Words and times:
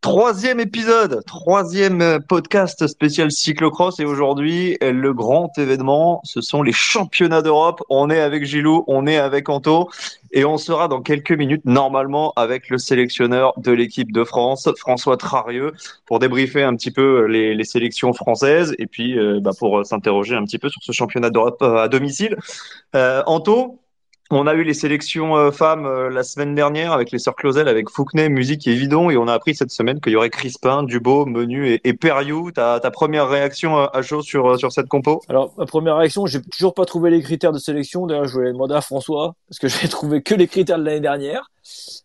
Troisième 0.00 0.60
épisode, 0.60 1.22
troisième 1.26 2.00
euh, 2.00 2.18
podcast 2.20 2.86
spécial 2.86 3.30
cyclocross 3.30 4.00
et 4.00 4.06
aujourd'hui 4.06 4.78
euh, 4.82 4.92
le 4.92 5.12
grand 5.12 5.50
événement, 5.58 6.22
ce 6.24 6.40
sont 6.40 6.62
les 6.62 6.72
championnats 6.72 7.42
d'Europe. 7.42 7.82
On 7.90 8.08
est 8.08 8.20
avec 8.20 8.46
Gilou, 8.46 8.82
on 8.86 9.06
est 9.06 9.18
avec 9.18 9.50
Anto 9.50 9.90
et 10.32 10.46
on 10.46 10.56
sera 10.56 10.88
dans 10.88 11.02
quelques 11.02 11.32
minutes 11.32 11.66
normalement 11.66 12.32
avec 12.36 12.70
le 12.70 12.78
sélectionneur 12.78 13.52
de 13.58 13.72
l'équipe 13.72 14.10
de 14.10 14.24
France, 14.24 14.70
François 14.78 15.18
Trarieux, 15.18 15.72
pour 16.06 16.18
débriefer 16.18 16.62
un 16.62 16.74
petit 16.76 16.90
peu 16.90 17.26
les, 17.26 17.54
les 17.54 17.64
sélections 17.64 18.14
françaises 18.14 18.74
et 18.78 18.86
puis 18.86 19.18
euh, 19.18 19.38
bah, 19.38 19.50
pour 19.58 19.84
s'interroger 19.84 20.34
un 20.34 20.44
petit 20.44 20.58
peu 20.58 20.70
sur 20.70 20.82
ce 20.82 20.92
championnat 20.92 21.28
d'Europe 21.28 21.60
à 21.60 21.88
domicile. 21.88 22.38
Euh, 22.94 23.22
Anto, 23.26 23.78
on 24.30 24.46
a 24.46 24.54
eu 24.54 24.62
les 24.62 24.74
sélections 24.74 25.36
euh, 25.36 25.50
femmes 25.50 25.86
euh, 25.86 26.10
la 26.10 26.22
semaine 26.22 26.54
dernière 26.54 26.92
avec 26.92 27.10
les 27.10 27.18
sœurs 27.18 27.34
Clausel, 27.34 27.68
avec 27.68 27.90
Fouquenet, 27.90 28.28
Musique 28.28 28.66
et 28.66 28.74
Vidon, 28.74 29.10
et 29.10 29.16
on 29.16 29.26
a 29.28 29.32
appris 29.32 29.54
cette 29.54 29.70
semaine 29.70 30.00
qu'il 30.00 30.12
y 30.12 30.16
aurait 30.16 30.30
Crispin, 30.30 30.82
Dubo, 30.82 31.26
Menu 31.26 31.80
et, 31.82 31.92
Periou. 31.94 32.52
Ta, 32.52 32.80
ta 32.80 32.90
première 32.90 33.28
réaction 33.28 33.78
euh, 33.78 33.86
à 33.92 34.02
chaud 34.02 34.22
sur, 34.22 34.58
sur 34.58 34.72
cette 34.72 34.88
compo? 34.88 35.20
Alors, 35.28 35.52
ma 35.58 35.66
première 35.66 35.96
réaction, 35.96 36.26
j'ai 36.26 36.40
toujours 36.42 36.74
pas 36.74 36.84
trouvé 36.84 37.10
les 37.10 37.22
critères 37.22 37.52
de 37.52 37.58
sélection. 37.58 38.06
D'ailleurs, 38.06 38.26
je 38.26 38.32
voulais 38.32 38.52
demander 38.52 38.74
à 38.74 38.80
François, 38.80 39.34
parce 39.48 39.58
que 39.58 39.68
j'ai 39.80 39.88
trouvé 39.88 40.22
que 40.22 40.34
les 40.34 40.46
critères 40.46 40.78
de 40.78 40.84
l'année 40.84 41.00
dernière. 41.00 41.50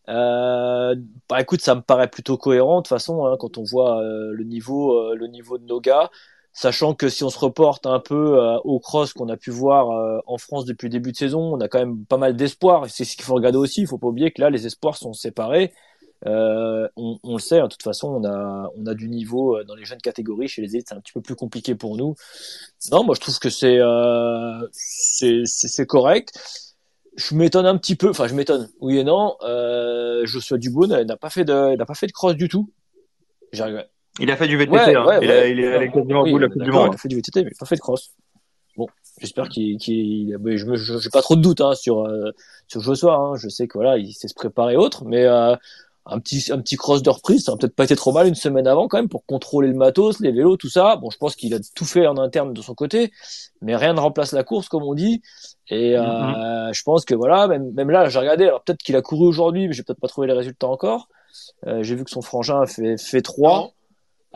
Euh, 0.10 0.96
bah 1.30 1.42
écoute, 1.42 1.62
ça 1.62 1.76
me 1.76 1.82
paraît 1.82 2.10
plutôt 2.10 2.38
cohérent 2.38 2.78
de 2.78 2.82
toute 2.82 2.90
façon 2.90 3.26
hein, 3.26 3.36
quand 3.40 3.58
on 3.58 3.64
voit 3.64 4.02
euh, 4.02 4.32
le 4.34 4.44
niveau, 4.44 5.00
euh, 5.00 5.16
le 5.16 5.28
niveau 5.28 5.58
de 5.58 5.66
nos 5.66 5.80
gars 5.80 6.12
sachant 6.56 6.96
que 6.96 7.10
si 7.10 7.24
on 7.24 7.30
se 7.30 7.38
reporte 7.38 7.86
un 7.86 8.00
peu 8.00 8.40
euh, 8.40 8.58
au 8.64 8.80
cross 8.80 9.14
qu'on 9.14 9.28
a 9.30 9.38
pu 9.38 9.52
voir 9.52 9.92
euh, 9.92 10.20
en 10.26 10.38
France 10.38 10.66
depuis 10.66 10.90
début 10.90 11.12
de 11.12 11.18
saison, 11.18 11.54
on 11.54 11.60
a 11.60 11.68
quand 11.68 11.80
même 11.80 12.06
pas 12.06 12.18
mal 12.18 12.36
d'espoir. 12.36 12.90
C'est 12.90 13.04
ce 13.04 13.16
qu'il 13.16 13.26
faut 13.26 13.36
regarder 13.36 13.58
aussi. 13.58 13.82
Il 13.82 13.88
faut 13.88 13.98
pas 13.98 14.08
oublier 14.08 14.32
que 14.32 14.42
là, 14.42 14.50
les 14.50 14.66
espoirs 14.66 14.96
sont 14.96 15.14
séparés. 15.14 15.74
Euh, 16.26 16.88
on, 16.96 17.20
on, 17.24 17.34
le 17.34 17.40
sait, 17.40 17.60
hein, 17.60 17.66
de 17.66 17.70
toute 17.70 17.84
façon, 17.84 18.08
on 18.08 18.24
a, 18.26 18.72
on 18.78 18.86
a 18.86 18.94
du 18.96 19.10
niveau 19.10 19.62
dans 19.66 19.76
les 19.76 19.84
jeunes 19.84 20.02
catégories. 20.02 20.48
Chez 20.48 20.62
les 20.62 20.76
élites, 20.76 20.88
c'est 20.88 20.96
un 20.96 21.02
petit 21.02 21.12
peu 21.12 21.22
plus 21.22 21.36
compliqué 21.36 21.76
pour 21.76 21.98
nous. 21.98 22.16
Non, 22.92 23.04
moi, 23.04 23.16
je 23.16 23.20
trouve 23.22 23.38
que 23.38 23.50
c'est 23.50 23.78
euh, 23.80 24.68
c'est 24.72 25.86
correct. 25.86 26.34
Je 27.18 27.36
m'étonne 27.36 27.66
un 27.66 27.78
petit 27.78 27.98
peu. 27.98 28.10
Enfin, 28.10 28.28
je 28.28 28.34
m'étonne. 28.34 28.70
Oui 28.80 28.98
et 28.98 29.04
non. 29.04 29.36
Euh, 29.42 30.26
Joshua 30.26 30.58
Dubois 30.58 30.88
n'a 30.88 31.18
pas 31.18 31.30
fait 31.30 31.44
de, 31.44 31.76
n'a 31.76 31.86
pas 31.86 31.96
fait 31.96 32.08
de 32.08 32.14
cross 32.14 32.36
du 32.36 32.48
tout. 32.48 32.72
J'arrive. 33.52 33.86
Il 34.20 34.32
a 34.32 34.38
fait 34.38 34.48
du 34.48 34.58
VTT, 34.58 34.72
Ouais, 34.72 34.96
hein. 34.96 35.06
ouais, 35.06 35.20
il, 35.22 35.32
a, 35.32 35.48
il 35.48 35.60
est 35.60 35.74
allé 35.76 35.92
quasiment 35.92 36.22
au 36.22 36.26
bout 36.26 36.38
de 36.40 36.44
la 36.46 36.50
Coupe 36.50 36.64
du 36.64 36.72
Monde. 36.72 36.90
Il 36.92 36.96
a 36.96 36.98
fait 36.98 37.08
du 37.10 37.16
VTT, 37.18 37.44
mais 37.44 37.52
pas 37.60 37.66
fait 37.66 37.76
de 37.76 37.82
cross. 37.82 38.12
Bon, 38.78 38.88
j'espère 39.20 39.50
qu'il, 39.50 39.78
qu'il, 39.78 40.38
mais 40.42 40.58
je 40.58 40.74
j'ai 40.76 41.10
pas 41.10 41.22
trop 41.22 41.36
de 41.36 41.42
doutes 41.42 41.62
hein, 41.62 41.76
sur 41.76 42.06
euh, 42.06 42.32
sur 42.68 42.82
Joshua. 42.82 43.16
Hein. 43.16 43.36
Je 43.38 43.48
sais 43.50 43.68
que 43.68 43.78
voilà, 43.78 43.98
il 43.98 44.14
sait 44.14 44.28
se 44.28 44.34
préparer 44.34 44.76
autre, 44.78 45.06
mais 45.06 45.24
euh, 45.26 45.56
un 46.06 46.20
petit 46.20 46.52
un 46.52 46.60
petit 46.60 46.76
cross 46.76 47.02
de 47.02 47.10
reprise, 47.10 47.46
ça 47.46 47.54
a 47.54 47.56
peut-être 47.58 47.76
pas 47.76 47.86
été 47.86 47.96
trop 47.96 48.12
mal 48.12 48.28
une 48.28 48.36
semaine 48.36 48.68
avant 48.68 48.88
quand 48.90 48.98
même 48.98 49.08
pour 49.10 49.26
contrôler 49.26 49.70
le 49.70 49.76
matos, 49.76 50.20
les 50.20 50.32
vélos, 50.32 50.58
tout 50.58 50.70
ça. 50.70 50.98
Bon, 50.98 51.10
je 51.10 51.18
pense 51.18 51.36
qu'il 51.38 51.54
a 51.54 51.60
tout 51.74 51.86
fait 51.86 52.06
en 52.06 52.18
interne 52.18 52.54
de 52.54 52.62
son 52.62 52.76
côté, 52.76 53.12
mais 53.62 53.76
rien 53.78 53.94
ne 53.94 54.00
remplace 54.02 54.34
la 54.34 54.44
course 54.44 54.68
comme 54.68 54.84
on 54.84 54.94
dit. 54.94 55.22
Et 55.70 55.98
euh, 55.98 56.02
Mhm. 56.04 56.74
je 56.74 56.84
pense 56.84 57.06
que 57.06 57.16
voilà, 57.16 57.48
même 57.48 57.72
même 57.74 57.90
là, 57.90 58.10
j'ai 58.10 58.20
regardé. 58.20 58.44
Alors 58.46 58.62
peut-être 58.64 58.80
qu'il 58.84 58.96
a 58.98 59.02
couru 59.02 59.26
aujourd'hui, 59.28 59.68
mais 59.68 59.74
j'ai 59.74 59.84
peut-être 59.84 60.00
pas 60.02 60.08
trouvé 60.10 60.28
les 60.28 60.34
résultats 60.34 60.68
encore. 60.68 61.08
Euh, 61.66 61.82
j'ai 61.84 61.96
vu 61.96 62.04
que 62.04 62.12
son 62.12 62.22
frangin 62.22 62.62
a 62.62 62.68
fait 62.68 62.98
fait 62.98 63.22
trois 63.22 63.72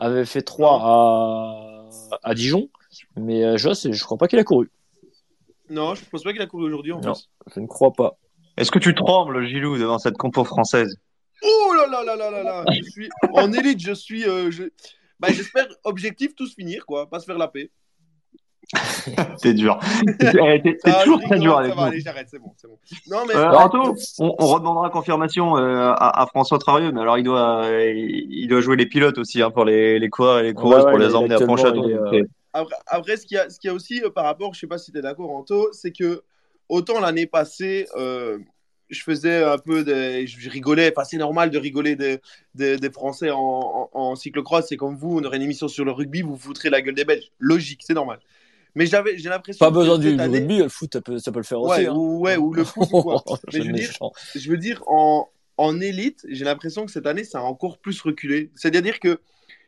avait 0.00 0.24
fait 0.24 0.42
3 0.42 0.80
à, 0.82 1.88
à 2.22 2.34
Dijon, 2.34 2.68
mais 3.16 3.44
euh, 3.44 3.56
Joss, 3.56 3.86
je 3.90 4.04
crois 4.04 4.18
pas 4.18 4.26
qu'il 4.28 4.38
a 4.38 4.44
couru. 4.44 4.70
Non, 5.68 5.94
je 5.94 6.04
pense 6.04 6.22
pas 6.24 6.32
qu'il 6.32 6.42
a 6.42 6.46
couru 6.46 6.64
aujourd'hui 6.64 6.92
en 6.92 7.00
Non. 7.00 7.12
plus. 7.12 7.28
Je 7.54 7.60
ne 7.60 7.66
crois 7.66 7.92
pas. 7.92 8.16
Est-ce 8.56 8.70
que 8.72 8.78
tu 8.80 8.94
trembles, 8.94 9.46
Gilou, 9.46 9.78
devant 9.78 9.98
cette 9.98 10.16
compo 10.16 10.42
française? 10.44 10.96
Oh 11.42 11.72
là 11.74 11.86
là 11.86 12.02
là 12.04 12.16
là 12.16 12.30
là 12.30 12.42
là 12.42 12.64
Je 12.72 12.82
suis 12.90 13.08
en 13.34 13.52
élite, 13.52 13.80
je 13.80 13.92
suis. 13.92 14.24
euh, 14.28 14.50
je- 14.50 14.64
bah, 15.20 15.28
J'espère 15.32 15.66
objectif 15.84 16.34
tous 16.34 16.54
finir, 16.54 16.84
quoi, 16.86 17.08
pas 17.08 17.20
se 17.20 17.24
faire 17.26 17.38
la 17.38 17.48
paix. 17.48 17.70
T'es 19.42 19.54
dur. 19.54 19.78
T'es 20.18 20.60
t'es- 20.62 20.76
Ah, 20.84 21.00
toujours 21.02 21.20
très 21.20 21.38
dur 21.38 21.58
avec 21.58 21.74
nous. 21.74 21.80
allez, 21.82 22.00
j'arrête, 22.00 22.28
c'est 22.30 22.38
bon, 22.38 22.52
c'est 22.56 22.68
bon. 22.68 22.78
Non, 23.10 23.24
mais 23.26 23.34
Euh, 23.34 23.50
Anto, 23.50 23.94
on, 24.18 24.34
on 24.38 24.46
redemandera 24.46 24.90
confirmation 24.90 25.56
euh, 25.56 25.90
à, 25.90 26.22
à 26.22 26.26
François 26.26 26.58
Trarieux, 26.58 26.92
mais 26.92 27.00
alors 27.00 27.18
il 27.18 27.24
doit, 27.24 27.64
euh, 27.64 27.92
il 27.94 28.46
doit 28.48 28.60
jouer 28.60 28.76
les 28.76 28.86
pilotes 28.86 29.18
aussi 29.18 29.42
hein, 29.42 29.50
pour 29.50 29.64
les, 29.64 29.98
les 29.98 30.08
coureurs 30.08 30.38
et 30.40 30.42
les 30.44 30.54
coureuses 30.54 30.84
Ouais, 30.84 30.84
ouais, 30.86 30.90
pour 30.90 30.98
les 30.98 31.14
emmener 31.14 31.34
à 31.34 31.38
donc, 31.38 31.58
euh, 32.14 32.22
après, 32.52 32.76
après, 32.86 33.16
ce 33.16 33.26
qu'il 33.26 33.36
y, 33.36 33.40
a- 33.40 33.48
ce 33.50 33.58
qu'il 33.58 33.68
y 33.68 33.70
a 33.70 33.74
aussi 33.74 34.02
euh, 34.04 34.10
par 34.10 34.24
rapport, 34.24 34.54
je 34.54 34.60
sais 34.60 34.66
pas 34.66 34.78
si 34.78 34.92
tu 34.92 34.98
es 34.98 35.02
d'accord, 35.02 35.30
Anto, 35.30 35.68
c'est 35.72 35.92
que 35.92 36.22
autant 36.68 37.00
l'année 37.00 37.26
passée, 37.26 37.86
euh, 37.96 38.38
je 38.88 39.02
faisais 39.04 39.44
un 39.44 39.56
peu 39.58 39.84
des. 39.84 40.26
Je 40.26 40.50
rigolais, 40.50 40.92
enfin, 40.92 41.04
c'est 41.04 41.16
normal 41.16 41.50
de 41.50 41.58
rigoler 41.58 41.94
des, 41.94 42.18
des, 42.56 42.76
des 42.76 42.90
Français 42.90 43.30
en, 43.30 43.38
en, 43.38 43.88
en 43.92 44.16
cyclocross. 44.16 44.66
C'est 44.68 44.76
comme 44.76 44.96
vous, 44.96 45.16
on 45.20 45.24
aurait 45.24 45.36
une 45.36 45.44
émission 45.44 45.68
sur 45.68 45.84
le 45.84 45.92
rugby, 45.92 46.22
vous 46.22 46.30
vous 46.30 46.36
foutrez 46.38 46.70
la 46.70 46.82
gueule 46.82 46.96
des 46.96 47.04
Belges. 47.04 47.30
Logique, 47.38 47.82
c'est 47.84 47.94
normal. 47.94 48.18
Mais 48.74 48.86
j'avais, 48.86 49.18
j'ai 49.18 49.28
l'impression 49.28 49.64
Pas 49.64 49.70
besoin 49.70 49.98
du, 49.98 50.14
du 50.14 50.20
année- 50.20 50.38
rugby, 50.38 50.58
le 50.58 50.68
foot, 50.68 50.90
ça 50.92 51.00
peut, 51.00 51.18
ça 51.18 51.32
peut 51.32 51.38
le 51.40 51.44
faire 51.44 51.60
Ouais, 51.60 51.78
aussi. 51.78 51.86
hein. 51.86 51.94
ou, 51.94 52.20
ouais, 52.20 52.36
ou 52.36 52.52
le 52.52 52.64
foot 52.64 52.88
ou 52.92 53.02
quoi. 53.02 53.22
Je 53.48 53.58
Mais 53.58 53.64
je 53.64 53.66
veux 53.68 53.72
dire, 53.72 53.88
méchant. 53.88 54.12
je 54.34 54.50
veux 54.50 54.56
dire, 54.58 54.82
en, 54.86 55.28
en 55.56 55.80
élite, 55.80 56.24
j'ai 56.28 56.44
l'impression 56.44 56.86
que 56.86 56.92
cette 56.92 57.06
année, 57.06 57.24
ça 57.24 57.40
a 57.40 57.42
encore 57.42 57.78
plus 57.78 58.00
reculé. 58.02 58.50
C'est-à-dire 58.54 59.00
que 59.00 59.18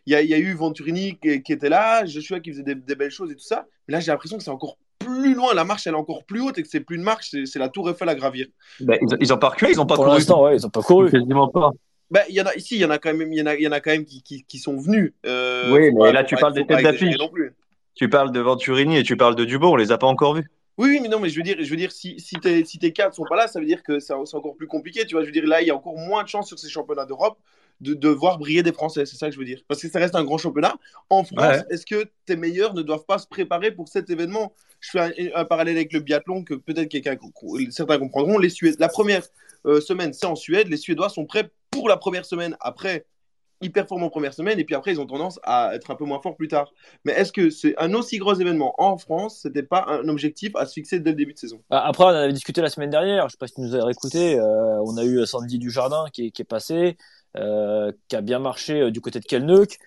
il 0.06 0.12
y, 0.12 0.16
a- 0.16 0.22
il 0.22 0.28
y 0.28 0.34
a 0.34 0.38
eu 0.38 0.52
Venturini 0.54 1.16
qui, 1.22 1.42
qui 1.42 1.52
était 1.52 1.68
là, 1.68 2.04
Joshua 2.06 2.40
qui 2.40 2.50
faisait 2.50 2.62
des, 2.64 2.74
des 2.74 2.94
belles 2.96 3.10
choses 3.10 3.30
et 3.30 3.34
tout 3.36 3.44
ça. 3.44 3.66
Mais 3.86 3.92
là, 3.92 4.00
j'ai 4.00 4.10
l'impression 4.10 4.36
que 4.36 4.42
c'est 4.42 4.50
encore 4.50 4.76
plus 4.98 5.34
loin. 5.34 5.54
La 5.54 5.64
marche, 5.64 5.86
elle 5.86 5.94
est 5.94 5.96
encore 5.96 6.24
plus 6.24 6.40
haute 6.40 6.58
et 6.58 6.62
que 6.62 6.68
c'est 6.68 6.80
plus 6.80 6.96
une 6.96 7.02
marche, 7.02 7.28
c'est 7.30 7.46
c'est 7.46 7.58
la 7.58 7.68
tour 7.68 7.88
Eiffel 7.90 8.08
à 8.08 8.14
gravir. 8.16 8.46
bah, 8.80 8.94
ils, 9.00 9.16
ils 9.20 9.32
ont 9.32 9.38
pas 9.38 9.50
reculé, 9.50 9.72
ils 9.72 9.80
ont 9.80 9.86
pas 9.86 9.94
Pour 9.94 10.04
couru. 10.04 10.16
l'instant, 10.16 10.42
ouais, 10.44 10.56
ils 10.56 10.66
ont 10.66 10.70
pas 10.70 10.82
couru. 10.82 11.10
Quasiment 11.10 11.48
pas. 11.48 11.70
Ben, 12.10 12.22
il 12.28 12.34
y 12.34 12.40
en 12.42 12.46
a 12.46 12.54
ici, 12.56 12.74
il 12.74 12.80
y 12.80 12.84
en 12.84 12.90
a 12.90 12.98
quand 12.98 13.14
même, 13.14 13.32
il 13.32 13.38
y 13.38 13.42
en 13.42 13.46
a, 13.46 13.54
il 13.54 13.62
y 13.62 13.66
en 13.68 13.72
a 13.72 13.80
quand 13.80 13.90
même 13.92 14.04
qui, 14.04 14.22
qui, 14.22 14.44
qui 14.44 14.58
sont 14.58 14.76
venus. 14.76 15.12
Euh, 15.24 15.72
Oui, 15.72 15.92
mais 15.94 16.12
là, 16.12 16.24
tu 16.24 16.36
parles 16.36 16.52
des 16.54 16.66
têtes 16.66 16.82
d'affiche. 16.82 17.16
Tu 17.94 18.08
parles 18.08 18.32
de 18.32 18.40
Venturini 18.40 18.96
et 18.98 19.02
tu 19.02 19.16
parles 19.16 19.36
de 19.36 19.44
Dubourg, 19.44 19.72
on 19.72 19.76
les 19.76 19.92
a 19.92 19.98
pas 19.98 20.06
encore 20.06 20.34
vus. 20.34 20.50
Oui, 20.78 20.88
oui, 20.88 21.00
mais 21.02 21.08
non, 21.08 21.20
mais 21.20 21.28
je 21.28 21.36
veux 21.36 21.42
dire, 21.42 21.56
je 21.60 21.68
veux 21.68 21.76
dire 21.76 21.92
si, 21.92 22.18
si, 22.18 22.36
tes, 22.36 22.64
si 22.64 22.78
tes 22.78 22.92
cadres 22.92 23.14
sont 23.14 23.26
pas 23.28 23.36
là, 23.36 23.46
ça 23.46 23.60
veut 23.60 23.66
dire 23.66 23.82
que 23.82 24.00
c'est 24.00 24.14
encore 24.14 24.56
plus 24.56 24.66
compliqué. 24.66 25.04
Tu 25.04 25.14
vois, 25.14 25.22
je 25.22 25.26
veux 25.26 25.32
dire, 25.32 25.46
là, 25.46 25.60
il 25.60 25.68
y 25.68 25.70
a 25.70 25.76
encore 25.76 25.96
moins 25.98 26.22
de 26.22 26.28
chances 26.28 26.48
sur 26.48 26.58
ces 26.58 26.70
championnats 26.70 27.04
d'Europe 27.04 27.38
de, 27.82 27.92
de 27.92 28.08
voir 28.08 28.38
briller 28.38 28.62
des 28.62 28.72
Français. 28.72 29.04
C'est 29.04 29.16
ça 29.16 29.26
que 29.28 29.34
je 29.34 29.38
veux 29.38 29.44
dire. 29.44 29.60
Parce 29.68 29.82
que 29.82 29.88
ça 29.88 29.98
reste 29.98 30.14
un 30.14 30.24
grand 30.24 30.38
championnat. 30.38 30.74
En 31.10 31.24
France, 31.24 31.38
Ouais. 31.38 31.62
est-ce 31.68 31.84
que 31.84 32.06
tes 32.24 32.36
meilleurs 32.36 32.72
ne 32.72 32.80
doivent 32.80 33.04
pas 33.04 33.18
se 33.18 33.26
préparer 33.26 33.70
pour 33.70 33.88
cet 33.88 34.08
événement? 34.08 34.54
Je 34.80 34.90
fais 34.92 35.00
un, 35.00 35.10
un 35.34 35.44
parallèle 35.44 35.76
avec 35.76 35.92
le 35.92 36.00
biathlon 36.00 36.42
que 36.42 36.54
peut-être 36.54 36.88
quelqu'un, 36.88 37.16
certains 37.70 37.98
comprendront. 37.98 38.38
Les 38.38 38.48
la 38.78 38.88
première 38.88 39.22
semaine, 39.80 40.14
c'est 40.14 40.26
en 40.26 40.36
Suède. 40.36 40.68
Les 40.68 40.78
Suédois 40.78 41.10
sont 41.10 41.26
prêts 41.26 41.50
pour 41.70 41.88
la 41.90 41.98
première 41.98 42.24
semaine. 42.24 42.56
Après, 42.60 43.04
ils 43.62 43.72
performent 43.72 44.04
en 44.04 44.10
première 44.10 44.34
semaine 44.34 44.58
et 44.58 44.64
puis 44.64 44.74
après, 44.74 44.92
ils 44.92 45.00
ont 45.00 45.06
tendance 45.06 45.40
à 45.42 45.74
être 45.74 45.90
un 45.90 45.94
peu 45.94 46.04
moins 46.04 46.20
forts 46.20 46.36
plus 46.36 46.48
tard. 46.48 46.72
Mais 47.04 47.12
est-ce 47.12 47.32
que 47.32 47.50
c'est 47.50 47.74
un 47.78 47.94
aussi 47.94 48.18
gros 48.18 48.34
événement 48.34 48.74
en 48.78 48.98
France 48.98 49.40
C'était 49.42 49.62
pas 49.62 49.86
un 49.88 50.08
objectif 50.08 50.54
à 50.56 50.66
se 50.66 50.74
fixer 50.74 51.00
dès 51.00 51.10
le 51.10 51.16
début 51.16 51.32
de 51.32 51.38
saison? 51.38 51.62
Bah, 51.70 51.82
Après, 51.84 52.04
on 52.04 52.08
avait 52.08 52.32
discuté 52.32 52.60
la 52.60 52.70
semaine 52.70 52.90
dernière. 52.90 53.28
Je 53.28 53.32
sais 53.32 53.38
pas 53.38 53.46
si 53.46 53.54
tu 53.54 53.60
nous 53.62 53.74
as 53.74 53.90
écouté. 53.90 54.38
on 54.40 54.96
a 54.96 55.04
eu 55.04 55.24
Sandy 55.26 55.58
Dujardin 55.58 56.06
qui, 56.12 56.32
qui 56.32 56.42
est 56.42 56.46
passé. 56.46 56.96
Euh, 57.38 57.92
qui 58.08 58.16
a 58.16 58.20
bien 58.20 58.38
marché 58.38 58.82
euh, 58.82 58.90
du 58.90 59.00
côté 59.00 59.18
de 59.18 59.24
Kelneuk. 59.24 59.78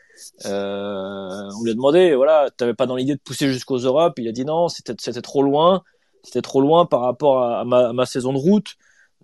Euh, 0.46 1.50
on 1.56 1.64
lui 1.64 1.70
a 1.70 1.74
demandé, 1.76 2.16
voilà, 2.16 2.50
t'avais 2.58 2.74
pas 2.74 2.88
dans 2.88 2.96
l'idée 2.96 3.14
de 3.14 3.20
pousser 3.20 3.50
jusqu'aux 3.50 3.78
Europes 3.78 4.18
Il 4.18 4.28
a 4.28 4.32
dit 4.32 4.46
non, 4.46 4.68
c'était 4.68 4.96
trop 5.22 5.44
loin, 5.44 5.84
c'était 6.24 6.42
trop 6.42 6.60
loin 6.60 6.88
par 6.88 7.02
rapport 7.02 7.44
à, 7.44 7.64
ma, 7.64 8.06
saison 8.08 8.34
de 8.34 8.40
route. 8.40 8.74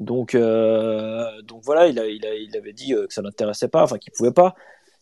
Donc 0.02 0.34
euh, 0.34 1.42
donc 1.44 1.62
voilà, 1.64 1.88
il, 1.88 2.00
a, 2.00 2.08
il, 2.08 2.26
a, 2.26 2.34
il 2.34 2.58
avait 2.58 2.74
dit 2.74 2.90
que 2.90 3.14
ça 3.14 3.22
l'intéressait 3.22 3.68
pas, 3.68 3.84
enfin 3.84 4.00
qu'il 4.00 4.12
pouvait 4.12 4.32
pas. 4.32 4.56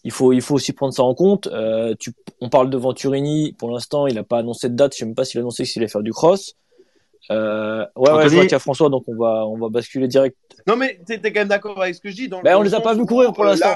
Il 0.03 0.11
faut 0.11 0.33
il 0.33 0.41
faut 0.41 0.55
aussi 0.55 0.73
prendre 0.73 0.93
ça 0.93 1.03
en 1.03 1.15
compte. 1.15 1.47
Euh, 1.47 1.95
tu, 1.97 2.11
on 2.41 2.49
parle 2.49 2.69
de 2.69 2.77
Venturini, 2.77 3.53
pour 3.53 3.71
l'instant, 3.71 4.07
il 4.07 4.17
a 4.17 4.23
pas 4.23 4.39
annoncé 4.39 4.67
de 4.67 4.75
date. 4.75 4.93
Je 4.93 4.99
sais 4.99 5.05
même 5.05 5.15
pas 5.15 5.23
s'il 5.23 5.39
a 5.39 5.41
annoncé 5.41 5.63
qu'il 5.63 5.81
allait 5.81 5.89
faire 5.89 6.03
du 6.03 6.11
cross. 6.11 6.57
Euh, 7.31 7.85
ouais, 7.95 8.11
ouais, 8.11 8.23
je 8.27 8.35
vois 8.35 8.43
qu'il 8.43 8.51
y 8.51 8.55
a 8.55 8.59
François, 8.59 8.89
donc 8.89 9.03
on 9.07 9.15
va, 9.15 9.45
on 9.45 9.57
va 9.57 9.69
basculer 9.69 10.09
direct. 10.09 10.35
Non, 10.67 10.75
mais 10.75 10.99
tu 11.07 11.13
es, 11.13 11.21
quand 11.21 11.39
même 11.39 11.47
d'accord 11.47 11.81
avec 11.81 11.95
ce 11.95 12.01
que 12.01 12.09
je 12.09 12.15
dis. 12.15 12.27
Dans, 12.27 12.41
ben, 12.41 12.57
on 12.57 12.61
les 12.61 12.73
a 12.73 12.81
pas 12.81 12.93
vus 12.93 13.05
courir 13.05 13.31
pour 13.31 13.45
l'instant. 13.45 13.75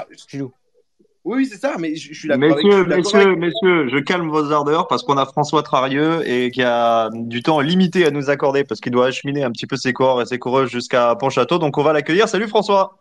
Oui, 1.24 1.46
c'est 1.46 1.56
ça, 1.56 1.76
mais 1.78 1.96
je, 1.96 2.12
suis 2.12 2.28
d'accord. 2.28 2.56
Messieurs, 2.56 2.84
messieurs, 2.84 3.36
messieurs, 3.36 3.88
je 3.88 3.98
calme 3.98 4.28
vos 4.28 4.52
ardeurs 4.52 4.86
parce 4.88 5.02
qu'on 5.02 5.16
a 5.16 5.24
François 5.24 5.62
Trarieux 5.62 6.20
et 6.28 6.50
qui 6.50 6.62
a 6.62 7.08
du 7.12 7.42
temps 7.42 7.60
limité 7.60 8.04
à 8.04 8.10
nous 8.10 8.28
accorder 8.28 8.62
parce 8.62 8.80
qu'il 8.80 8.92
doit 8.92 9.06
acheminer 9.06 9.42
un 9.42 9.50
petit 9.50 9.66
peu 9.66 9.76
ses 9.76 9.94
coureurs 9.94 10.20
et 10.20 10.26
ses 10.26 10.38
coureuses 10.38 10.70
jusqu'à 10.70 11.14
Pontchâteau. 11.16 11.58
Donc 11.58 11.78
on 11.78 11.82
va 11.82 11.94
l'accueillir. 11.94 12.28
Salut 12.28 12.46
François. 12.46 12.98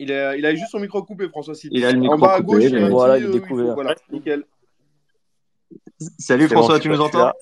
Il 0.00 0.10
a, 0.10 0.36
il 0.36 0.44
a 0.44 0.54
juste 0.54 0.72
son 0.72 0.80
micro 0.80 1.04
coupé, 1.04 1.28
François. 1.28 1.54
Il 1.70 1.84
a 1.84 1.92
le 1.92 2.00
micro 2.00 2.16
coupé. 2.16 2.42
Gauche, 2.42 2.90
voilà, 2.90 3.18
il 3.18 3.26
est 3.26 3.30
découvert. 3.30 3.74
Voilà, 3.74 3.94
nickel. 4.10 4.44
Salut 6.18 6.48
François, 6.48 6.80
tu 6.80 6.88
nous 6.88 7.00
entends 7.00 7.32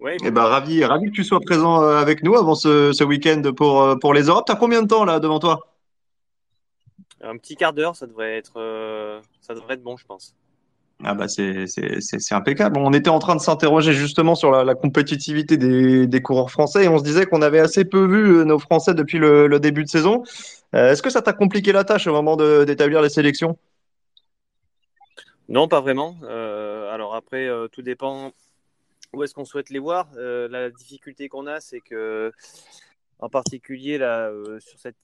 oui, 0.00 0.12
eh 0.24 0.30
ben, 0.30 0.44
ravi, 0.44 0.82
ravi 0.82 1.10
que 1.10 1.14
tu 1.14 1.24
sois 1.24 1.40
présent 1.40 1.82
euh, 1.82 1.98
avec 1.98 2.22
nous 2.22 2.34
avant 2.34 2.54
ce, 2.54 2.90
ce 2.90 3.04
week-end 3.04 3.42
pour, 3.54 3.82
euh, 3.82 3.96
pour 3.96 4.14
les 4.14 4.22
Europes. 4.22 4.46
Tu 4.46 4.52
as 4.52 4.56
combien 4.56 4.80
de 4.80 4.86
temps 4.86 5.04
là 5.04 5.20
devant 5.20 5.38
toi? 5.38 5.68
Un 7.22 7.36
petit 7.36 7.56
quart 7.56 7.72
d'heure, 7.72 7.96
ça 7.96 8.06
devrait 8.06 8.36
être 8.36 8.54
euh, 8.56 9.20
ça 9.40 9.54
devrait 9.54 9.74
être 9.74 9.82
bon, 9.82 9.96
je 9.96 10.06
pense. 10.06 10.34
Ah 11.02 11.14
bah 11.14 11.28
c'est, 11.28 11.66
impeccable. 12.30 12.78
On 12.78 12.92
était 12.92 13.08
en 13.08 13.18
train 13.18 13.34
de 13.34 13.40
s'interroger 13.40 13.94
justement 13.94 14.34
sur 14.34 14.50
la, 14.50 14.64
la 14.64 14.74
compétitivité 14.74 15.56
des, 15.56 16.06
des, 16.06 16.22
coureurs 16.22 16.50
français 16.50 16.84
et 16.84 16.88
on 16.88 16.98
se 16.98 17.04
disait 17.04 17.24
qu'on 17.24 17.40
avait 17.40 17.60
assez 17.60 17.86
peu 17.86 18.04
vu 18.04 18.44
nos 18.44 18.58
Français 18.58 18.92
depuis 18.92 19.18
le, 19.18 19.46
le 19.46 19.60
début 19.60 19.82
de 19.82 19.88
saison. 19.88 20.24
est-ce 20.74 21.00
que 21.00 21.08
ça 21.08 21.22
t'a 21.22 21.32
compliqué 21.32 21.72
la 21.72 21.84
tâche 21.84 22.06
au 22.06 22.12
moment 22.12 22.36
d'établir 22.36 23.00
les 23.00 23.08
sélections? 23.08 23.56
Non, 25.48 25.68
pas 25.68 25.80
vraiment. 25.80 26.16
alors 26.22 27.14
après, 27.14 27.48
tout 27.72 27.80
dépend 27.80 28.32
où 29.12 29.24
est-ce 29.24 29.34
qu'on 29.34 29.44
souhaite 29.44 29.70
les 29.70 29.78
voir 29.78 30.08
euh, 30.16 30.48
La 30.48 30.70
difficulté 30.70 31.28
qu'on 31.28 31.46
a, 31.46 31.60
c'est 31.60 31.80
que, 31.80 32.32
en 33.18 33.28
particulier 33.28 33.98
là, 33.98 34.28
euh, 34.28 34.60
sur, 34.60 34.78
cette, 34.78 34.96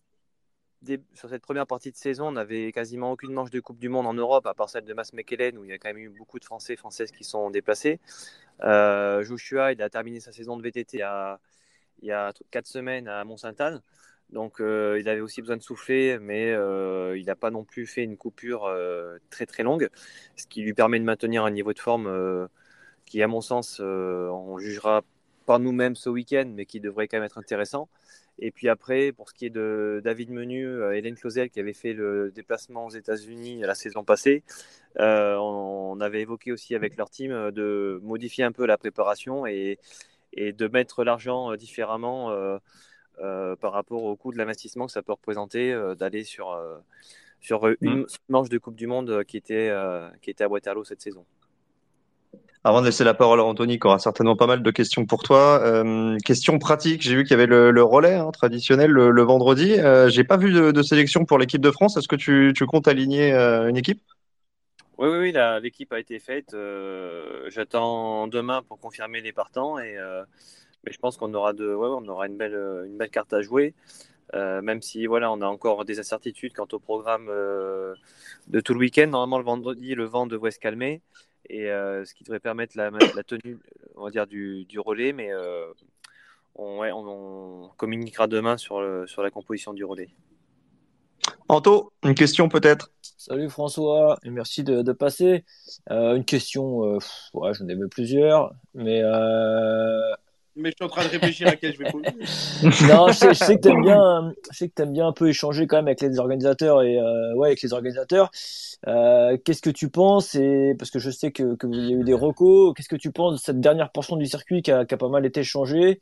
sur 1.15 1.29
cette 1.29 1.43
première 1.43 1.67
partie 1.67 1.91
de 1.91 1.97
saison, 1.97 2.29
on 2.29 2.33
n'avait 2.33 2.73
quasiment 2.73 3.13
aucune 3.13 3.33
manche 3.33 3.51
de 3.51 3.61
Coupe 3.61 3.79
du 3.79 3.89
Monde 3.89 4.07
en 4.07 4.15
Europe, 4.15 4.47
à 4.47 4.55
part 4.55 4.69
celle 4.69 4.85
de 4.85 4.95
Mass 4.95 5.13
McKellen, 5.13 5.59
où 5.59 5.65
il 5.65 5.71
y 5.71 5.73
a 5.73 5.79
quand 5.79 5.89
même 5.89 5.99
eu 5.99 6.09
beaucoup 6.09 6.39
de 6.39 6.45
Français 6.45 6.75
et 6.75 6.77
Françaises 6.77 7.11
qui 7.11 7.25
sont 7.25 7.51
déplacés. 7.51 8.01
Euh, 8.63 9.23
Joshua, 9.23 9.67
a 9.67 9.91
terminé 9.91 10.21
sa 10.21 10.33
saison 10.33 10.57
de 10.57 10.63
VTT 10.63 10.99
il 10.99 11.01
y 11.01 11.03
a, 11.03 11.41
il 12.03 12.09
y 12.09 12.13
a 12.13 12.33
4 12.51 12.67
semaines 12.67 13.09
à 13.09 13.25
Mont-Sainte-Anne. 13.25 13.83
Donc 14.31 14.61
euh, 14.61 14.99
il 14.99 15.09
avait 15.09 15.21
aussi 15.21 15.41
besoin 15.41 15.57
de 15.57 15.63
souffler, 15.63 16.19
mais 16.19 16.53
il 17.17 17.25
n'a 17.27 17.37
pas 17.37 17.51
non 17.51 17.65
plus 17.65 17.87
fait 17.87 18.03
une 18.05 18.17
coupure 18.17 18.71
très 19.31 19.47
très 19.47 19.63
longue, 19.63 19.89
ce 20.37 20.47
qui 20.47 20.63
lui 20.63 20.75
permet 20.75 20.99
de 20.99 21.05
maintenir 21.05 21.45
un 21.45 21.51
niveau 21.51 21.73
de 21.73 21.79
forme 21.79 22.49
qui, 23.07 23.23
à 23.23 23.29
mon 23.29 23.41
sens, 23.41 23.81
euh, 23.81 24.29
on 24.29 24.59
jugera 24.59 25.03
par 25.47 25.61
nous-mêmes 25.61 25.95
ce 25.95 26.11
week-end, 26.11 26.51
mais 26.55 26.67
qui 26.67 26.81
devrait 26.81 27.09
quand 27.09 27.17
même 27.17 27.25
être 27.25 27.39
intéressant. 27.39 27.89
Et 28.39 28.51
puis 28.51 28.69
après, 28.69 29.13
pour 29.13 29.31
ce 29.31 29.35
qui 29.35 29.47
est 29.47 29.51
de 29.51 30.01
David 30.05 30.31
Menu, 30.31 30.67
euh, 30.67 30.97
Hélène 30.97 31.15
Clausel, 31.15 31.49
qui 31.51 31.61
avait 31.61 31.73
fait 31.73 31.95
le 31.95 32.31
déplacement 32.31 32.87
aux 32.87 32.91
États-Unis 32.91 33.61
la 33.61 33.75
saison 33.75 34.05
passée, 34.05 34.43
euh, 34.99 35.37
on 35.37 36.01
avait 36.01 36.21
évoqué 36.21 36.53
aussi 36.53 36.75
avec 36.75 36.97
leur 36.97 37.09
team 37.09 37.51
de 37.51 37.99
modifier 38.03 38.45
un 38.45 38.53
peu 38.53 38.67
la 38.67 38.77
préparation 38.77 39.47
et, 39.47 39.79
et 40.33 40.53
de 40.53 40.69
mettre 40.69 41.05
l'argent 41.05 41.55
différemment 41.57 42.31
par 43.19 43.73
rapport 43.73 44.05
au 44.05 44.17
coût 44.17 44.33
de 44.33 44.39
l'investissement 44.39 44.87
que 44.87 44.93
ça 44.93 45.03
peut 45.03 45.13
représenter 45.13 45.75
d'aller 45.99 46.25
sur, 46.25 46.59
sur 47.41 47.67
une 47.81 48.01
mmh. 48.01 48.07
manche 48.29 48.49
de 48.51 48.59
Coupe 48.59 48.77
du 48.77 48.87
Monde 48.87 49.25
qui 49.25 49.39
était, 49.39 49.73
qui 50.21 50.31
était 50.31 50.45
à 50.45 50.49
Waterloo 50.49 50.85
cette 50.85 51.01
saison. 51.01 51.25
Avant 52.67 52.81
de 52.81 52.87
laisser 52.87 53.05
la 53.05 53.15
parole 53.15 53.39
à 53.39 53.45
Anthony, 53.45 53.79
qui 53.79 53.87
aura 53.87 54.01
certainement 54.01 54.35
pas 54.35 54.49
mal 54.49 54.61
de 54.61 54.71
questions 54.73 55.07
pour 55.07 55.23
toi. 55.23 55.61
Euh, 55.63 56.17
question 56.25 56.59
pratique, 56.59 57.01
j'ai 57.01 57.15
vu 57.15 57.23
qu'il 57.23 57.31
y 57.31 57.35
avait 57.35 57.47
le, 57.47 57.83
relais 57.85 58.15
hein, 58.15 58.33
traditionnel 58.33 58.91
le, 58.91 59.23
vendredi. 59.23 59.75
Euh, 59.75 60.09
j'ai 60.09 60.25
pas 60.25 60.37
vu 60.37 60.51
de, 60.51 60.83
sélection 60.83 61.25
pour 61.25 61.39
l'équipe 61.39 61.61
de 61.61 61.71
France. 61.71 61.97
Est-ce 61.97 62.09
que 62.09 62.17
tu, 62.17 62.67
comptes 62.67 62.89
aligner 62.89 63.33
euh, 63.33 63.69
une 63.69 63.77
équipe? 63.77 64.03
Oui, 64.99 65.09
oui, 65.09 65.19
oui 65.33 65.35
l'équipe 65.63 65.93
a 65.93 66.01
été 66.01 66.19
faite. 66.19 66.55
Euh, 66.55 67.49
j'attends 67.51 68.27
demain 68.27 68.63
pour 68.67 68.81
confirmer 68.81 69.21
les 69.21 69.33
partants. 69.33 69.79
Et, 69.79 69.95
mais 70.85 70.91
je 70.91 70.99
pense 70.99 71.17
qu'on 71.17 71.33
aura, 71.35 71.53
de, 71.53 71.73
ouais, 71.73 71.89
on 71.89 72.09
aura 72.09 72.27
une, 72.27 72.37
belle, 72.37 72.59
une 72.85 72.97
belle 72.97 73.11
carte 73.11 73.33
à 73.33 73.43
jouer. 73.43 73.75
même 74.35 74.83
si 74.83 75.07
voilà, 75.07 75.31
on 75.31 75.41
a 75.41 75.47
encore 75.47 75.85
des 75.85 76.01
incertitudes 76.01 76.53
quant 76.53 76.67
au 76.73 76.81
programme 76.81 77.27
de 77.29 78.61
tout 78.61 78.75
le 78.75 78.81
week-end. 78.81 79.07
Normalement, 79.07 79.39
le 79.39 79.45
vendredi, 79.45 79.95
le 79.95 80.05
vent 80.05 80.27
devrait 80.27 80.51
se 80.51 80.59
calmer 80.59 81.01
et 81.49 81.71
euh, 81.71 82.05
ce 82.05 82.15
qui 82.15 82.25
devrait 82.25 82.41
permettre 82.41 82.77
la, 82.77 82.91
la, 82.91 83.23
tenue 83.23 83.59
on 83.97 84.05
va 84.05 84.11
dire, 84.11 84.27
du, 84.27 84.65
du 84.65 84.81
relais, 84.81 85.13
mais 85.13 85.33
euh, 85.33 85.67
on, 86.55 86.81
ouais, 86.81 86.91
on, 86.93 87.71
communiquera 87.77 88.27
demain 88.27 88.57
sur, 88.57 88.81
le, 88.81 89.07
sur 89.07 89.23
la 89.23 89.31
composition 89.31 89.73
du 89.73 89.85
relais. 89.85 90.11
Anto, 91.49 91.93
une 92.05 92.15
question 92.15 92.49
peut-être? 92.49 92.93
Salut 93.03 93.49
François, 93.49 94.19
et 94.25 94.31
merci 94.31 94.63
de, 94.65 94.83
de 94.83 94.93
passer. 94.93 95.45
Euh, 95.91 96.15
une 96.17 96.25
question, 96.25 96.99
ouais, 97.35 97.55
j'en 97.55 97.69
ai 97.69 97.75
même 97.75 97.89
plusieurs, 97.89 98.53
mais 98.75 99.03
mais 100.57 100.71
je 100.71 100.77
suis 100.77 100.85
en 100.85 100.89
train 100.89 101.05
de 101.05 101.11
réfléchir 101.11 101.49
à 101.49 101.57
quel 101.57 101.75
je 101.75 101.79
vais 101.79 101.91
poser. 101.91 102.07
non, 102.89 103.09
je 103.09 103.35
sais, 103.35 103.57
que 103.57 103.61
tu 103.61 103.69
aimes 103.69 103.83
bien, 103.83 104.33
je 104.51 104.57
sais 104.57 104.69
que 104.69 104.83
aimes 104.83 104.93
bien 104.93 105.07
un 105.07 105.13
peu 105.13 105.29
échanger 105.29 105.67
quand 105.67 105.77
même 105.77 105.87
avec 105.87 106.01
les 106.01 106.19
organisateurs 106.19 106.83
et 106.83 106.99
euh, 106.99 107.35
ouais, 107.35 107.49
avec 107.49 107.63
les 107.63 107.73
organisateurs. 107.73 108.31
Euh, 108.87 109.37
qu'est-ce 109.45 109.63
que 109.63 109.71
tu 109.71 109.91
penses 109.91 110.35
et 110.35 110.75
parce 110.79 110.91
que 110.91 110.99
je 110.99 111.11
sais 111.11 111.31
que 111.31 111.57
qu'il 111.57 111.75
y 111.75 111.95
a 111.95 111.97
eu 111.97 112.05
des 112.05 112.15
recos. 112.15 112.73
Qu'est-ce 112.75 112.89
que 112.89 112.97
tu 112.97 113.13
penses 113.13 113.35
de 113.35 113.39
cette 113.39 113.61
dernière 113.61 113.93
portion 113.93 114.17
du 114.17 114.27
circuit 114.27 114.63
qui 114.63 114.73
a, 114.73 114.85
pas 114.85 115.09
mal 115.09 115.27
été 115.27 115.45
changée? 115.45 116.01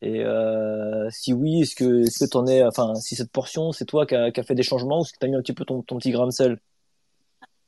Et 0.00 0.24
euh, 0.24 1.08
si 1.10 1.32
oui, 1.32 1.60
est-ce 1.60 1.76
que 1.76 2.02
est-ce 2.02 2.24
que 2.24 2.30
t'en 2.30 2.46
es, 2.46 2.64
enfin, 2.64 2.94
si 2.96 3.14
cette 3.14 3.30
portion, 3.30 3.72
c'est 3.72 3.84
toi 3.84 4.06
qui 4.06 4.16
a, 4.16 4.32
qui 4.32 4.40
a 4.40 4.42
fait 4.42 4.54
des 4.54 4.64
changements 4.64 5.00
ou 5.00 5.02
est-ce 5.02 5.12
que 5.12 5.18
tu 5.20 5.26
as 5.26 5.28
mis 5.28 5.36
un 5.36 5.42
petit 5.42 5.52
peu 5.52 5.64
ton, 5.64 5.82
ton 5.82 5.98
petit 5.98 6.10
grain 6.10 6.26
de 6.26 6.32
sel? 6.32 6.58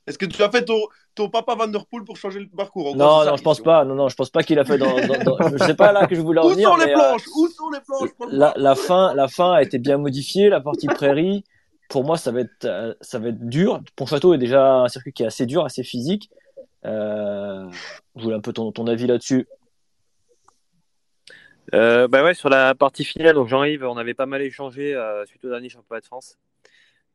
Est-ce 0.07 0.19
que 0.19 0.27
tu 0.27 0.43
as 0.43 0.51
fait 0.51 0.65
ton, 0.65 0.79
ton 1.15 1.31
papa 1.31 1.55
Van 1.55 1.67
Der 1.67 1.87
Poel 1.87 2.05
pour 2.05 2.17
changer 2.17 2.41
le 2.41 2.49
parcours 2.49 2.95
Non, 2.95 3.25
non, 3.25 3.37
je 3.37 3.43
pense 3.43 3.61
pas. 3.61 3.85
Non, 3.85 3.95
non, 3.95 4.09
je 4.09 4.17
pense 4.17 4.29
pas 4.29 4.43
qu'il 4.43 4.59
a 4.59 4.65
fait 4.65 4.77
dans. 4.77 4.95
dans, 5.25 5.49
Je 5.53 5.65
sais 5.65 5.75
pas 5.75 5.93
là 5.93 6.07
que 6.07 6.15
je 6.15 6.21
voulais 6.21 6.41
en 6.41 6.49
venir. 6.49 6.69
Où 6.69 6.73
sont 6.73 6.85
les 6.85 6.93
euh, 6.93 6.95
planches? 6.95 7.27
Où 7.35 7.49
sont 7.49 7.71
les 7.71 7.81
planches? 7.81 8.11
la, 8.31 8.53
la, 8.57 8.75
fin, 8.75 9.15
la 9.15 9.29
fin 9.29 9.53
a 9.53 9.63
été 9.63 9.79
bien 9.79 9.97
modifiée. 9.97 10.51
La 10.51 10.61
partie 10.61 10.89
prairie, 10.89 11.45
pour 11.89 12.05
moi, 12.05 12.19
ça 12.19 12.33
va 12.33 12.41
être, 12.41 12.65
euh, 12.67 12.95
ça 13.01 13.19
va 13.19 13.29
être 13.29 13.49
dur. 13.49 13.81
Pontchâteau 13.97 14.35
est 14.35 14.39
déjà 14.39 14.75
un 14.75 14.89
circuit 14.89 15.13
qui 15.13 15.23
est 15.23 15.27
assez 15.27 15.47
dur, 15.47 15.65
assez 15.65 15.83
physique. 15.83 16.31
Euh, 16.85 17.67
je 18.17 18.23
voulais 18.23 18.37
un 18.37 18.41
peu 18.41 18.53
ton, 18.53 18.73
ton 18.73 18.87
avis 18.87 19.07
là-dessus. 19.07 19.49
Euh, 21.73 22.09
bah 22.09 22.23
ouais, 22.23 22.35
sur 22.35 22.51
la 22.51 22.75
partie 22.75 23.05
finale, 23.05 23.35
donc 23.35 23.49
Jean-Yves, 23.49 23.85
on 23.85 23.97
avait 23.97 24.13
pas 24.13 24.27
mal 24.27 24.43
échangé 24.43 24.95
suite 25.25 25.43
au 25.47 25.49
dernier 25.49 25.71
championnat 25.71 26.03
de 26.03 26.07
France 26.07 26.37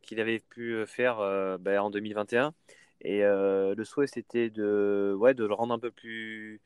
qu'il 0.10 0.20
avait 0.20 0.40
pu 0.40 0.84
faire 0.88 1.18
bah, 1.60 1.84
en 1.84 1.92
2021. 1.92 2.54
Et 3.02 3.24
euh, 3.24 3.76
le 3.76 3.86
souhait, 3.86 4.08
c'était 4.08 4.50
de, 4.50 5.16
ouais, 5.18 5.34
de 5.34 5.46
le 5.46 5.54
rendre 5.54 5.74
un 5.74 5.80
peu 5.80 5.92
plus 5.92 6.62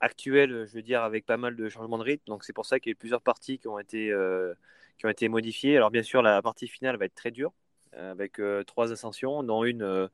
actuel, 0.00 0.66
je 0.66 0.74
veux 0.74 0.82
dire, 0.82 1.02
avec 1.02 1.26
pas 1.26 1.36
mal 1.36 1.56
de 1.56 1.68
changements 1.68 1.98
de 1.98 2.04
rythme. 2.04 2.24
Donc 2.26 2.44
c'est 2.44 2.52
pour 2.52 2.66
ça 2.66 2.80
qu'il 2.80 2.90
y 2.90 2.92
a 2.92 2.94
eu 2.94 2.96
plusieurs 2.96 3.20
parties 3.22 3.58
qui 3.58 3.68
ont 3.68 3.78
été, 3.78 4.10
euh, 4.10 4.54
qui 4.98 5.06
ont 5.06 5.10
été 5.10 5.28
modifiées. 5.28 5.76
Alors 5.76 5.90
bien 5.90 6.02
sûr, 6.02 6.22
la 6.22 6.40
partie 6.40 6.68
finale 6.68 6.96
va 6.96 7.04
être 7.04 7.14
très 7.14 7.30
dure, 7.30 7.52
euh, 7.94 8.12
avec 8.12 8.40
trois 8.66 8.92
ascensions, 8.92 9.42
dont 9.42 9.64
une 9.64 10.08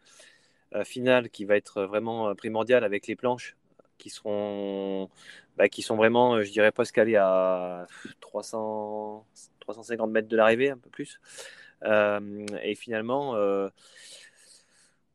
finale 0.85 1.31
qui 1.31 1.45
va 1.45 1.57
être 1.57 1.85
vraiment 1.85 2.35
primordiale 2.35 2.83
avec 2.83 3.07
les 3.07 3.15
planches 3.15 3.57
qui 3.97 4.11
seront, 4.11 5.09
bah, 5.57 5.69
qui 5.69 5.83
sont 5.83 5.95
vraiment, 5.95 6.43
je 6.43 6.51
dirais, 6.51 6.73
presque 6.73 6.99
allées 6.99 7.15
à 7.17 7.87
300, 8.21 9.25
350 9.61 10.11
mètres 10.11 10.27
de 10.27 10.37
l'arrivée, 10.37 10.71
un 10.71 10.79
peu 10.79 10.91
plus. 10.91 11.21
Et 11.83 12.75
finalement 12.75 13.35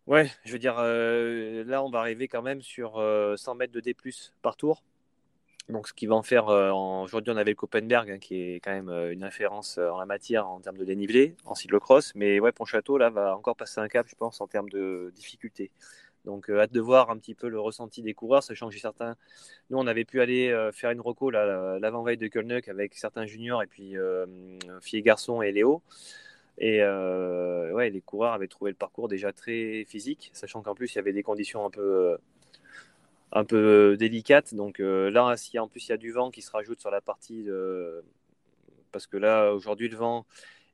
Ouais, 0.09 0.31
je 0.43 0.53
veux 0.53 0.57
dire, 0.57 0.77
euh, 0.79 1.63
là, 1.65 1.83
on 1.83 1.91
va 1.91 1.99
arriver 1.99 2.27
quand 2.27 2.41
même 2.41 2.63
sur 2.63 2.93
100 2.93 2.99
euh, 2.99 3.53
mètres 3.53 3.71
de 3.71 3.79
D 3.79 3.95
par 4.41 4.57
tour. 4.57 4.83
Donc, 5.69 5.87
ce 5.87 5.93
qui 5.93 6.07
va 6.07 6.15
en 6.15 6.23
faire, 6.23 6.47
aujourd'hui, 6.47 7.31
on 7.31 7.37
avait 7.37 7.51
le 7.51 7.55
Copenberg, 7.55 8.09
hein, 8.09 8.17
qui 8.17 8.41
est 8.41 8.59
quand 8.59 8.71
même 8.71 8.89
une 8.89 9.23
référence 9.23 9.77
en 9.77 9.99
la 9.99 10.07
matière 10.07 10.47
en 10.47 10.59
termes 10.61 10.77
de 10.77 10.83
dénivelé, 10.83 11.35
en 11.45 11.53
cyclocross. 11.53 12.13
Mais 12.15 12.39
ouais, 12.39 12.51
Pontchâteau, 12.51 12.97
là, 12.97 13.11
va 13.11 13.37
encore 13.37 13.55
passer 13.55 13.79
un 13.81 13.87
cap, 13.87 14.07
je 14.09 14.15
pense, 14.15 14.41
en 14.41 14.47
termes 14.47 14.69
de 14.69 15.11
difficulté. 15.13 15.69
Donc, 16.25 16.49
hâte 16.49 16.71
de 16.71 16.81
voir 16.81 17.11
un 17.11 17.17
petit 17.19 17.35
peu 17.35 17.47
le 17.47 17.59
ressenti 17.59 18.01
des 18.01 18.15
coureurs, 18.15 18.41
sachant 18.41 18.69
que 18.69 18.73
j'ai 18.73 18.79
certains. 18.79 19.15
Nous, 19.69 19.77
on 19.77 19.85
avait 19.85 20.05
pu 20.05 20.21
aller 20.21 20.69
faire 20.73 20.89
une 20.89 21.01
reco 21.01 21.29
l'avant-veille 21.29 22.17
de 22.17 22.27
Kölnuk 22.27 22.67
avec 22.67 22.95
certains 22.95 23.27
juniors 23.27 23.61
et 23.61 23.67
puis 23.67 23.93
filles 24.81 24.99
et 24.99 25.03
garçons 25.03 25.43
et 25.43 25.51
Léo. 25.51 25.83
Et 26.59 26.83
ouais, 26.83 27.89
les 27.89 28.01
coureurs 28.01 28.33
avaient 28.33 28.47
trouvé 28.47 28.71
le 28.71 28.77
parcours 28.77 29.07
déjà 29.07 29.31
très 29.31 29.85
physique, 29.87 30.29
sachant 30.33 30.61
qu'en 30.61 30.75
plus, 30.75 30.93
il 30.93 30.95
y 30.97 30.99
avait 30.99 31.13
des 31.13 31.23
conditions 31.23 31.65
un 31.65 31.69
peu 31.69 32.17
un 33.31 33.45
peu 33.45 33.95
délicate. 33.97 34.53
Donc 34.53 34.79
euh, 34.79 35.09
là, 35.09 35.35
si 35.37 35.59
en 35.59 35.67
plus 35.67 35.87
il 35.87 35.89
y 35.89 35.93
a 35.93 35.97
du 35.97 36.11
vent 36.11 36.31
qui 36.31 36.41
se 36.41 36.51
rajoute 36.51 36.79
sur 36.79 36.91
la 36.91 37.01
partie 37.01 37.43
de... 37.43 38.03
Parce 38.91 39.07
que 39.07 39.17
là, 39.17 39.51
aujourd'hui, 39.51 39.89
le 39.89 39.97
vent, 39.97 40.25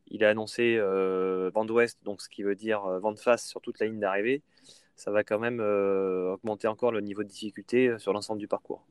il 0.07 0.23
a 0.23 0.29
annoncé 0.29 0.77
euh, 0.79 1.51
vent 1.53 1.65
d'ouest, 1.65 1.99
donc 2.05 2.21
ce 2.21 2.29
qui 2.29 2.43
veut 2.43 2.55
dire 2.55 2.85
euh, 2.85 2.99
vent 2.99 3.11
de 3.11 3.19
face 3.19 3.45
sur 3.45 3.61
toute 3.61 3.79
la 3.79 3.87
ligne 3.87 3.99
d'arrivée. 3.99 4.41
Ça 4.95 5.11
va 5.11 5.25
quand 5.25 5.39
même 5.39 5.59
augmenter 5.59 6.69
encore 6.69 6.93
le 6.93 7.01
niveau 7.01 7.23
de 7.23 7.27
difficulté 7.27 7.99
sur 7.99 8.13
l'ensemble 8.13 8.39
du 8.39 8.47
parcours. 8.47 8.85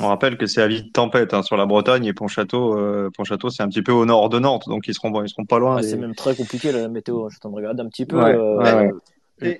On 0.00 0.08
rappelle 0.08 0.36
que 0.36 0.46
c'est 0.46 0.62
à 0.62 0.68
de 0.68 0.78
tempête 0.92 1.32
hein, 1.34 1.42
sur 1.42 1.56
la 1.56 1.66
Bretagne 1.66 2.04
et 2.04 2.12
Pontchâteau, 2.12 2.76
Pontchâteau 3.16 3.50
c'est 3.50 3.62
un 3.62 3.68
petit 3.68 3.82
peu 3.82 3.92
au 3.92 4.04
nord 4.04 4.28
de 4.28 4.38
Nantes, 4.38 4.64
donc 4.66 4.88
ils 4.88 4.94
seront, 4.94 5.22
ils 5.22 5.28
seront 5.28 5.44
pas 5.44 5.58
loin. 5.58 5.82
C'est 5.82 5.96
même 5.96 6.14
très 6.14 6.34
compliqué 6.34 6.72
la 6.72 6.88
météo. 6.88 7.28
Je 7.30 7.38
t'en 7.38 7.50
regarde 7.50 7.80
un 7.80 7.88
petit 7.88 8.06
peu. 8.06 8.20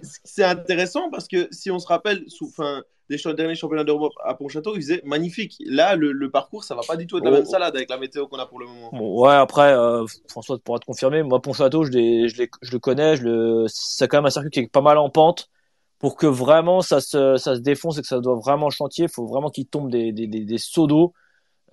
C'est 0.03 0.45
intéressant 0.45 1.11
parce 1.11 1.29
que 1.29 1.49
si 1.51 1.71
on 1.71 1.79
se 1.79 1.87
rappelle, 1.87 2.25
sous, 2.29 2.49
fin, 2.49 2.83
des 3.09 3.19
derniers 3.35 3.55
championnats 3.55 3.85
d'Europe 3.85 4.13
à 4.25 4.35
Pontchâteau, 4.35 4.75
ils 4.75 4.83
faisaient 4.83 5.03
magnifique. 5.05 5.57
Là, 5.65 5.97
le, 5.97 6.31
parcours, 6.31 6.65
ça 6.65 6.75
va 6.75 6.83
pas 6.87 6.97
du 6.97 7.07
tout 7.07 7.19
être 7.19 7.25
la 7.25 7.31
même 7.31 7.45
oh. 7.47 7.51
salade 7.51 7.77
avec 7.77 7.89
la 7.89 7.99
météo 7.99 8.27
qu'on 8.27 8.39
a 8.39 8.47
pour 8.47 8.59
le 8.59 8.67
moment. 8.67 8.91
ouais, 8.93 9.35
après, 9.35 9.73
euh, 9.73 10.05
François 10.29 10.59
pourra 10.59 10.79
te 10.79 10.87
confirmer. 10.87 11.23
Moi, 11.23 11.41
Pontchâteau, 11.41 11.85
je, 11.85 11.93
je, 11.93 12.45
je 12.63 12.73
le 12.73 12.79
connais. 12.79 13.17
Je 13.17 13.25
le... 13.25 13.67
C'est 13.69 14.09
quand 14.09 14.19
même 14.19 14.27
un 14.27 14.31
circuit 14.31 14.51
qui 14.51 14.61
est 14.61 14.71
pas 14.71 14.81
mal 14.81 14.99
en 14.99 15.11
pente. 15.11 15.49
Pour 15.99 16.17
que 16.17 16.27
vraiment 16.27 16.83
ça 16.83 17.01
se, 17.01 17.37
ça 17.37 17.57
se 17.57 17.61
défonce 17.61 17.99
et 17.99 18.03
que 18.03 18.07
ça 18.07 18.21
doit 18.21 18.37
vraiment 18.37 18.71
chantier, 18.71 19.05
il 19.05 19.11
faut 19.11 19.27
vraiment 19.27 19.51
qu'il 19.51 19.67
tombe 19.67 19.91
des, 19.91 20.13
des, 20.13 20.27
des, 20.27 20.45
des 20.45 20.59
seaux 20.59 20.87
d'eau. 20.87 21.13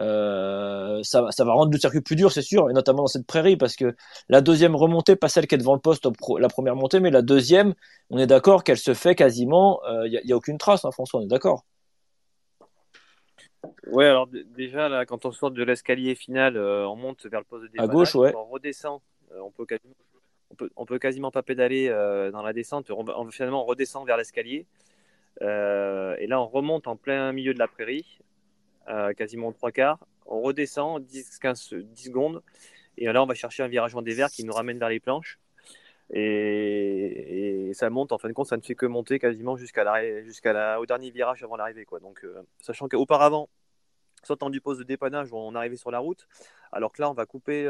Euh, 0.02 1.02
ça, 1.04 1.28
ça, 1.30 1.46
va 1.46 1.54
rendre 1.54 1.72
le 1.72 1.78
circuit 1.78 2.02
plus 2.02 2.16
dur, 2.16 2.32
c'est 2.32 2.42
sûr, 2.42 2.70
et 2.70 2.74
notamment 2.74 3.04
dans 3.04 3.08
cette 3.08 3.28
prairie, 3.28 3.58
parce 3.58 3.76
que 3.76 3.96
la 4.28 4.42
deuxième 4.42 4.76
remontée, 4.76 5.16
pas 5.16 5.30
celle 5.30 5.48
qui 5.48 5.56
est 5.56 5.60
devant 5.60 5.76
le 5.76 5.80
poste, 5.80 6.08
la 6.40 6.48
première 6.48 6.76
montée, 6.76 7.00
mais 7.00 7.12
la 7.12 7.22
deuxième, 7.22 7.74
on 8.10 8.18
est 8.18 8.26
d'accord 8.26 8.64
qu'elle 8.64 8.78
se 8.78 8.94
fait 8.94 9.16
quasiment, 9.16 9.80
il 10.06 10.18
euh, 10.18 10.22
n'y 10.26 10.32
a, 10.32 10.36
aucune 10.36 10.58
trace, 10.58 10.84
hein, 10.84 10.92
François, 10.92 11.20
on 11.20 11.24
est 11.24 11.28
d'accord 11.28 11.64
Ouais, 13.92 14.08
alors 14.08 14.28
déjà, 14.28 14.90
là, 14.90 15.06
quand 15.06 15.26
on 15.26 15.32
sort 15.32 15.52
de 15.52 15.64
l'escalier 15.64 16.16
final, 16.16 16.58
euh, 16.58 16.88
on 16.88 16.96
monte 16.96 17.26
vers 17.28 17.40
le 17.40 17.46
poste 17.46 17.64
de 17.64 17.68
dépannage, 17.68 17.90
à 17.90 17.94
gauche, 17.94 18.16
ouais. 18.16 18.34
on 18.36 18.46
redescend, 18.46 19.00
on 19.40 19.52
peut 19.52 19.66
quasiment, 19.66 19.94
on 20.78 20.86
peut, 20.86 20.86
peut 20.86 21.00
quasiment 21.00 21.32
pas 21.32 21.44
pédaler 21.44 21.90
dans 22.32 22.42
la 22.42 22.54
descente, 22.54 22.90
on, 22.92 23.30
finalement 23.32 23.64
on 23.64 23.66
redescend 23.66 24.06
vers 24.06 24.18
l'escalier, 24.18 24.66
et 25.42 26.28
là 26.28 26.42
on 26.42 26.48
remonte 26.48 26.88
en 26.88 26.96
plein 26.96 27.32
milieu 27.32 27.54
de 27.54 27.60
la 27.60 27.68
prairie, 27.68 28.20
quasiment 29.18 29.52
trois 29.52 29.72
quarts. 29.72 30.00
On 30.26 30.42
redescend 30.42 31.04
10, 31.04 31.40
15, 31.40 31.74
10 31.74 32.04
secondes. 32.04 32.42
Et 32.98 33.06
là, 33.06 33.24
on 33.24 33.26
va 33.26 33.34
chercher 33.34 33.64
un 33.64 33.68
virage 33.68 33.96
en 33.96 34.02
dévers 34.02 34.30
qui 34.30 34.44
nous 34.44 34.54
ramène 34.54 34.78
vers 34.78 34.90
les 34.90 35.00
planches. 35.00 35.40
Et, 36.12 37.72
ça 37.74 37.90
monte, 37.90 38.12
en 38.12 38.18
fin 38.18 38.28
de 38.28 38.34
compte, 38.34 38.48
ça 38.48 38.58
ne 38.58 38.62
fait 38.62 38.76
que 38.76 38.86
monter 38.86 39.18
quasiment 39.20 39.56
jusqu'à 39.56 40.22
jusqu'à 40.24 40.80
au 40.80 40.86
dernier 40.86 41.10
virage 41.10 41.44
avant 41.44 41.56
l'arrivée. 41.56 41.86
Quoi. 41.86 42.00
Donc, 42.00 42.24
euh, 42.24 42.44
sachant 42.60 42.88
qu'auparavant, 42.88 43.50
sortant 44.24 44.50
du 44.50 44.62
poste 44.62 44.80
de 44.80 44.86
dépannage, 44.86 45.34
on 45.34 45.56
arrivait 45.56 45.76
sur 45.76 45.90
la 45.90 46.00
route, 46.00 46.28
alors 46.72 46.92
que 46.94 47.02
là, 47.02 47.10
on 47.10 47.14
va 47.14 47.26
couper. 47.26 47.68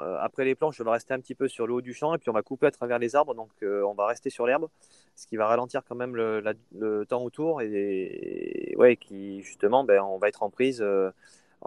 Euh, 0.00 0.02
euh, 0.02 0.18
après 0.20 0.44
les 0.44 0.54
planches, 0.54 0.80
on 0.80 0.84
va 0.84 0.92
rester 0.92 1.14
un 1.14 1.20
petit 1.20 1.34
peu 1.34 1.48
sur 1.48 1.66
le 1.66 1.74
haut 1.74 1.80
du 1.80 1.94
champ 1.94 2.14
et 2.14 2.18
puis 2.18 2.30
on 2.30 2.32
va 2.32 2.42
couper 2.42 2.66
à 2.66 2.70
travers 2.70 2.98
les 2.98 3.16
arbres, 3.16 3.34
donc 3.34 3.50
on 3.62 3.94
va 3.94 4.06
rester 4.06 4.30
sur 4.30 4.46
l'herbe, 4.46 4.68
ce 5.14 5.26
qui 5.26 5.36
va 5.36 5.46
ralentir 5.46 5.82
quand 5.88 5.94
même 5.94 6.16
le, 6.16 7.04
temps 7.08 7.22
autour 7.22 7.62
et, 7.62 8.74
ouais, 8.76 8.96
qui 8.96 9.42
justement, 9.42 9.84
ben, 9.84 10.02
on 10.02 10.18
va 10.18 10.28
être 10.28 10.42
en 10.42 10.50
prise 10.50 10.84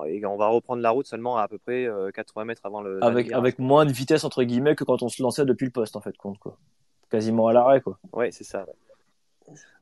et 0.05 0.25
on 0.25 0.37
va 0.37 0.47
reprendre 0.47 0.81
la 0.81 0.91
route 0.91 1.07
seulement 1.07 1.37
à 1.37 1.43
à 1.43 1.47
peu 1.47 1.57
près 1.57 1.87
80 2.13 2.45
mètres 2.45 2.61
avant 2.65 2.81
le. 2.81 3.03
Avec, 3.03 3.31
avec 3.31 3.59
moins 3.59 3.85
de 3.85 3.91
vitesse 3.91 4.23
entre 4.23 4.43
guillemets 4.43 4.75
que 4.75 4.83
quand 4.83 5.01
on 5.01 5.09
se 5.09 5.21
lançait 5.23 5.45
depuis 5.45 5.65
le 5.65 5.71
poste 5.71 5.95
en 5.95 6.01
fait, 6.01 6.15
compte 6.17 6.39
quoi. 6.39 6.57
Quasiment 7.09 7.47
à 7.47 7.53
l'arrêt 7.53 7.81
quoi. 7.81 7.97
Ouais, 8.11 8.31
c'est 8.31 8.43
ça. 8.43 8.65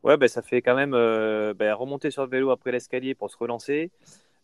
Ouais, 0.03 0.17
ben, 0.17 0.27
ça 0.27 0.43
fait 0.43 0.61
quand 0.61 0.75
même 0.75 0.91
ben, 0.91 1.73
remonter 1.73 2.11
sur 2.11 2.23
le 2.23 2.29
vélo 2.29 2.51
après 2.51 2.71
l'escalier 2.71 3.15
pour 3.15 3.31
se 3.31 3.37
relancer. 3.37 3.91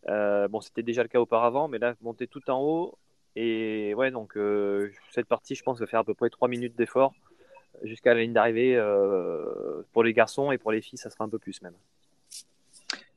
bon, 0.06 0.60
c'était 0.60 0.82
déjà 0.82 1.02
le 1.02 1.08
cas 1.08 1.20
auparavant, 1.20 1.68
mais 1.68 1.78
là, 1.78 1.94
monter 2.02 2.26
tout 2.26 2.50
en 2.50 2.60
haut, 2.60 2.98
et 3.36 3.94
ouais, 3.94 4.10
donc 4.10 4.36
euh, 4.36 4.90
cette 5.10 5.26
partie, 5.26 5.54
je 5.54 5.62
pense, 5.62 5.78
va 5.80 5.86
faire 5.86 6.00
à 6.00 6.04
peu 6.04 6.14
près 6.14 6.28
3 6.30 6.48
minutes 6.48 6.76
d'effort 6.76 7.14
jusqu'à 7.82 8.14
la 8.14 8.20
ligne 8.20 8.32
d'arrivée 8.32 8.76
euh, 8.76 9.82
pour 9.92 10.04
les 10.04 10.12
garçons 10.12 10.52
et 10.52 10.58
pour 10.58 10.72
les 10.72 10.82
filles, 10.82 10.98
ça 10.98 11.10
sera 11.10 11.24
un 11.24 11.28
peu 11.28 11.38
plus 11.38 11.62
même. 11.62 11.74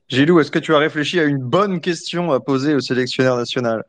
Gilou, 0.08 0.40
est-ce 0.40 0.50
que 0.50 0.58
tu 0.58 0.74
as 0.74 0.78
réfléchi 0.78 1.18
à 1.20 1.24
une 1.24 1.38
bonne 1.38 1.80
question 1.80 2.32
à 2.32 2.40
poser 2.40 2.74
au 2.74 2.80
sélectionneur 2.80 3.36
national? 3.36 3.84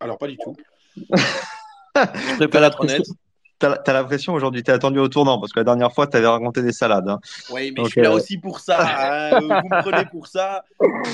Alors, 0.00 0.18
pas 0.18 0.26
du 0.26 0.36
tout. 0.36 0.56
je 1.96 2.36
prépare 2.36 2.60
la 2.60 2.80
honnête. 2.80 3.06
T'as 3.60 3.74
as, 3.74 3.92
l'impression 3.92 4.34
aujourd'hui, 4.34 4.64
tu 4.64 4.70
es 4.70 4.74
attendu 4.74 4.98
au 4.98 5.08
tournant 5.08 5.38
parce 5.38 5.52
que 5.52 5.60
la 5.60 5.64
dernière 5.64 5.92
fois, 5.92 6.08
tu 6.08 6.16
avais 6.16 6.26
raconté 6.26 6.60
des 6.60 6.72
salades. 6.72 7.08
Hein. 7.08 7.20
Oui, 7.50 7.72
mais 7.74 7.84
je 7.84 7.90
suis 7.90 8.00
là 8.00 8.10
euh, 8.10 8.16
aussi 8.16 8.36
pour 8.38 8.58
ça. 8.58 9.30
Hein. 9.30 9.40
Vous 9.40 9.46
me 9.46 9.82
prenez 9.82 10.04
pour 10.06 10.26
ça. 10.26 10.64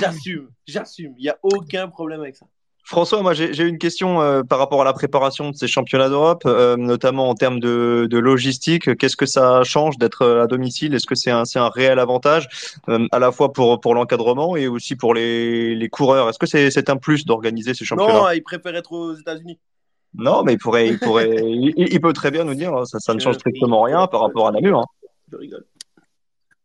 J'assume, 0.00 0.48
j'assume. 0.66 1.14
Il 1.18 1.22
n'y 1.22 1.28
a 1.28 1.38
aucun 1.42 1.88
problème 1.88 2.20
avec 2.20 2.36
ça. 2.36 2.46
François, 2.90 3.22
moi 3.22 3.34
j'ai 3.34 3.62
une 3.62 3.78
question 3.78 4.20
euh, 4.20 4.42
par 4.42 4.58
rapport 4.58 4.82
à 4.82 4.84
la 4.84 4.92
préparation 4.92 5.50
de 5.50 5.56
ces 5.56 5.68
championnats 5.68 6.08
d'Europe, 6.08 6.42
euh, 6.44 6.76
notamment 6.76 7.28
en 7.28 7.36
termes 7.36 7.60
de, 7.60 8.08
logistique. 8.10 8.96
Qu'est-ce 8.96 9.16
que 9.16 9.26
ça 9.26 9.62
change 9.62 9.96
d'être 9.96 10.26
à 10.26 10.48
domicile? 10.48 10.92
Est-ce 10.92 11.06
que 11.06 11.14
c'est 11.14 11.30
un, 11.30 11.44
un 11.54 11.68
réel 11.68 12.00
avantage 12.00 12.48
euh, 12.88 13.06
à 13.12 13.20
la 13.20 13.30
fois 13.30 13.52
pour, 13.52 13.80
pour 13.80 13.94
l'encadrement 13.94 14.56
et 14.56 14.66
aussi 14.66 14.96
pour 14.96 15.14
les, 15.14 15.76
les 15.76 15.88
coureurs? 15.88 16.28
Est-ce 16.30 16.40
que 16.40 16.46
c'est 16.46 16.90
un 16.90 16.96
plus 16.96 17.24
d'organiser 17.24 17.74
ces 17.74 17.84
championnats? 17.84 18.12
Non, 18.12 18.30
il 18.32 18.42
préfère 18.42 18.74
être 18.74 18.90
aux 18.90 19.14
États-Unis. 19.14 19.60
Non, 20.14 20.42
mais 20.42 20.54
il 20.54 20.58
pourrait, 20.58 20.88
il 20.88 20.98
pourrait, 20.98 21.30
il, 21.44 22.00
peut 22.00 22.12
très 22.12 22.32
bien 22.32 22.42
nous 22.42 22.54
dire. 22.54 22.88
Ça, 22.88 22.98
ça 22.98 23.14
ne 23.14 23.20
change 23.20 23.36
strictement 23.36 23.82
rien 23.82 24.08
par 24.08 24.22
rapport 24.22 24.48
à 24.48 24.50
Namur. 24.50 24.80
Hein. 24.80 24.86
Je 25.30 25.36
rigole. 25.36 25.64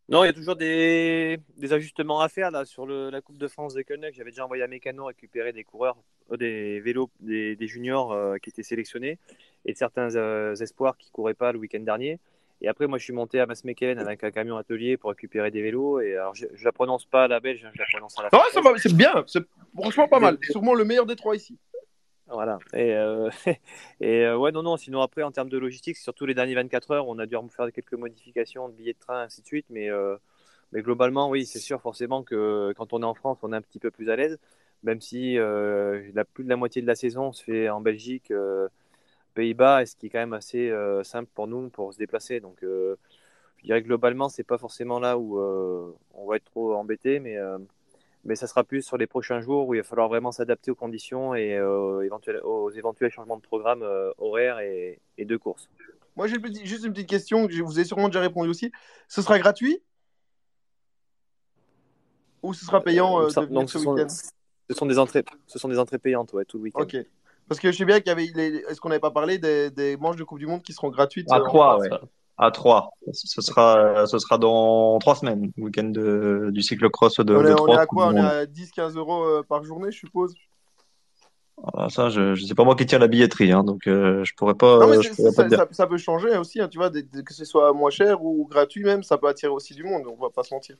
Non, 0.08 0.24
il 0.24 0.28
y 0.28 0.30
a 0.30 0.34
toujours 0.34 0.56
des, 0.56 1.40
ajustements 1.72 2.22
à 2.22 2.30
faire 2.30 2.52
là 2.52 2.64
sur 2.64 2.86
la 2.86 3.22
Coupe 3.22 3.40
de 3.40 3.48
France 3.48 3.74
des 3.74 3.84
Koenig. 3.84 4.14
J'avais 4.14 4.30
déjà 4.30 4.46
envoyé 4.46 4.62
à 4.62 4.68
Mécano 4.68 5.06
récupérer 5.06 5.52
des 5.52 5.64
coureurs, 5.64 5.98
euh, 6.32 6.38
des 6.38 6.80
vélos, 6.80 7.10
des, 7.22 7.58
juniors 7.68 8.12
euh, 8.12 8.38
qui 8.38 8.52
étaient 8.52 8.62
sélectionnés 8.62 9.18
et 9.66 9.74
certains 9.74 10.16
euh, 10.16 10.54
espoirs 10.56 10.96
qui 10.98 11.10
couraient 11.10 11.34
pas 11.34 11.52
le 11.52 11.58
week-end 11.58 11.80
dernier. 11.80 12.20
Et 12.62 12.68
après, 12.68 12.86
moi, 12.86 13.00
je 13.00 13.04
suis 13.04 13.14
monté 13.14 13.40
à 13.40 13.48
Massmekelen 13.48 13.98
avec 13.98 14.24
un 14.24 14.32
camion 14.32 14.58
atelier 14.58 14.96
pour 14.96 15.10
récupérer 15.10 15.50
des 15.50 15.62
vélos. 15.62 16.00
Et 16.00 16.16
alors, 16.16 16.36
je, 16.36 16.46
ne 16.46 16.64
la 16.64 16.72
prononce 16.72 17.06
pas 17.06 17.24
à 17.24 17.28
la 17.28 17.40
belge, 17.40 17.66
hein, 17.66 17.72
je 17.74 17.80
la 17.80 17.86
prononce 17.92 18.18
à 18.20 18.24
la. 18.24 18.30
Non, 18.32 18.76
c'est 18.78 18.94
bien, 18.94 19.24
c'est 19.28 19.44
franchement 19.76 20.08
pas 20.08 20.20
mal. 20.20 20.38
C'est 20.42 20.52
sûrement 20.52 20.76
le 20.76 20.86
meilleur 20.86 21.06
des 21.06 21.16
trois 21.16 21.36
ici. 21.36 21.58
Voilà. 22.28 22.58
Et, 22.74 22.94
euh, 22.96 23.30
et 24.02 24.26
euh, 24.26 24.38
ouais, 24.38 24.52
non, 24.52 24.64
non. 24.64 24.78
Sinon, 24.78 25.02
après, 25.02 25.22
en 25.24 25.32
termes 25.32 25.50
de 25.50 25.58
logistique, 25.58 25.98
surtout 25.98 26.26
les 26.26 26.34
derniers 26.34 26.56
24 26.56 26.92
heures, 26.92 27.08
on 27.08 27.20
a 27.20 27.26
dû 27.28 27.36
faire 27.56 27.72
quelques 27.72 27.94
modifications 27.94 28.68
de 28.70 28.74
billets 28.74 28.94
de 28.94 29.00
train, 29.00 29.22
ainsi 29.24 29.42
de 29.42 29.46
suite. 29.48 29.68
Mais, 29.70 29.90
euh, 29.90 30.18
mais 30.72 30.82
globalement, 30.82 31.30
oui, 31.30 31.46
c'est 31.46 31.60
sûr, 31.60 31.82
forcément, 31.82 32.24
que 32.24 32.74
quand 32.78 32.94
on 32.94 33.02
est 33.02 33.06
en 33.06 33.14
France, 33.14 33.40
on 33.44 33.54
est 33.54 33.56
un 33.56 33.62
petit 33.62 33.80
peu 33.80 33.92
plus 33.92 34.10
à 34.10 34.16
l'aise. 34.16 34.40
Même 34.84 35.02
si 35.02 35.36
la 35.36 36.26
plus 36.26 36.44
de 36.44 36.50
la 36.50 36.58
moitié 36.58 36.82
de 36.82 36.88
la 36.88 36.96
saison 36.96 37.32
se 37.34 37.44
fait 37.44 37.70
en 37.70 37.82
Belgique, 37.82 38.32
Pays-Bas, 39.34 39.86
ce 39.86 39.96
qui 39.96 40.08
est 40.08 40.10
quand 40.10 40.20
même 40.20 40.34
assez 40.34 40.72
simple 41.04 41.30
pour 41.34 41.48
nous 41.48 41.70
pour 41.70 41.94
se 41.94 41.98
déplacer. 41.98 42.40
Donc, 42.40 42.58
je 42.62 42.96
dirais 43.64 43.82
que 43.82 43.88
globalement, 43.88 44.30
c'est 44.30 44.44
pas 44.44 44.58
forcément 44.58 45.00
là 45.00 45.18
où 45.18 45.40
on 46.14 46.28
va 46.28 46.38
être 46.38 46.46
trop 46.46 46.76
embêté, 46.76 47.20
mais 47.20 47.38
mais 48.26 48.36
ça 48.36 48.48
sera 48.48 48.64
plus 48.64 48.82
sur 48.82 48.98
les 48.98 49.08
prochains 49.08 49.40
jours 49.40 49.68
où 49.68 49.76
il 49.76 49.78
va 49.78 49.84
falloir 49.84 50.10
vraiment 50.10 50.32
s'adapter 50.32 50.72
aux 50.72 50.76
conditions 50.76 51.36
et 51.36 51.56
euh, 51.56 52.10
aux 52.44 52.72
éventuels 52.72 53.12
changements 53.12 53.38
de 53.38 53.42
programme 53.42 53.84
euh, 53.84 54.12
horaire 54.18 54.60
et, 54.60 55.00
de 55.18 55.38
course. 55.38 55.70
Moi, 56.16 56.28
j'ai 56.28 56.38
juste 56.66 56.86
une 56.86 56.94
petite 56.94 57.10
question, 57.10 57.48
je 57.50 57.62
vous 57.62 57.80
ai 57.80 57.86
sûrement 57.86 58.08
déjà 58.08 58.22
répondu 58.22 58.50
aussi. 58.50 58.72
Ce 59.08 59.22
sera 59.22 59.38
gratuit? 59.38 59.82
Ou 62.42 62.54
ce 62.54 62.66
sera 62.66 62.82
payant 62.82 63.22
euh, 63.22 63.30
donc, 63.48 63.70
ce, 63.70 63.80
sont, 63.80 63.96
ce, 63.98 64.76
sont, 64.76 64.86
des 64.86 65.00
entrées, 65.00 65.24
ce 65.48 65.60
sont 65.60 65.68
des 65.68 65.80
entrées 65.80 65.98
payantes 65.98 66.34
ouais, 66.34 66.46
tout 66.46 66.58
le 66.58 66.64
week-end. 66.64 66.82
Ok. 66.82 66.98
Parce 67.48 67.60
que 67.60 67.72
je 67.72 67.78
sais 67.78 67.86
bien 67.86 68.00
qu'il 68.00 68.08
y 68.08 68.12
avait. 68.12 68.26
Est-ce 68.26 68.82
qu'on 68.82 68.90
n'avait 68.90 69.00
pas 69.00 69.12
parlé 69.12 69.38
des, 69.38 69.70
des, 69.70 69.98
manches 69.98 70.16
de 70.16 70.24
Coupe 70.24 70.40
du 70.40 70.48
Monde 70.48 70.64
qui 70.64 70.74
seront 70.74 70.90
gratuites 70.90 71.32
À 71.32 71.40
trois, 71.42 71.78
ouais 71.80 71.90
à 72.38 72.52
3. 72.52 72.92
Ce 73.14 73.42
sera, 73.42 74.06
ce 74.08 74.20
sera 74.20 74.38
dans 74.38 75.00
3 75.00 75.16
semaines, 75.16 75.52
le 75.58 75.64
week-end 75.64 75.92
du 76.52 76.62
cyclocross 76.62 77.20
de, 77.20 77.36
on 77.36 77.46
est, 77.46 77.60
On 77.60 77.68
est 77.68 77.78
à 77.78 77.86
quoi? 77.86 78.08
On 78.08 78.16
est 78.16 78.20
à 78.20 78.46
10-15 78.46 78.98
euros 78.98 79.24
euh, 79.24 79.44
par 79.44 79.64
journée, 79.64 79.92
je 79.92 80.00
suppose? 80.00 80.36
Ah, 81.74 81.88
ça, 81.90 82.10
je 82.10 82.32
ne 82.32 82.36
sais 82.36 82.54
pas 82.54 82.66
moi 82.66 82.76
qui 82.76 82.86
tire 82.86 83.00
la 83.00 83.08
billetterie, 83.08 83.54
hein, 83.54 83.64
donc 83.64 83.88
euh, 83.88 84.24
je 84.26 84.34
pourrais 84.36 84.56
pas. 84.56 84.80
Non, 84.80 84.90
mais 84.90 85.02
ça, 85.72 85.88
peut 85.88 85.98
changer 85.98 86.38
aussi, 86.38 86.60
hein, 86.60 86.68
tu 86.68 86.78
vois, 86.78 86.90
que 86.90 87.34
ce 87.34 87.46
soit 87.46 87.72
moins 87.72 87.90
cher 87.90 88.24
ou 88.24 88.46
gratuit 88.46 88.84
même, 88.84 89.04
ça 89.04 89.18
peut 89.18 89.28
attirer 89.28 89.54
aussi 89.54 89.74
du 89.74 89.84
monde, 89.84 90.04
on 90.06 90.22
va 90.22 90.30
pas 90.30 90.44
se 90.44 90.54
mentir. 90.54 90.76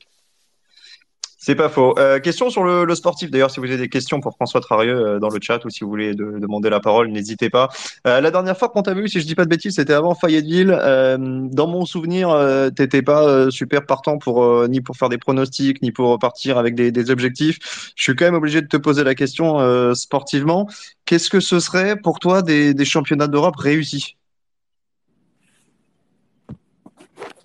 C'est 1.46 1.54
pas 1.54 1.68
faux. 1.68 1.96
Euh, 1.96 2.18
question 2.18 2.50
sur 2.50 2.64
le, 2.64 2.84
le 2.84 2.94
sportif. 2.96 3.30
D'ailleurs, 3.30 3.52
si 3.52 3.60
vous 3.60 3.66
avez 3.66 3.76
des 3.76 3.88
questions 3.88 4.18
pour 4.18 4.34
François 4.34 4.60
Trarieux 4.60 4.96
euh, 4.96 5.18
dans 5.20 5.28
le 5.28 5.38
chat 5.40 5.64
ou 5.64 5.70
si 5.70 5.84
vous 5.84 5.90
voulez 5.90 6.12
de- 6.12 6.40
demander 6.40 6.70
la 6.70 6.80
parole, 6.80 7.06
n'hésitez 7.12 7.50
pas. 7.50 7.68
Euh, 8.04 8.20
la 8.20 8.32
dernière 8.32 8.58
fois 8.58 8.68
qu'on 8.68 8.82
t'a 8.82 8.94
vu, 8.94 9.06
si 9.08 9.20
je 9.20 9.26
dis 9.26 9.36
pas 9.36 9.44
de 9.44 9.48
bêtises, 9.50 9.76
c'était 9.76 9.92
avant 9.92 10.16
Fayetteville. 10.16 10.76
Euh, 10.76 11.16
dans 11.18 11.68
mon 11.68 11.84
souvenir, 11.84 12.30
euh, 12.30 12.70
t'étais 12.70 13.00
pas 13.00 13.22
euh, 13.28 13.50
super 13.50 13.86
partant 13.86 14.18
pour 14.18 14.66
ni 14.66 14.80
pour 14.80 14.96
faire 14.96 15.08
des 15.08 15.18
pronostics 15.18 15.80
ni 15.82 15.92
pour 15.92 16.18
partir 16.18 16.58
avec 16.58 16.74
des, 16.74 16.90
des 16.90 17.10
objectifs. 17.12 17.92
Je 17.94 18.02
suis 18.02 18.16
quand 18.16 18.24
même 18.24 18.34
obligé 18.34 18.60
de 18.60 18.66
te 18.66 18.76
poser 18.76 19.04
la 19.04 19.14
question 19.14 19.94
sportivement. 19.94 20.68
Qu'est-ce 21.04 21.30
que 21.30 21.38
ce 21.38 21.60
serait 21.60 21.94
pour 21.94 22.18
toi 22.18 22.42
des, 22.42 22.74
des 22.74 22.84
championnats 22.84 23.28
d'Europe 23.28 23.54
réussis 23.54 24.16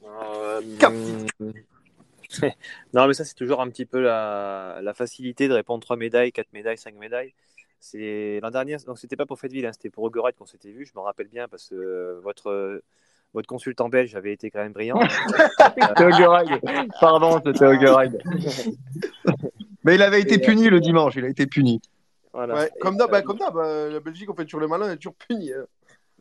Euh, 0.03 0.59
non, 2.93 3.07
mais 3.07 3.13
ça, 3.13 3.25
c'est 3.25 3.35
toujours 3.35 3.61
un 3.61 3.69
petit 3.69 3.85
peu 3.85 4.01
la, 4.01 4.79
la 4.81 4.93
facilité 4.93 5.47
de 5.47 5.53
répondre 5.53 5.81
3 5.83 5.97
médailles, 5.97 6.31
4 6.31 6.53
médailles, 6.53 6.77
5 6.77 6.95
médailles. 6.95 7.33
C'est 7.79 8.39
l'an 8.43 8.51
dernier, 8.51 8.77
donc 8.85 8.99
c'était 8.99 9.15
pas 9.15 9.25
pour 9.25 9.39
Fayetteville, 9.39 9.65
hein, 9.65 9.73
c'était 9.73 9.89
pour 9.89 10.03
Ogorette 10.03 10.35
qu'on 10.37 10.45
s'était 10.45 10.71
vu. 10.71 10.85
Je 10.85 10.91
me 10.95 11.01
rappelle 11.01 11.27
bien 11.27 11.47
parce 11.47 11.69
que 11.69 11.75
euh, 11.75 12.19
votre 12.23 12.81
votre 13.33 13.47
consultant 13.47 13.89
belge 13.89 14.15
avait 14.15 14.33
été 14.33 14.51
quand 14.51 14.59
même 14.59 14.73
brillant. 14.73 14.99
C'était 15.57 16.03
Ogorag. 16.03 16.59
Pardon, 16.99 17.41
c'était 17.45 17.65
Ogorag. 17.65 18.21
Mais 19.85 19.95
il 19.95 20.01
avait 20.01 20.21
été 20.21 20.35
Et, 20.35 20.43
euh, 20.43 20.45
puni 20.45 20.69
le 20.69 20.79
dimanche. 20.81 21.15
Il 21.15 21.25
a 21.25 21.29
été 21.29 21.47
puni. 21.47 21.81
Voilà. 22.33 22.55
Ouais, 22.55 22.69
comme 22.79 22.97
d'hab, 22.97 23.09
euh, 23.09 23.11
bah, 23.11 23.21
comme 23.21 23.37
d'hab, 23.37 23.55
euh, 23.57 23.91
la 23.91 23.99
Belgique, 23.99 24.29
on 24.29 24.35
fait 24.35 24.43
toujours 24.43 24.59
le 24.59 24.67
malin, 24.67 24.87
elle 24.87 24.93
est 24.93 24.97
toujours 24.97 25.15
punie. 25.15 25.51
hein. 25.53 25.65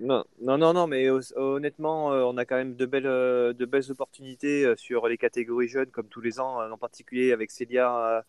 Non, 0.01 0.25
non, 0.41 0.57
non, 0.73 0.87
mais 0.87 1.11
honnêtement, 1.37 2.13
euh, 2.15 2.23
on 2.23 2.39
a 2.39 2.47
quand 2.47 2.57
même 2.57 2.75
de 2.75 2.87
belles, 2.87 3.07
euh, 3.07 3.53
de 3.53 3.67
belles 3.67 3.91
opportunités 3.91 4.65
euh, 4.65 4.75
sur 4.75 5.07
les 5.09 5.19
catégories 5.19 5.69
jeunes, 5.69 5.91
comme 5.91 6.09
tous 6.09 6.23
les 6.23 6.41
ans, 6.41 6.59
en 6.71 6.79
particulier 6.79 7.33
avec 7.33 7.51
Célia, 7.51 8.25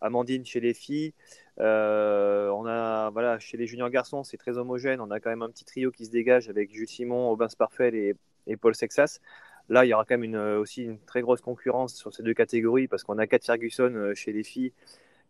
Amandine 0.00 0.44
chez 0.46 0.60
les 0.60 0.72
filles. 0.72 1.14
On 1.58 2.66
a, 2.66 3.10
voilà, 3.10 3.40
chez 3.40 3.56
les 3.56 3.66
juniors 3.66 3.90
garçons, 3.90 4.22
c'est 4.22 4.36
très 4.36 4.56
homogène. 4.56 5.00
On 5.00 5.10
a 5.10 5.18
quand 5.18 5.30
même 5.30 5.42
un 5.42 5.50
petit 5.50 5.64
trio 5.64 5.90
qui 5.90 6.06
se 6.06 6.12
dégage 6.12 6.48
avec 6.48 6.72
Jules 6.72 6.88
Simon, 6.88 7.30
Aubin 7.30 7.48
Sparfel 7.48 7.94
et, 7.96 8.56
Paul 8.60 8.76
Sexas. 8.76 9.20
Là, 9.68 9.84
il 9.84 9.88
y 9.88 9.94
aura 9.94 10.04
quand 10.04 10.18
même 10.18 10.36
aussi 10.58 10.84
une 10.84 11.00
très 11.00 11.22
grosse 11.22 11.40
concurrence 11.40 11.96
sur 11.96 12.14
ces 12.14 12.22
deux 12.22 12.34
catégories 12.34 12.86
parce 12.86 13.02
qu'on 13.02 13.18
a 13.18 13.26
Kat 13.26 13.40
Ferguson 13.42 14.12
chez 14.14 14.32
les 14.32 14.44
filles 14.44 14.72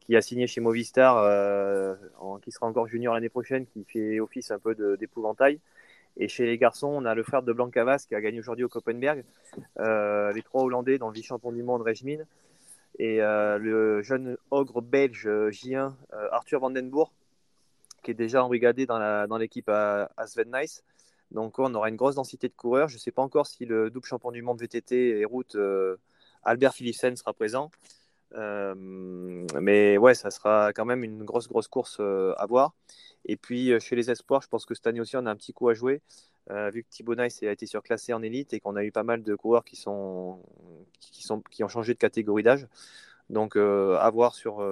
qui 0.00 0.14
a 0.14 0.20
signé 0.20 0.46
chez 0.46 0.60
Movistar, 0.60 1.16
qui 2.42 2.52
sera 2.52 2.66
encore 2.66 2.86
junior 2.86 3.14
l'année 3.14 3.30
prochaine, 3.30 3.66
qui 3.66 3.84
fait 3.84 4.20
office 4.20 4.50
un 4.50 4.58
peu 4.58 4.74
d'épouvantail. 4.98 5.58
Et 6.16 6.28
chez 6.28 6.46
les 6.46 6.56
garçons, 6.58 6.88
on 6.88 7.04
a 7.04 7.14
le 7.14 7.22
frère 7.22 7.42
de 7.42 7.52
Blancavas 7.52 8.04
qui 8.08 8.14
a 8.14 8.20
gagné 8.20 8.38
aujourd'hui 8.38 8.64
au 8.64 8.68
Copenberg, 8.68 9.24
euh, 9.78 10.32
les 10.32 10.42
trois 10.42 10.62
Hollandais, 10.62 10.98
dont 10.98 11.08
le 11.08 11.14
vice-champion 11.14 11.52
du 11.52 11.62
monde, 11.62 11.82
Rejmin, 11.82 12.24
et 12.98 13.20
euh, 13.20 13.58
le 13.58 14.02
jeune 14.02 14.36
ogre 14.50 14.80
belge 14.80 15.26
euh, 15.26 15.50
J1, 15.50 15.92
euh, 16.14 16.28
Arthur 16.32 16.60
Vandenbourg, 16.60 17.12
qui 18.02 18.12
est 18.12 18.14
déjà 18.14 18.42
embrigadé 18.42 18.86
dans 18.86 19.26
dans 19.28 19.36
l'équipe 19.36 19.68
à, 19.68 20.10
à 20.16 20.26
Sven 20.26 20.50
Nice. 20.54 20.82
Donc 21.30 21.58
on 21.58 21.74
aura 21.74 21.88
une 21.88 21.96
grosse 21.96 22.14
densité 22.14 22.48
de 22.48 22.54
coureurs. 22.54 22.88
Je 22.88 22.94
ne 22.94 23.00
sais 23.00 23.10
pas 23.10 23.22
encore 23.22 23.46
si 23.46 23.64
le 23.64 23.90
double 23.90 24.06
champion 24.06 24.30
du 24.30 24.42
monde 24.42 24.60
VTT 24.60 25.18
et 25.18 25.24
route 25.24 25.56
euh, 25.56 25.96
Albert 26.42 26.74
Philipsen 26.74 27.16
sera 27.16 27.32
présent. 27.32 27.70
Euh, 28.34 28.74
mais 29.60 29.96
ouais, 29.98 30.14
ça 30.14 30.30
sera 30.30 30.72
quand 30.72 30.84
même 30.84 31.04
une 31.04 31.24
grosse, 31.24 31.48
grosse 31.48 31.68
course 31.68 31.98
euh, 32.00 32.34
à 32.36 32.46
voir. 32.46 32.74
Et 33.24 33.36
puis 33.36 33.72
euh, 33.72 33.80
chez 33.80 33.96
les 33.96 34.10
espoirs, 34.10 34.42
je 34.42 34.48
pense 34.48 34.66
que 34.66 34.74
cette 34.74 34.86
année 34.86 35.00
aussi, 35.00 35.16
on 35.16 35.26
a 35.26 35.30
un 35.30 35.36
petit 35.36 35.52
coup 35.52 35.68
à 35.68 35.74
jouer, 35.74 36.02
vu 36.72 36.84
que 36.84 36.88
Thibaut 36.88 37.16
Nice 37.16 37.42
a 37.42 37.50
été 37.50 37.66
surclassé 37.66 38.12
en 38.12 38.22
élite 38.22 38.52
et 38.52 38.60
qu'on 38.60 38.76
a 38.76 38.84
eu 38.84 38.92
pas 38.92 39.02
mal 39.02 39.22
de 39.24 39.34
coureurs 39.34 39.64
qui, 39.64 39.74
sont, 39.74 40.40
qui, 41.00 41.64
ont 41.64 41.68
changé 41.68 41.92
de 41.92 41.98
catégorie 41.98 42.44
d'âge. 42.44 42.68
Donc 43.30 43.56
à 43.56 44.08
voir 44.10 44.36
sur, 44.36 44.64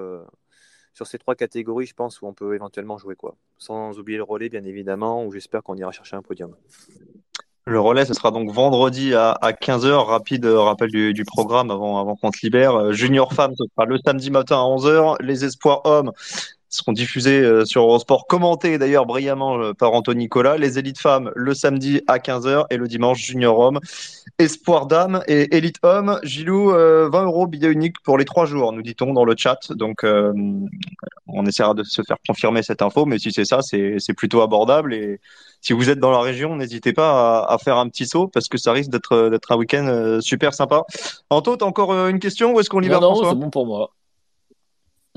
sur 0.93 1.07
ces 1.09 1.19
trois 1.19 1.35
catégories, 1.35 1.87
je 1.87 1.95
pense, 1.95 2.23
où 2.23 2.27
on 2.27 2.33
peut 2.33 2.55
éventuellement 2.55 2.97
jouer. 2.97 3.17
quoi. 3.17 3.37
Sans 3.59 3.99
oublier 3.99 4.19
le 4.19 4.23
relais, 4.23 4.49
bien 4.49 4.63
évidemment, 4.63 5.27
où 5.27 5.33
j'espère 5.33 5.65
qu'on 5.65 5.75
ira 5.77 5.91
chercher 5.91 6.15
un 6.15 6.23
podium. 6.23 6.55
Le 7.67 7.81
relais, 7.81 8.05
ce 8.05 8.13
sera 8.13 8.31
donc 8.31 8.51
vendredi 8.51 9.15
à, 9.15 9.31
à 9.31 9.53
15h. 9.53 10.05
Rapide 10.05 10.45
euh, 10.45 10.61
rappel 10.61 10.91
du, 10.91 11.25
programme 11.25 11.71
avant, 11.71 11.99
avant 11.99 12.15
qu'on 12.15 12.31
te 12.31 12.39
libère. 12.43 12.75
Euh, 12.75 12.93
Junior 12.93 13.33
Femmes, 13.33 13.55
ce 13.57 13.65
sera 13.75 13.87
le 13.87 13.99
samedi 14.05 14.31
matin 14.31 14.57
à 14.57 14.65
11h. 14.65 15.17
Les 15.23 15.47
Espoirs 15.47 15.81
Hommes 15.85 16.13
seront 16.69 16.93
diffusés 16.93 17.41
euh, 17.41 17.65
sur 17.65 17.81
Eurosport, 17.83 18.27
commentés 18.27 18.77
d'ailleurs 18.77 19.07
brillamment 19.07 19.73
par 19.73 19.95
Anthony 19.95 20.25
Nicolas. 20.25 20.59
Les 20.59 20.79
Élites 20.79 20.99
Femmes, 20.99 21.31
le 21.35 21.55
samedi 21.55 22.03
à 22.07 22.19
15h 22.19 22.67
et 22.69 22.77
le 22.77 22.87
dimanche 22.87 23.23
Junior 23.23 23.59
Homme. 23.59 23.81
Espoir 24.39 24.85
Dames 24.87 25.23
et 25.27 25.57
Élite 25.57 25.79
Hommes. 25.83 26.21
Gilou, 26.23 26.71
euh, 26.71 27.09
20 27.11 27.25
euros 27.25 27.47
billet 27.47 27.69
unique 27.69 27.97
pour 28.03 28.19
les 28.19 28.27
trois 28.27 28.45
jours, 28.45 28.73
nous 28.75 28.83
dit-on 28.83 29.15
dans 29.15 29.25
le 29.25 29.37
chat. 29.39 29.73
Donc, 29.73 30.05
on 30.05 31.47
essaiera 31.47 31.73
de 31.73 31.83
se 31.83 32.03
faire 32.03 32.19
confirmer 32.29 32.63
cette 32.63 32.83
info, 32.83 33.07
mais 33.07 33.19
si 33.19 33.33
c'est 33.33 33.47
ça, 33.47 33.63
c'est 33.63 33.97
c'est 34.01 34.13
plutôt 34.13 34.43
abordable. 34.43 34.93
Et 34.93 35.19
si 35.65 35.73
vous 35.73 35.89
êtes 35.91 35.99
dans 35.99 36.11
la 36.11 36.21
région, 36.21 36.57
n'hésitez 36.57 36.93
pas 36.93 37.11
à, 37.41 37.55
à 37.55 37.59
faire 37.59 37.79
un 37.79 37.89
petit 37.89 38.07
saut 38.07 38.29
parce 38.29 38.49
que 38.49 38.59
ça 38.59 38.73
risque 38.73 38.91
d'être 38.91 39.31
d'être 39.31 39.51
un 39.51 39.57
week-end 39.57 39.87
euh, 39.87 40.21
super 40.21 40.53
sympa. 40.55 40.85
Anto, 41.31 41.57
t'as 41.57 41.67
encore 41.67 41.93
euh, 41.93 42.09
une 42.11 42.21
question 42.21 42.53
ou 42.53 42.61
est-ce 42.61 42.69
qu'on 42.71 42.81
Non, 42.81 42.83
libère 42.83 43.01
non, 43.01 43.15
François 43.15 43.31
c'est 43.31 43.37
bon 43.45 43.51
pour 43.51 43.67
moi. 43.67 43.91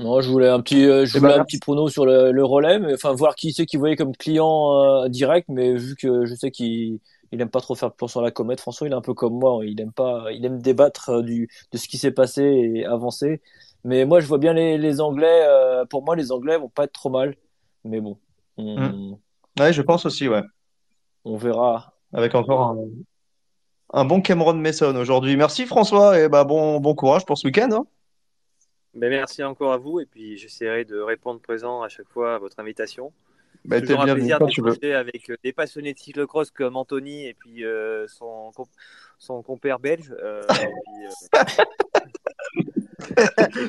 Non, 0.00 0.20
je 0.20 0.30
voulais 0.30 0.48
un 0.48 0.60
petit, 0.60 0.84
euh, 0.86 1.04
je 1.06 1.16
Eh 1.16 1.20
voulais 1.20 1.34
ben, 1.34 1.40
un 1.42 1.44
petit 1.44 1.58
prono 1.58 1.88
sur 1.88 2.06
le, 2.06 2.30
le 2.30 2.44
relais, 2.44 2.78
mais 2.78 2.94
enfin 2.94 3.12
voir 3.12 3.34
qui 3.34 3.52
c'est 3.52 3.66
qui 3.66 3.76
voyait 3.76 3.96
comme 3.96 4.14
client 4.16 5.04
euh, 5.04 5.08
direct, 5.08 5.48
mais 5.48 5.74
vu 5.74 5.96
que 5.96 6.24
je 6.24 6.34
sais 6.36 6.50
qu'il 6.52 7.00
il 7.30 7.40
aime 7.42 7.50
pas 7.50 7.60
trop 7.60 7.74
faire 7.74 7.92
plan 7.92 8.08
sur 8.08 8.22
la 8.22 8.30
comète, 8.30 8.60
François, 8.60 8.86
il 8.86 8.92
est 8.92 8.96
un 8.96 9.02
peu 9.02 9.12
comme 9.12 9.34
moi, 9.34 9.60
il 9.66 9.78
aime 9.80 9.92
pas, 9.92 10.26
il 10.32 10.44
aime 10.46 10.60
débattre 10.62 11.10
euh, 11.10 11.22
du 11.22 11.48
de 11.72 11.76
ce 11.78 11.88
qui 11.88 11.98
s'est 11.98 12.12
passé 12.12 12.42
et 12.42 12.86
avancer. 12.86 13.42
Mais 13.84 14.04
moi, 14.06 14.20
je 14.20 14.26
vois 14.26 14.38
bien 14.38 14.52
les, 14.54 14.78
les 14.78 15.00
Anglais. 15.00 15.42
euh, 15.46 15.84
pour 15.84 16.04
moi, 16.04 16.16
les 16.16 16.32
Anglais 16.32 16.56
vont 16.58 16.68
pas 16.70 16.84
être 16.84 16.92
trop 16.92 17.10
mal, 17.10 17.34
mais 17.84 18.00
bon, 18.00 18.16
on, 18.56 19.18
Ouais, 19.58 19.72
je 19.72 19.82
pense 19.82 20.06
aussi, 20.06 20.28
ouais. 20.28 20.42
on 21.24 21.36
verra. 21.36 21.92
Avec 22.12 22.34
encore 22.34 22.60
un, 22.62 22.78
un 23.92 24.04
bon 24.04 24.20
Cameron 24.22 24.54
Mason 24.54 24.94
aujourd'hui. 24.96 25.36
Merci 25.36 25.66
François 25.66 26.18
et 26.18 26.28
bah 26.28 26.44
bon 26.44 26.80
bon 26.80 26.94
courage 26.94 27.26
pour 27.26 27.36
ce 27.36 27.46
week-end. 27.46 27.68
hein. 27.72 27.86
Ben, 28.94 29.10
merci 29.10 29.44
encore 29.44 29.72
à 29.72 29.76
vous 29.76 30.00
et 30.00 30.06
puis 30.06 30.38
j'essaierai 30.38 30.84
de 30.84 30.98
répondre 30.98 31.40
présent 31.40 31.82
à 31.82 31.88
chaque 31.88 32.08
fois 32.08 32.36
à 32.36 32.38
votre 32.38 32.58
invitation. 32.58 33.12
T'es 33.68 33.80
Toujours 33.82 34.00
un 34.00 34.14
plaisir 34.14 34.38
d'échanger 34.38 34.94
avec 34.94 35.30
euh, 35.30 35.36
des 35.44 35.52
passionnés 35.52 35.92
de 35.92 35.98
cyclocross 35.98 36.50
comme 36.50 36.76
Anthony 36.76 37.26
et 37.26 37.34
puis 37.34 37.64
euh, 37.64 38.06
son, 38.08 38.50
comp- 38.56 38.68
son 39.18 39.42
compère 39.42 39.78
belge. 39.78 40.14
euh, 40.22 40.42
euh, 40.48 41.32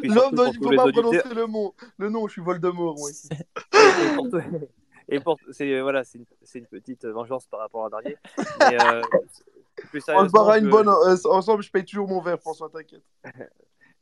L'homme 0.03 0.35
dont 0.35 0.51
il 0.51 0.57
tous 0.59 0.69
faut 0.69 0.75
pas 0.75 0.91
prononcer 0.91 1.21
le 1.35 1.47
mot. 1.47 1.75
Le 1.97 2.09
nom, 2.09 2.27
je 2.27 2.33
suis 2.33 2.41
Voldemort, 2.41 2.95
moi 2.97 3.09
ici. 3.11 3.29
Et 5.11 5.19
pour, 5.19 5.37
c'est 5.51 5.81
voilà, 5.81 6.03
c'est 6.03 6.19
une, 6.55 6.65
petite 6.67 7.05
vengeance 7.05 7.45
par 7.47 7.59
rapport 7.61 7.85
à 7.85 7.89
dernier. 7.89 8.15
Mais, 8.59 8.77
euh, 8.83 9.01
plus 9.91 10.03
On 10.09 10.25
se 10.27 10.31
barra 10.31 10.57
une 10.59 10.69
bonne. 10.69 10.87
euh, 10.89 11.15
ensemble, 11.25 11.63
je 11.63 11.71
paye 11.71 11.83
toujours 11.85 12.07
mon 12.07 12.21
verre, 12.21 12.39
François, 12.39 12.69
t'inquiète. 12.69 13.01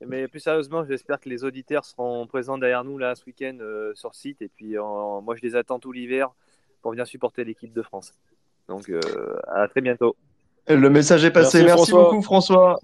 Mais 0.06 0.28
plus 0.28 0.40
sérieusement, 0.40 0.86
j'espère 0.86 1.20
que 1.20 1.28
les 1.30 1.44
auditeurs 1.44 1.84
seront 1.86 2.28
présents 2.28 2.58
derrière 2.60 2.84
nous 2.84 2.98
là 3.00 3.16
ce 3.16 3.26
week-end 3.26 3.58
euh, 3.62 3.94
sur 3.96 4.14
site. 4.14 4.42
Et 4.44 4.48
puis, 4.50 4.78
en- 4.78 5.22
moi, 5.22 5.36
je 5.36 5.42
les 5.42 5.56
attends 5.56 5.80
tout 5.80 5.92
l'hiver 5.92 6.30
pour 6.82 6.92
venir 6.92 7.08
supporter 7.08 7.44
l'équipe 7.44 7.74
de 7.74 7.82
France. 7.82 8.14
Donc, 8.68 8.90
euh, 8.90 9.00
à 9.48 9.68
très 9.68 9.82
bientôt. 9.82 10.16
Le 10.68 10.90
message 10.90 11.24
est 11.26 11.32
passé. 11.32 11.60
Merci, 11.64 11.66
Merci, 11.78 11.92
François. 11.92 12.04
beaucoup 12.12 12.22
François. 12.22 12.80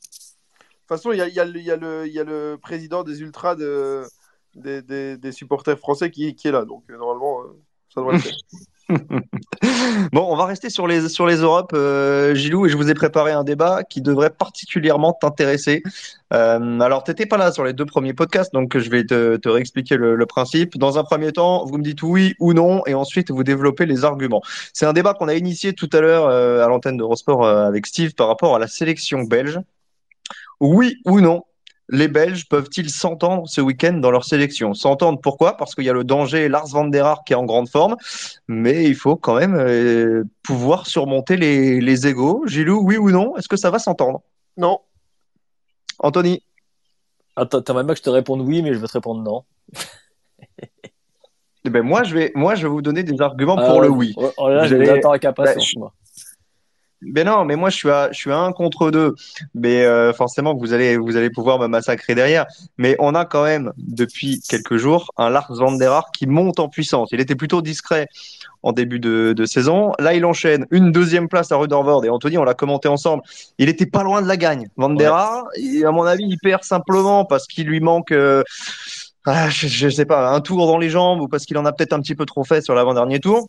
De 0.00 0.08
toute 0.08 0.88
façon, 0.88 1.12
il 1.12 1.18
y 1.18 1.20
a, 1.20 1.26
il 1.28 1.34
y 1.34 1.40
a 1.40 1.44
le- 1.44 1.58
il 1.58 1.64
y 1.64 1.70
a 1.72 1.76
le- 1.76 2.06
il 2.06 2.12
y 2.12 2.20
a 2.20 2.24
le 2.24 2.56
président 2.62 3.02
des 3.02 3.20
ultras 3.20 3.56
de- 3.56 4.04
des, 4.56 4.82
des- 4.82 5.16
des 5.18 5.32
supporters 5.32 5.78
français 5.78 6.10
qui, 6.10 6.34
qui 6.34 6.48
est 6.48 6.52
là. 6.52 6.64
Donc, 6.64 6.84
euh, 6.90 6.96
normalement, 6.98 7.42
euh, 7.42 7.46
ça 7.94 8.00
devrait 8.00 8.14
le 8.14 8.20
faire. 8.20 8.34
Bon, 10.12 10.26
on 10.30 10.36
va 10.36 10.44
rester 10.46 10.70
sur 10.70 10.86
les 10.86 11.08
sur 11.08 11.26
les 11.26 11.36
Europes, 11.36 11.72
euh, 11.74 12.34
Gilou, 12.34 12.66
et 12.66 12.68
je 12.68 12.76
vous 12.76 12.88
ai 12.90 12.94
préparé 12.94 13.32
un 13.32 13.42
débat 13.42 13.82
qui 13.82 14.00
devrait 14.00 14.30
particulièrement 14.30 15.12
t'intéresser. 15.12 15.82
Euh, 16.32 16.80
alors, 16.80 17.02
t'étais 17.02 17.26
pas 17.26 17.36
là 17.36 17.50
sur 17.50 17.64
les 17.64 17.72
deux 17.72 17.84
premiers 17.86 18.14
podcasts, 18.14 18.52
donc 18.52 18.76
je 18.78 18.90
vais 18.90 19.04
te, 19.04 19.36
te 19.36 19.48
réexpliquer 19.48 19.96
le, 19.96 20.14
le 20.14 20.26
principe. 20.26 20.76
Dans 20.78 20.98
un 20.98 21.04
premier 21.04 21.32
temps, 21.32 21.64
vous 21.64 21.78
me 21.78 21.82
dites 21.82 22.02
oui 22.02 22.34
ou 22.38 22.52
non, 22.52 22.82
et 22.86 22.94
ensuite 22.94 23.30
vous 23.30 23.42
développez 23.42 23.86
les 23.86 24.04
arguments. 24.04 24.42
C'est 24.72 24.86
un 24.86 24.92
débat 24.92 25.14
qu'on 25.14 25.28
a 25.28 25.34
initié 25.34 25.72
tout 25.72 25.90
à 25.92 26.00
l'heure 26.00 26.26
euh, 26.28 26.64
à 26.64 26.68
l'antenne 26.68 26.96
d'Eurosport 26.96 27.44
euh, 27.44 27.66
avec 27.66 27.86
Steve 27.86 28.14
par 28.14 28.28
rapport 28.28 28.54
à 28.54 28.58
la 28.60 28.68
sélection 28.68 29.22
belge. 29.24 29.58
Oui 30.60 30.96
ou 31.04 31.20
non, 31.20 31.42
les 31.88 32.08
Belges 32.08 32.48
peuvent-ils 32.48 32.90
s'entendre 32.90 33.48
ce 33.48 33.60
week-end 33.60 33.94
dans 33.94 34.10
leur 34.10 34.24
sélection? 34.24 34.74
S'entendre 34.74 35.20
pourquoi? 35.20 35.56
Parce 35.56 35.74
qu'il 35.74 35.84
y 35.84 35.90
a 35.90 35.92
le 35.92 36.04
danger 36.04 36.48
Lars 36.48 36.66
van 36.68 36.84
der 36.86 37.06
Haar 37.06 37.24
qui 37.24 37.32
est 37.32 37.36
en 37.36 37.44
grande 37.44 37.68
forme, 37.68 37.96
mais 38.48 38.84
il 38.84 38.94
faut 38.94 39.16
quand 39.16 39.36
même 39.38 39.54
euh, 39.54 40.24
pouvoir 40.42 40.86
surmonter 40.86 41.36
les, 41.36 41.80
les 41.80 42.06
égaux. 42.06 42.44
Gilou, 42.46 42.80
oui 42.82 42.96
ou 42.96 43.10
non? 43.10 43.36
Est-ce 43.36 43.48
que 43.48 43.56
ça 43.56 43.70
va 43.70 43.78
s'entendre? 43.78 44.22
Non. 44.56 44.80
Anthony? 45.98 46.42
Attends, 47.36 47.62
t'aimerais 47.62 47.84
bien 47.84 47.94
que 47.94 47.98
je 47.98 48.04
te 48.04 48.10
réponde 48.10 48.40
oui, 48.40 48.62
mais 48.62 48.72
je 48.74 48.78
vais 48.78 48.86
te 48.86 48.92
répondre 48.92 49.22
non. 49.22 49.44
Eh 51.64 51.70
ben 51.70 51.82
moi, 51.82 52.04
je 52.04 52.14
vais, 52.14 52.32
moi, 52.34 52.54
je 52.54 52.62
vais 52.62 52.68
vous 52.68 52.80
donner 52.82 53.02
des 53.02 53.20
arguments 53.20 53.56
pour 53.56 53.80
Ah, 53.80 53.82
le 53.82 53.88
oui. 53.88 54.14
oh, 54.16 54.30
oh 54.36 54.48
là, 54.48 54.66
je 54.66 54.76
Bah, 54.76 55.54
je- 55.58 55.78
moi. 55.78 55.92
Ben 57.12 57.26
non, 57.26 57.44
mais 57.44 57.56
moi 57.56 57.70
je 57.70 57.76
suis 57.76 57.90
à, 57.90 58.10
je 58.12 58.18
suis 58.18 58.30
à 58.32 58.38
un 58.38 58.52
contre 58.52 58.90
deux. 58.90 59.14
Mais 59.54 59.84
euh, 59.84 60.12
forcément, 60.12 60.54
vous 60.54 60.72
allez, 60.72 60.96
vous 60.96 61.16
allez 61.16 61.30
pouvoir 61.30 61.58
me 61.58 61.66
massacrer 61.66 62.14
derrière. 62.14 62.46
Mais 62.78 62.96
on 62.98 63.14
a 63.14 63.24
quand 63.24 63.44
même 63.44 63.72
depuis 63.78 64.40
quelques 64.48 64.76
jours 64.76 65.12
un 65.16 65.30
Lars 65.30 65.52
van 65.54 65.72
der 65.72 66.02
qui 66.16 66.26
monte 66.26 66.60
en 66.60 66.68
puissance. 66.68 67.10
Il 67.12 67.20
était 67.20 67.34
plutôt 67.34 67.62
discret 67.62 68.08
en 68.62 68.72
début 68.72 68.98
de, 68.98 69.32
de 69.32 69.44
saison. 69.46 69.92
Là, 69.98 70.14
il 70.14 70.24
enchaîne 70.24 70.66
une 70.70 70.90
deuxième 70.90 71.28
place 71.28 71.52
à 71.52 71.56
Ruddervoort 71.56 72.04
et 72.04 72.08
Anthony, 72.08 72.36
on 72.38 72.44
l'a 72.44 72.54
commenté 72.54 72.88
ensemble. 72.88 73.22
Il 73.58 73.68
était 73.68 73.86
pas 73.86 74.02
loin 74.02 74.22
de 74.22 74.26
la 74.26 74.36
gagne. 74.36 74.68
Van 74.76 74.90
der 74.90 75.14
à 75.14 75.44
mon 75.92 76.02
avis, 76.04 76.24
il 76.26 76.38
perd 76.38 76.64
simplement 76.64 77.24
parce 77.24 77.46
qu'il 77.46 77.66
lui 77.66 77.80
manque. 77.80 78.10
euh, 78.12 78.42
ah, 79.28 79.50
je, 79.50 79.66
je 79.66 79.88
sais 79.88 80.04
pas, 80.04 80.30
un 80.30 80.40
tour 80.40 80.66
dans 80.66 80.78
les 80.78 80.88
jambes 80.88 81.20
ou 81.20 81.28
parce 81.28 81.46
qu'il 81.46 81.58
en 81.58 81.64
a 81.64 81.72
peut-être 81.72 81.92
un 81.92 82.00
petit 82.00 82.14
peu 82.14 82.26
trop 82.26 82.44
fait 82.44 82.60
sur 82.62 82.74
l'avant-dernier 82.74 83.18
tour. 83.18 83.48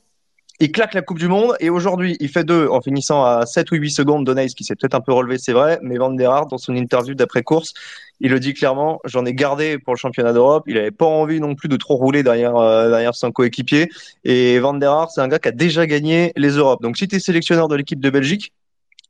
Il 0.60 0.72
claque 0.72 0.96
la 0.96 1.04
Coupe 1.04 1.20
du 1.20 1.28
Monde 1.28 1.56
et 1.60 1.70
aujourd'hui, 1.70 2.17
il 2.20 2.30
fait 2.30 2.43
deux 2.43 2.67
en 2.67 2.82
finissant 2.82 3.24
à 3.24 3.46
7 3.46 3.70
ou 3.72 3.76
8 3.76 3.91
secondes 3.91 4.26
d'Onaïs 4.26 4.56
qui 4.56 4.63
s'est 4.63 4.76
peut-être 4.76 4.96
un 4.96 5.02
peu 5.02 5.13
relevé, 5.13 5.38
c'est 5.38 5.54
vrai, 5.54 5.78
mais 5.84 5.98
Van 6.00 6.10
der 6.10 6.32
Aert, 6.32 6.48
dans 6.48 6.58
son 6.58 6.76
interview 6.76 7.13
d'après-course, 7.13 7.76
il 8.22 8.32
le 8.32 8.39
dit 8.39 8.56
clairement, 8.56 9.00
j'en 9.06 9.24
ai 9.26 9.36
gardé 9.36 9.78
pour 9.78 9.93
le 9.93 10.00
championnat 10.00 10.34
d'Europe. 10.34 10.63
Il 10.65 10.80
avait 10.80 10.89
pas 10.89 11.06
envie 11.06 11.39
non 11.39 11.54
plus 11.54 11.70
de 11.70 11.78
trop 11.78 11.96
rouler 11.96 12.24
derrière, 12.24 12.56
euh, 12.56 12.89
derrière 12.89 13.13
son 13.13 13.32
coéquipier. 13.32 13.89
Et 14.24 14.58
Van 14.58 14.74
der 14.74 14.91
Aert, 14.91 15.12
c'est 15.12 15.22
un 15.22 15.28
gars 15.28 15.38
qui 15.38 15.50
a 15.50 15.52
déjà 15.52 15.86
gagné 15.86 16.34
les 16.36 16.50
Europes. 16.50 16.82
Donc 16.82 16.98
si 16.98 17.08
tu 17.08 17.17
es 17.17 17.20
sélectionneur 17.20 17.67
de 17.67 17.76
l'équipe 17.76 18.00
de 18.00 18.10
Belgique, 18.10 18.52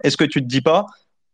est-ce 0.04 0.18
que 0.18 0.26
tu 0.26 0.42
te 0.42 0.48
dis 0.48 0.60
pas, 0.60 0.86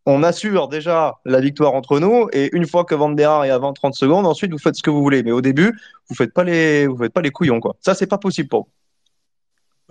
on 0.05 0.21
assure 0.21 0.67
déjà 0.67 1.15
la 1.25 1.39
victoire 1.39 1.73
entre 1.73 1.99
nous 1.99 2.27
et 2.33 2.55
une 2.55 2.67
fois 2.67 2.85
que 2.85 2.93
Van 2.93 3.09
der 3.09 3.45
est 3.45 3.49
à 3.49 3.57
20-30 3.57 3.93
secondes, 3.93 4.27
ensuite 4.27 4.51
vous 4.51 4.59
faites 4.59 4.75
ce 4.75 4.83
que 4.83 4.91
vous 4.91 5.01
voulez. 5.01 5.23
Mais 5.23 5.31
au 5.31 5.41
début, 5.41 5.75
vous 6.07 6.15
faites 6.15 6.33
pas 6.33 6.43
les, 6.43 6.85
vous 6.85 6.97
faites 6.97 7.13
pas 7.13 7.21
les 7.21 7.31
couillons, 7.31 7.59
quoi. 7.59 7.75
Ça, 7.79 7.95
c'est 7.95 8.05
pas 8.05 8.19
possible 8.19 8.49
pour 8.49 8.65
vous. 8.65 8.82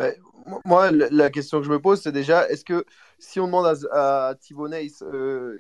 Ouais, 0.03 0.19
moi, 0.65 0.91
la- 0.91 1.31
question 1.31 1.59
que 1.61 1.67
je 1.67 1.71
me 1.71 1.81
pose, 1.81 2.01
c'est 2.03 2.13
déjà, 2.13 2.49
est-ce 2.49 2.65
que 2.65 2.85
si 3.19 3.39
on 3.41 3.47
demande 3.47 3.67
à, 3.93 4.29
à 4.29 4.35
Thibaut 4.35 4.69
Neis, 4.69 4.93
euh, 5.03 5.59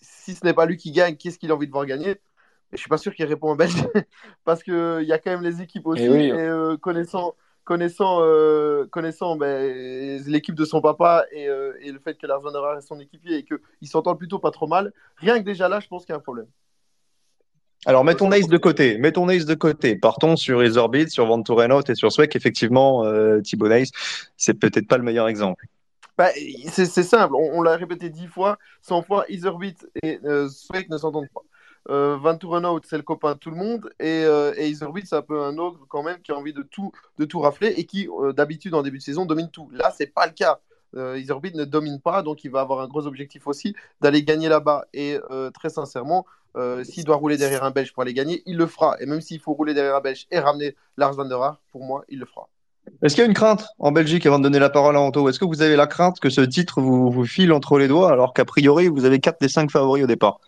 si 0.00 0.34
ce 0.34 0.44
n'est 0.46 0.54
pas 0.54 0.66
lui 0.66 0.76
qui 0.76 0.92
gagne, 0.92 1.16
qu'est-ce 1.16 1.38
qu'il 1.38 1.50
a 1.52 1.54
envie 1.56 1.66
de 1.66 1.72
voir 1.72 1.86
gagner? 1.86 2.20
Je 2.72 2.78
suis 2.78 2.88
pas 2.90 2.98
sûr 2.98 3.14
qu'il 3.14 3.26
répond 3.26 3.50
en 3.50 3.56
belge, 3.56 3.74
parce 4.44 4.62
qu'il 4.62 5.04
y 5.04 5.12
a 5.12 5.18
quand 5.18 5.30
même 5.32 5.42
les 5.42 5.62
équipes 5.62 5.86
aussi, 5.86 6.04
Et 6.04 6.10
oui. 6.10 6.28
et 6.30 6.32
euh, 6.32 6.76
connaissant, 6.78 7.36
connaissant, 7.64 8.18
euh, 8.22 8.86
connaissant 8.88 9.36
ben, 9.36 10.22
l'équipe 10.26 10.54
de 10.56 10.64
son 10.64 10.80
papa 10.80 11.26
et, 11.32 11.44
et 11.44 11.92
le 11.92 11.98
fait 12.00 12.16
que 12.18 12.26
Lars 12.26 12.40
van 12.42 12.76
est 12.78 12.80
son 12.82 13.00
équipier 13.00 13.38
et 13.38 13.44
qu'ils 13.44 13.88
s'entendent 13.88 14.18
plutôt 14.18 14.38
pas 14.40 14.50
trop 14.52 14.66
mal, 14.68 14.92
rien 15.16 15.38
que 15.38 15.44
déjà 15.44 15.68
là, 15.68 15.80
je 15.80 15.88
pense 15.88 16.04
qu'il 16.06 16.12
y 16.12 16.16
a 16.16 16.18
un 16.18 16.20
problème. 16.20 16.48
Alors, 17.86 18.04
mettons 18.04 18.30
Ace 18.32 18.48
de 18.48 18.58
côté. 18.58 18.98
Mettons 18.98 19.28
Ace 19.28 19.44
de 19.44 19.54
côté. 19.54 19.96
Partons 19.96 20.36
sur 20.36 20.64
Isorbit, 20.64 21.10
sur 21.10 21.26
Van 21.26 21.42
Tourenhout 21.42 21.88
et 21.88 21.94
sur 21.94 22.10
Sweck. 22.10 22.34
Effectivement, 22.36 23.04
euh, 23.04 23.40
Thibaut 23.40 23.68
Neis, 23.68 23.90
c'est 24.36 24.54
peut-être 24.54 24.88
pas 24.88 24.96
le 24.96 25.04
meilleur 25.04 25.28
exemple. 25.28 25.66
Bah, 26.16 26.28
c'est 26.68 26.86
simple, 26.86 27.34
on, 27.34 27.58
on 27.58 27.62
l'a 27.62 27.76
répété 27.76 28.08
dix 28.08 28.28
fois, 28.28 28.56
cent 28.80 29.02
fois, 29.02 29.24
Iserbit 29.28 29.74
et 30.04 30.20
euh, 30.24 30.48
Sweck 30.48 30.88
ne 30.88 30.96
s'entendent 30.96 31.28
pas. 31.34 31.40
Euh, 31.90 32.16
Van 32.16 32.36
Tourenhout, 32.36 32.82
c'est 32.84 32.96
le 32.96 33.02
copain 33.02 33.32
de 33.32 33.38
tout 33.38 33.50
le 33.50 33.56
monde, 33.56 33.90
et, 33.98 34.22
euh, 34.24 34.54
et 34.56 34.72
c'est 34.74 35.16
un 35.16 35.22
peu 35.22 35.42
un 35.42 35.58
ogre 35.58 35.84
quand 35.88 36.04
même 36.04 36.18
qui 36.22 36.30
a 36.30 36.36
envie 36.36 36.52
de 36.52 36.62
tout, 36.62 36.92
de 37.18 37.24
tout 37.24 37.40
rafler 37.40 37.74
et 37.76 37.84
qui, 37.84 38.08
euh, 38.08 38.32
d'habitude, 38.32 38.74
en 38.74 38.82
début 38.82 38.98
de 38.98 39.02
saison, 39.02 39.26
domine 39.26 39.50
tout. 39.50 39.68
Là, 39.72 39.92
c'est 39.96 40.06
pas 40.06 40.26
le 40.26 40.32
cas. 40.32 40.60
Euh, 40.96 41.16
ne 41.16 41.64
domine 41.64 42.00
pas, 42.00 42.22
donc 42.22 42.44
il 42.44 42.52
va 42.52 42.60
avoir 42.60 42.78
un 42.78 42.86
gros 42.86 43.08
objectif 43.08 43.48
aussi 43.48 43.74
d'aller 44.00 44.22
gagner 44.22 44.48
là-bas. 44.48 44.84
Et 44.94 45.18
euh, 45.32 45.50
très 45.50 45.68
sincèrement, 45.68 46.24
euh, 46.56 46.84
s'il 46.84 47.04
doit 47.04 47.16
rouler 47.16 47.36
derrière 47.36 47.64
un 47.64 47.70
Belge 47.70 47.92
pour 47.92 48.02
aller 48.02 48.14
gagner, 48.14 48.42
il 48.46 48.56
le 48.56 48.66
fera. 48.66 48.96
Et 49.00 49.06
même 49.06 49.20
s'il 49.20 49.40
faut 49.40 49.52
rouler 49.52 49.74
derrière 49.74 49.96
un 49.96 50.00
Belge 50.00 50.26
et 50.30 50.38
ramener 50.38 50.76
Lars 50.96 51.14
van 51.14 51.24
der 51.24 51.42
Aert, 51.42 51.60
pour 51.72 51.84
moi, 51.84 52.04
il 52.08 52.18
le 52.18 52.26
fera. 52.26 52.48
Est-ce 53.02 53.14
qu'il 53.14 53.22
y 53.22 53.26
a 53.26 53.28
une 53.28 53.34
crainte 53.34 53.66
en 53.78 53.92
Belgique 53.92 54.26
avant 54.26 54.38
de 54.38 54.44
donner 54.44 54.58
la 54.58 54.68
parole 54.68 54.96
à 54.96 55.00
Anto? 55.00 55.28
Est-ce 55.28 55.38
que 55.38 55.46
vous 55.46 55.62
avez 55.62 55.74
la 55.74 55.86
crainte 55.86 56.20
que 56.20 56.28
ce 56.28 56.42
titre 56.42 56.80
vous, 56.80 57.10
vous 57.10 57.24
file 57.24 57.52
entre 57.52 57.78
les 57.78 57.88
doigts 57.88 58.12
alors 58.12 58.34
qu'a 58.34 58.44
priori 58.44 58.88
vous 58.88 59.06
avez 59.06 59.20
quatre 59.20 59.40
des 59.40 59.48
cinq 59.48 59.70
favoris 59.70 60.04
au 60.04 60.06
départ? 60.06 60.38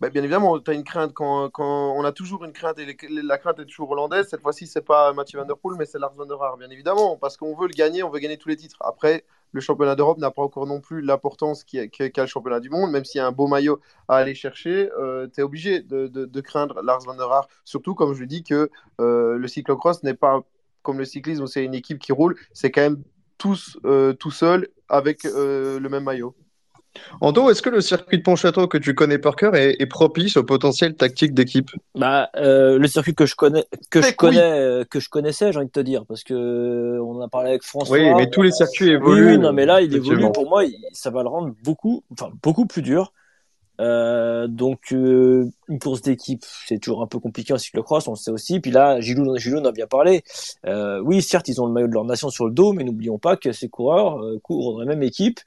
Bah, 0.00 0.10
bien 0.10 0.24
évidemment, 0.24 0.58
tu 0.58 0.68
as 0.68 0.74
une 0.74 0.82
crainte 0.82 1.12
quand, 1.14 1.48
quand 1.50 1.94
on 1.96 2.04
a 2.04 2.10
toujours 2.10 2.44
une 2.44 2.52
crainte 2.52 2.80
et 2.80 2.86
les- 2.86 3.22
la 3.22 3.38
crainte 3.38 3.60
est 3.60 3.66
toujours 3.66 3.92
hollandaise. 3.92 4.26
Cette 4.28 4.42
fois-ci, 4.42 4.66
c'est 4.66 4.84
pas 4.84 5.12
Mathieu 5.12 5.38
Van 5.38 5.46
Der 5.46 5.56
Poel, 5.56 5.76
mais 5.78 5.86
c'est 5.86 6.00
Lars 6.00 6.14
Van 6.16 6.26
der 6.26 6.42
Aert, 6.42 6.56
bien 6.56 6.70
évidemment, 6.70 7.16
parce 7.16 7.36
qu'on 7.36 7.54
veut 7.54 7.68
le 7.68 7.74
gagner, 7.74 8.02
on 8.02 8.10
veut 8.10 8.18
gagner 8.18 8.36
tous 8.36 8.48
les 8.48 8.56
titres. 8.56 8.78
Après, 8.80 9.24
le 9.52 9.60
championnat 9.60 9.94
d'Europe 9.94 10.18
n'a 10.18 10.30
pas 10.30 10.42
encore 10.42 10.66
non 10.66 10.80
plus 10.80 11.02
l'importance 11.02 11.64
qu'a 11.64 11.86
qu 11.86 12.10
qu'a 12.10 12.22
le 12.22 12.28
championnat 12.28 12.60
du 12.60 12.70
monde, 12.70 12.90
même 12.90 13.04
s'il 13.04 13.18
y 13.18 13.22
a 13.22 13.26
un 13.26 13.32
beau 13.32 13.46
maillot 13.46 13.80
à 14.08 14.16
aller 14.16 14.34
chercher, 14.34 14.88
tu 15.32 15.40
es 15.40 15.42
obligé 15.42 15.80
de, 15.80 16.40
craindre 16.40 16.82
Lars 16.82 17.04
Van 17.04 17.14
der 17.14 17.30
Aert. 17.30 17.48
Surtout, 17.64 17.94
comme 17.94 18.14
je 18.14 18.24
dis, 18.24 18.42
que 18.42 18.70
euh, 19.00 19.36
le 19.36 19.48
cyclocross 19.48 20.02
n'est 20.02 20.14
pas 20.14 20.42
comme 20.82 20.98
le 20.98 21.04
cyclisme 21.04 21.46
c'est 21.46 21.64
une 21.64 21.74
équipe 21.74 21.98
qui 21.98 22.12
roule, 22.12 22.36
c'est 22.52 22.70
quand 22.70 22.80
même 22.80 23.02
tous 23.38 23.78
euh, 23.84 24.12
tout 24.12 24.30
seul 24.30 24.68
avec 24.88 25.24
euh, 25.24 25.78
le 25.78 25.88
même 25.88 26.04
maillot. 26.04 26.34
Anto, 27.20 27.50
est-ce 27.50 27.62
que 27.62 27.70
le 27.70 27.80
circuit 27.80 28.18
de 28.18 28.22
Pontchâteau 28.22 28.68
que 28.68 28.76
tu 28.78 28.94
connais 28.94 29.18
par 29.18 29.36
cœur 29.36 29.56
est, 29.56 29.76
est 29.80 29.86
propice 29.86 30.36
au 30.36 30.44
potentiel 30.44 30.94
tactique 30.94 31.32
d'équipe? 31.34 31.70
Bah, 31.94 32.30
euh, 32.36 32.78
le 32.78 32.86
circuit 32.86 33.14
que 33.14 33.26
je 33.26 33.34
connais, 33.34 33.66
que 33.90 34.00
je 34.00 34.08
oui. 34.08 34.14
connais, 34.16 34.40
euh, 34.40 34.84
que 34.84 34.98
je 34.98 35.08
connaissais, 35.10 35.52
j'ai 35.52 35.58
envie 35.58 35.66
de 35.66 35.72
te 35.72 35.80
dire, 35.80 36.06
parce 36.06 36.24
que 36.24 36.32
euh, 36.34 37.02
on 37.02 37.16
en 37.16 37.20
a 37.20 37.28
parlé 37.28 37.50
avec 37.50 37.62
François. 37.64 37.96
Oui, 37.96 38.14
mais 38.14 38.30
tous 38.30 38.42
les 38.42 38.50
circuits 38.52 38.90
évoluent. 38.90 39.34
oui, 39.34 39.38
non, 39.38 39.52
mais 39.52 39.66
là, 39.66 39.80
il 39.82 39.94
évolue. 39.94 40.30
Pour 40.32 40.48
moi, 40.48 40.64
il- 40.64 40.78
ça 40.92 41.10
va 41.10 41.22
le 41.22 41.28
rendre 41.28 41.54
beaucoup, 41.62 42.02
enfin, 42.12 42.30
beaucoup 42.42 42.66
plus 42.66 42.82
dur. 42.82 43.12
Euh, 43.82 44.46
donc, 44.46 44.92
euh, 44.92 45.50
une 45.68 45.78
course 45.78 46.02
d'équipe, 46.02 46.44
c'est 46.66 46.78
toujours 46.78 47.02
un 47.02 47.06
peu 47.06 47.18
compliqué 47.18 47.52
en 47.52 47.58
cyclocross, 47.58 48.06
on 48.06 48.12
le 48.12 48.16
sait 48.16 48.30
aussi. 48.30 48.60
Puis 48.60 48.70
là, 48.70 49.00
Gilou, 49.00 49.36
Gilou 49.36 49.58
en 49.58 49.64
a 49.64 49.72
bien 49.72 49.86
parlé. 49.86 50.22
Euh, 50.66 51.00
oui, 51.00 51.20
certes, 51.20 51.48
ils 51.48 51.60
ont 51.60 51.66
le 51.66 51.72
maillot 51.72 51.88
de 51.88 51.92
leur 51.92 52.04
nation 52.04 52.30
sur 52.30 52.46
le 52.46 52.52
dos, 52.52 52.72
mais 52.72 52.84
n'oublions 52.84 53.18
pas 53.18 53.36
que 53.36 53.52
ces 53.52 53.68
coureurs 53.68 54.22
courent 54.42 54.74
dans 54.74 54.80
la 54.80 54.86
même 54.86 55.02
équipe. 55.02 55.40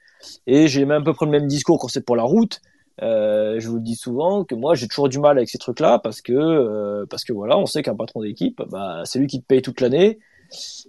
Et 0.46 0.68
j'ai 0.68 0.84
même 0.84 1.02
à 1.02 1.04
peu 1.04 1.14
près 1.14 1.26
le 1.26 1.32
même 1.32 1.46
discours 1.46 1.78
quand 1.78 1.88
c'est 1.88 2.04
pour 2.04 2.16
la 2.16 2.24
route. 2.24 2.60
Je 3.00 3.66
vous 3.68 3.76
le 3.76 3.82
dis 3.82 3.96
souvent 3.96 4.44
que 4.44 4.54
moi, 4.54 4.74
j'ai 4.74 4.88
toujours 4.88 5.08
du 5.08 5.18
mal 5.18 5.38
avec 5.38 5.48
ces 5.48 5.58
trucs-là 5.58 5.98
parce 5.98 6.20
que, 6.20 7.04
parce 7.06 7.24
que 7.24 7.32
voilà, 7.32 7.58
on 7.58 7.66
sait 7.66 7.82
qu'un 7.82 7.96
patron 7.96 8.20
d'équipe, 8.22 8.60
bah, 8.70 9.02
c'est 9.04 9.18
lui 9.18 9.26
qui 9.28 9.40
te 9.40 9.46
paye 9.46 9.62
toute 9.62 9.80
l'année. 9.80 10.18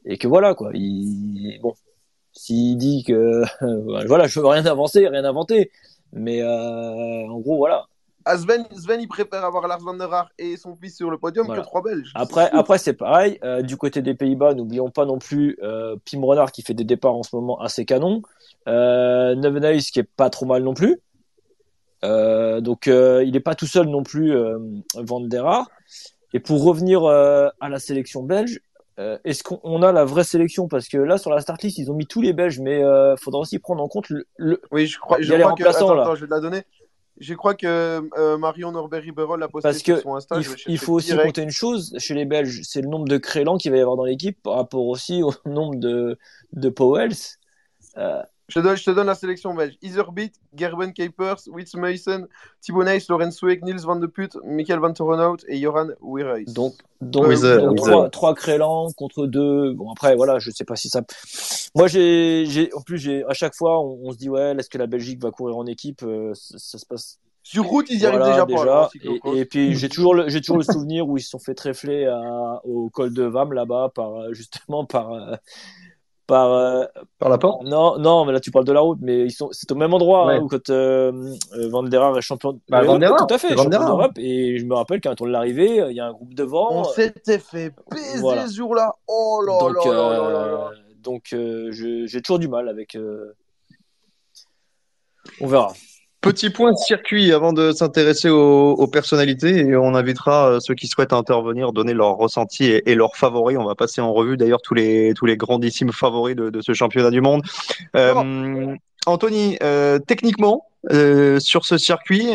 Et 0.05 0.17
que 0.17 0.27
voilà, 0.27 0.53
quoi. 0.53 0.71
Bon, 1.61 1.73
s'il 2.33 2.77
dit 2.77 3.03
que, 3.05 3.43
voilà, 4.07 4.27
je 4.27 4.39
veux 4.39 4.47
rien 4.47 4.65
avancer, 4.65 5.07
rien 5.07 5.25
inventer. 5.25 5.71
Mais 6.13 6.41
euh, 6.41 7.27
en 7.27 7.39
gros, 7.39 7.57
voilà. 7.57 7.85
Ah, 8.29 8.37
Sven, 8.37 8.65
Sven, 8.75 8.99
il 8.99 9.07
préfère 9.07 9.45
avoir 9.45 9.67
Lars 9.69 9.79
Van 9.79 9.93
der 9.93 10.13
Aert 10.13 10.29
et 10.37 10.57
son 10.57 10.75
fils 10.75 10.97
sur 10.97 11.09
le 11.09 11.17
podium 11.17 11.45
Voilà. 11.45 11.61
que 11.61 11.67
trois 11.67 11.81
Belges. 11.81 12.11
Après, 12.13 12.49
après 12.51 12.77
c'est 12.77 12.93
pareil. 12.93 13.39
Euh, 13.43 13.61
du 13.61 13.77
côté 13.77 14.01
des 14.01 14.15
Pays-Bas, 14.15 14.53
n'oublions 14.53 14.89
pas 14.89 15.05
non 15.05 15.17
plus 15.17 15.57
euh, 15.63 15.95
Pim 16.09 16.19
Renard 16.25 16.51
qui 16.51 16.61
fait 16.61 16.73
des 16.73 16.83
départs 16.83 17.15
en 17.15 17.23
ce 17.23 17.33
moment 17.35 17.57
assez 17.61 17.85
canons. 17.85 18.21
Euh, 18.67 19.33
Nevenhuis 19.35 19.91
qui 19.93 19.99
est 19.99 20.09
pas 20.17 20.29
trop 20.29 20.45
mal 20.45 20.61
non 20.63 20.73
plus. 20.73 20.99
Euh, 22.03 22.59
donc 22.59 22.87
il 22.87 23.33
est 23.33 23.39
pas 23.39 23.55
tout 23.55 23.65
seul 23.65 23.87
non 23.87 24.03
plus, 24.03 24.35
Van 24.95 25.21
der 25.21 25.45
Aert. 25.47 25.67
Et 26.33 26.41
pour 26.41 26.61
revenir 26.65 27.05
à 27.05 27.69
la 27.69 27.79
sélection 27.79 28.23
belge, 28.23 28.59
euh, 28.99 29.17
est-ce 29.23 29.43
qu'on 29.43 29.59
on 29.63 29.81
a 29.83 29.91
la 29.91 30.05
vraie 30.05 30.23
sélection? 30.23 30.67
Parce 30.67 30.87
que 30.87 30.97
là 30.97 31.17
sur 31.17 31.31
la 31.31 31.39
start 31.41 31.61
list 31.63 31.77
ils 31.77 31.91
ont 31.91 31.93
mis 31.95 32.07
tous 32.07 32.21
les 32.21 32.33
Belges, 32.33 32.59
mais 32.59 32.83
euh, 32.83 33.15
faudra 33.17 33.41
aussi 33.41 33.59
prendre 33.59 33.83
en 33.83 33.87
compte 33.87 34.09
le, 34.09 34.25
le- 34.37 34.61
Oui, 34.71 34.87
je 34.87 34.97
crois, 34.99 35.17
je 35.21 35.27
crois 35.33 35.37
que. 35.39 35.43
remplaçants, 35.49 35.85
Attends, 35.85 35.93
là. 35.93 36.01
attends, 36.03 36.15
je 36.15 36.21
vais 36.21 36.27
te 36.27 36.33
la 36.33 36.39
donner. 36.39 36.63
Je 37.19 37.33
crois 37.33 37.55
que 37.55 37.65
euh, 38.17 38.37
Marion 38.37 38.71
Norbert 38.71 39.01
Riberol 39.01 39.39
l'a 39.39 39.47
posté 39.47 39.67
Parce 39.69 39.79
sur 39.79 39.95
que 39.95 40.01
son 40.01 40.15
Insta. 40.15 40.39
il, 40.67 40.77
faut 40.77 40.93
aussi 40.93 41.07
direct. 41.07 41.25
compter 41.25 41.41
une 41.41 41.49
chose 41.49 41.95
chez 41.97 42.13
les 42.13 42.25
Belges, 42.25 42.61
c'est 42.63 42.81
le 42.81 42.87
nombre 42.89 43.07
de 43.07 43.17
crélans 43.17 43.57
qu'il 43.57 43.71
va 43.71 43.77
y 43.77 43.81
avoir 43.81 43.97
dans 43.97 44.05
l'équipe 44.05 44.37
par 44.43 44.53
rapport 44.53 44.85
aussi 44.85 45.23
au 45.23 45.33
nombre 45.45 45.75
de, 45.77 46.19
de 46.53 46.69
Powells. 46.69 47.15
Euh, 48.47 48.53
Je 48.53 48.59
te, 48.59 48.59
donne, 48.65 48.77
je 48.77 48.83
te 48.85 48.91
donne 48.91 49.07
la 49.07 49.15
sélection 49.15 49.53
belge. 49.53 49.77
Iserbit, 49.81 50.31
Gerben 50.55 50.93
Kuipers, 50.93 51.39
Wits 51.47 51.75
Meissen, 51.75 52.27
Thibaut 52.61 52.83
Neis, 52.83 53.05
Lorenz 53.09 53.35
Sweek, 53.35 53.61
Niels 53.63 53.81
van 53.81 53.97
de 53.97 54.07
Put, 54.07 54.37
Michael 54.45 54.79
van 54.79 54.93
Torenhout 54.93 55.37
et 55.47 55.59
Joran 55.59 55.89
Wierhuis. 56.01 56.45
donc 56.45 56.73
donc, 56.99 57.27
oui, 57.27 57.35
trois, 57.75 58.09
trois 58.09 58.33
crélans 58.33 58.87
contre 58.97 59.27
deux. 59.27 59.73
Bon 59.73 59.91
après 59.91 60.15
voilà, 60.15 60.39
je 60.39 60.49
sais 60.49 60.63
pas 60.65 60.75
si 60.75 60.89
ça. 60.89 61.01
Moi 61.75 61.87
j'ai 61.87 62.45
j'ai 62.47 62.73
en 62.73 62.81
plus 62.81 62.97
j'ai 62.97 63.23
à 63.25 63.33
chaque 63.33 63.53
fois 63.53 63.79
on, 63.81 63.99
on 64.05 64.11
se 64.13 64.17
dit 64.17 64.29
ouais 64.29 64.55
est-ce 64.57 64.69
que 64.69 64.77
la 64.79 64.87
Belgique 64.87 65.21
va 65.21 65.29
courir 65.31 65.57
en 65.57 65.65
équipe 65.67 66.01
Euh, 66.03 66.31
ça, 66.33 66.57
ça 66.57 66.77
se 66.79 66.85
passe 66.87 67.19
Sur 67.43 67.65
route, 67.65 67.85
ils 67.89 67.99
y 67.99 68.05
arrivent 68.07 68.23
déjà, 68.23 68.45
pas. 68.47 68.89
en 69.23 69.33
Et, 69.35 69.39
et 69.41 69.45
puis 69.45 69.75
j'ai 69.75 69.89
toujours 69.89 70.15
le 70.15 70.27
j'ai 70.29 70.41
toujours 70.41 70.57
le 70.57 70.63
souvenir 70.63 71.07
où 71.07 71.17
ils 71.17 71.21
se 71.21 71.29
sont 71.29 71.37
fait 71.39 71.53
tréfler 71.53 72.05
à, 72.05 72.61
au 72.63 72.89
col 72.89 73.13
de 73.13 73.23
Vam 73.23 73.53
là-bas 73.53 73.91
par 73.93 74.15
euh, 74.15 74.33
justement 74.33 74.83
par 74.85 75.11
euh, 75.13 75.35
par 76.27 76.51
euh, 76.51 76.83
Par 77.19 77.29
la 77.29 77.37
porte? 77.37 77.63
Non, 77.63 77.97
non, 77.97 78.25
mais 78.25 78.33
là 78.33 78.39
tu 78.39 78.51
parles 78.51 78.65
de 78.65 78.71
la 78.73 78.81
route, 78.81 78.99
mais 79.01 79.21
ils 79.25 79.31
sont, 79.31 79.47
c'est 79.51 79.71
au 79.71 79.75
même 79.75 79.93
endroit 79.93 80.25
Ouais. 80.27 80.35
hein, 80.35 80.41
où 80.41 80.47
quand 80.47 80.69
euh, 80.69 81.11
euh, 81.53 81.69
Van 81.69 81.81
der 81.83 82.03
Aert 82.03 82.17
est 82.17 82.21
champion. 82.21 82.59
Bah, 82.69 82.83
Van 82.83 82.99
der 82.99 83.11
Aert, 83.13 83.25
tout 83.27 83.33
à 83.33 83.37
fait, 83.37 83.47
c'est 83.49 83.55
Van 83.55 83.65
der 83.65 83.79
champion 83.79 83.95
d'Europe. 83.97 84.17
Et 84.17 84.59
je 84.59 84.65
me 84.65 84.75
rappelle 84.75 84.99
qu'à 85.01 85.09
un 85.11 85.15
tour 85.15 85.25
de 85.27 85.31
l'arrivée, 85.31 85.81
euh, 85.81 85.89
il 85.91 85.95
y 85.95 85.99
a 85.99 86.05
un 86.05 86.11
groupe 86.13 86.33
devant. 86.35 86.81
On 86.81 86.83
s'était 86.83 87.39
fait 87.39 87.73
baiser 87.89 88.19
Voilà. 88.19 88.47
ce 88.47 88.55
jour-là. 88.55 88.93
Oh 89.07 89.41
là 89.47 89.57
donc, 89.59 89.85
là 89.85 89.91
là 89.93 90.09
là 90.09 90.29
là 90.29 90.47
là. 90.51 90.71
donc 91.01 91.29
euh, 91.33 91.69
je- 91.71 92.05
j'ai 92.05 92.21
toujours 92.21 92.39
du 92.39 92.47
mal 92.49 92.67
avec. 92.69 92.95
euh, 92.95 93.33
On 95.41 95.47
verra. 95.47 95.73
Petit 96.21 96.49
point 96.49 96.75
circuit 96.75 97.31
avant 97.31 97.53
de 97.53 97.71
s'intéresser 97.71 98.29
aux, 98.29 98.71
aux 98.73 98.87
personnalités 98.87 99.59
et 99.59 99.75
on 99.77 99.93
invitera 99.93 100.49
euh, 100.53 100.59
ceux 100.59 100.73
qui 100.73 100.87
souhaitent 100.87 101.13
intervenir, 101.13 101.71
donner 101.73 101.93
leur 101.93 102.17
ressenti 102.17 102.65
et, 102.65 102.89
et 102.89 102.95
leurs 102.95 103.15
favoris. 103.15 103.57
On 103.57 103.65
va 103.65 103.75
passer 103.75 104.01
en 104.01 104.11
revue 104.13 104.35
d'ailleurs 104.35 104.61
tous 104.61 104.73
les 104.73 105.13
tous 105.15 105.25
les 105.27 105.37
grandissimes 105.37 105.91
favoris 105.91 106.35
de, 106.35 106.49
de 106.49 106.61
ce 106.61 106.73
championnat 106.73 107.11
du 107.11 107.21
monde. 107.21 107.43
Euh, 107.95 108.75
Anthony, 109.05 109.57
euh, 109.63 109.99
techniquement, 109.99 110.65
euh, 110.91 111.39
sur 111.39 111.65
ce 111.65 111.77
circuit, 111.77 112.27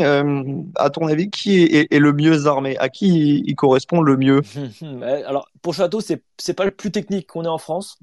à 0.77 0.88
ton 0.90 1.07
avis, 1.09 1.29
qui 1.29 1.62
est, 1.62 1.75
est- 1.75 1.88
est 1.95 1.99
le 1.99 2.12
mieux 2.14 2.47
armé? 2.47 2.79
À 2.79 2.88
qui 2.88 3.09
il, 3.09 3.42
il 3.51 3.55
correspond 3.57 4.01
le 4.01 4.16
mieux? 4.16 4.40
Alors, 5.27 5.49
pour 5.61 5.75
Château, 5.75 6.01
c'est 6.01 6.23
c'est 6.38 6.55
pas 6.55 6.64
le 6.64 6.71
plus 6.71 6.90
technique 6.92 7.27
qu'on 7.27 7.45
ait 7.45 7.49
en 7.49 7.59
France. 7.59 7.99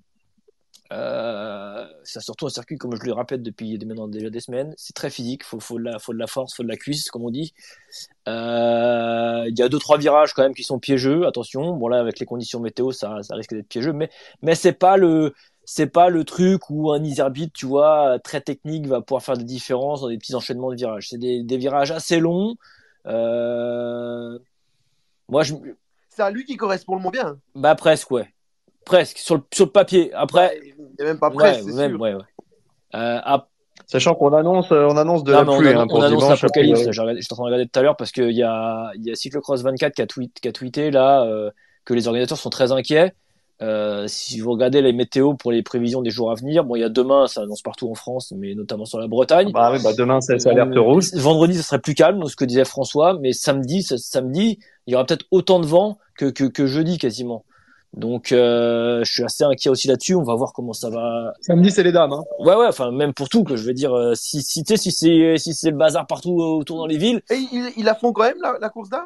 Euh, 0.92 1.86
c'est 2.04 2.20
surtout 2.20 2.48
un 2.48 2.50
circuit, 2.50 2.78
comme 2.78 2.96
je 2.96 3.04
le 3.06 3.14
répète 3.14 3.44
depuis 3.44 3.78
maintenant 3.86 4.08
déjà 4.08 4.30
des 4.32 4.40
semaines, 4.40 4.74
c'est 4.76 4.94
très 4.94 5.12
physique. 5.12 5.44
Faut, 5.44 5.60
faut 5.60 5.78
de 5.78 5.84
la, 5.84 6.00
faut 6.00 6.14
de 6.14 6.18
la 6.18 6.26
force, 6.28 6.56
faut 6.56 6.64
de 6.64 6.68
la 6.68 6.78
cuisse, 6.78 7.12
comme 7.12 7.24
on 7.24 7.30
dit. 7.30 7.54
Euh, 8.28 9.46
Il 9.48 9.58
y 9.58 9.62
a 9.62 9.70
deux 9.70 9.78
trois 9.80 9.98
virages 9.98 10.34
quand 10.34 10.42
même 10.44 10.56
qui 10.56 10.64
sont 10.64 10.80
piégeux. 10.80 11.28
Attention, 11.28 11.76
bon 11.76 11.88
là 11.90 12.00
avec 12.00 12.20
les 12.20 12.26
conditions 12.26 12.60
météo, 12.60 12.92
ça, 12.92 13.22
ça 13.22 13.36
risque 13.36 13.54
d'être 13.54 13.68
piégeux, 13.68 13.94
mais 13.94 14.10
mais 14.42 14.56
c'est 14.56 14.74
pas 14.74 14.98
le 14.98 15.34
c'est 15.64 15.88
pas 15.88 16.10
le 16.10 16.24
truc 16.24 16.70
où 16.72 16.92
un 16.92 17.04
Iserbit, 17.04 17.52
tu 17.52 17.68
vois, 17.68 18.18
très 18.24 18.42
technique, 18.42 18.88
va 18.88 19.02
pouvoir 19.02 19.22
faire 19.22 19.38
des 19.38 19.44
différences 19.44 20.02
dans 20.02 20.10
des 20.10 20.18
petits 20.18 20.34
enchaînements 20.34 20.72
de 20.72 20.76
virages. 20.76 21.10
C'est 21.10 21.20
des, 21.20 21.44
des 21.44 21.58
virages 21.58 21.92
assez 21.92 22.20
longs. 22.20 22.56
Euh, 23.06 24.40
moi, 25.28 25.44
je, 25.44 25.54
C'est 26.10 26.24
à 26.24 26.32
lui 26.32 26.44
qui 26.46 26.58
correspond 26.58 26.96
le 26.96 27.02
moins 27.02 27.12
bien. 27.12 27.40
bah 27.54 27.76
presque, 27.76 28.10
ouais. 28.10 28.34
Presque, 28.90 29.18
sur 29.20 29.36
le, 29.36 29.42
sur 29.54 29.66
le 29.66 29.72
papier. 29.72 30.12
Après, 30.14 30.60
Il 30.64 30.74
n'est 31.00 31.06
même 31.06 31.20
pas 31.20 31.30
ouais, 31.30 31.36
prêt, 31.36 31.62
c'est 31.64 31.74
même, 31.74 31.92
sûr. 31.92 32.02
ouais, 32.02 32.14
ouais. 32.16 32.22
Euh, 32.96 33.20
Sachant 33.86 34.14
qu'on 34.16 34.34
annonce, 34.34 34.72
euh, 34.72 34.88
on 34.90 34.98
annonce 34.98 35.24
de 35.24 35.32
non, 35.32 35.44
la 35.44 35.52
on, 35.52 35.58
pluie 35.58 35.68
annon- 35.70 35.80
hein, 35.82 35.84
on 35.86 35.88
pour 35.88 36.04
annonce 36.04 36.30
l'apocalypse. 36.30 36.80
J'ai 36.92 37.02
regardé- 37.02 37.22
J'étais 37.22 37.34
en 37.34 37.36
train 37.38 37.44
de 37.46 37.48
regarder 37.54 37.68
tout 37.68 37.80
à 37.80 37.84
l'heure 37.84 37.96
parce 37.98 38.12
qu'il 38.12 38.32
y 38.32 38.44
a, 38.44 38.92
il 38.96 39.04
y 39.08 39.12
a 39.12 39.16
Cyclocross 39.16 39.62
24 39.64 39.94
qui 39.96 40.02
a, 40.02 40.08
tweet, 40.08 40.40
qui 40.40 40.48
a 40.48 40.52
tweeté 40.52 40.92
là 40.92 41.24
euh, 41.24 41.50
que 41.86 41.94
les 41.94 42.08
organisateurs 42.08 42.38
sont 42.38 42.50
très 42.52 42.72
inquiets. 42.72 43.14
Euh, 43.62 44.06
si 44.08 44.40
vous 44.40 44.52
regardez 44.52 44.82
les 44.82 44.94
météos 44.94 45.34
pour 45.34 45.52
les 45.52 45.62
prévisions 45.64 46.02
des 46.02 46.12
jours 46.12 46.32
à 46.32 46.36
venir, 46.36 46.64
bon, 46.64 46.76
il 46.78 46.82
y 46.82 46.84
a 46.84 46.90
demain, 46.90 47.28
ça 47.28 47.42
annonce 47.42 47.62
partout 47.62 47.90
en 47.92 47.96
France, 47.96 48.32
mais 48.38 48.56
notamment 48.56 48.86
sur 48.86 49.00
la 49.00 49.08
Bretagne. 49.08 49.52
Bah 49.52 49.72
oui, 49.74 49.80
bah 49.84 49.92
demain 49.98 50.22
c'est 50.22 50.46
alerte 50.48 50.70
rouge. 50.78 51.12
Vendredi, 51.16 51.56
ça 51.58 51.64
serait 51.64 51.80
plus 51.80 51.94
calme, 51.96 52.26
ce 52.28 52.36
que 52.36 52.46
disait 52.46 52.64
François, 52.66 53.18
mais 53.20 53.34
samedi, 53.34 53.82
samedi, 53.84 54.60
il 54.88 54.92
y 54.94 54.96
aura 54.96 55.06
peut-être 55.06 55.26
autant 55.32 55.60
de 55.60 55.66
vent 55.66 55.98
que, 56.16 56.26
que, 56.30 56.46
que 56.46 56.68
jeudi 56.68 56.98
quasiment. 56.98 57.44
Donc, 57.94 58.32
euh, 58.32 59.04
je 59.04 59.12
suis 59.12 59.24
assez 59.24 59.44
inquiet 59.44 59.70
aussi 59.70 59.88
là-dessus. 59.88 60.14
On 60.16 60.24
va 60.24 60.36
voir 60.36 60.54
comment 60.54 60.74
ça 60.74 60.90
va. 60.90 61.34
Samedi 61.42 61.72
c'est 61.72 61.84
les 61.84 61.92
dames. 61.92 62.14
Hein. 62.14 62.24
Ouais, 62.40 62.56
ouais. 62.56 62.68
Enfin, 62.68 62.92
même 62.92 63.14
pour 63.14 63.30
tout, 63.30 63.44
que 63.44 63.56
je 63.56 63.66
veux 63.66 63.74
dire, 63.74 63.94
euh, 63.96 64.14
si, 64.16 64.42
si, 64.44 64.64
tu 64.64 64.76
sais, 64.76 64.78
si 64.78 64.92
c'est, 64.92 65.38
si 65.38 65.54
c'est 65.56 65.72
le 65.72 65.78
bazar 65.78 66.06
partout 66.06 66.40
euh, 66.40 66.46
autour 66.60 66.78
dans 66.78 66.86
les 66.86 66.98
villes, 66.98 67.22
Et 67.32 67.36
ils 67.52 67.72
il 67.78 67.86
la 67.86 67.96
font 67.96 68.14
quand 68.14 68.24
même, 68.24 68.38
la, 68.42 68.58
la 68.62 68.70
course 68.70 68.90
d'âme? 68.90 69.06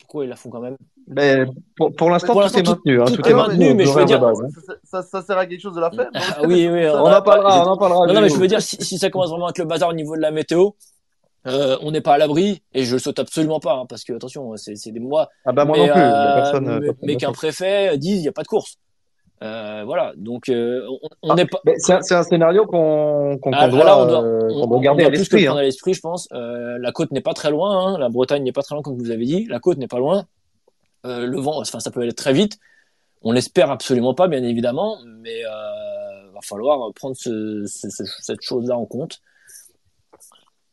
Pourquoi 0.00 0.24
ils 0.24 0.28
la 0.30 0.36
font 0.36 0.48
quand 0.48 0.60
même? 0.60 0.76
Mais 1.06 1.44
pour, 1.76 1.92
pour 1.94 2.08
l'instant 2.08 2.32
tout 2.32 2.40
est 2.58 2.66
maintenu. 2.66 3.02
Hein, 3.02 3.04
tout 3.06 3.16
tout 3.16 3.28
est 3.28 3.34
maintenu, 3.34 3.74
mais 3.74 3.84
je 3.84 3.92
veux 3.92 4.04
dire- 4.06 4.20
base, 4.20 4.40
hein. 4.40 4.48
ça, 4.66 5.02
ça- 5.02 5.02
ça 5.02 5.22
sert 5.22 5.36
à 5.36 5.44
quelque 5.46 5.60
chose 5.60 5.74
de 5.74 5.80
la 5.80 5.90
faire. 5.90 6.08
Ah 6.14 6.42
oui, 6.46 6.66
oui. 6.72 6.88
On 6.88 7.12
en 7.12 7.20
parlera, 7.22 7.62
on 7.66 7.70
en 7.72 7.76
parlera. 7.76 8.06
Non, 8.06 8.14
non, 8.14 8.20
mais 8.22 8.30
je 8.30 8.36
veux 8.36 8.46
dire, 8.48 8.62
si, 8.62 8.76
si 8.82 8.96
ça 8.98 9.10
commence 9.10 9.28
vraiment 9.28 9.48
à 9.48 9.50
être 9.50 9.58
le 9.58 9.66
bazar 9.66 9.90
au 9.90 9.92
niveau 9.94 10.16
de 10.16 10.22
la 10.22 10.30
météo, 10.30 10.70
euh, 11.46 11.76
on 11.82 11.90
n'est 11.92 12.00
pas 12.00 12.14
à 12.14 12.18
l'abri 12.18 12.62
et 12.74 12.84
je 12.84 12.94
le 12.94 12.98
saute 12.98 13.18
absolument 13.18 13.60
pas, 13.60 13.74
hein, 13.74 13.86
parce 13.88 14.04
que 14.04 14.12
attention, 14.12 14.56
c'est, 14.56 14.74
des 14.90 15.00
mois. 15.00 15.28
Ah 15.44 15.52
bah 15.52 15.64
moi 15.64 15.76
mais, 15.78 15.86
non 15.86 15.92
plus. 15.92 16.02
euh, 16.02 16.34
personne, 16.34 16.64
mais, 16.64 16.80
personne 16.80 16.96
mais 17.02 17.14
ne 17.14 17.18
qu'un 17.18 17.32
préfet 17.32 17.96
dise 17.98 18.18
il 18.18 18.22
n'y 18.22 18.28
a 18.28 18.32
pas 18.32 18.42
de 18.42 18.48
course. 18.48 18.76
Euh, 19.40 19.84
voilà, 19.86 20.12
donc 20.16 20.48
euh, 20.48 20.84
on- 21.22 21.30
Ah, 21.30 21.34
n'est 21.36 21.46
pas. 21.46 21.60
C'est 21.76 22.12
un, 22.14 22.22
scénario 22.24 22.66
qu'on 22.66 23.38
qu'on 23.40 23.52
Ah, 23.52 23.68
doit, 23.68 23.84
là, 23.84 23.98
on 24.00 24.06
doit, 24.06 24.22
euh, 24.24 24.40
on- 24.50 24.60
qu'on 24.62 24.66
doit 24.66 24.78
on 24.78 24.80
garder 24.80 25.02
doit 25.04 25.12
à 25.12 25.14
l'esprit. 25.14 25.44
prendre 25.44 25.58
hein. 25.58 25.60
à 25.60 25.64
l'esprit, 25.64 25.94
je 25.94 26.00
pense. 26.00 26.28
Euh, 26.32 26.76
la 26.80 26.90
côte 26.90 27.12
n'est 27.12 27.20
pas 27.20 27.34
très 27.34 27.50
loin, 27.52 27.94
hein, 27.94 27.98
la 27.98 28.08
Bretagne 28.08 28.42
n'est 28.42 28.50
pas 28.52 28.62
très 28.62 28.74
loin, 28.74 28.82
comme 28.82 28.98
vous 28.98 29.12
avez 29.12 29.24
dit. 29.24 29.46
La 29.48 29.60
côte 29.60 29.78
n'est 29.78 29.86
pas 29.86 29.98
loin. 30.00 30.24
Euh, 31.06 31.24
le 31.24 31.38
vent, 31.38 31.60
enfin, 31.60 31.78
ça 31.78 31.92
peut 31.92 32.00
aller 32.00 32.12
très 32.12 32.32
vite. 32.32 32.58
On 33.22 33.30
l'espère 33.30 33.70
absolument 33.70 34.12
pas, 34.12 34.26
bien 34.26 34.42
évidemment, 34.42 34.98
mais 35.22 35.44
euh, 35.44 36.30
va 36.34 36.40
falloir 36.42 36.92
prendre 36.94 37.14
ce, 37.16 37.64
ce- 37.66 37.88
ce- 37.90 38.02
cette 38.20 38.42
chose-là 38.42 38.76
en 38.76 38.86
compte. 38.86 39.20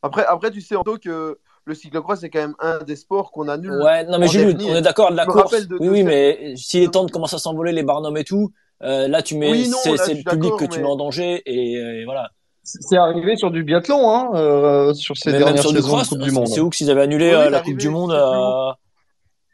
Après, 0.05 0.25
après, 0.25 0.51
tu 0.51 0.61
sais, 0.61 0.75
Anto, 0.75 0.97
que 0.97 1.39
le 1.65 1.73
cyclocross, 1.73 2.19
c'est 2.19 2.29
quand 2.29 2.39
même 2.39 2.55
un 2.59 2.79
des 2.83 2.95
sports 2.95 3.31
qu'on 3.31 3.47
annule. 3.47 3.71
Ouais, 3.81 4.03
non, 4.05 4.19
mais 4.19 4.27
en 4.27 4.29
Jules, 4.29 4.55
on 4.69 4.75
est 4.75 4.81
d'accord 4.81 5.11
de 5.11 5.15
la 5.15 5.25
course. 5.25 5.67
de- 5.67 5.77
oui, 5.79 5.87
de 5.87 5.91
oui, 5.91 6.03
mais 6.03 6.53
si 6.55 6.79
les 6.79 6.89
temps 6.89 7.05
commencent 7.07 7.33
à 7.33 7.39
s'envoler, 7.39 7.71
les 7.71 7.83
barnums 7.83 8.17
et 8.17 8.23
tout, 8.23 8.51
euh, 8.83 9.07
là, 9.07 9.21
tu 9.21 9.35
mets, 9.35 9.49
Oui, 9.51 9.71
c'est 9.83 10.13
le 10.13 10.29
public 10.29 10.53
que 10.57 10.65
tu 10.65 10.79
mets 10.79 10.85
en 10.85 10.95
danger 10.95 11.41
et, 11.45 11.77
euh, 11.77 12.01
et 12.01 12.05
voilà. 12.05 12.29
C'est 12.63 12.97
arrivé 12.97 13.35
sur 13.35 13.51
du 13.51 13.63
biathlon, 13.63 14.09
hein, 14.09 14.31
euh, 14.35 14.93
sur 14.93 15.15
ces 15.17 15.31
Mais 15.31 15.37
dernières 15.39 15.61
sur 15.61 15.71
de 15.71 15.81
cross, 15.81 16.09
Coupe 16.09 16.19
du 16.19 16.31
Monde. 16.31 16.47
c'est 16.47 16.59
où 16.61 16.69
qu'ils 16.71 16.89
avaient 16.89 17.03
annulé 17.03 17.29
Oui, 17.29 17.33
euh, 17.35 17.49
la 17.49 17.61
Coupe 17.61 17.77
du 17.77 17.89
Monde. 17.89 18.11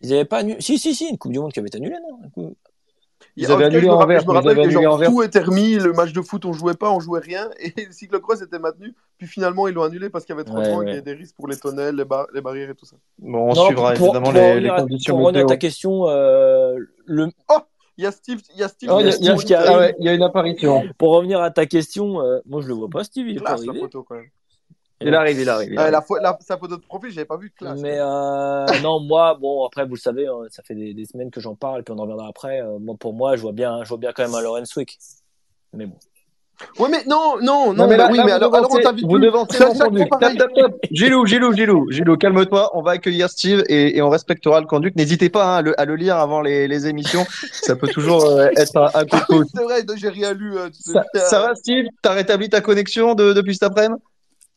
Ils 0.02 0.14
avaient 0.14 0.26
pas 0.26 0.40
annulé. 0.40 0.58
Si, 0.62 0.78
si, 0.80 0.96
si, 0.96 1.08
une 1.10 1.18
Coupe 1.18 1.32
du 1.32 1.40
Monde 1.40 1.52
qui 1.52 1.60
avait 1.60 1.68
été 1.68 1.78
annulée, 1.78 1.96
non 2.38 2.54
Ils 3.38 3.52
avaient 3.52 3.66
annulé 3.66 3.90
Anvers, 3.90 4.22
je 4.22 4.28
me 4.28 4.32
rappelle 4.34 4.58
que 4.58 4.70
genre, 4.70 5.02
tout 5.04 5.24
était 5.24 5.40
remis, 5.40 5.76
le 5.76 5.94
match 5.94 6.12
de 6.12 6.22
foot 6.22 6.44
on 6.46 6.54
jouait 6.54 6.74
pas, 6.74 6.92
on 6.92 7.00
jouait 7.00 7.22
rien, 7.22 7.50
et 7.60 7.74
le 7.86 7.92
cyclocross 7.92 8.42
était 8.42 8.60
maintenu, 8.60 8.94
puis 9.18 9.28
finalement 9.28 9.68
ils 9.68 9.74
l'ont 9.74 9.84
annulé 9.84 10.10
parce 10.10 10.26
qu'il 10.26 10.34
y 10.36 10.38
avait 10.38 10.44
trop 10.44 10.60
de 10.60 10.68
vent, 10.68 10.80
qu'il 10.80 10.90
y 10.90 10.92
avait 10.92 11.02
des 11.02 11.14
risques 11.14 11.36
pour 11.36 11.48
les 11.48 11.56
tonnelles, 11.58 11.96
les, 11.96 12.06
bar- 12.06 12.28
les 12.34 12.42
barrières 12.42 12.70
et 12.70 12.76
tout 12.76 12.86
ça. 12.86 12.98
Bon, 13.20 13.52
on 13.52 13.54
Non, 13.54 13.66
suivra 13.66 13.94
pour, 13.94 14.08
évidemment 14.08 14.24
pour 14.26 14.34
les, 14.34 14.40
les 14.42 14.52
revenir, 14.70 14.74
à, 14.74 14.82
conditions 14.82 15.16
pour 15.16 15.26
revenir 15.28 15.46
à 15.46 15.48
ta 15.48 15.58
question, 15.58 16.08
euh, 16.10 16.76
le, 17.06 17.28
Il 17.98 18.04
y 18.04 18.08
a 18.08 18.12
Steve, 18.12 18.42
il 18.54 18.60
y 18.60 18.64
a 18.64 18.68
Steve, 18.68 18.90
Oh, 18.92 18.98
il 19.00 19.06
y 19.06 19.10
a 19.10 19.12
Steve 19.14 19.36
Steve 19.36 19.46
qui 19.46 19.54
arrive. 19.54 19.70
ah 19.72 19.78
ouais, 19.80 19.96
il 20.00 20.06
y 20.06 20.10
a 20.10 20.14
une 20.14 20.24
apparition. 20.24 20.84
pour 20.98 21.12
revenir 21.12 21.40
à 21.42 21.52
ta 21.52 21.66
question, 21.66 22.22
euh, 22.22 22.40
moi 22.46 22.62
je 22.62 22.68
le 22.68 22.74
vois 22.74 22.90
pas, 22.90 23.04
Steve, 23.04 23.28
il 23.30 23.38
est 23.38 23.40
pas 23.40 23.46
classe 23.56 23.66
la 23.66 23.70
arrivé. 23.72 23.80
photo 23.86 24.04
quand 24.04 24.16
même. 24.16 24.26
Il 25.04 25.16
arrive, 25.16 25.40
il 25.40 25.50
arrive. 25.50 25.70
il 25.74 25.78
Euh, 25.80 25.82
arrive. 25.84 25.94
la, 25.94 26.22
la- 26.32 26.38
sa 26.42 26.58
photo 26.58 26.78
de 26.78 26.82
profil, 26.82 27.12
j'avais 27.12 27.26
pas 27.26 27.38
vu 27.38 27.52
classe. 27.52 27.80
Mais 27.82 27.98
euh, 28.00 28.66
non, 28.82 29.00
moi, 29.02 29.38
bon, 29.40 29.66
après, 29.66 29.86
vous 29.86 29.96
le 29.96 30.00
savez, 30.00 30.28
hein, 30.28 30.36
ça 30.50 30.64
fait 30.64 30.76
des, 30.76 30.94
des 30.94 31.06
semaines 31.06 31.32
que 31.32 31.40
j'en 31.42 31.56
parle, 31.56 31.84
puis 31.84 31.94
on 31.94 32.00
en 32.00 32.04
reviendra 32.04 32.28
après. 32.28 32.62
Euh, 32.62 32.78
moi, 32.80 32.96
pour 33.00 33.14
moi, 33.14 33.36
je 33.36 33.42
vois 33.42 33.52
bien, 33.54 33.84
je 33.84 33.90
vois 33.90 33.98
bien 33.98 34.12
quand 34.16 34.24
même 34.24 34.36
un 34.36 34.42
Lorenz 34.42 34.76
Wick. 34.76 34.98
Mais 35.74 35.86
bon. 35.86 35.96
Ouais, 36.78 36.90
mais 36.92 37.04
non, 37.08 37.38
non, 37.42 37.68
non, 37.68 37.74
Non, 37.74 37.88
mais 37.88 37.98
là, 37.98 38.04
bah 38.06 38.10
oui, 38.12 38.18
là, 38.20 38.24
mais 38.26 38.32
vous 38.34 38.36
alors, 38.36 38.56
alors 38.56 38.72
on 38.72 38.78
t'invite 38.80 39.04
vous 39.10 39.18
devancez 39.18 39.58
mon 39.66 39.74
chaque 39.74 39.88
conduit. 39.88 40.08
fois 40.08 40.20
Tap, 40.20 40.20
pareil. 40.20 40.38
tap, 40.38 40.54
tap. 40.54 40.72
Gilou, 40.92 41.26
Gilou, 41.26 41.54
Gilou, 41.54 41.90
Gilou, 41.92 42.18
calme-toi. 42.18 42.70
On 42.78 42.84
va 42.84 42.92
accueillir 42.92 43.30
Steve 43.32 43.64
et, 43.68 43.98
et 43.98 44.02
on 44.04 44.10
respectera 44.10 44.60
le 44.62 44.68
conduit. 44.68 44.92
N'hésitez 44.96 45.30
pas 45.32 45.56
hein, 45.56 45.58
à, 45.58 45.62
le, 45.64 45.82
à 45.82 45.86
le 45.86 45.96
lire 45.96 46.18
avant 46.18 46.40
les, 46.42 46.68
les 46.68 46.86
émissions. 46.88 47.26
Ça 47.64 47.76
peut 47.76 47.88
toujours 47.88 48.26
euh, 48.26 48.48
être 48.58 48.78
un, 48.78 48.92
un 48.94 49.06
coup 49.06 49.40
de 49.40 49.44
Ah 49.44 49.46
c'est 49.56 49.64
vrai, 49.64 49.84
j'ai 49.96 50.10
rien 50.10 50.34
lu. 50.34 50.56
euh, 50.56 50.68
tu 50.70 50.84
sais, 50.84 50.92
Ça, 50.94 51.04
euh, 51.16 51.20
ça 51.26 51.40
va, 51.40 51.56
Steve? 51.56 51.86
T'as 52.04 52.14
rétabli 52.14 52.48
ta 52.48 52.62
connexion 52.62 53.16
de- 53.16 53.34
depuis 53.34 53.54
cet 53.56 53.64
après-midi? 53.64 54.00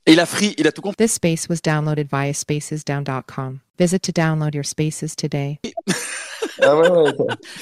Et 0.06 0.12
il 0.12 0.20
a 0.20 0.26
free, 0.26 0.54
il 0.58 0.66
a 0.66 0.72
tout 0.72 0.82
compris. 0.82 0.96
This 1.06 1.14
space 1.14 1.48
was 1.48 1.56
downloaded 1.64 2.08
via 2.10 2.32
spacesdown.com. 2.34 3.60
Visit 3.78 4.00
to 4.00 4.12
download 4.12 4.54
your 4.54 4.64
spaces 4.64 5.14
today. 5.16 5.58
Ah 6.62 6.76
ouais, 6.76 6.88
ouais. 6.88 7.12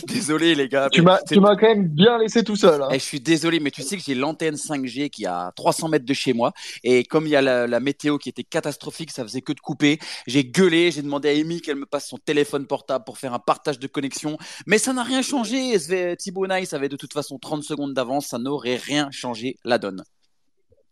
Désolé 0.06 0.54
les 0.54 0.68
gars. 0.68 0.88
Tu 0.92 1.00
m'as, 1.00 1.18
c'est- 1.26 1.34
tu 1.36 1.40
m'as 1.40 1.56
quand 1.56 1.66
même 1.68 1.88
bien 1.88 2.18
laissé 2.18 2.44
tout 2.44 2.56
seul. 2.56 2.82
hein. 2.82 2.88
Eh, 2.90 2.98
je 2.98 3.04
suis 3.04 3.20
désolé, 3.20 3.58
mais 3.58 3.70
tu 3.70 3.80
sais 3.82 3.96
que 3.96 4.02
j'ai 4.04 4.14
l'antenne 4.14 4.56
5G 4.56 5.08
qui 5.08 5.24
est 5.24 5.28
à 5.28 5.50
300 5.56 5.88
mètres 5.88 6.04
de 6.04 6.12
chez 6.12 6.34
moi. 6.34 6.52
Et 6.84 7.02
comme 7.04 7.26
il 7.26 7.30
y 7.30 7.36
a 7.36 7.40
la, 7.40 7.66
la 7.66 7.80
météo 7.80 8.18
qui 8.18 8.28
était 8.28 8.44
catastrophique, 8.44 9.10
ça 9.10 9.22
faisait 9.22 9.40
que 9.40 9.52
de 9.54 9.60
couper. 9.60 9.98
J'ai 10.26 10.44
gueulé, 10.44 10.90
j'ai 10.90 11.00
demandé 11.00 11.28
à 11.30 11.32
Amy 11.32 11.62
qu'elle 11.62 11.76
me 11.76 11.86
passe 11.86 12.06
son 12.08 12.18
téléphone 12.18 12.66
portable 12.66 13.04
pour 13.06 13.16
faire 13.16 13.32
un 13.32 13.38
partage 13.38 13.78
de 13.78 13.86
connexion. 13.86 14.36
Mais 14.66 14.76
ça 14.78 14.92
n'a 14.92 15.04
rien 15.04 15.22
changé. 15.22 15.74
Thibaut 16.18 16.46
Nice 16.46 16.74
avait 16.74 16.90
de 16.90 16.96
toute 16.96 17.14
façon 17.14 17.38
30 17.38 17.62
secondes 17.62 17.94
d'avance. 17.94 18.26
Ça 18.26 18.38
n'aurait 18.38 18.76
rien 18.76 19.08
changé 19.10 19.56
la 19.64 19.78
donne. 19.78 20.04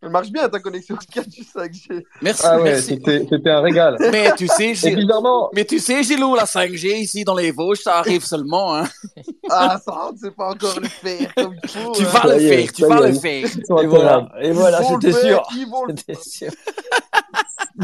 Elle 0.03 0.09
marche 0.09 0.31
bien 0.31 0.49
ta 0.49 0.59
connexion 0.59 0.95
4G 0.95 1.45
5G. 1.55 2.03
Merci, 2.23 2.41
Ah 2.43 2.59
ouais, 2.59 2.81
c'était, 2.81 3.27
un 3.45 3.61
régal. 3.61 3.97
Mais 4.11 4.31
tu 4.35 4.47
sais, 4.47 4.73
bizarrement, 4.95 5.51
Mais 5.53 5.63
tu 5.63 5.77
sais, 5.77 6.01
Gilou, 6.01 6.33
la 6.33 6.45
5G 6.45 6.97
ici 6.97 7.23
dans 7.23 7.35
les 7.35 7.51
Vosges, 7.51 7.81
ça 7.81 7.97
arrive 7.97 8.25
seulement. 8.25 8.75
Hein. 8.75 8.85
Ah, 9.53 9.77
ça 9.83 9.91
rentre, 9.91 10.17
c'est 10.21 10.33
pas 10.33 10.51
encore 10.51 10.79
le 10.79 10.87
faire 10.87 11.33
comme 11.35 11.53
il 11.61 11.69
faut. 11.69 11.91
Tu 11.91 12.03
hein. 12.03 12.05
vas 12.05 12.21
ça 12.21 12.27
le 12.27 12.39
faire, 12.39 12.71
tu 12.71 12.85
vas 12.85 13.01
le 13.01 13.13
faire. 13.13 13.45
Et 13.45 13.85
voilà, 13.85 14.29
et 14.41 14.51
voilà, 14.51 14.81
j'étais 14.81 15.11
sûr. 15.11 15.43
Ils 15.57 15.69
vont 15.69 15.83
le 15.85 15.93
J'étais 15.97 16.21
sûr. 16.21 16.51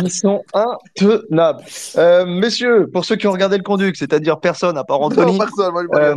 Ils 0.04 0.12
sont 0.12 0.44
intenables. 0.54 1.64
Euh, 1.98 2.26
messieurs, 2.26 2.90
pour 2.92 3.06
ceux 3.06 3.16
qui 3.16 3.28
ont 3.28 3.32
regardé 3.32 3.58
le 3.58 3.64
conduit, 3.64 3.92
c'est-à-dire 3.96 4.40
personne 4.40 4.78
à 4.78 4.84
part 4.84 5.02
Anthony, 5.02 5.34
Non, 5.34 5.38
personne, 5.38 5.74
moi, 5.74 5.84
euh, 5.96 6.16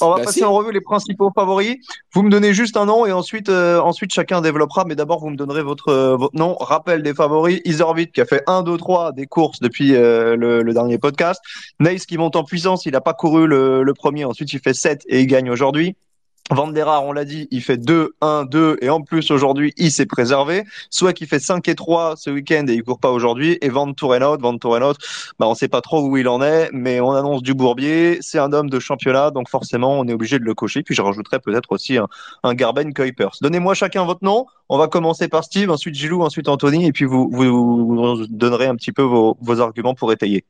on 0.00 0.10
va 0.10 0.16
Bah, 0.16 0.22
passer 0.24 0.38
si. 0.40 0.44
en 0.44 0.52
revue 0.52 0.72
les 0.72 0.80
principaux 0.80 1.30
favoris. 1.34 1.76
Vous 2.14 2.22
me 2.22 2.30
donnez 2.30 2.54
juste 2.54 2.76
un 2.76 2.86
nom 2.86 3.06
et 3.06 3.12
ensuite, 3.12 3.48
euh, 3.48 3.80
ensuite 3.80 4.12
chacun 4.12 4.40
développera. 4.40 4.84
Mais 4.86 4.94
d'abord, 4.94 5.20
vous 5.20 5.30
me 5.30 5.36
donnerez 5.36 5.62
votre, 5.62 5.92
votre 6.16 6.34
nom. 6.36 6.54
Rappel 6.58 7.02
des 7.02 7.14
favoris. 7.14 7.60
Iservit 7.64 8.08
qui 8.10 8.20
a 8.20 8.24
fait 8.26 8.42
1, 8.46 8.62
2, 8.62 8.76
3 8.76 9.12
des 9.12 9.26
courses 9.26 9.60
depuis 9.60 9.94
euh, 9.94 10.36
le, 10.36 10.62
le 10.62 10.72
dernier 10.72 10.98
podcast. 10.98 11.40
Nice 11.80 12.06
qui 12.06 12.18
monte 12.18 12.36
en 12.36 12.44
puissance. 12.44 12.86
Il 12.86 12.92
n'a 12.92 13.00
pas 13.00 13.14
couru 13.14 13.46
le, 13.46 13.82
le 13.82 13.94
premier. 13.94 14.24
Ensuite, 14.24 14.52
il 14.52 14.60
fait 14.60 14.74
7 14.74 15.02
et 15.08 15.20
il 15.20 15.26
gagne 15.26 15.50
aujourd'hui. 15.50 15.96
Van 16.52 16.68
der 16.68 16.86
Haar, 16.86 17.04
on 17.04 17.12
l'a 17.12 17.24
dit, 17.24 17.48
il 17.50 17.60
fait 17.60 17.76
2, 17.76 18.14
1, 18.20 18.44
2 18.44 18.78
et 18.80 18.88
en 18.88 19.02
plus 19.02 19.32
aujourd'hui, 19.32 19.74
il 19.76 19.90
s'est 19.90 20.06
préservé. 20.06 20.62
Soit 20.90 21.12
qu'il 21.12 21.26
fait 21.26 21.40
5 21.40 21.66
et 21.66 21.74
3 21.74 22.14
ce 22.16 22.30
week-end 22.30 22.66
et 22.68 22.74
il 22.74 22.84
court 22.84 23.00
pas 23.00 23.10
aujourd'hui. 23.10 23.58
Et 23.62 23.68
Van 23.68 23.92
Tourenhout, 23.92 24.38
Van 24.40 24.56
Tourenhout, 24.56 24.94
bah, 25.40 25.48
on 25.48 25.54
sait 25.56 25.66
pas 25.66 25.80
trop 25.80 26.06
où 26.06 26.16
il 26.16 26.28
en 26.28 26.40
est, 26.42 26.70
mais 26.72 27.00
on 27.00 27.10
annonce 27.10 27.42
du 27.42 27.52
Bourbier. 27.52 28.18
C'est 28.20 28.38
un 28.38 28.52
homme 28.52 28.70
de 28.70 28.78
championnat, 28.78 29.32
donc 29.32 29.48
forcément, 29.48 29.98
on 29.98 30.06
est 30.06 30.12
obligé 30.12 30.38
de 30.38 30.44
le 30.44 30.54
cocher. 30.54 30.84
Puis 30.84 30.94
je 30.94 31.02
rajouterai 31.02 31.40
peut-être 31.40 31.72
aussi 31.72 31.96
un, 31.96 32.06
un 32.44 32.54
Garben 32.54 32.94
Kuipers. 32.94 33.36
Donnez-moi 33.40 33.74
chacun 33.74 34.04
votre 34.04 34.24
nom. 34.24 34.46
On 34.68 34.78
va 34.78 34.86
commencer 34.86 35.26
par 35.26 35.42
Steve, 35.42 35.70
ensuite 35.70 35.96
Gilou, 35.96 36.22
ensuite 36.22 36.48
Anthony, 36.48 36.86
et 36.86 36.92
puis 36.92 37.06
vous, 37.06 37.28
vous, 37.30 37.86
vous 37.86 38.26
donnerez 38.28 38.66
un 38.66 38.76
petit 38.76 38.92
peu 38.92 39.02
vos, 39.02 39.36
vos 39.40 39.60
arguments 39.60 39.94
pour 39.94 40.12
étayer. 40.12 40.44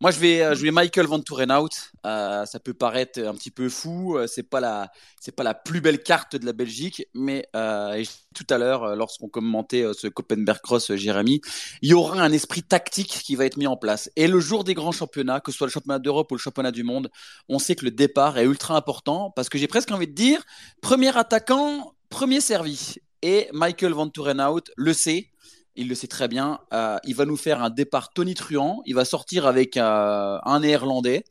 Moi, 0.00 0.10
je 0.10 0.20
vais, 0.20 0.42
euh, 0.42 0.54
je 0.54 0.62
vais 0.62 0.70
Michael 0.70 1.06
Van 1.06 1.18
Tourenhout. 1.20 1.70
Euh, 2.04 2.44
ça 2.44 2.60
peut 2.60 2.74
paraître 2.74 3.18
un 3.18 3.34
petit 3.34 3.50
peu 3.50 3.70
fou. 3.70 4.18
euh, 4.18 4.26
C'est 4.26 4.42
pas 4.42 4.60
la, 4.60 4.90
c'est 5.18 5.34
pas 5.34 5.42
la 5.42 5.54
plus 5.54 5.80
belle 5.80 6.02
carte 6.02 6.36
de 6.36 6.44
la 6.44 6.52
Belgique, 6.52 7.06
mais 7.14 7.48
euh, 7.56 8.04
tout 8.34 8.46
à 8.50 8.58
l'heure, 8.58 8.84
euh, 8.84 8.94
lorsqu'on 8.94 9.28
commentait 9.28 9.82
euh, 9.84 9.94
ce 9.94 10.06
Copenberg 10.06 10.60
Cross, 10.60 10.90
euh, 10.90 10.96
Jérémy, 10.96 11.40
il 11.80 11.88
y 11.90 11.94
aura 11.94 12.20
un 12.20 12.32
esprit 12.32 12.62
tactique 12.62 13.20
qui 13.24 13.36
va 13.36 13.46
être 13.46 13.56
mis 13.56 13.66
en 13.66 13.78
place. 13.78 14.10
Et 14.16 14.28
le 14.28 14.38
jour 14.38 14.64
des 14.64 14.74
grands 14.74 14.92
championnats, 14.92 15.40
que 15.40 15.50
ce 15.50 15.56
soit 15.56 15.66
le 15.66 15.72
championnat 15.72 15.98
d'Europe 15.98 16.30
ou 16.30 16.34
le 16.34 16.40
championnat 16.40 16.72
du 16.72 16.82
monde, 16.84 17.10
on 17.48 17.58
sait 17.58 17.74
que 17.74 17.86
le 17.86 17.90
départ 17.90 18.36
est 18.36 18.44
ultra 18.44 18.76
important 18.76 19.32
parce 19.34 19.48
que 19.48 19.56
j'ai 19.56 19.66
presque 19.68 19.90
envie 19.92 20.08
de 20.08 20.12
dire, 20.14 20.42
premier 20.82 21.16
attaquant, 21.16 21.94
premier 22.10 22.42
servi. 22.42 22.96
Et 23.22 23.48
Michael 23.54 23.92
Van 23.92 24.08
Tourenhout 24.08 24.60
le 24.76 24.92
sait. 24.92 25.30
Il 25.76 25.88
le 25.88 25.94
sait 25.94 26.06
très 26.06 26.26
bien. 26.28 26.58
Euh, 26.72 26.96
il 27.04 27.14
va 27.14 27.26
nous 27.26 27.36
faire 27.36 27.62
un 27.62 27.70
départ 27.70 28.10
tonitruant. 28.10 28.80
Il 28.86 28.94
va 28.94 29.04
sortir 29.04 29.46
avec 29.46 29.76
euh, 29.76 30.38
un 30.44 30.60
néerlandais. 30.60 31.24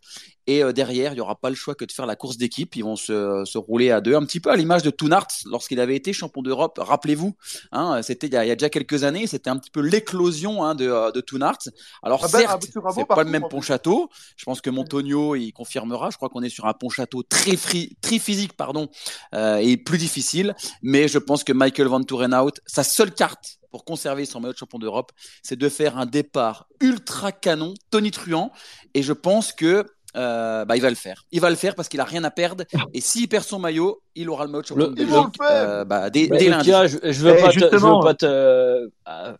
Et 0.47 0.63
euh, 0.63 0.71
derrière, 0.71 1.13
il 1.13 1.15
n'y 1.15 1.21
aura 1.21 1.35
pas 1.41 1.49
le 1.49 1.55
choix 1.55 1.73
que 1.73 1.85
de 1.85 1.91
faire 1.91 2.05
la 2.05 2.15
course 2.15 2.37
d'équipe. 2.37 2.75
Ils 2.75 2.83
vont 2.83 2.95
se, 2.95 3.43
se 3.45 3.57
rouler 3.57 3.89
à 3.89 4.01
deux, 4.01 4.13
un 4.15 4.23
petit 4.23 4.39
peu 4.39 4.51
à 4.51 4.55
l'image 4.55 4.83
de 4.83 4.91
Toonart 4.91 5.25
lorsqu'il 5.45 5.79
avait 5.79 5.95
été 5.95 6.13
champion 6.13 6.43
d'Europe. 6.43 6.77
Rappelez-vous, 6.79 7.33
hein, 7.71 8.03
c'était 8.03 8.27
il, 8.27 8.33
y 8.33 8.37
a- 8.37 8.45
il 8.45 8.49
y 8.49 8.51
a 8.51 8.55
déjà 8.55 8.69
quelques 8.69 9.03
années. 9.03 9.25
C'était 9.25 9.49
un 9.49 9.57
petit 9.57 9.71
peu 9.71 9.81
l'éclosion 9.81 10.63
hein, 10.63 10.75
de, 10.75 11.11
de 11.11 11.21
Toonart. 11.21 11.57
Alors 12.03 12.21
Ah 12.23 12.27
ben, 12.31 12.39
certes, 12.41 12.67
ah, 12.85 12.89
c'est 12.93 13.05
pas 13.07 13.23
le 13.23 13.31
même 13.31 13.45
en 13.45 13.47
plus. 13.47 13.55
Pont-Château. 13.55 14.09
Je 14.37 14.45
pense 14.45 14.61
que 14.61 14.69
Montonio, 14.69 15.33
il 15.35 15.51
confirmera. 15.51 16.11
Je 16.11 16.17
crois 16.17 16.29
qu'on 16.29 16.43
est 16.43 16.49
sur 16.49 16.67
un 16.67 16.73
Pont-Château 16.73 17.23
très, 17.23 17.55
free, 17.57 17.97
très 18.01 18.19
physique, 18.19 18.53
pardon, 18.53 18.89
et 19.33 19.77
plus 19.77 19.97
difficile. 19.97 20.55
Mais 20.83 21.07
je 21.07 21.17
pense 21.17 21.43
que 21.43 21.53
Michael 21.53 21.87
Van 21.87 22.03
Tourenhout, 22.03 22.51
sa 22.67 22.83
seule 22.83 23.11
carte 23.15 23.57
pour 23.75 23.83
conserver 23.83 24.23
son 24.23 24.39
maillot 24.39 24.53
de 24.53 24.57
champion 24.57 24.79
d'Europe, 24.79 25.11
c'est 25.43 25.57
de 25.57 25.67
faire 25.67 25.97
un 25.97 26.05
départ 26.05 26.65
ultra 26.79 27.33
canon, 27.33 27.73
tonitruant. 27.91 28.53
Et 28.93 29.03
je 29.03 29.11
pense 29.11 29.51
que 29.51 29.85
euh, 30.15 30.63
bah, 30.63 30.77
il 30.77 30.81
va 30.81 30.89
le 30.89 30.95
faire. 30.95 31.25
Il 31.33 31.41
va 31.41 31.49
le 31.49 31.57
faire 31.57 31.75
parce 31.75 31.89
qu'il 31.89 31.99
a 31.99 32.05
rien 32.05 32.23
à 32.23 32.31
perdre. 32.31 32.63
Et 32.93 33.01
s'il 33.01 33.27
perd 33.27 33.43
son 33.43 33.59
maillot, 33.59 34.01
il 34.15 34.29
aura 34.29 34.45
le 34.45 34.51
maillot 34.51 34.61
de 34.61 34.67
champion 34.67 34.87
Le- 34.87 34.95
de 34.95 35.03
euh, 35.51 35.83
bah, 35.83 36.09
dès, 36.09 36.27
dès 36.27 36.47
lundi. 36.47 36.71
Je, 36.71 37.11
je 37.11 37.19
veux 37.21 37.35
Eh, 37.37 37.41
pas 37.41 37.51
te, 37.51 37.69
je 37.77 37.85
veux 37.85 37.99
pas 38.01 38.13
te 38.13 38.25
euh, 38.25 38.87
euh, 39.09 39.33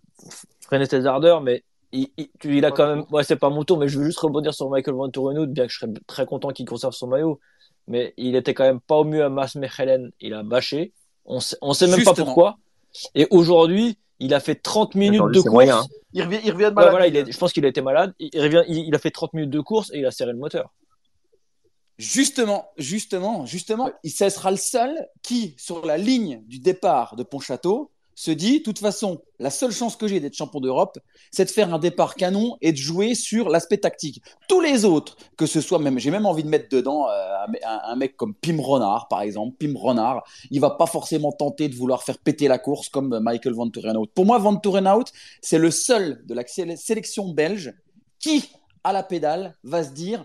freiner 0.67 0.85
tes 0.89 1.05
ardeurs, 1.05 1.39
mais 1.39 1.63
il, 1.93 2.09
il, 2.17 2.27
tu- 2.39 2.57
il 2.57 2.65
a 2.65 2.71
quand 2.71 2.87
même, 2.87 3.05
ouais, 3.11 3.23
c'est 3.23 3.37
pas 3.37 3.49
mon 3.49 3.63
tour, 3.63 3.77
mais 3.77 3.87
je 3.87 3.99
veux 3.99 4.05
juste 4.05 4.19
rebondir 4.19 4.53
sur 4.53 4.69
Michael 4.69 4.95
Van 4.95 5.09
Tourenhout, 5.09 5.47
bien 5.47 5.65
que 5.65 5.71
je 5.71 5.79
serais 5.79 5.91
très 6.07 6.25
content 6.25 6.49
qu'il 6.49 6.65
conserve 6.65 6.93
son 6.93 7.07
maillot, 7.07 7.39
mais 7.87 8.13
il 8.17 8.35
était 8.35 8.53
quand 8.53 8.65
même 8.65 8.81
pas 8.81 8.95
au 8.97 9.05
mieux 9.05 9.23
à 9.23 9.29
Mas 9.29 9.55
Mechelen, 9.55 10.11
il 10.19 10.33
a 10.33 10.43
bâché, 10.43 10.91
on 11.23 11.39
sait, 11.39 11.55
on 11.61 11.73
sait 11.73 11.87
même 11.87 12.03
pas 12.03 12.13
pourquoi, 12.13 12.57
et 13.13 13.27
aujourd'hui, 13.31 13.97
il 14.19 14.33
a 14.33 14.39
fait 14.39 14.55
30 14.55 14.95
minutes 14.95 15.21
Attends, 15.21 15.29
de 15.29 15.49
moyen, 15.49 15.77
course, 15.79 15.89
Il 16.13 16.23
revient, 16.23 16.39
il 16.43 16.51
revient 16.51 16.63
de 16.63 16.69
Ouais, 16.69 16.73
malade. 16.75 16.91
voilà, 16.91 17.07
il 17.07 17.15
est, 17.17 17.31
je 17.31 17.37
pense 17.37 17.51
qu'il 17.53 17.65
a 17.65 17.67
été 17.67 17.81
malade, 17.81 18.13
il, 18.19 18.29
il 18.33 18.41
revient, 18.41 18.63
il, 18.67 18.77
il 18.87 18.95
a 18.95 18.99
fait 18.99 19.11
30 19.11 19.33
minutes 19.33 19.49
de 19.49 19.59
course 19.59 19.91
et 19.93 19.99
il 19.99 20.05
a 20.05 20.11
serré 20.11 20.31
le 20.31 20.37
moteur. 20.37 20.73
Justement, 21.97 22.69
justement, 22.77 23.45
justement, 23.45 23.89
il 24.03 24.11
ce 24.11 24.27
sera 24.29 24.51
le 24.51 24.57
seul 24.57 25.07
qui, 25.21 25.55
sur 25.57 25.85
la 25.85 25.97
ligne 25.97 26.41
du 26.45 26.59
départ 26.59 27.15
de 27.15 27.23
Pontchâteau, 27.23 27.91
se 28.15 28.31
dit, 28.31 28.59
de 28.59 28.63
toute 28.63 28.79
façon, 28.79 29.21
la 29.39 29.49
seule 29.49 29.71
chance 29.71 29.97
que 29.97 30.07
j'ai 30.07 30.21
d'être 30.21 30.35
champion 30.35 30.61
d'Europe, 30.61 30.97
c'est 31.31 31.45
de 31.45 31.49
faire 31.49 31.73
un 31.73 31.79
départ 31.79 32.15
canon 32.15 32.57
et 32.61 32.71
de 32.71 32.77
jouer 32.77 33.13
sur 33.13 33.49
l'aspect 33.49 33.77
tactique. 33.77 34.21
Tous 34.47 34.61
les 34.61 34.85
autres, 34.85 35.17
que 35.37 35.45
ce 35.45 35.59
soit 35.59 35.79
même, 35.79 35.99
j'ai 35.99 36.11
même 36.11 36.25
envie 36.25 36.43
de 36.43 36.47
mettre 36.47 36.69
dedans 36.69 37.09
euh, 37.09 37.45
un, 37.63 37.95
mec 37.97 38.15
comme 38.15 38.33
Pim 38.33 38.57
Renard, 38.61 39.09
par 39.09 39.21
exemple. 39.21 39.57
Pim 39.59 39.73
Renard, 39.77 40.23
il 40.49 40.61
va 40.61 40.71
pas 40.71 40.85
forcément 40.85 41.33
tenter 41.33 41.67
de 41.67 41.75
vouloir 41.75 42.03
faire 42.03 42.17
péter 42.17 42.47
la 42.47 42.57
course 42.57 42.87
comme 42.87 43.19
Michael 43.19 43.53
Van 43.53 43.69
Tourenhout. 43.69 44.07
Pour 44.15 44.25
moi, 44.25 44.39
Van 44.39 44.55
Tourenhout, 44.55 45.05
c'est 45.41 45.59
le 45.59 45.69
seul 45.69 46.25
de 46.25 46.33
la 46.33 46.47
sé- 46.47 46.77
sélection 46.77 47.33
belge 47.33 47.73
qui, 48.19 48.49
à 48.85 48.93
la 48.93 49.03
pédale, 49.03 49.55
va 49.63 49.83
se 49.83 49.91
dire, 49.91 50.23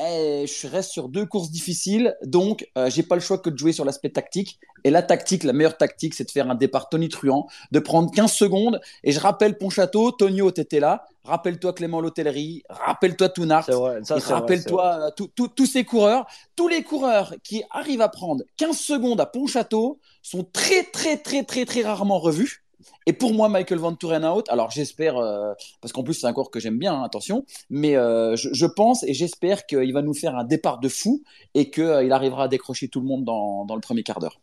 eh, 0.00 0.46
je 0.46 0.66
reste 0.68 0.90
sur 0.90 1.08
deux 1.08 1.26
courses 1.26 1.50
difficiles, 1.50 2.16
donc 2.24 2.68
euh, 2.76 2.88
j'ai 2.90 3.02
pas 3.02 3.14
le 3.14 3.20
choix 3.20 3.38
que 3.38 3.50
de 3.50 3.58
jouer 3.58 3.72
sur 3.72 3.84
l'aspect 3.84 4.10
tactique. 4.10 4.60
Et 4.84 4.90
la 4.90 5.02
tactique, 5.02 5.42
la 5.44 5.52
meilleure 5.52 5.76
tactique, 5.76 6.14
c'est 6.14 6.24
de 6.24 6.30
faire 6.30 6.48
un 6.48 6.54
départ 6.54 6.88
tonitruant, 6.88 7.48
de 7.72 7.78
prendre 7.80 8.10
15 8.12 8.32
secondes. 8.32 8.80
Et 9.02 9.12
je 9.12 9.18
rappelle 9.18 9.58
Pontchâteau, 9.58 10.12
Tonio, 10.12 10.50
t'étais 10.50 10.80
là. 10.80 11.04
Rappelle-toi 11.24 11.72
Clément 11.72 12.00
Lotellerie, 12.00 12.62
rappelle-toi 12.70 13.28
Tounart. 13.28 13.68
Rappelle-toi 14.08 15.10
euh, 15.18 15.46
tous 15.54 15.66
ces 15.66 15.84
coureurs, 15.84 16.26
tous 16.56 16.68
les 16.68 16.82
coureurs 16.82 17.34
qui 17.42 17.62
arrivent 17.70 18.00
à 18.00 18.08
prendre 18.08 18.44
15 18.56 18.78
secondes 18.78 19.20
à 19.20 19.26
Pontchâteau 19.26 19.98
sont 20.22 20.44
très 20.44 20.84
très 20.84 21.16
très 21.16 21.44
très 21.44 21.64
très 21.64 21.82
rarement 21.82 22.18
revus. 22.18 22.64
Et 23.06 23.12
pour 23.12 23.32
moi, 23.34 23.48
Michael 23.48 23.78
Van 23.78 23.94
Tourenhout, 23.94 24.42
alors 24.48 24.70
j'espère, 24.70 25.16
euh, 25.16 25.52
parce 25.80 25.92
qu'en 25.92 26.02
plus 26.02 26.14
c'est 26.14 26.26
un 26.26 26.32
coureur 26.32 26.50
que 26.50 26.60
j'aime 26.60 26.78
bien, 26.78 26.94
hein, 26.94 27.04
attention, 27.04 27.44
mais 27.70 27.96
euh, 27.96 28.36
je, 28.36 28.48
je 28.52 28.66
pense 28.66 29.02
et 29.04 29.14
j'espère 29.14 29.66
qu'il 29.66 29.92
va 29.92 30.02
nous 30.02 30.14
faire 30.14 30.36
un 30.36 30.44
départ 30.44 30.78
de 30.78 30.88
fou 30.88 31.22
et 31.54 31.70
qu'il 31.70 32.12
arrivera 32.12 32.44
à 32.44 32.48
décrocher 32.48 32.88
tout 32.88 33.00
le 33.00 33.06
monde 33.06 33.24
dans, 33.24 33.64
dans 33.64 33.74
le 33.74 33.80
premier 33.80 34.02
quart 34.02 34.18
d'heure. 34.18 34.38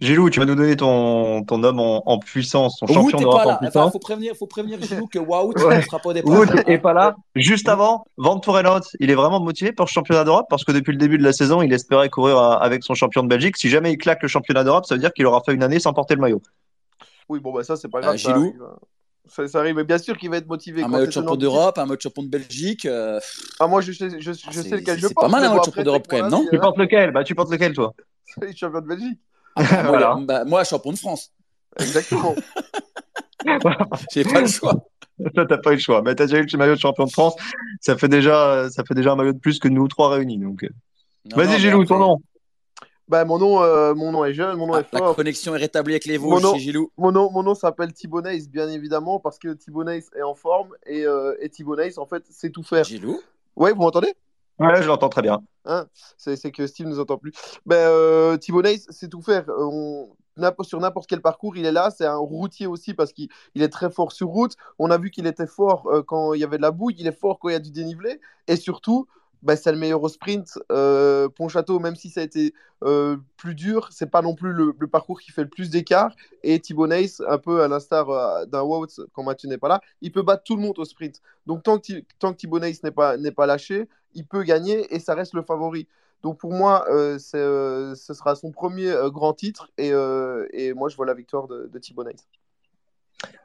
Gilou, 0.00 0.28
tu 0.28 0.40
vas 0.40 0.46
nous 0.46 0.56
donner 0.56 0.76
ton, 0.76 1.44
ton 1.44 1.62
homme 1.62 1.78
en, 1.78 2.02
en 2.10 2.18
puissance, 2.18 2.78
ton 2.78 2.86
Wout 2.86 2.94
champion 2.94 3.18
n'est 3.18 3.24
d'Europe 3.24 3.42
en 3.42 3.48
là. 3.48 3.54
Enfin, 3.58 3.68
puissance. 3.70 3.92
faut 3.92 3.98
prévenir, 3.98 4.34
faut 4.34 4.46
prévenir 4.46 4.82
Gilou 4.82 5.06
que 5.06 5.18
Wout 5.20 5.54
Ouais. 5.64 5.76
ne 5.76 5.82
sera 5.82 5.98
pas 5.98 6.08
au 6.08 6.12
départ. 6.12 6.32
Wood 6.32 6.64
est 6.66 6.78
pas 6.78 6.92
là. 6.92 7.14
Juste 7.36 7.68
avant, 7.68 8.04
Van 8.16 8.38
Tourenhout, 8.40 8.82
il 9.00 9.10
est 9.10 9.14
vraiment 9.14 9.40
motivé 9.40 9.72
pour 9.72 9.86
le 9.86 9.90
championnat 9.90 10.24
d'Europe 10.24 10.46
parce 10.50 10.64
que 10.64 10.72
depuis 10.72 10.90
le 10.92 10.98
début 10.98 11.18
de 11.18 11.22
la 11.22 11.32
saison, 11.32 11.62
il 11.62 11.72
espérait 11.72 12.08
courir 12.08 12.38
avec 12.38 12.82
son 12.82 12.94
champion 12.94 13.22
de 13.22 13.28
Belgique. 13.28 13.56
Si 13.56 13.68
jamais 13.68 13.92
il 13.92 13.98
claque 13.98 14.22
le 14.22 14.28
championnat 14.28 14.64
d'Europe, 14.64 14.84
ça 14.86 14.94
veut 14.94 15.00
dire 15.00 15.12
qu'il 15.12 15.26
aura 15.26 15.42
fait 15.44 15.54
une 15.54 15.62
année 15.62 15.78
sans 15.78 15.92
porter 15.92 16.14
le 16.14 16.20
maillot. 16.20 16.42
Oui, 17.28 17.40
bon, 17.40 17.52
bah 17.52 17.62
ça, 17.64 17.76
c'est 17.76 17.88
pas 17.88 18.00
grave. 18.00 18.14
Euh, 18.14 18.18
ça 18.18 18.28
Gilou 18.34 18.40
arrive, 18.48 18.62
hein. 18.62 18.76
Ça, 19.30 19.46
ça 19.46 19.58
arrive, 19.58 19.74
mais 19.76 19.84
bien 19.84 19.98
sûr 19.98 20.16
qu'il 20.16 20.30
va 20.30 20.38
être 20.38 20.46
motivé. 20.48 20.80
Un 20.80 20.84
quand 20.86 20.90
maillot 20.92 21.06
de 21.06 21.10
c'est 21.10 21.20
champion 21.20 21.34
de 21.36 21.40
d'Europe, 21.40 21.76
un 21.78 21.84
maillot 21.84 21.96
de 21.96 22.00
champion 22.00 22.22
de 22.22 22.28
Belgique. 22.28 22.86
euh, 22.86 23.20
Ah, 23.60 23.66
moi, 23.66 23.82
je 23.82 23.92
sais, 23.92 24.08
je, 24.08 24.18
je 24.20 24.30
Ah, 24.46 24.52
sais 24.52 24.62
c'est- 24.62 24.70
lequel 24.76 24.94
c'est- 24.94 25.00
je 25.02 25.06
c'est 25.08 25.14
pense. 25.14 25.24
pas 25.24 25.28
mal, 25.28 25.44
un 25.44 25.48
bon, 25.48 25.54
match 25.56 25.68
après, 25.68 25.70
champion 25.70 25.84
d'Europe, 25.84 26.02
c'est 26.10 26.16
quand 26.16 26.22
même, 26.22 26.30
non 26.32 26.46
Tu 26.50 26.56
hein. 26.56 26.60
portes 26.60 26.78
lequel? 26.78 27.10
Bah, 27.12 27.24
tu 27.24 27.34
portes 27.34 27.50
lequel, 27.52 27.72
toi? 27.74 27.94
Suis 28.42 28.56
champion 28.56 28.80
de 28.80 28.86
Belgique. 28.86 29.18
ah, 29.56 29.62
bah, 29.62 29.68
moi, 29.70 29.82
Voilà. 29.88 30.16
le- 30.18 30.24
bah, 30.26 30.44
moi, 30.46 30.64
champion 30.64 30.92
de 30.92 30.98
France. 30.98 31.30
Exactement. 31.78 32.34
J'ai 34.12 34.24
pas 34.24 34.40
le 34.40 34.46
choix. 34.48 34.74
Toi, 35.34 35.46
t'as 35.46 35.58
pas 35.58 35.70
eu 35.72 35.74
le 35.74 35.80
choix. 35.80 36.02
Mais 36.02 36.14
t'as 36.14 36.26
déjà 36.26 36.38
eu 36.38 36.46
le 36.50 36.58
maillot 36.58 36.74
de 36.74 36.80
champion 36.80 37.04
de 37.04 37.10
France. 37.10 37.34
Ça 37.80 37.96
fait 37.96 38.08
déjà, 38.08 38.68
ça 38.70 38.82
fait 38.84 38.94
déjà 38.94 39.12
un 39.12 39.16
maillot 39.16 39.32
de 39.32 39.38
plus 39.38 39.58
que 39.58 39.68
nous 39.68 39.88
trois 39.88 40.10
réunis. 40.10 40.38
Donc, 40.38 40.64
euh. 40.64 40.68
Vas-y, 41.34 41.58
Gilou, 41.58 41.84
ton 41.84 41.98
nom. 41.98 42.20
Bah, 43.08 43.24
mon 43.24 43.38
nom, 43.38 43.62
euh, 43.62 43.94
mon 43.94 44.12
nom 44.12 44.24
est 44.24 44.34
jeune, 44.34 44.56
mon 44.56 44.66
nom 44.66 44.74
ah, 44.74 44.80
est 44.80 44.92
la 44.92 44.98
fort. 44.98 45.16
connexion 45.16 45.54
est 45.54 45.58
rétablie 45.58 45.94
avec 45.94 46.04
les 46.04 46.18
Mon 46.18 46.30
Vosges 46.30 46.42
nom- 46.42 46.54
chez 46.54 46.60
Gilou. 46.60 46.90
Mon 46.98 47.12
nom, 47.12 47.30
mon 47.30 47.42
nom 47.42 47.54
s'appelle 47.54 47.92
Thibaut 47.92 48.20
Neis, 48.22 48.46
bien 48.48 48.68
évidemment, 48.68 49.18
parce 49.20 49.38
que 49.38 49.48
Thibaut 49.54 49.84
Neis 49.84 50.04
est 50.16 50.22
en 50.22 50.34
forme 50.34 50.70
et, 50.86 51.04
euh, 51.06 51.34
et 51.40 51.48
Thibaut 51.48 51.76
Neis, 51.76 51.98
en 51.98 52.06
fait, 52.06 52.24
c'est 52.30 52.50
tout 52.50 52.62
faire. 52.62 52.84
Gilou. 52.84 53.20
Ouais, 53.56 53.72
vous 53.72 53.80
m'entendez? 53.82 54.14
Ouais, 54.58 54.82
je 54.82 54.88
l'entends 54.88 55.08
très 55.08 55.22
bien. 55.22 55.40
Hein? 55.64 55.86
C'est 56.16 56.50
que 56.50 56.66
Steve 56.66 56.86
nous 56.88 56.98
entend 56.98 57.16
plus. 57.16 57.32
Ben, 57.66 57.76
euh, 57.76 58.36
Thibaut 58.36 58.62
Neis, 58.62 58.82
c'est 58.90 59.08
tout 59.08 59.22
faire. 59.22 59.48
Euh, 59.48 59.68
On, 59.70 60.08
n'importe- 60.36 60.68
sur 60.68 60.80
n'importe 60.80 61.08
quel 61.08 61.20
parcours, 61.20 61.56
il 61.56 61.64
est 61.66 61.72
là. 61.72 61.90
C'est 61.96 62.06
un 62.06 62.16
routier 62.16 62.66
aussi 62.66 62.94
parce 62.94 63.12
qu'il 63.12 63.28
il 63.54 63.62
est 63.62 63.68
très 63.68 63.90
fort 63.90 64.12
sur 64.12 64.28
route. 64.28 64.54
On 64.78 64.90
a 64.90 64.98
vu 64.98 65.10
qu'il 65.10 65.26
était 65.26 65.46
fort 65.46 65.86
euh, 65.92 66.02
quand 66.02 66.34
il 66.34 66.40
y 66.40 66.44
avait 66.44 66.56
de 66.56 66.62
la 66.62 66.70
bouille. 66.72 66.94
Il 66.98 67.06
est 67.06 67.12
fort 67.18 67.38
quand 67.38 67.48
il 67.48 67.52
y 67.52 67.56
a 67.56 67.60
du 67.60 67.70
dénivelé. 67.70 68.20
Et 68.48 68.56
surtout, 68.56 69.06
ben, 69.42 69.56
c'est 69.56 69.72
le 69.72 69.78
meilleur 69.78 70.02
au 70.02 70.08
sprint. 70.08 70.58
Euh, 70.72 71.28
Pontchâteau, 71.28 71.78
même 71.78 71.96
si 71.96 72.10
ça 72.10 72.20
a 72.20 72.24
été 72.24 72.54
euh, 72.82 73.16
plus 73.36 73.54
dur, 73.54 73.88
c'est 73.92 74.10
pas 74.10 74.22
non 74.22 74.34
plus 74.34 74.52
le, 74.52 74.72
parcours 74.88 75.20
qui 75.20 75.30
fait 75.30 75.42
le 75.42 75.48
plus 75.48 75.70
d'écart. 75.70 76.14
Et 76.42 76.58
Thibaut 76.60 76.88
un 76.90 77.38
peu 77.38 77.62
à 77.62 77.68
l'instar 77.68 78.10
euh, 78.10 78.46
d'un 78.46 78.62
Wout 78.62 79.00
quand 79.12 79.22
Mathieu 79.22 79.48
n'est 79.48 79.58
pas 79.58 79.68
là, 79.68 79.80
il 80.00 80.12
peut 80.12 80.22
battre 80.22 80.42
tout 80.44 80.56
le 80.56 80.62
monde 80.62 80.78
au 80.78 80.84
sprint. 80.84 81.20
Donc 81.46 81.62
tant 81.62 81.78
que, 81.78 81.92
tant 82.18 82.32
Thibaut 82.32 82.58
n'est 82.58 82.72
pas, 82.90 83.46
lâché, 83.46 83.88
il 84.14 84.26
peut 84.26 84.42
gagner 84.42 84.92
et 84.94 84.98
ça 84.98 85.14
reste 85.14 85.34
le 85.34 85.42
favori. 85.42 85.86
Donc 86.22 86.38
pour 86.38 86.52
moi, 86.52 86.84
ce 86.88 87.94
sera 87.94 88.34
son 88.34 88.50
premier 88.50 88.92
grand 89.12 89.34
titre 89.34 89.70
et, 89.78 89.92
moi 90.74 90.88
je 90.88 90.96
vois 90.96 91.06
la 91.06 91.14
victoire 91.14 91.46
de, 91.46 91.70
de 91.72 91.78
Thibaut. 91.78 92.04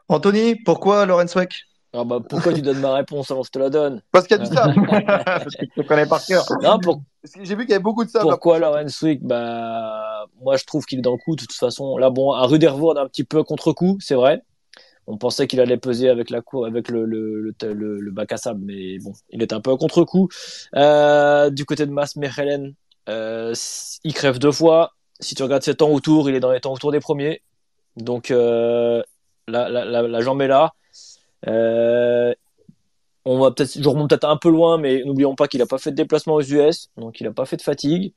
Anthony, 0.08 0.56
pourquoi 0.56 1.06
Lorenz 1.06 1.36
Weck? 1.36 1.67
Ah 1.95 2.03
bah, 2.03 2.19
pourquoi 2.27 2.53
tu 2.53 2.62
donnes 2.63 2.79
ma 2.79 2.95
réponse 2.95 3.29
alors 3.29 3.43
je 3.43 3.51
te 3.51 3.60
la 3.60 3.69
donne 3.69 4.01
Parce 4.12 4.25
qu'il 4.25 4.36
y 4.36 4.39
a 4.39 4.43
du 4.43 4.53
sable. 4.53 4.73
Parce 4.88 5.56
que 5.56 5.65
tu 5.65 5.71
le 5.77 5.84
connais 5.84 6.08
par 6.08 6.25
cœur. 6.25 6.43
Non, 6.62 6.79
pour, 6.79 7.03
Parce 7.21 7.36
que 7.36 7.45
J'ai 7.45 7.56
vu 7.56 7.62
qu'il 7.62 7.71
y 7.71 7.73
avait 7.75 7.84
beaucoup 7.84 8.03
de 8.03 8.10
sable. 8.10 8.27
Pourquoi 8.27 8.56
après. 8.58 8.67
Lorenz 8.67 9.01
Wick? 9.03 9.23
Bah, 9.23 10.25
moi 10.41 10.58
je 10.58 10.65
trouve 10.65 10.86
qu'il 10.86 10.99
est 10.99 11.03
dans 11.03 11.12
le 11.12 11.19
coup. 11.19 11.36
De 11.36 11.41
toute 11.41 11.53
façon, 11.53 11.97
là, 11.97 12.10
bon, 12.10 12.32
à 12.32 12.47
Rudervoort 12.47 12.97
un 12.97 13.08
petit 13.08 13.23
peu 13.23 13.43
contre-coup, 13.43 13.97
c'est 13.99 14.15
vrai. 14.15 14.41
On 15.06 15.17
pensait 15.17 15.47
qu'il 15.47 15.60
allait 15.60 15.77
peser 15.77 16.10
avec 16.10 16.29
la 16.29 16.41
cour, 16.41 16.65
avec 16.65 16.89
le, 16.89 17.06
le, 17.06 17.41
le, 17.41 17.73
le, 17.73 17.99
le 17.99 18.12
bac 18.12 18.32
à 18.32 18.38
sable, 18.38 18.62
mais 18.63 18.97
bon, 18.99 19.12
il 19.29 19.41
est 19.43 19.53
un 19.53 19.60
peu 19.60 19.72
à 19.72 19.78
contre-coup. 19.78 20.30
Euh, 20.76 21.49
du 21.49 21.65
côté 21.65 21.86
de 21.86 21.91
Mas 21.91 22.15
Mechelen, 22.15 22.74
euh, 23.09 23.53
il 24.03 24.13
crève 24.13 24.39
deux 24.39 24.51
fois. 24.51 24.93
Si 25.20 25.36
tu 25.36 25.43
regardes 25.43 25.63
ses 25.63 25.76
temps 25.76 25.89
autour, 25.91 26.30
il 26.30 26.36
est 26.36 26.39
dans 26.39 26.51
les 26.51 26.61
temps 26.61 26.74
autour 26.74 26.91
des 26.91 27.01
premiers. 27.01 27.41
Donc, 27.97 28.32
euh, 28.32 29.03
la, 29.47 29.70
la, 29.70 29.86
la, 29.86 30.01
la 30.03 30.22
jambe 30.22 30.41
est 30.41 30.47
là. 30.47 30.72
Euh, 31.48 32.34
on 33.26 33.39
va 33.39 33.52
peut-être, 33.52 33.82
je 33.82 33.88
remonte 33.88 34.10
peut-être 34.10 34.28
un 34.28 34.38
peu 34.38 34.50
loin, 34.50 34.78
mais 34.78 35.04
n'oublions 35.04 35.36
pas 35.36 35.48
qu'il 35.48 35.60
n'a 35.60 35.66
pas 35.66 35.78
fait 35.78 35.91
de 35.91 35.96
déplacement 35.96 36.36
aux 36.36 36.41
US, 36.41 36.89
donc 36.98 37.22
il 37.22 37.24
n'a 37.24 37.32
pas 37.32 37.46
fait 37.46 37.58
de 37.58 37.62
fatigue. 37.62 38.14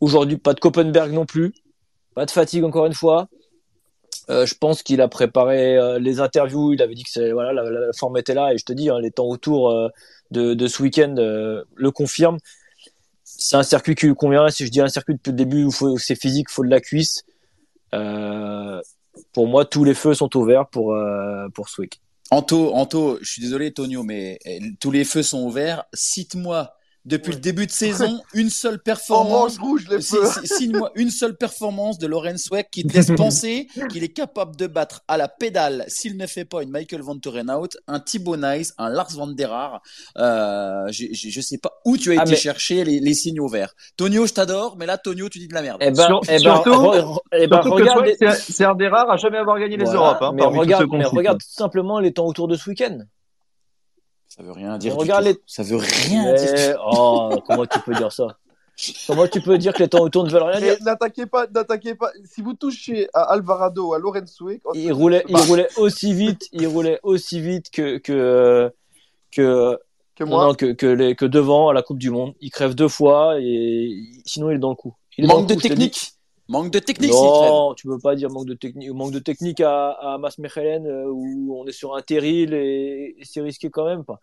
Aujourd'hui, 0.00 0.36
pas 0.36 0.54
de 0.54 0.60
Copenberg 0.60 1.12
non 1.12 1.26
plus, 1.26 1.54
pas 2.14 2.26
de 2.26 2.30
fatigue 2.30 2.64
encore 2.64 2.86
une 2.86 2.94
fois. 2.94 3.28
Euh, 4.30 4.44
je 4.44 4.54
pense 4.54 4.82
qu'il 4.82 5.00
a 5.00 5.08
préparé 5.08 5.76
euh, 5.76 5.98
les 5.98 6.20
interviews. 6.20 6.74
Il 6.74 6.82
avait 6.82 6.94
dit 6.94 7.04
que 7.04 7.32
voilà 7.32 7.52
la, 7.52 7.92
forme 7.94 8.18
était 8.18 8.34
là 8.34 8.52
et 8.52 8.58
je 8.58 8.64
te 8.64 8.72
dis 8.72 8.90
hein, 8.90 8.98
les 9.00 9.10
temps 9.10 9.26
autour 9.26 9.70
euh, 9.70 9.88
de, 10.30 10.54
de 10.54 10.66
ce 10.66 10.82
week-end 10.82 11.14
euh, 11.18 11.64
le 11.74 11.90
confirment. 11.90 12.38
C'est 13.24 13.56
un 13.56 13.62
circuit 13.62 13.94
qui 13.94 14.06
lui 14.06 14.14
convient. 14.14 14.48
Si 14.50 14.66
je 14.66 14.70
dis 14.70 14.80
un 14.80 14.88
circuit 14.88 15.14
depuis 15.14 15.30
le 15.30 15.36
début 15.36 15.64
où, 15.64 15.98
c'est 15.98 16.14
physique, 16.14 16.48
il 16.50 16.52
faut 16.52 16.64
de 16.64 16.70
la 16.70 16.80
cuisse. 16.80 17.24
Pour 19.32 19.48
moi, 19.48 19.64
tous 19.64 19.84
les 19.84 19.94
feux 19.94 20.14
sont 20.14 20.34
ouverts 20.36 20.66
pour 20.66 20.96
pour 21.54 21.68
ce 21.68 21.82
week. 21.82 22.00
Anto, 22.30 22.74
Anto, 22.74 23.18
je 23.22 23.30
suis 23.30 23.42
désolé, 23.42 23.72
Tonio, 23.72 24.02
mais 24.02 24.38
euh, 24.46 24.58
tous 24.80 24.90
les 24.90 25.04
feux 25.04 25.22
sont 25.22 25.44
ouverts. 25.44 25.84
Cite-moi, 25.94 26.77
depuis 27.08 27.32
le 27.32 27.38
début 27.40 27.66
de 27.66 27.70
saison, 27.72 28.20
une 28.34 28.50
seule 28.50 28.80
performance. 28.82 29.56
Orange 29.56 29.58
rouge 29.58 29.88
les 29.90 30.00
Si- 30.00 30.14
feux. 30.16 30.26
si- 30.44 30.46
Signe-moi 30.58 30.90
une 30.94 31.10
seule 31.10 31.36
performance 31.36 31.98
de 31.98 32.06
Lorenz 32.06 32.50
Weck 32.50 32.68
qui 32.70 32.84
te 32.84 32.92
laisse 32.96 33.10
penser 33.16 33.66
qu'il 33.90 34.04
est 34.04 34.12
capable 34.12 34.54
de 34.56 34.66
battre 34.66 35.02
à 35.08 35.16
la 35.16 35.28
pédale, 35.28 35.84
s'il 35.88 36.16
ne 36.16 36.26
fait 36.26 36.44
pas 36.44 36.62
une 36.62 36.70
Michael 36.70 37.00
Van 37.02 37.18
Torenhout, 37.18 37.68
un 37.86 38.00
Thibaut 38.00 38.36
Nice, 38.36 38.74
un 38.78 38.88
Lars 38.90 39.10
Van 39.14 39.26
der 39.28 39.52
Haar. 39.52 39.80
Euh, 40.18 40.86
je, 40.90 41.06
je, 41.12 41.30
je 41.30 41.40
sais 41.40 41.58
pas 41.58 41.72
où 41.84 41.96
tu 41.96 42.10
as 42.12 42.20
Ah, 42.20 42.22
été 42.22 42.32
mais- 42.32 42.36
chercher 42.36 42.84
les, 42.84 43.00
les 43.00 43.14
signaux 43.14 43.48
verts. 43.48 43.74
Tonio, 43.96 44.26
je 44.26 44.32
t'adore, 44.34 44.76
mais 44.78 44.86
là, 44.86 44.98
Tonio, 44.98 45.28
tu 45.28 45.38
dis 45.38 45.48
de 45.48 45.54
la 45.54 45.62
merde. 45.62 45.78
Eh 45.80 45.90
ben, 45.90 46.06
Sur- 46.06 46.20
eh 46.24 46.26
ben, 46.32 46.38
surtout- 46.38 46.92
eh 47.32 47.46
ben, 47.46 47.56
Surtout 47.62 47.70
regarde, 47.74 48.04
les- 48.04 48.16
c'est 48.34 48.64
un 48.64 48.74
des 48.74 48.88
rares 48.88 49.10
à 49.10 49.16
jamais 49.16 49.38
avoir 49.38 49.58
gagné 49.58 49.76
les 49.76 49.84
Europes. 49.86 50.18
Hein, 50.20 50.32
mais 50.34 50.44
regarde, 50.44 50.86
mais 50.92 51.04
regarde 51.04 51.38
tout 51.38 51.46
simplement 51.50 52.00
les 52.00 52.12
temps 52.12 52.26
autour 52.26 52.48
de 52.48 52.56
ce 52.56 52.68
week-end. 52.68 52.98
Ça 54.28 54.42
veut 54.42 54.52
rien 54.52 54.76
dire. 54.78 54.94
Regarde 54.96 55.24
les- 55.24 55.36
Ça 55.46 55.62
veut 55.62 55.76
rien 55.76 56.34
dire. 56.34 56.78
Oh, 56.86 57.30
comment 57.46 57.66
tu 57.66 57.80
peux 57.80 57.94
dire 57.94 58.12
ça? 58.12 58.38
Comment 59.08 59.26
tu 59.26 59.40
peux 59.40 59.58
dire 59.58 59.72
que 59.72 59.82
les 59.82 59.88
temps 59.88 60.02
autour 60.02 60.22
ne 60.24 60.30
veulent 60.30 60.42
rien 60.44 60.60
dire? 60.60 60.76
N'attaquez 60.82 61.26
pas, 61.26 61.46
n'attaquez 61.48 61.94
pas. 61.96 62.10
Si 62.24 62.42
vous 62.42 62.54
touchez 62.54 63.08
à 63.12 63.22
Alvarado 63.32 63.88
ou 63.88 63.94
à 63.94 63.98
Lorenz 63.98 64.40
Weck, 64.40 64.60
oh, 64.64 64.72
il 64.74 64.92
roulait, 64.92 65.24
il 65.28 65.36
roulait 65.36 65.68
aussi 65.78 66.12
vite, 66.12 66.46
il 66.52 66.66
roulait 66.68 67.00
aussi 67.02 67.40
vite 67.40 67.70
que 67.72 67.98
que 67.98 68.70
que 69.32 70.24
moi. 70.24 70.46
non, 70.46 70.54
que 70.54 70.72
que, 70.72 70.86
les, 70.86 71.16
que 71.16 71.24
devant 71.24 71.68
à 71.70 71.72
la 71.72 71.82
Coupe 71.82 71.98
du 71.98 72.10
Monde. 72.10 72.34
Il 72.40 72.50
crève 72.50 72.74
deux 72.74 72.88
fois 72.88 73.40
et 73.40 73.90
sinon 74.26 74.50
il 74.50 74.56
est 74.56 74.58
dans 74.60 74.70
le 74.70 74.76
coup. 74.76 74.94
Il 75.16 75.26
Manque 75.26 75.48
de 75.48 75.54
technique. 75.54 76.12
Manque 76.48 76.70
de 76.70 76.78
technique. 76.78 77.10
Non, 77.10 77.74
tu 77.74 77.86
peux 77.86 77.98
pas 77.98 78.14
dire 78.16 78.30
manque 78.30 78.46
de 78.46 78.54
technique. 78.54 78.90
Manque 78.92 79.12
de 79.12 79.18
technique 79.18 79.60
à, 79.60 79.90
à 79.90 80.18
Mas 80.18 80.38
Mechelen 80.38 80.86
euh, 80.86 81.04
où 81.10 81.54
on 81.54 81.66
est 81.66 81.72
sur 81.72 81.94
un 81.94 82.00
terril 82.02 82.54
et, 82.54 83.16
et 83.18 83.24
c'est 83.24 83.42
risqué 83.42 83.68
quand 83.70 83.84
même. 83.84 84.04
Pas. 84.04 84.18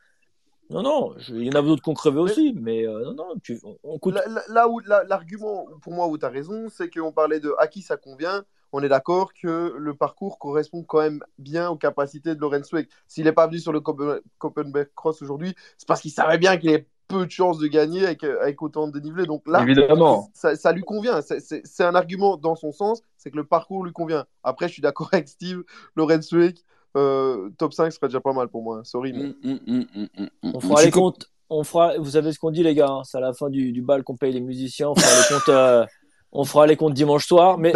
Non, 0.72 0.82
non, 0.82 1.14
je- 1.18 1.36
il 1.36 1.46
y 1.46 1.50
en 1.50 1.60
a 1.60 1.62
d'autres 1.62 1.84
qui 1.84 1.90
ont 1.90 1.94
crevé 1.94 2.18
aussi, 2.20 2.56
mais 2.60 2.88
euh, 2.88 3.04
non, 3.06 3.14
non, 3.14 3.36
tu, 3.44 3.60
on, 3.64 3.78
on 3.84 4.00
coûte. 4.00 4.16
Là, 4.50 4.68
où 4.68 4.80
l'argument 4.80 5.68
pour 5.82 5.94
moi 5.94 6.08
où 6.08 6.18
tu 6.18 6.26
as 6.26 6.30
raison, 6.30 6.68
c'est 6.70 6.90
qu'on 6.90 7.12
parlait 7.12 7.40
de 7.40 7.54
à 7.60 7.68
qui 7.68 7.82
ça 7.84 7.98
convient. 7.98 8.44
On 8.72 8.82
est 8.82 8.90
d'accord 8.90 9.34
que 9.34 9.74
le 9.78 9.94
parcours 9.94 10.40
correspond 10.40 10.84
quand 10.84 11.00
même 11.00 11.24
bien 11.38 11.70
aux 11.70 11.78
capacités 11.78 12.34
de 12.36 12.40
Lorenz 12.42 12.74
Weck. 12.74 12.90
S'il 13.08 13.24
n'est 13.26 13.32
pas 13.32 13.46
venu 13.48 13.60
sur 13.60 13.72
le 13.72 13.80
Copen- 13.80 14.20
Copenberg 14.40 14.90
Cross 14.96 15.22
aujourd'hui, 15.22 15.54
c'est 15.78 15.88
parce 15.88 16.02
qu'il 16.02 16.12
savait 16.12 16.40
bien 16.40 16.58
qu'il 16.58 16.72
avait 16.72 16.88
peu 17.08 17.26
de 17.26 17.32
chances 17.32 17.58
de 17.60 17.68
gagner 17.68 18.06
avec, 18.06 18.24
euh, 18.24 18.42
avec 18.42 18.62
autant 18.62 18.88
de 18.88 19.00
dénivelé. 19.00 19.26
Donc 19.26 19.44
là, 19.48 19.62
Évidemment. 19.64 20.30
ça, 20.34 20.56
ça 20.56 20.72
lui 20.72 20.82
convient. 20.84 21.22
C'est- 21.22 21.84
un 21.84 21.96
argument 21.96 22.38
dans 22.38 22.56
son 22.56 22.72
sens, 22.72 23.02
c'est 23.18 23.30
que 23.32 23.38
le 23.38 23.44
parcours 23.46 23.84
lui 23.84 23.92
convient. 23.92 24.26
Après, 24.44 24.68
je 24.68 24.74
suis 24.74 24.82
d'accord 24.82 25.10
avec 25.14 25.28
Steve, 25.28 25.64
Lorenz 25.96 26.32
Weck, 26.34 26.64
euh, 26.98 27.50
top 27.58 27.74
5 27.74 27.92
serait 27.92 28.08
déjà 28.08 28.22
pas 28.22 28.34
mal 28.34 28.48
pour 28.48 28.64
moi. 28.64 28.82
Sorry. 28.84 29.14
mais- 29.14 29.24
Mm, 29.26 29.36
mm, 29.44 29.60
mm, 29.68 29.86
mm, 29.96 30.08
mm, 30.18 30.28
mm. 30.44 30.52
On 30.56 30.60
fera 30.60 30.84
les 30.84 30.92
comptes. 30.92 31.30
On 31.50 31.64
fera, 31.64 31.96
vous 32.00 32.12
savez 32.12 32.32
ce 32.34 32.40
qu'on 32.40 32.50
dit, 32.52 32.64
les 32.64 32.74
gars. 32.74 32.88
hein, 32.90 33.02
c'est 33.04 33.18
à 33.18 33.22
la 33.22 33.34
fin 33.34 33.50
du, 33.50 33.72
du 33.72 33.82
bal 33.84 34.04
qu'on 34.04 34.16
paye 34.16 34.34
les 34.34 34.42
musiciens. 34.42 34.90
On 34.90 34.96
fera 34.96 35.08
les 35.30 35.36
comptes. 35.36 35.50
euh, 35.50 35.86
on 36.32 36.44
fera 36.44 36.66
les 36.68 36.76
comptes 36.76 36.94
dimanche 36.96 37.28
soir. 37.28 37.58
Mais, 37.60 37.72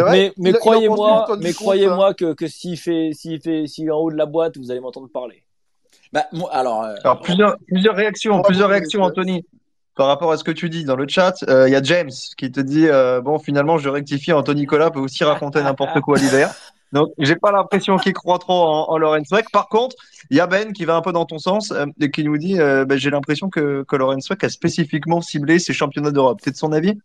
croyez-moi, 0.58 1.26
mais 1.40 1.52
croyez-moi 1.54 2.14
que, 2.14 2.32
que 2.34 2.46
s'il 2.48 2.76
fait, 2.76 3.12
s'il 3.14 3.40
fait, 3.40 3.66
s'il 3.66 3.86
est 3.86 3.90
en 3.90 3.98
haut 4.00 4.10
de 4.10 4.16
la 4.16 4.26
boîte, 4.26 4.58
vous 4.58 4.70
allez 4.70 4.80
m'entendre 4.80 5.08
parler. 5.08 5.44
Bah, 6.12 6.24
moi, 6.32 6.52
alors, 6.52 6.82
euh, 6.82 6.94
Alors, 7.04 7.20
plusieurs, 7.20 7.56
plusieurs 7.68 7.94
réactions, 7.94 8.42
plusieurs 8.42 8.68
réactions. 8.68 9.02
Anthony. 9.02 9.44
Par 9.96 10.06
rapport 10.06 10.32
à 10.32 10.36
ce 10.36 10.44
que 10.44 10.50
tu 10.50 10.70
dis 10.70 10.84
dans 10.84 10.96
le 10.96 11.06
chat, 11.08 11.34
euh, 11.48 11.68
il 11.68 11.72
y 11.72 11.76
a 11.76 11.82
James 11.82 12.10
qui 12.38 12.50
te 12.50 12.60
dit 12.60 12.88
euh, 12.88 13.20
bon, 13.20 13.38
finalement, 13.38 13.76
je 13.78 13.88
rectifie. 13.88 14.32
Anthony 14.32 14.62
Nicolas 14.62 14.90
peut 14.90 15.00
aussi 15.00 15.24
raconter 15.24 15.62
n'importe 15.62 16.00
quoi 16.00 16.16
l'hiver. 16.18 16.54
Donc, 16.92 17.10
j'ai 17.18 17.36
pas 17.36 17.52
l'impression 17.52 17.96
qu'il 17.98 18.12
croit 18.14 18.38
trop 18.38 18.52
en, 18.64 18.88
en 18.90 18.98
Lorenz 18.98 19.30
Weck. 19.30 19.46
Par 19.52 19.68
contre, 19.68 19.94
il 20.30 20.36
y 20.36 20.40
a 20.40 20.46
Ben 20.46 20.72
qui 20.72 20.84
va 20.84 20.96
un 20.96 21.02
peu 21.02 21.12
dans 21.12 21.24
ton 21.26 21.38
sens 21.38 21.70
euh, 21.70 21.86
et 22.00 22.10
qui 22.10 22.24
nous 22.24 22.36
dit 22.38 22.58
euh, 22.58 22.84
ben, 22.84 22.98
j'ai 22.98 23.10
l'impression 23.10 23.48
que, 23.50 23.84
que 23.86 23.94
Lorenz 23.96 24.28
Weck 24.30 24.42
a 24.42 24.48
spécifiquement 24.48 25.20
ciblé 25.20 25.58
ses 25.60 25.72
championnats 25.72 26.10
d'Europe. 26.12 26.40
T'es 26.40 26.50
de 26.50 26.56
son 26.56 26.72
avis? 26.72 26.98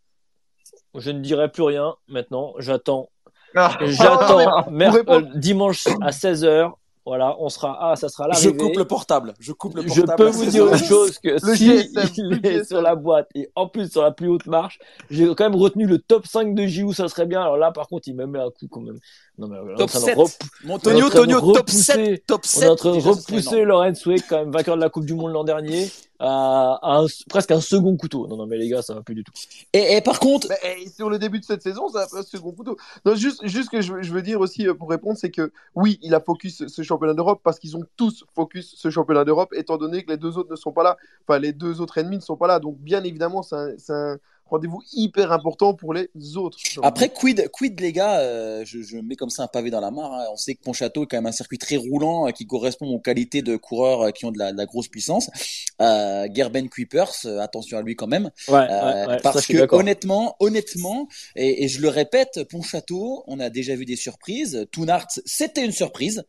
Je 0.98 1.12
ne 1.12 1.20
dirai 1.20 1.52
plus 1.52 1.64
rien 1.64 1.94
maintenant. 2.08 2.54
J'attends. 2.60 3.10
Ah, 3.56 3.78
J'attends. 3.82 4.68
mer- 4.72 4.90
pour 4.90 4.98
répondre- 4.98 5.28
euh, 5.28 5.38
dimanche 5.40 5.86
à 6.02 6.10
16h. 6.12 6.72
Voilà, 7.06 7.36
on 7.40 7.50
sera. 7.50 7.78
Ah, 7.92 7.96
ça 7.96 8.10
sera 8.10 8.28
je 8.32 8.50
l'arrivée. 8.50 8.58
coupe 8.58 8.78
le 8.78 8.86
portable. 8.86 9.34
Je 9.40 9.52
coupe 9.54 9.76
le 9.76 9.84
Je 9.88 10.02
portable. 10.02 10.16
peux 10.16 10.28
à 10.28 10.32
vous 10.32 10.46
16 10.46 10.50
dire 10.50 10.68
une 10.68 10.78
chose 10.78 11.20
que 11.20 11.38
Le 11.42 11.56
si 11.56 11.66
GSM, 11.68 12.10
il 12.18 12.30
le 12.30 12.46
est 12.46 12.64
GSM. 12.64 12.66
sur 12.66 12.82
la 12.82 12.96
boîte 12.96 13.30
et 13.36 13.50
en 13.56 13.68
plus 13.68 13.92
sur 13.92 14.02
la 14.02 14.12
plus 14.12 14.28
haute 14.28 14.48
marche, 14.48 14.80
j'ai 15.10 15.28
quand 15.36 15.50
même 15.50 15.56
retenu 15.56 15.86
le 15.86 16.00
top 16.00 16.26
5 16.26 16.56
de 16.56 16.66
JU, 16.66 16.94
ça 16.94 17.08
serait 17.08 17.28
bien. 17.28 17.42
Alors 17.42 17.58
là, 17.58 17.72
par 17.72 17.88
contre, 17.88 18.08
il 18.08 18.16
me 18.16 18.26
met 18.26 18.40
un 18.40 18.50
coup 18.50 18.68
quand 18.70 18.82
même. 18.82 19.00
Non, 19.38 19.48
mais, 19.50 19.58
on 19.60 19.76
Top 19.76 19.82
en 19.82 19.86
train 19.88 20.00
de 20.00 20.06
7. 20.06 20.18
rep- 20.18 20.30
Mon 20.64 20.74
on 20.76 20.78
est 20.78 20.82
Tonio, 21.10 21.10
top 21.42 21.42
repousser- 21.70 21.84
7. 21.84 22.26
Top 22.26 22.42
On 22.46 22.48
7. 22.48 22.64
est 22.64 22.68
en 22.70 22.76
train 22.78 22.92
de 22.96 23.02
repousser. 23.02 23.66
Lorenz 23.66 24.06
Weck, 24.06 24.24
quand 24.30 24.38
même 24.40 24.52
vainqueur 24.52 24.78
de 24.78 24.82
la 24.82 24.90
Coupe 24.90 25.06
du 25.06 25.14
Monde 25.14 25.34
l'an 25.34 25.44
dernier, 25.44 25.90
à, 26.20 26.80
à 26.82 27.00
un- 27.02 27.08
presque 27.28 27.52
un 27.52 27.60
second 27.60 27.98
couteau. 27.98 28.28
Non, 28.28 28.38
non, 28.38 28.46
mais 28.46 28.58
les 28.58 28.70
gars, 28.70 28.82
ça 28.82 28.94
va 28.94 29.02
plus 29.02 29.14
du 29.16 29.26
tout. 29.26 29.34
Et, 29.74 29.98
et 29.98 30.02
par 30.02 30.22
contre, 30.22 30.48
Mais 30.50 30.88
sur 30.88 31.10
le 31.10 31.20
début 31.20 31.40
de 31.42 31.44
cette 31.46 31.62
saison, 31.62 31.90
ça 31.90 32.04
a 32.10 32.18
un 32.20 32.24
second 32.24 32.54
couteau. 32.54 32.78
Non, 33.06 33.16
juste, 33.16 33.46
juste 33.46 33.70
que 33.70 33.82
je, 33.82 33.94
veux- 33.96 34.02
je 34.04 34.14
veux 34.14 34.22
dire 34.22 34.40
aussi 34.40 34.68
euh, 34.70 34.74
pour 34.74 34.90
répondre, 34.90 35.18
c'est 35.18 35.32
que 35.32 35.52
oui, 35.76 36.00
il 36.02 36.16
a 36.16 36.22
focus 36.22 36.66
ce 36.68 36.82
championnat 36.82 37.14
d'Europe 37.14 37.42
parce 37.44 37.60
qu'ils 37.60 37.76
ont 37.76 37.84
tous 37.98 38.24
focus 38.34 38.74
ce 38.78 38.90
championnat 38.90 39.26
d'Europe, 39.26 39.50
étant 39.54 39.78
donné 39.78 40.04
que 40.06 40.12
les 40.12 40.18
deux 40.18 40.38
autres 40.38 40.52
ne 40.52 40.56
sont 40.56 40.72
pas 40.72 40.84
là. 40.84 40.96
Enfin, 41.28 41.40
les 41.40 41.52
deux 41.52 41.82
autres 41.82 41.98
ennemis 41.98 42.16
ne 42.18 42.22
sont 42.22 42.38
pas 42.38 42.48
là. 42.48 42.60
Donc, 42.60 42.78
bien 42.78 43.04
évidemment, 43.04 43.44
c'est 43.44 43.56
un, 43.58 43.72
c'est 43.78 43.92
un 43.94 44.18
rendez-vous 44.50 44.82
hyper 44.94 45.32
important 45.32 45.74
pour 45.74 45.94
les 45.94 46.10
autres. 46.38 46.58
Après, 46.84 47.10
quid, 47.10 47.50
quid 47.52 47.80
les 47.80 47.92
gars, 47.92 48.20
euh, 48.20 48.64
je, 48.66 48.82
je 48.82 48.98
mets 48.98 49.16
comme 49.16 49.30
ça 49.30 49.44
un 49.44 49.48
pavé 49.48 49.70
dans 49.72 49.80
la 49.82 49.92
mare. 49.92 50.14
hein. 50.14 50.26
On 50.32 50.38
sait 50.38 50.56
que 50.56 50.62
Pontchâteau 50.62 51.04
est 51.04 51.08
quand 51.08 51.18
même 51.18 51.26
un 51.26 51.32
circuit 51.32 51.58
très 51.58 51.78
roulant 51.78 52.28
euh, 52.28 52.32
qui 52.32 52.46
correspond 52.46 52.88
aux 52.88 53.00
qualités 53.00 53.42
de 53.42 53.56
coureurs 53.58 54.02
euh, 54.02 54.12
qui 54.12 54.26
ont 54.26 54.32
de 54.32 54.38
la, 54.38 54.52
de 54.52 54.58
la 54.58 54.66
grosse 54.66 54.88
puissance. 54.88 55.30
Euh, 55.82 56.28
Gerben 56.34 56.70
Kuipers, 56.70 57.12
euh, 57.26 57.40
attention 57.40 57.78
à 57.78 57.82
lui 57.82 57.96
quand 57.96 58.08
même. 58.08 58.30
Ouais, 58.48 58.54
ouais, 58.56 58.68
Euh, 58.72 59.08
ouais, 59.08 59.18
parce 59.24 59.46
que 59.48 59.68
honnêtement, 59.76 60.36
honnêtement, 60.40 61.08
et, 61.36 61.64
et 61.64 61.68
je 61.68 61.82
le 61.82 61.90
répète, 61.90 62.44
Pontchâteau, 62.50 63.24
on 63.28 63.40
a 63.40 63.50
déjà 63.50 63.76
vu 63.76 63.86
des 63.86 63.96
surprises. 63.96 64.68
Toonart, 64.72 65.08
c'était 65.26 65.66
une 65.66 65.72
surprise, 65.72 66.24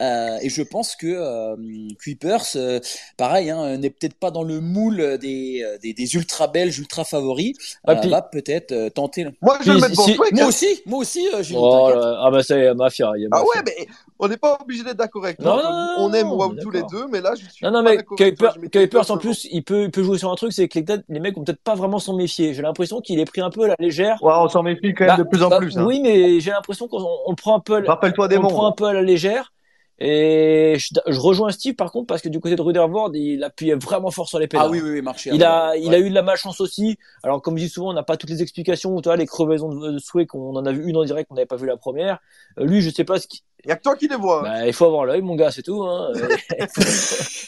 Euh, 0.00 0.38
et 0.42 0.48
je 0.48 0.62
pense 0.62 0.96
que 0.96 1.06
euh, 1.06 1.56
Kuipers, 1.98 2.44
euh, 2.56 2.80
pareil, 3.16 3.50
hein, 3.50 3.76
n'est 3.78 3.90
peut-être 3.90 4.14
pas 4.14 4.30
dans 4.30 4.42
le 4.42 4.60
moule 4.60 5.18
des, 5.18 5.64
des, 5.82 5.94
des 5.94 6.14
ultra 6.16 6.48
belges, 6.48 6.78
ultra 6.78 7.04
favoris, 7.04 7.54
Ah, 7.86 7.92
euh, 7.92 7.94
puis- 8.00 8.10
va 8.10 8.22
peut-être 8.22 8.72
euh, 8.72 8.90
tenter. 8.90 9.26
Moi, 9.40 9.58
je 9.60 9.70
vais 9.72 9.72
Puis, 9.72 9.72
le 9.72 9.80
mettre 9.80 9.96
dans 9.96 10.02
si- 10.04 10.14
Sweck, 10.14 10.32
Moi 10.32 10.42
hein. 10.42 10.46
aussi, 10.48 10.82
moi 10.86 10.98
aussi, 10.98 11.28
euh, 11.34 11.42
Gilles, 11.42 11.56
Oh 11.58 11.90
ah 11.94 12.30
bah 12.30 12.42
ça 12.42 12.56
y 12.58 12.62
est, 12.62 12.74
mafia. 12.74 13.10
Il 13.16 13.22
y 13.22 13.24
a 13.24 13.28
Ah 13.32 13.36
mafia. 13.38 13.46
ouais, 13.60 13.62
mais 13.66 13.86
on 14.18 14.28
n'est 14.28 14.36
pas 14.36 14.58
obligé 14.62 14.84
d'être 14.84 14.96
d'accord 14.96 15.24
avec 15.24 15.38
Non, 15.38 15.54
toi. 15.54 15.62
non, 15.62 15.70
non, 15.70 15.94
on 15.98 16.12
aime 16.14 16.30
on 16.30 16.56
est 16.56 16.60
tous 16.60 16.70
les 16.70 16.82
deux, 16.90 17.06
mais 17.10 17.20
là, 17.20 17.34
je 17.34 17.44
suis 17.48 17.64
Non, 17.64 17.70
non, 17.72 17.82
pas 17.84 17.90
mais 17.90 17.96
mets 17.96 18.68
Kuipers 18.70 19.10
en 19.10 19.16
plus, 19.18 19.46
il 19.50 19.62
peut, 19.64 19.82
il 19.84 19.90
peut 19.90 20.02
jouer 20.02 20.18
sur 20.18 20.30
un 20.30 20.34
truc, 20.36 20.52
c'est 20.52 20.68
que 20.68 20.78
les, 20.78 20.84
les 21.08 21.20
mecs 21.20 21.36
ont 21.36 21.44
peut-être 21.44 21.62
pas 21.62 21.74
vraiment 21.74 21.98
s'en 21.98 22.14
méfier. 22.14 22.54
J'ai 22.54 22.62
l'impression 22.62 23.00
qu'il 23.00 23.18
est 23.20 23.24
pris 23.24 23.40
un 23.40 23.50
peu 23.50 23.64
à 23.64 23.68
la 23.68 23.76
légère. 23.78 24.22
Ouais, 24.22 24.32
on 24.36 24.48
s'en 24.48 24.62
méfie 24.62 24.94
quand 24.94 25.04
même 25.06 25.16
Bah, 25.16 25.22
de 25.22 25.28
plus 25.28 25.42
en 25.42 25.48
bah, 25.48 25.58
plus. 25.58 25.76
hein. 25.76 25.84
Oui, 25.86 26.00
mais 26.02 26.40
j'ai 26.40 26.50
l'impression 26.50 26.88
qu'on 26.88 26.98
on 27.26 27.30
le 27.30 27.36
prend 27.36 27.56
un 27.56 27.60
peu, 27.60 27.74
à 27.74 27.80
la- 27.80 27.88
Rappelle-toi 27.90 28.28
des 28.28 28.38
on 28.38 28.42
le 28.42 28.48
prend 28.48 28.66
un 28.66 28.72
peu 28.72 28.84
à 28.84 28.92
la 28.92 29.02
légère. 29.02 29.52
Et 29.98 30.76
je, 30.78 30.88
je 31.06 31.18
rejoins 31.20 31.50
Steve 31.52 31.74
par 31.74 31.92
contre 31.92 32.06
parce 32.06 32.22
que 32.22 32.28
du 32.28 32.40
côté 32.40 32.56
de 32.56 32.62
Rudervoort, 32.62 33.10
il 33.14 33.44
appuyait 33.44 33.74
vraiment 33.76 34.10
fort 34.10 34.28
sur 34.28 34.38
les 34.38 34.48
pédales. 34.48 34.66
Ah 34.66 34.70
oui, 34.70 34.80
oui, 34.82 34.90
oui, 34.90 35.02
marché. 35.02 35.30
Il 35.32 35.44
a, 35.44 35.76
il 35.76 35.88
Ouais. 35.88 35.94
a 35.94 35.98
eu 36.00 36.08
de 36.10 36.14
la 36.14 36.22
malchance 36.22 36.60
aussi. 36.60 36.98
Alors, 37.22 37.40
comme 37.40 37.56
je 37.56 37.64
dis 37.64 37.68
souvent, 37.68 37.90
on 37.90 37.92
n'a 37.92 38.02
pas 38.02 38.16
toutes 38.16 38.30
les 38.30 38.42
explications. 38.42 39.00
Tu 39.00 39.08
vois, 39.08 39.16
les 39.16 39.26
crevaisons 39.26 39.68
de, 39.68 39.92
de 39.92 39.98
Sway, 39.98 40.26
on 40.34 40.56
en 40.56 40.66
a 40.66 40.72
vu 40.72 40.88
une 40.88 40.96
en 40.96 41.04
direct, 41.04 41.28
on 41.30 41.34
n'avait 41.34 41.46
pas 41.46 41.56
vu 41.56 41.66
la 41.66 41.76
première. 41.76 42.18
Euh, 42.58 42.64
lui, 42.64 42.80
je 42.80 42.90
sais 42.90 43.04
pas 43.04 43.18
ce 43.20 43.28
qui, 43.28 43.42
Il 43.64 43.68
n'y 43.68 43.72
a 43.72 43.76
que 43.76 43.82
toi 43.82 43.94
qui 43.96 44.08
les 44.08 44.16
vois. 44.16 44.40
hein. 44.40 44.42
bah, 44.60 44.66
il 44.66 44.72
faut 44.72 44.86
avoir 44.86 45.04
l'œil, 45.04 45.22
mon 45.22 45.34
gars, 45.36 45.50
c'est 45.50 45.62
tout. 45.62 45.82
Hein. 45.84 46.10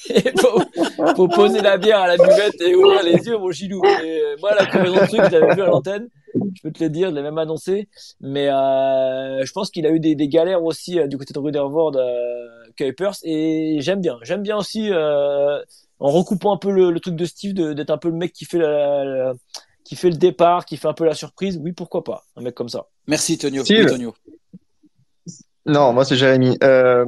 il 0.09 0.33
faut, 0.41 0.61
faut 1.17 1.29
poser 1.29 1.61
la 1.61 1.77
bière 1.79 1.99
à 2.01 2.07
la 2.09 2.17
buvette 2.17 2.61
et 2.61 2.75
ouvrir 2.75 3.03
les 3.03 3.15
yeux, 3.27 3.37
mon 3.39 3.51
chilou. 3.51 3.83
Et, 3.85 4.21
euh, 4.21 4.37
moi, 4.41 4.55
la 4.55 4.67
crevaison 4.67 4.95
de 4.95 5.07
truc, 5.07 5.21
je 5.31 5.37
l'avais 5.39 5.55
vu 5.55 5.63
à 5.63 5.67
l'antenne. 5.67 6.09
Je 6.35 6.63
peux 6.63 6.71
te 6.73 6.83
le 6.83 6.91
dire, 6.91 7.11
je 7.11 7.15
l'ai 7.15 7.23
même 7.23 7.39
annoncé. 7.39 7.89
Mais 8.21 8.49
euh, 8.49 9.45
je 9.45 9.53
pense 9.53 9.71
qu'il 9.71 9.87
a 9.87 9.91
eu 9.91 10.01
des, 10.01 10.15
des 10.15 10.29
galères 10.29 10.63
aussi 10.65 10.99
euh, 10.99 11.07
du 11.07 11.17
côté 11.19 11.33
de 11.33 11.39
Rudervoort, 11.39 11.97
euh, 11.97 12.11
Kuipers. 12.77 13.15
Et 13.25 13.79
j'aime 13.81 14.01
bien. 14.01 14.19
J'aime 14.23 14.43
bien 14.43 14.57
aussi, 14.57 14.91
euh, 14.93 15.59
en 16.01 16.11
recoupant 16.11 16.55
un 16.55 16.59
peu 16.59 16.71
le, 16.71 16.91
le 16.91 17.01
truc 17.01 17.17
de 17.17 17.25
Steve, 17.25 17.55
d'être 17.55 17.91
un 17.91 17.99
peu 17.99 18.09
le 18.09 18.17
mec 18.17 18.33
qui 18.33 18.45
fait 18.45 18.59
la, 18.59 19.05
la- 19.05 19.33
qui 19.85 19.97
fait 19.97 20.09
le 20.11 20.17
départ, 20.17 20.65
qui 20.65 20.77
fait 20.79 20.89
un 20.89 20.95
peu 20.95 21.05
la 21.05 21.15
surprise. 21.15 21.61
Oui, 21.63 21.73
pourquoi 21.73 22.03
pas. 22.05 22.25
Un 22.37 22.43
mec 22.43 22.55
comme 22.55 22.71
ça. 22.71 22.87
Merci, 23.07 23.37
Tonio. 23.37 23.65
Steve. 23.65 23.81
Oui, 23.85 23.87
Tonio. 23.91 24.15
Non, 25.67 25.93
moi 25.95 26.05
c'est 26.05 26.17
Jérémy. 26.17 26.59
Euh, 26.63 27.05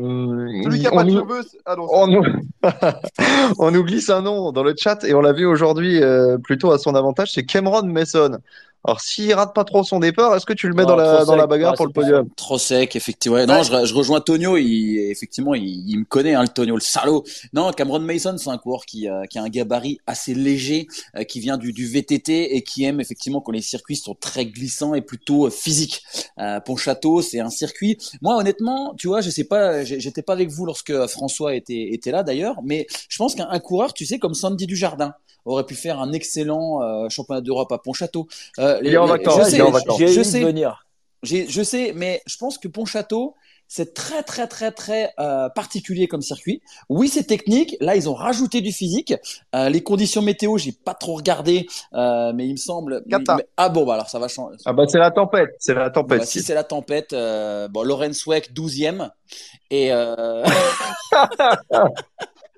Celui 0.65 0.81
qui 0.81 0.87
a 0.87 0.93
on 0.93 0.97
pas 0.97 1.05
de 1.05 1.11
nous- 1.11 1.21
cheveux, 1.21 1.43
c'est- 1.43 1.59
ah 1.67 1.77
non, 1.77 1.87
On 1.91 2.07
nous... 2.07 2.23
on 3.59 3.71
nous 3.71 3.85
glisse 3.85 4.09
un 4.09 4.23
nom 4.23 4.51
dans 4.53 4.63
le 4.63 4.75
chat 4.77 5.05
et 5.05 5.13
on 5.15 5.21
l'a 5.21 5.33
vu 5.33 5.45
aujourd'hui 5.45 6.03
euh, 6.03 6.39
plutôt 6.39 6.73
à 6.73 6.79
son 6.79 6.95
avantage, 6.95 7.33
c'est 7.33 7.45
Cameron 7.45 7.83
Mason. 7.85 8.39
Alors 8.85 9.01
s'il 9.01 9.33
rate 9.35 9.55
pas 9.55 9.65
trop 9.65 9.83
son 9.83 9.99
départ, 9.99 10.37
est-ce 10.37 10.47
que 10.47 10.53
tu 10.53 10.69
le 10.69 10.75
mets 10.75 10.83
Non, 10.83 10.91
dans 10.91 10.97
la 10.97 11.25
dans 11.25 11.37
la 11.37 11.47
bagarre 11.47 11.75
pour 11.75 11.87
le 11.87 11.93
podium 11.93 12.29
Trop 12.37 12.57
sec, 12.59 12.95
effectivement. 12.95 13.37
Ouais, 13.37 13.47
Non, 13.47 13.63
je, 13.63 13.85
je 13.85 13.95
rejoins 13.95 14.21
Tonio. 14.21 14.57
Il, 14.57 15.11
effectivement, 15.11 15.55
il, 15.55 15.89
il 15.91 15.99
me 15.99 16.05
connaît, 16.05 16.35
hein, 16.35 16.43
le 16.43 16.49
Tonio, 16.49 16.75
le 16.75 16.81
salaud. 16.81 17.25
Non, 17.53 17.73
Cameron 17.73 17.99
Mason, 18.01 18.37
c'est 18.39 18.49
un 18.51 18.59
coureur 18.59 18.87
qui, 18.87 19.09
euh, 19.09 19.25
qui 19.25 19.39
a 19.39 19.43
un 19.43 19.49
gabarit 19.49 19.99
assez 20.07 20.35
léger, 20.35 20.87
euh, 21.17 21.25
qui 21.25 21.41
vient 21.41 21.57
du, 21.57 21.73
du 21.73 21.87
VTT 21.87 22.55
et 22.57 22.63
qui 22.63 22.85
aime 22.85 23.01
effectivement 23.01 23.41
quand 23.41 23.53
les 23.53 23.61
circuits 23.61 23.97
sont 23.97 24.15
très 24.15 24.47
glissants 24.47 24.95
et 24.95 25.01
plutôt 25.01 25.47
euh, 25.47 25.51
physiques. 25.51 26.03
Euh, 26.39 26.61
Pontchâteau, 26.61 27.23
c'est 27.23 27.41
un 27.41 27.51
circuit. 27.51 27.99
Moi, 28.23 28.37
honnêtement, 28.37 28.95
tu 28.97 29.09
vois, 29.09 29.21
je 29.21 29.31
sais 29.31 29.45
pas, 29.45 29.85
j'étais 29.85 30.23
pas 30.23 30.35
avec 30.35 30.51
vous 30.51 30.65
lorsque 30.65 31.07
François 31.09 31.55
était, 31.55 31.93
était 31.93 32.13
là 32.13 32.23
d'ailleurs, 32.23 32.57
mais 32.63 32.87
je 33.09 33.19
pense 33.19 33.35
qu'un 33.35 33.49
un 33.51 33.59
coureur, 33.59 33.95
tu 33.95 34.07
sais, 34.07 34.19
comme 34.19 34.35
Sandy 34.35 34.67
Dujardin, 34.67 35.15
aurait 35.47 35.65
pu 35.65 35.75
faire 35.75 36.01
un 36.01 36.13
excellent 36.13 36.83
euh, 36.83 37.09
championnat 37.09 37.41
d'Europe 37.41 37.71
à 37.73 37.79
Pontchâteau. 37.79 38.27
Euh, 38.67 38.81
Il 38.83 38.93
est 38.93 38.97
en 38.97 39.05
les- 39.05 39.11
vacances, 39.13 39.37
je 39.37 39.41
il 39.43 39.51
sais, 39.51 39.57
est 39.59 39.63
en 39.63 39.71
vacances. 39.71 39.99
J'ai 39.99 40.09
je 40.09 40.23
sais. 40.23 40.41
venir. 40.41 40.85
Je 41.23 41.63
sais, 41.63 41.93
mais 41.95 42.23
je 42.27 42.37
pense 42.37 42.57
que 42.59 42.69
Pontchâteau, 42.69 43.35
c'est 43.69 43.95
très 43.95 44.23
très 44.23 44.47
très 44.47 44.71
très 44.71 45.13
euh, 45.19 45.49
particulier 45.49 46.07
comme 46.07 46.23
circuit. 46.23 46.63
Oui, 46.89 47.09
c'est 47.09 47.25
technique. 47.25 47.77
Là, 47.81 47.97
ils 47.97 48.09
ont 48.09 48.15
rajouté 48.15 48.61
du 48.61 48.71
physique. 48.71 49.13
Euh, 49.57 49.69
les 49.69 49.83
conditions 49.83 50.23
météo, 50.23 50.57
j'ai 50.57 50.71
pas 50.71 50.95
trop 50.95 51.15
regardé, 51.15 51.67
euh, 51.95 52.33
mais 52.33 52.47
il 52.47 52.53
me 52.53 52.57
semble. 52.59 53.03
Mais- 53.07 53.17
ah 53.57 53.69
bon, 53.71 53.85
bah 53.85 53.95
alors 53.95 54.09
ça 54.09 54.21
va 54.21 54.29
changer. 54.29 54.57
Ah 54.67 54.73
bah 54.73 54.85
c'est 54.87 54.99
la 54.99 55.11
tempête, 55.11 55.51
c'est 55.59 55.75
la 55.75 55.91
tempête. 55.91 56.21
Bah, 56.21 56.27
si 56.27 56.43
c'est 56.43 56.55
la 56.55 56.63
tempête, 56.63 57.13
euh, 57.13 57.67
bon, 57.67 57.83
Lorenz 57.83 58.25
Weck 58.29 58.53
12e 58.55 59.11
et 59.71 59.93
euh, 59.93 60.45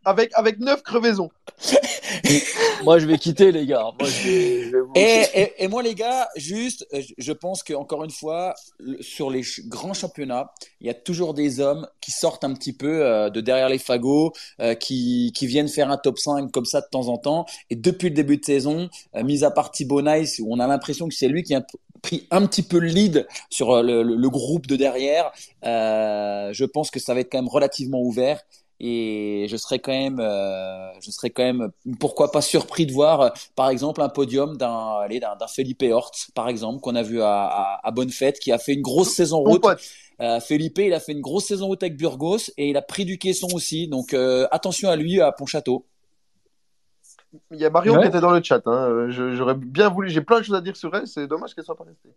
Avec, 0.09 0.31
avec 0.35 0.59
9 0.59 0.83
crevaisons. 0.83 1.29
Moi, 2.85 2.99
je 2.99 3.07
vais 3.07 3.19
quitter, 3.19 3.53
les 3.53 3.67
gars. 3.67 3.83
Moi, 4.01 4.09
je 4.09 4.29
vais, 4.29 4.63
je 4.65 4.71
vais 4.71 4.81
vous- 4.81 4.93
Et, 4.95 5.23
et, 5.35 5.65
et 5.65 5.69
moi, 5.69 5.83
les 5.83 5.95
gars, 5.95 6.29
juste, 6.37 6.87
euh, 6.95 7.01
je- 7.19 7.33
pense 7.33 7.63
que 7.63 7.75
encore 7.75 8.05
une 8.05 8.11
fois, 8.11 8.55
sur 9.01 9.31
les 9.31 9.43
ch- 9.43 9.67
grands 9.67 9.93
championnats, 9.95 10.53
il 10.81 10.87
y 10.87 10.91
a 10.91 10.95
toujours 10.95 11.35
des 11.35 11.61
hommes 11.61 11.87
qui 12.01 12.11
sortent 12.11 12.45
un 12.45 12.55
petit 12.55 12.73
peu 12.73 13.05
euh, 13.05 13.29
de 13.31 13.41
derrière 13.41 13.69
les 13.69 13.79
fagots, 13.79 14.33
euh, 14.61 14.75
qui, 14.75 15.33
qui 15.37 15.47
viennent 15.47 15.69
faire 15.69 15.91
un 15.91 15.97
top 15.99 16.19
5 16.19 16.51
comme 16.53 16.65
ça 16.65 16.81
de 16.81 16.87
temps 16.91 17.09
en 17.09 17.19
temps. 17.19 17.45
Et 17.71 17.77
depuis 17.77 18.09
le 18.09 18.15
début 18.15 18.39
de 18.39 18.45
saison, 18.45 18.89
euh, 19.15 19.23
mis 19.25 19.45
à 19.45 19.51
part 19.51 19.71
Thibaut 19.71 20.03
Nice, 20.03 20.41
où 20.43 20.47
on 20.53 20.59
a 20.61 20.67
l'impression 20.67 21.09
que 21.09 21.15
c'est 21.15 21.29
lui 21.29 21.43
qui 21.43 21.55
a 21.55 21.63
pris 22.03 22.27
un 22.31 22.47
petit 22.47 22.63
peu 22.63 22.79
le 22.79 22.87
lead 22.89 23.27
sur 23.51 23.83
le, 23.83 24.03
le- 24.03 24.15
le 24.17 24.31
groupe 24.31 24.67
de 24.67 24.77
derrière, 24.77 25.31
euh, 25.65 26.51
je 26.53 26.65
pense 26.65 26.91
que 26.91 27.01
ça 27.01 27.13
va 27.15 27.21
être 27.21 27.31
quand 27.31 27.39
même 27.39 27.49
relativement 27.49 28.01
ouvert. 28.01 28.41
Et 28.81 29.47
je 29.49 29.57
serais 29.57 29.81
quand 29.81 29.91
même, 29.93 30.21
euh, 30.21 30.93
je 31.01 31.11
serais 31.11 31.31
quand 31.31 31.43
même, 31.43 31.71
pourquoi 31.99 32.31
pas 32.31 32.41
surpris 32.41 32.87
de 32.87 32.93
voir, 32.93 33.21
euh, 33.21 33.29
par 33.57 33.71
exemple, 33.71 34.01
un 34.03 34.09
podium 34.09 34.57
d'un, 34.57 34.99
allez, 35.03 35.19
d'un, 35.19 35.35
d'un 35.35 35.49
Felipe 35.49 35.83
Hort, 35.91 36.13
par 36.35 36.49
exemple, 36.49 36.81
qu'on 36.81 36.95
a 36.95 37.03
vu 37.03 37.21
à, 37.21 37.45
à, 37.47 37.81
à 37.87 37.91
Bonne 37.91 38.11
Fête, 38.11 38.39
qui 38.39 38.53
a 38.53 38.59
fait 38.59 38.75
une 38.75 38.83
grosse 38.83 39.11
saison 39.11 39.39
route. 39.41 39.65
Euh, 40.21 40.39
Felipe, 40.41 40.79
il 40.79 40.93
a 40.95 41.01
fait 41.01 41.13
une 41.13 41.21
grosse 41.21 41.47
saison 41.47 41.67
route 41.67 41.83
avec 41.83 41.97
Burgos 41.97 42.51
et 42.57 42.71
il 42.71 42.77
a 42.77 42.83
pris 42.83 43.05
du 43.05 43.19
caisson 43.19 43.49
aussi. 43.53 43.89
Donc 43.89 44.15
euh, 44.15 44.47
attention 44.51 44.89
à 44.91 44.97
lui 44.97 45.21
à 45.21 45.31
Pontchâteau. 45.33 45.87
Il 47.53 47.59
y 47.59 47.65
a 47.65 47.71
Marion 47.71 47.95
Ouais. 47.95 48.03
qui 48.03 48.09
était 48.09 48.21
dans 48.21 48.31
le 48.31 48.43
chat. 48.43 48.63
hein. 48.67 49.09
Je- 49.11 49.35
J'aurais 49.35 49.55
bien 49.55 49.89
voulu. 49.91 50.09
J'ai 50.11 50.23
plein 50.23 50.39
de 50.41 50.45
choses 50.45 50.57
à 50.57 50.61
dire 50.61 50.77
sur 50.77 50.95
elle. 50.95 51.07
C'est 51.07 51.27
dommage 51.27 51.55
qu'elle 51.55 51.65
soit 51.65 51.77
pas 51.77 51.85
restée. 51.85 52.09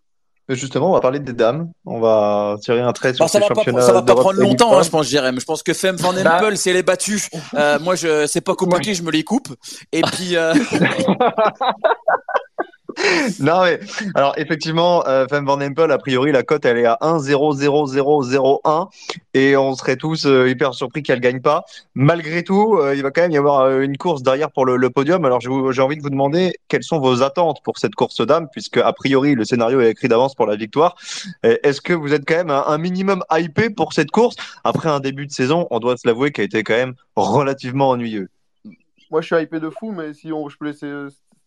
Mais 0.49 0.55
Justement, 0.55 0.89
on 0.89 0.93
va 0.93 1.01
parler 1.01 1.19
des 1.19 1.33
dames. 1.33 1.71
On 1.85 1.99
va 1.99 2.57
tirer 2.61 2.81
un 2.81 2.91
trait 2.91 3.13
sur 3.13 3.25
Bon, 3.25 3.27
ça 3.27 3.39
va 3.39 3.47
pas, 3.47 3.63
ça 3.81 3.93
va 3.93 4.01
pas 4.01 4.15
prendre 4.15 4.39
longtemps, 4.39 4.77
hein, 4.77 4.83
je 4.83 4.89
pense, 4.89 5.07
Jérém. 5.07 5.39
Je 5.39 5.45
pense 5.45 5.63
que 5.63 5.73
Femme 5.73 5.95
Van 5.97 6.13
Bah. 6.13 6.37
Empel, 6.37 6.57
si 6.57 6.69
elle 6.69 6.77
est 6.77 6.83
battue, 6.83 7.21
euh, 7.53 7.79
moi, 7.79 7.95
je, 7.95 8.27
c'est 8.27 8.41
pas 8.41 8.55
compliqué, 8.55 8.93
je 8.93 9.03
me 9.03 9.11
les 9.11 9.23
coupe. 9.23 9.49
Et 9.91 10.01
puis, 10.01 10.35
euh, 10.35 10.53
Non 13.39 13.63
mais 13.63 13.79
alors 14.15 14.33
effectivement, 14.37 15.05
euh, 15.07 15.27
Femme 15.27 15.45
Van 15.45 15.59
Empel, 15.61 15.91
a 15.91 15.97
priori 15.97 16.31
la 16.31 16.43
cote 16.43 16.65
elle 16.65 16.77
est 16.77 16.85
à 16.85 16.97
1,00001 17.01 18.89
et 19.33 19.55
on 19.57 19.75
serait 19.75 19.95
tous 19.95 20.25
euh, 20.25 20.49
hyper 20.49 20.73
surpris 20.73 21.03
qu'elle 21.03 21.19
gagne 21.19 21.41
pas. 21.41 21.63
Malgré 21.95 22.43
tout, 22.43 22.77
euh, 22.77 22.95
il 22.95 23.03
va 23.03 23.11
quand 23.11 23.21
même 23.21 23.31
y 23.31 23.37
avoir 23.37 23.79
une 23.79 23.97
course 23.97 24.23
derrière 24.23 24.51
pour 24.51 24.65
le, 24.65 24.89
podium. 24.89 25.23
Alors 25.25 25.39
j'ai 25.39 25.81
envie 25.81 25.97
de 25.97 26.01
vous 26.01 26.09
demander 26.09 26.53
quelles 26.67 26.83
sont 26.83 26.99
vos 26.99 27.23
attentes 27.23 27.61
pour 27.63 27.77
cette 27.77 27.95
course 27.95 28.19
dame, 28.25 28.47
puisque 28.51 28.77
a 28.77 28.91
priori 28.93 29.35
le 29.35 29.45
scénario 29.45 29.79
est 29.81 29.89
écrit 29.89 30.07
d'avance 30.07 30.35
pour 30.35 30.45
la 30.47 30.55
victoire. 30.55 30.95
Est-ce 31.43 31.81
que 31.81 31.93
vous 31.93 32.13
êtes 32.13 32.25
quand 32.27 32.35
même 32.35 32.49
un, 32.49 32.77
minimum 32.77 33.23
hypé 33.31 33.69
pour 33.69 33.93
cette 33.93 34.11
course? 34.11 34.35
Après 34.63 34.89
un 34.89 34.99
début 34.99 35.27
de 35.27 35.31
saison, 35.31 35.67
on 35.71 35.79
doit 35.79 35.95
se 35.97 36.07
l'avouer, 36.07 36.31
qui 36.31 36.41
a 36.41 36.43
été 36.43 36.63
quand 36.63 36.73
même 36.73 36.93
relativement 37.15 37.89
ennuyeux. 37.89 38.29
Moi, 39.09 39.21
je 39.21 39.27
suis 39.27 39.43
hypé 39.43 39.59
de 39.59 39.69
fou, 39.69 39.91
mais 39.91 40.13
si 40.13 40.31
on, 40.31 40.49
je 40.49 40.57
peux 40.57 40.65
laisser 40.65 40.89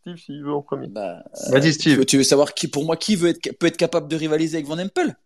Steve 0.05 0.16
s'il 0.18 0.42
veut 0.44 0.52
en 0.52 0.61
premier. 0.62 0.86
bah, 0.88 1.22
euh, 1.48 1.50
Vas-y 1.52 1.62
tu, 1.62 1.72
Steve. 1.72 1.98
veux, 1.98 2.05
tu 2.05 2.16
veux 2.18 2.22
savoir 2.24 2.52
qui, 2.52 2.68
pour 2.68 2.84
moi, 2.84 2.96
qui 2.96 3.16
veut 3.16 3.30
être, 3.30 3.57
peut 3.59 3.66
être 3.66 3.76
capable 3.78 4.07
de 4.09 4.16
rivaliser 4.16 4.59
avec 4.59 4.66
Van 4.66 4.78
Empel? 4.78 5.16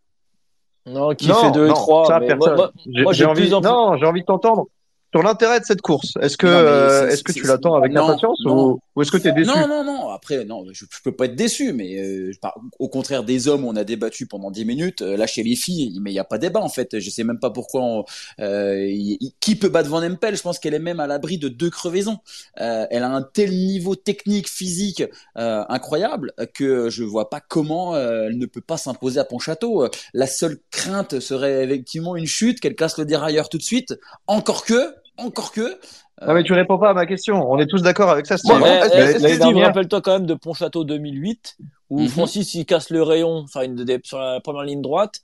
Non, 0.87 1.14
qui 1.14 1.26
Non, 1.29 1.35
fait 1.35 1.51
2 1.51 1.64
et 1.66 1.68
non, 1.68 1.74
3 1.74 2.07
ça, 2.07 2.20
mais 2.20 2.26
personne. 2.29 2.57
moi, 2.57 3.12
J'ai 3.12 3.24
envie, 3.24 3.43
plus 3.43 3.55
en 3.55 3.61
plus- 3.61 3.68
non, 3.68 3.97
j'ai 3.97 4.07
envie 4.07 4.20
de 4.20 4.26
t'entendre 4.26 4.66
sur 5.12 5.22
l'intérêt 5.22 5.59
de 5.61 5.64
cette 5.64 5.81
course. 5.83 6.14
Est-ce 6.20 6.37
que, 6.37 6.47
euh, 6.47 7.09
est-ce 7.09 7.24
que 7.24 7.33
tu 7.33 7.45
l'attends 7.47 7.74
avec 7.74 7.93
non, 7.93 8.05
impatience 8.09 8.39
non. 8.45 8.66
ou, 8.74 8.81
ou 8.99 9.03
est-ce 9.03 9.13
que 9.13 9.17
tu 9.17 9.29
es 9.29 9.33
déçu 9.33 9.49
Non, 9.49 9.69
non, 9.69 9.85
non. 9.85 10.09
Après, 10.09 10.45
non, 10.45 10.65
je, 10.73 10.85
je 10.91 11.03
peux 11.05 11.13
pas 11.13 11.27
être 11.27 11.37
déçu, 11.37 11.73
mais 11.73 12.03
euh, 12.03 12.33
par- 12.43 12.59
au 12.81 12.89
contraire 12.89 13.23
des 13.23 13.47
hommes, 13.47 13.65
on 13.65 13.77
a 13.77 13.85
débattu 13.85 14.27
pendant 14.27 14.51
10 14.51 14.65
minutes. 14.65 15.03
euh, 15.03 15.17
Là, 15.17 15.27
chez 15.29 15.43
les 15.45 15.55
filles, 15.57 15.97
mais 16.03 16.11
il 16.11 16.15
y 16.15 16.19
a 16.19 16.25
pas 16.25 16.39
débat 16.39 16.61
en 16.61 16.69
fait. 16.69 16.99
Je 16.99 17.11
sais 17.11 17.23
même 17.25 17.39
pas 17.39 17.51
pourquoi. 17.51 17.81
on- 17.83 18.05
euh, 18.41 18.85
il- 18.87 19.17
il- 19.21 19.33
qui 19.41 19.55
peut 19.57 19.69
battre 19.69 19.89
Van 19.89 20.03
Empel? 20.03 20.37
Je 20.37 20.43
pense 20.43 20.59
qu'elle 20.59 20.75
est 20.75 20.79
même 20.81 20.99
à 21.01 21.07
l'abri 21.07 21.39
de 21.39 21.49
deux 21.49 21.71
crevaisons. 21.71 22.19
Euh, 22.61 22.87
elle 22.91 23.05
a 23.05 23.09
un 23.11 23.23
tel 23.23 23.51
niveau 23.53 23.95
technique, 23.95 24.49
physique 24.49 25.03
euh, 25.37 25.65
incroyable 25.69 26.33
que 26.55 26.91
je 26.91 27.05
vois 27.05 27.31
pas 27.31 27.41
comment 27.41 27.95
euh, 27.95 28.25
elle 28.27 28.39
ne 28.39 28.47
peut 28.47 28.61
pas 28.61 28.77
s'imposer 28.77 29.21
à 29.21 29.25
Pontchâteau. 29.25 29.89
La 30.13 30.27
seule 30.27 30.59
crainte 30.71 31.21
serait 31.21 31.65
effectivement 31.65 32.17
une 32.17 32.27
chute, 32.27 32.59
qu'elle 32.61 32.75
casse 32.75 32.99
le 32.99 33.05
dérailleur 33.05 33.49
tout 33.49 33.59
de 33.59 33.63
suite. 33.63 33.95
Encore 34.27 34.65
que, 34.65 34.95
encore 35.19 35.53
que. 35.53 35.79
Non, 36.27 36.35
mais 36.35 36.43
tu 36.43 36.53
réponds 36.53 36.79
pas 36.79 36.91
à 36.91 36.95
ma 36.95 37.07
question. 37.07 37.49
On 37.51 37.59
est 37.59 37.66
tous 37.66 37.83
d'accord 37.83 38.11
avec 38.11 38.27
ça, 38.27 38.37
Steve. 38.39 38.61
Ouais, 38.61 38.69
est-ce 38.79 39.12
que 39.14 39.19
Steve, 39.21 39.39
dernière, 39.39 39.66
rappelle-toi 39.66 40.01
quand 40.01 40.12
même 40.12 40.27
de 40.27 40.35
Pontchâteau 40.35 40.85
2008, 40.85 41.57
où 41.91 42.01
Mhm. 42.01 42.09
Francis 42.09 42.55
il 42.55 42.66
casse 42.66 42.91
le 42.91 43.03
rayon 43.03 43.47
sur, 43.47 43.61
une, 43.62 43.77
des- 43.77 44.01
sur 44.03 44.19
la 44.19 44.41
première 44.41 44.62
ligne 44.64 44.83
droite, 44.83 45.21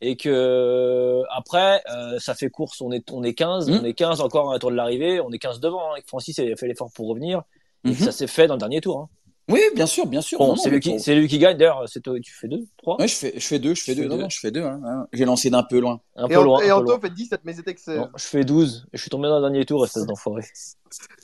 et 0.00 0.16
que 0.16 0.28
euh, 0.30 1.22
après 1.36 1.82
euh, 1.92 2.18
ça 2.18 2.34
fait 2.34 2.48
course, 2.50 2.80
on 2.80 2.92
est 2.92 3.10
on 3.12 3.22
est 3.24 3.34
15, 3.34 3.68
Mhm. 3.70 3.80
on 3.82 3.84
est 3.84 3.94
15 3.94 4.20
encore 4.20 4.50
à 4.50 4.52
la 4.54 4.58
tour 4.58 4.70
de 4.70 4.76
l'arrivée, 4.76 5.20
on 5.20 5.30
est 5.32 5.38
15 5.38 5.60
devant, 5.60 5.92
hein, 5.92 5.96
et 5.98 6.02
que 6.02 6.06
Francis 6.08 6.38
a 6.38 6.42
fait 6.56 6.66
l'effort 6.68 6.90
pour 6.94 7.08
revenir, 7.08 7.42
et 7.84 7.92
que 7.92 7.98
Mhm. 7.98 8.04
ça 8.06 8.12
s'est 8.12 8.26
fait 8.28 8.46
dans 8.46 8.54
le 8.54 8.60
dernier 8.60 8.80
tour. 8.80 9.00
Hein. 9.00 9.08
Oui, 9.48 9.60
bien 9.74 9.86
sûr, 9.86 10.06
bien 10.06 10.20
sûr. 10.20 10.38
Bon, 10.38 10.56
c'est 10.56 10.68
lui 10.70 10.78
qui 10.80 10.90
pour- 10.90 11.00
c'est 11.00 11.14
lui 11.14 11.26
qui 11.26 11.38
gagne. 11.38 11.56
D'ailleurs, 11.56 11.88
c'est 11.88 12.00
toi, 12.00 12.14
tu 12.20 12.32
fais 12.34 12.48
deux, 12.48 12.66
trois, 12.76 12.96
Ouais, 13.00 13.08
je 13.08 13.14
fais, 13.14 13.32
je 13.34 13.46
fais 13.46 13.58
deux, 13.58 13.74
je 13.74 13.82
fais 13.82 13.94
deux, 13.94 14.06
non, 14.06 14.18
non, 14.18 14.28
je 14.28 14.38
fais 14.38 14.50
deux. 14.50 14.62
Hein, 14.62 14.80
hein. 14.84 15.06
J'ai 15.12 15.24
lancé 15.24 15.48
d'un 15.48 15.62
peu 15.62 15.78
loin. 15.80 16.00
un 16.16 16.26
Et, 16.28 16.34
peu 16.34 16.42
loin. 16.42 16.60
et 16.60 16.70
Anto 16.70 16.98
fait 17.00 17.08
17, 17.10 17.40
mais 17.44 17.54
c'était 17.54 17.74
que 17.74 17.80
c'est. 17.80 17.96
Non, 17.96 18.10
je 18.16 18.24
fais 18.24 18.44
12 18.44 18.86
et 18.92 18.96
je 18.96 19.00
suis 19.02 19.10
tombé 19.10 19.28
dans 19.28 19.36
le 19.36 19.42
dernier 19.42 19.64
tour, 19.64 19.84
espèce 19.84 20.04
d'enfoiré. 20.06 20.42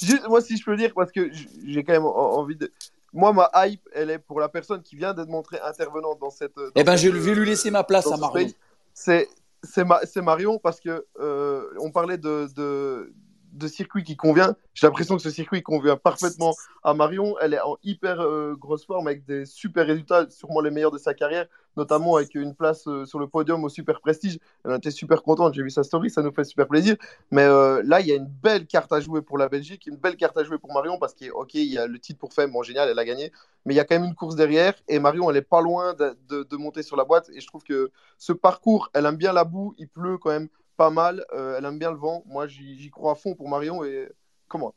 Juste, 0.00 0.26
moi, 0.28 0.40
si 0.40 0.56
je 0.56 0.64
peux 0.64 0.76
dire, 0.76 0.92
parce 0.94 1.12
que 1.12 1.30
j'ai 1.66 1.84
quand 1.84 1.92
même 1.92 2.04
en- 2.06 2.38
envie 2.38 2.56
de. 2.56 2.70
Moi, 3.12 3.32
ma 3.32 3.50
hype, 3.66 3.88
elle 3.92 4.10
est 4.10 4.18
pour 4.18 4.38
la 4.40 4.48
personne 4.48 4.82
qui 4.82 4.94
vient 4.96 5.12
d'être 5.14 5.28
montrée 5.28 5.58
intervenante 5.64 6.18
dans 6.20 6.30
cette. 6.30 6.54
dans 6.56 6.62
Eh 6.76 6.84
ben, 6.84 6.96
je 6.96 7.08
cette, 7.10 7.16
vais 7.20 7.34
lui 7.34 7.46
laisser 7.46 7.70
ma 7.70 7.82
place 7.84 8.06
à 8.10 8.16
Marion. 8.16 8.48
C'est 8.94 9.28
c'est 9.62 9.84
Ma- 9.84 10.00
c'est 10.04 10.22
Marion 10.22 10.58
parce 10.58 10.80
que 10.80 11.04
euh, 11.20 11.64
on 11.80 11.90
parlait 11.90 12.18
de, 12.18 12.48
de, 12.56 13.12
de 13.52 13.66
circuit 13.68 14.04
qui 14.04 14.16
convient. 14.16 14.54
J'ai 14.74 14.86
l'impression 14.86 15.16
que 15.16 15.22
ce 15.22 15.30
circuit 15.30 15.62
convient 15.62 15.96
parfaitement 15.96 16.54
à 16.82 16.94
Marion. 16.94 17.36
Elle 17.40 17.54
est 17.54 17.60
en 17.60 17.76
hyper 17.82 18.20
euh, 18.20 18.54
grosse 18.56 18.84
forme 18.86 19.06
avec 19.08 19.24
des 19.24 19.44
super 19.46 19.86
résultats, 19.86 20.28
sûrement 20.30 20.60
les 20.60 20.70
meilleurs 20.70 20.90
de 20.92 20.98
sa 20.98 21.14
carrière, 21.14 21.46
notamment 21.76 22.16
avec 22.16 22.34
une 22.34 22.54
place 22.54 22.86
euh, 22.88 23.04
sur 23.04 23.18
le 23.18 23.26
podium 23.28 23.62
au 23.64 23.68
super 23.68 24.00
prestige. 24.00 24.38
Elle 24.64 24.74
était 24.76 24.90
super 24.90 25.22
contente. 25.22 25.54
J'ai 25.54 25.62
vu 25.62 25.70
sa 25.70 25.82
story, 25.82 26.10
ça 26.10 26.22
nous 26.22 26.32
fait 26.32 26.44
super 26.44 26.68
plaisir. 26.68 26.96
Mais 27.30 27.42
euh, 27.44 27.82
là, 27.84 28.00
il 28.00 28.06
y 28.06 28.12
a 28.12 28.16
une 28.16 28.26
belle 28.26 28.66
carte 28.66 28.92
à 28.92 29.00
jouer 29.00 29.22
pour 29.22 29.38
la 29.38 29.48
Belgique, 29.48 29.86
une 29.86 29.96
belle 29.96 30.16
carte 30.16 30.36
à 30.38 30.44
jouer 30.44 30.58
pour 30.58 30.72
Marion 30.72 30.98
parce 30.98 31.14
qu'il 31.14 31.32
ok, 31.32 31.54
il 31.54 31.64
y 31.72 31.78
a 31.78 31.86
le 31.86 31.98
titre 31.98 32.18
pour 32.18 32.32
Femme, 32.32 32.52
bon 32.52 32.62
génial, 32.62 32.88
elle 32.88 32.98
a 32.98 33.04
gagné, 33.04 33.32
mais 33.64 33.74
il 33.74 33.76
y 33.76 33.80
a 33.80 33.84
quand 33.84 33.94
même 33.94 34.04
une 34.08 34.14
course 34.14 34.36
derrière 34.36 34.74
et 34.88 34.98
Marion, 34.98 35.30
elle 35.30 35.36
est 35.36 35.42
pas 35.42 35.60
loin 35.60 35.94
de, 35.94 36.16
de- 36.28 36.42
de 36.44 36.56
monter 36.56 36.82
sur 36.82 36.96
la 36.96 37.04
boîte 37.04 37.30
et 37.34 37.40
je 37.40 37.46
trouve 37.46 37.62
que 37.62 37.90
ce 38.18 38.32
parcours, 38.32 38.90
elle 38.94 39.06
aime 39.06 39.16
bien 39.16 39.32
la 39.32 39.44
boue, 39.44 39.74
il 39.78 39.88
pleut 39.88 40.18
quand 40.18 40.30
même 40.30 40.48
pas 40.80 40.88
mal, 40.88 41.26
euh, 41.34 41.56
elle 41.58 41.66
aime 41.66 41.78
bien 41.78 41.90
le 41.90 41.98
vent. 41.98 42.22
Moi, 42.24 42.46
j'y 42.46 42.88
crois 42.88 43.12
à 43.12 43.14
fond 43.14 43.34
pour 43.34 43.50
Marion 43.50 43.84
et 43.84 44.08
comment? 44.48 44.72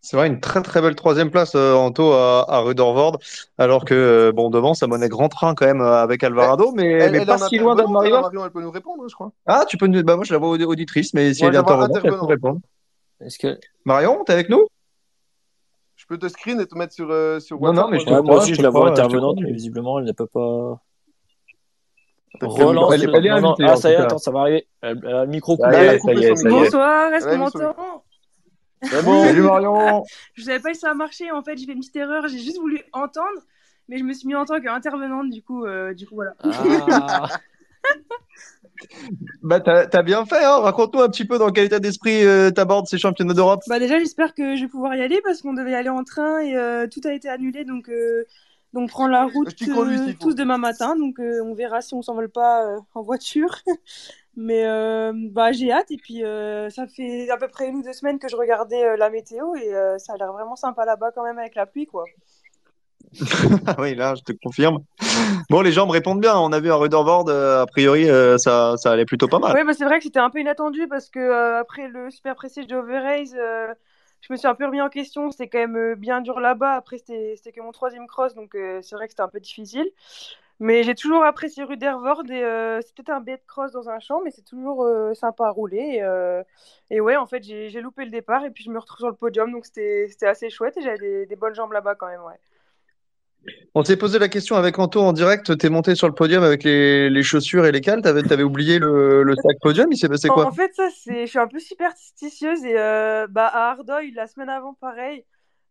C'est 0.00 0.16
vrai, 0.16 0.26
une 0.26 0.40
très 0.40 0.62
très 0.62 0.80
belle 0.80 0.94
troisième 0.94 1.30
place, 1.30 1.54
euh, 1.54 1.74
Anto, 1.74 2.12
à, 2.12 2.46
à 2.48 2.60
Ruddervoort. 2.60 3.18
Alors 3.58 3.84
que, 3.84 3.92
euh, 3.92 4.32
bon, 4.32 4.48
devant, 4.48 4.72
ça 4.72 4.86
menait 4.86 5.10
grand 5.10 5.28
train 5.28 5.54
quand 5.54 5.66
même 5.66 5.82
euh, 5.82 6.02
avec 6.02 6.24
Alvarado, 6.24 6.72
mais, 6.74 6.92
Elle, 6.92 7.12
mais 7.12 7.18
elle 7.18 7.26
pas 7.26 7.36
est 7.36 7.42
en 7.42 7.48
si 7.48 7.58
loin 7.58 7.76
hein, 7.78 7.88
Marion, 7.90 8.46
elle 8.46 8.50
peut 8.52 8.62
nous 8.62 8.70
répondre, 8.70 9.02
hein, 9.04 9.08
je 9.10 9.14
crois. 9.14 9.32
Ah, 9.44 9.66
tu 9.68 9.76
peux 9.76 9.86
nous, 9.86 10.02
bah, 10.02 10.16
moi, 10.16 10.24
je 10.24 10.32
la 10.32 10.38
vois 10.38 10.48
audi- 10.48 10.64
auditrice, 10.64 11.12
mais 11.12 11.34
si 11.34 11.42
Moi, 11.42 11.50
elle 11.52 11.60
vois 11.60 11.74
intervenante, 11.74 11.96
elle 11.96 12.00
peut 12.00 12.08
intervenante. 12.08 12.30
répondre. 12.30 12.60
Est-ce 13.20 13.38
que 13.38 13.60
Marion, 13.84 14.24
t'es 14.24 14.32
avec 14.32 14.48
nous? 14.48 14.66
Je 15.96 16.06
peux 16.06 16.16
te 16.16 16.28
screen 16.28 16.58
et 16.58 16.66
te 16.66 16.74
mettre 16.74 16.94
sur, 16.94 17.10
euh, 17.10 17.38
sur 17.38 17.60
Non, 17.60 17.74
WhatsApp. 17.74 17.84
non, 17.84 17.90
mais 17.90 18.00
je 18.00 18.06
te 18.06 18.22
moi 18.22 18.36
aussi 18.38 18.48
je 18.48 18.54
je 18.54 18.56
te 18.56 18.62
la 18.62 18.70
vois 18.70 18.86
te 18.86 19.02
intervenante, 19.02 19.36
mais 19.42 19.52
visiblement 19.52 19.98
elle 19.98 20.06
ne 20.06 20.12
peut 20.12 20.26
pas. 20.26 20.80
Relance. 22.40 22.92
Elle 22.94 23.02
est- 23.04 23.12
elle 23.14 23.26
est 23.26 23.30
non, 23.30 23.40
non, 23.40 23.48
invitée, 23.50 23.64
ah 23.68 23.72
en 23.72 23.76
ça 23.76 23.90
y 23.90 23.92
est, 23.92 23.96
tout 23.96 24.00
cas. 24.02 24.06
attends, 24.06 24.18
ça 24.18 24.30
va 24.30 24.40
arriver. 24.40 24.66
Elle, 24.82 25.00
elle 25.04 25.14
a 25.14 25.24
le 25.24 25.30
micro 25.30 25.56
coupé. 25.56 25.68
y 25.70 25.74
est, 25.74 25.78
Elle 25.78 25.88
a 25.88 25.92
ça 25.92 25.98
coupé 25.98 26.14
y 26.14 26.24
est, 26.24 26.28
son 26.28 26.36
ça 26.36 26.42
y 26.42 26.44
micro. 26.46 26.60
est. 26.60 26.64
Bonsoir, 26.66 27.12
est-ce 27.12 27.26
qu'on 27.26 27.36
m'entend 27.38 28.04
C'est 28.82 29.04
bon. 29.04 29.24
Salut 29.24 29.42
Marion! 29.42 30.04
Je 30.34 30.42
savais 30.44 30.60
pas 30.60 30.72
si 30.74 30.80
ça 30.80 30.90
a 30.90 30.94
marché, 30.94 31.30
en 31.32 31.42
fait, 31.42 31.56
j'ai 31.58 31.66
fait 31.66 31.72
une 31.72 31.80
petite 31.80 31.96
erreur, 31.96 32.28
j'ai 32.28 32.38
juste 32.38 32.58
voulu 32.58 32.80
entendre. 32.92 33.26
mais 33.88 33.98
je 33.98 34.04
me 34.04 34.12
suis 34.12 34.28
mis 34.28 34.34
en 34.36 34.44
tant 34.44 34.60
qu'intervenante, 34.60 35.30
du 35.30 35.42
coup, 35.42 35.64
euh, 35.66 35.92
du 35.94 36.06
coup, 36.06 36.14
voilà. 36.14 36.32
Ah. 36.44 37.28
Bah, 39.42 39.60
t'as 39.60 39.86
t'as 39.86 40.02
bien 40.02 40.24
fait, 40.24 40.42
hein. 40.42 40.58
Raconte-nous 40.60 41.02
un 41.02 41.08
petit 41.10 41.26
peu 41.26 41.38
dans 41.38 41.50
quel 41.50 41.66
état 41.66 41.80
d'esprit 41.80 42.24
euh, 42.24 42.50
t'abordes 42.50 42.86
ces 42.86 42.96
championnats 42.96 43.34
d'Europe. 43.34 43.60
Bah 43.68 43.78
déjà, 43.78 43.98
j'espère 43.98 44.34
que 44.34 44.56
je 44.56 44.62
vais 44.62 44.68
pouvoir 44.68 44.94
y 44.94 45.02
aller 45.02 45.20
parce 45.22 45.42
qu'on 45.42 45.52
devait 45.52 45.72
y 45.72 45.74
aller 45.74 45.90
en 45.90 46.02
train 46.02 46.40
et 46.40 46.56
euh, 46.56 46.86
tout 46.86 47.00
a 47.04 47.12
été 47.12 47.28
annulé, 47.28 47.64
donc 47.64 47.90
euh, 47.90 48.24
donc 48.72 48.90
prendre 48.90 49.10
la 49.10 49.24
route 49.24 49.54
conduis, 49.66 49.98
euh, 49.98 50.12
tous 50.18 50.34
demain 50.34 50.58
matin, 50.58 50.96
donc 50.96 51.18
euh, 51.18 51.42
on 51.44 51.54
verra 51.54 51.80
si 51.80 51.94
on 51.94 52.02
s'envole 52.02 52.30
pas 52.30 52.66
euh, 52.66 52.78
en 52.94 53.02
voiture. 53.02 53.56
Mais 54.36 54.64
euh, 54.64 55.12
bah 55.32 55.50
j'ai 55.50 55.72
hâte 55.72 55.90
et 55.90 55.96
puis 55.96 56.24
euh, 56.24 56.70
ça 56.70 56.86
fait 56.86 57.28
à 57.30 57.36
peu 57.36 57.48
près 57.48 57.68
une 57.68 57.76
ou 57.76 57.82
deux 57.82 57.92
semaines 57.92 58.20
que 58.20 58.28
je 58.28 58.36
regardais 58.36 58.84
euh, 58.84 58.96
la 58.96 59.10
météo 59.10 59.56
et 59.56 59.74
euh, 59.74 59.98
ça 59.98 60.12
a 60.14 60.16
l'air 60.16 60.32
vraiment 60.32 60.54
sympa 60.54 60.84
là-bas 60.84 61.10
quand 61.12 61.24
même 61.24 61.38
avec 61.38 61.56
la 61.56 61.66
pluie 61.66 61.86
quoi. 61.86 62.04
Ah 63.66 63.74
oui, 63.78 63.94
là, 63.94 64.14
je 64.14 64.22
te 64.22 64.32
confirme. 64.40 64.78
Bon, 65.48 65.62
les 65.62 65.72
gens 65.72 65.86
me 65.86 65.92
répondent 65.92 66.20
bien. 66.20 66.36
On 66.38 66.52
a 66.52 66.60
vu 66.60 66.70
Ruddervoort, 66.70 67.28
euh, 67.28 67.62
a 67.62 67.66
priori, 67.66 68.08
euh, 68.08 68.38
ça, 68.38 68.76
ça 68.76 68.92
allait 68.92 69.04
plutôt 69.04 69.26
pas 69.26 69.38
mal. 69.38 69.52
Ouais, 69.52 69.64
bah 69.64 69.72
c'est 69.72 69.84
vrai 69.84 69.98
que 69.98 70.04
c'était 70.04 70.20
un 70.20 70.30
peu 70.30 70.38
inattendu 70.38 70.86
parce 70.88 71.10
que 71.10 71.18
euh, 71.18 71.60
après 71.60 71.88
le 71.88 72.10
super 72.10 72.36
prestige 72.36 72.66
de 72.66 72.76
Overrace, 72.76 73.34
euh, 73.36 73.74
je 74.22 74.32
me 74.32 74.36
suis 74.36 74.46
un 74.46 74.54
peu 74.54 74.66
remis 74.66 74.80
en 74.80 74.88
question. 74.88 75.30
C'était 75.30 75.48
quand 75.48 75.58
même 75.58 75.76
euh, 75.76 75.94
bien 75.94 76.20
dur 76.20 76.40
là-bas. 76.40 76.74
Après, 76.74 76.98
c'était 76.98 77.52
que 77.52 77.60
mon 77.60 77.72
troisième 77.72 78.06
cross, 78.06 78.34
donc 78.34 78.54
euh, 78.54 78.80
c'est 78.82 78.94
vrai 78.96 79.06
que 79.06 79.12
c'était 79.12 79.22
un 79.22 79.28
peu 79.28 79.40
difficile. 79.40 79.88
Mais 80.60 80.82
j'ai 80.82 80.94
toujours 80.94 81.24
apprécié 81.24 81.64
Ruddervoort 81.64 82.24
et 82.30 82.44
euh, 82.44 82.80
c'est 82.82 82.94
peut-être 82.94 83.10
un 83.10 83.20
bête 83.20 83.42
cross 83.46 83.72
dans 83.72 83.88
un 83.88 83.98
champ, 83.98 84.20
mais 84.22 84.30
c'est 84.30 84.44
toujours 84.44 84.84
euh, 84.84 85.14
sympa 85.14 85.46
à 85.46 85.50
rouler. 85.50 86.02
Et, 86.90 87.00
ouais, 87.00 87.16
en 87.16 87.26
fait, 87.26 87.42
j'ai 87.42 87.80
loupé 87.80 88.04
le 88.04 88.10
départ 88.10 88.44
et 88.44 88.50
puis 88.50 88.64
je 88.64 88.70
me 88.70 88.78
retrouve 88.78 88.98
sur 88.98 89.08
le 89.08 89.14
podium, 89.14 89.50
donc 89.52 89.64
c'était 89.64 90.26
assez 90.26 90.50
chouette 90.50 90.76
et 90.76 90.82
j'avais 90.82 90.98
des, 90.98 91.26
des 91.26 91.36
bonnes 91.36 91.54
jambes 91.54 91.72
là-bas 91.72 91.94
quand 91.94 92.08
même, 92.08 92.22
ouais. 92.24 92.38
On 93.74 93.84
s'est 93.84 93.96
posé 93.96 94.18
la 94.18 94.28
question 94.28 94.56
avec 94.56 94.78
Anto 94.78 95.00
en 95.00 95.12
direct. 95.12 95.56
T'es 95.56 95.68
monté 95.70 95.94
sur 95.94 96.08
le 96.08 96.14
podium 96.14 96.42
avec 96.42 96.64
les, 96.64 97.08
les 97.08 97.22
chaussures 97.22 97.66
et 97.66 97.72
les 97.72 97.80
cales. 97.80 98.02
T'avais, 98.02 98.22
t'avais 98.22 98.42
oublié 98.42 98.78
le, 98.78 99.22
le 99.22 99.34
sac 99.36 99.56
podium. 99.60 99.86
Il 99.90 99.96
s'est 99.96 100.08
passé 100.08 100.28
quoi? 100.28 100.46
en 100.46 100.52
fait, 100.52 100.74
ça, 100.74 100.88
c'est, 100.90 101.22
je 101.22 101.30
suis 101.30 101.38
un 101.38 101.46
peu 101.46 101.58
superstitieuse 101.58 102.64
et 102.64 102.76
euh, 102.76 103.26
bah, 103.28 103.46
à 103.46 103.70
Ardeuil, 103.70 104.10
la 104.12 104.26
semaine 104.26 104.48
avant, 104.48 104.74
pareil, 104.74 105.24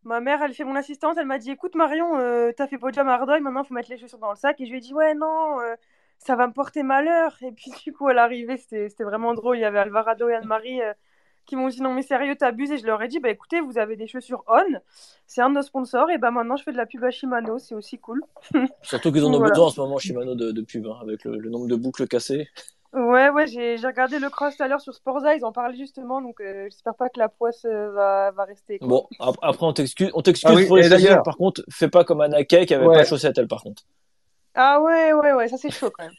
ma 0.03 0.21
mère, 0.21 0.41
elle 0.41 0.53
fait 0.53 0.63
mon 0.63 0.75
assistante, 0.75 1.17
elle 1.19 1.27
m'a 1.27 1.37
dit, 1.39 1.51
écoute 1.51 1.75
Marion, 1.75 2.17
euh, 2.17 2.51
t'as 2.55 2.67
fait 2.67 2.77
podium 2.77 3.07
à 3.09 3.13
Ardeuil, 3.15 3.41
maintenant 3.41 3.63
faut 3.63 3.73
mettre 3.73 3.89
les 3.89 3.97
chaussures 3.97 4.19
dans 4.19 4.31
le 4.31 4.37
sac. 4.37 4.59
Et 4.61 4.65
je 4.65 4.71
lui 4.71 4.77
ai 4.77 4.81
dit, 4.81 4.93
ouais, 4.93 5.13
non, 5.13 5.59
euh, 5.59 5.75
ça 6.17 6.35
va 6.35 6.47
me 6.47 6.53
porter 6.53 6.83
malheur. 6.83 7.35
Et 7.41 7.51
puis 7.51 7.71
du 7.83 7.93
coup, 7.93 8.07
à 8.07 8.13
l'arrivée, 8.13 8.57
c'était, 8.57 8.89
c'était 8.89 9.03
vraiment 9.03 9.33
drôle. 9.33 9.57
Il 9.57 9.61
y 9.61 9.65
avait 9.65 9.79
Alvarado 9.79 10.29
et 10.29 10.35
Anne-Marie 10.35 10.81
euh, 10.81 10.93
qui 11.49 11.55
m'ont 11.55 11.67
dit, 11.67 11.81
non 11.81 11.93
mais 11.93 12.01
sérieux, 12.03 12.35
t'abuses. 12.35 12.71
Et 12.71 12.77
je 12.77 12.85
leur 12.85 13.01
ai 13.01 13.07
dit, 13.07 13.19
bah 13.19 13.29
écoutez, 13.29 13.59
vous 13.59 13.77
avez 13.77 13.95
des 13.97 14.07
chaussures 14.07 14.43
On, 14.47 14.63
c'est 15.27 15.41
un 15.41 15.49
de 15.49 15.55
nos 15.55 15.61
sponsors, 15.61 16.09
et 16.11 16.17
bah 16.17 16.31
maintenant 16.31 16.55
je 16.55 16.63
fais 16.63 16.71
de 16.71 16.77
la 16.77 16.85
pub 16.85 17.03
à 17.03 17.11
Shimano, 17.11 17.59
c'est 17.59 17.75
aussi 17.75 17.97
cool. 17.99 18.21
Surtout 18.83 19.11
qu'ils 19.11 19.23
en 19.25 19.33
ont 19.33 19.37
voilà. 19.39 19.49
besoin 19.51 19.65
en 19.67 19.69
ce 19.71 19.81
moment, 19.81 19.97
Shimano, 19.97 20.35
de, 20.35 20.51
de 20.51 20.61
pub, 20.61 20.85
hein, 20.87 20.97
avec 21.01 21.25
le, 21.25 21.37
le 21.37 21.49
nombre 21.49 21.67
de 21.67 21.75
boucles 21.75 22.07
cassées. 22.07 22.47
Ouais, 22.91 23.29
ouais, 23.29 23.45
j'ai 23.45 23.75
regardé 23.85 24.17
le 24.17 24.29
cross 24.31 24.57
tout 24.57 24.63
à 24.63 24.67
l'heure 24.67 24.81
sur 24.81 24.95
Sporza, 24.95 25.35
ils 25.35 25.45
en 25.45 25.51
parlaient 25.51 25.77
justement, 25.77 26.21
donc 26.23 26.41
euh, 26.41 26.63
j'espère 26.71 26.95
pas 26.95 27.07
que 27.09 27.19
la 27.19 27.29
poisse 27.29 27.63
euh, 27.65 27.91
va, 27.91 28.31
va 28.31 28.45
rester. 28.45 28.79
quoi. 28.79 28.87
Bon, 28.87 29.07
ap- 29.19 29.35
après, 29.43 29.65
on 29.65 29.73
t'excuse, 29.73 30.09
on 30.15 30.21
t'excuse 30.23 30.49
Ah 30.51 30.55
oui, 30.55 30.65
pour 30.65 30.77
les 30.77 30.89
d'ailleurs-. 30.89 31.21
Par 31.21 31.37
contre, 31.37 31.61
fais 31.69 31.87
pas 31.89 32.03
comme 32.03 32.21
Anaké 32.21 32.65
qui 32.65 32.73
avait 32.73 32.87
Ouais. 32.87 32.95
pas 32.95 33.03
de 33.03 33.07
chaussettes, 33.07 33.37
elle, 33.37 33.47
par 33.47 33.61
contre. 33.61 33.83
Ah 34.55 34.81
ouais, 34.81 35.13
ouais, 35.13 35.33
ouais, 35.33 35.47
ça 35.47 35.57
c'est 35.57 35.69
chaud 35.69 35.91
quand 35.95 36.03
même. 36.03 36.13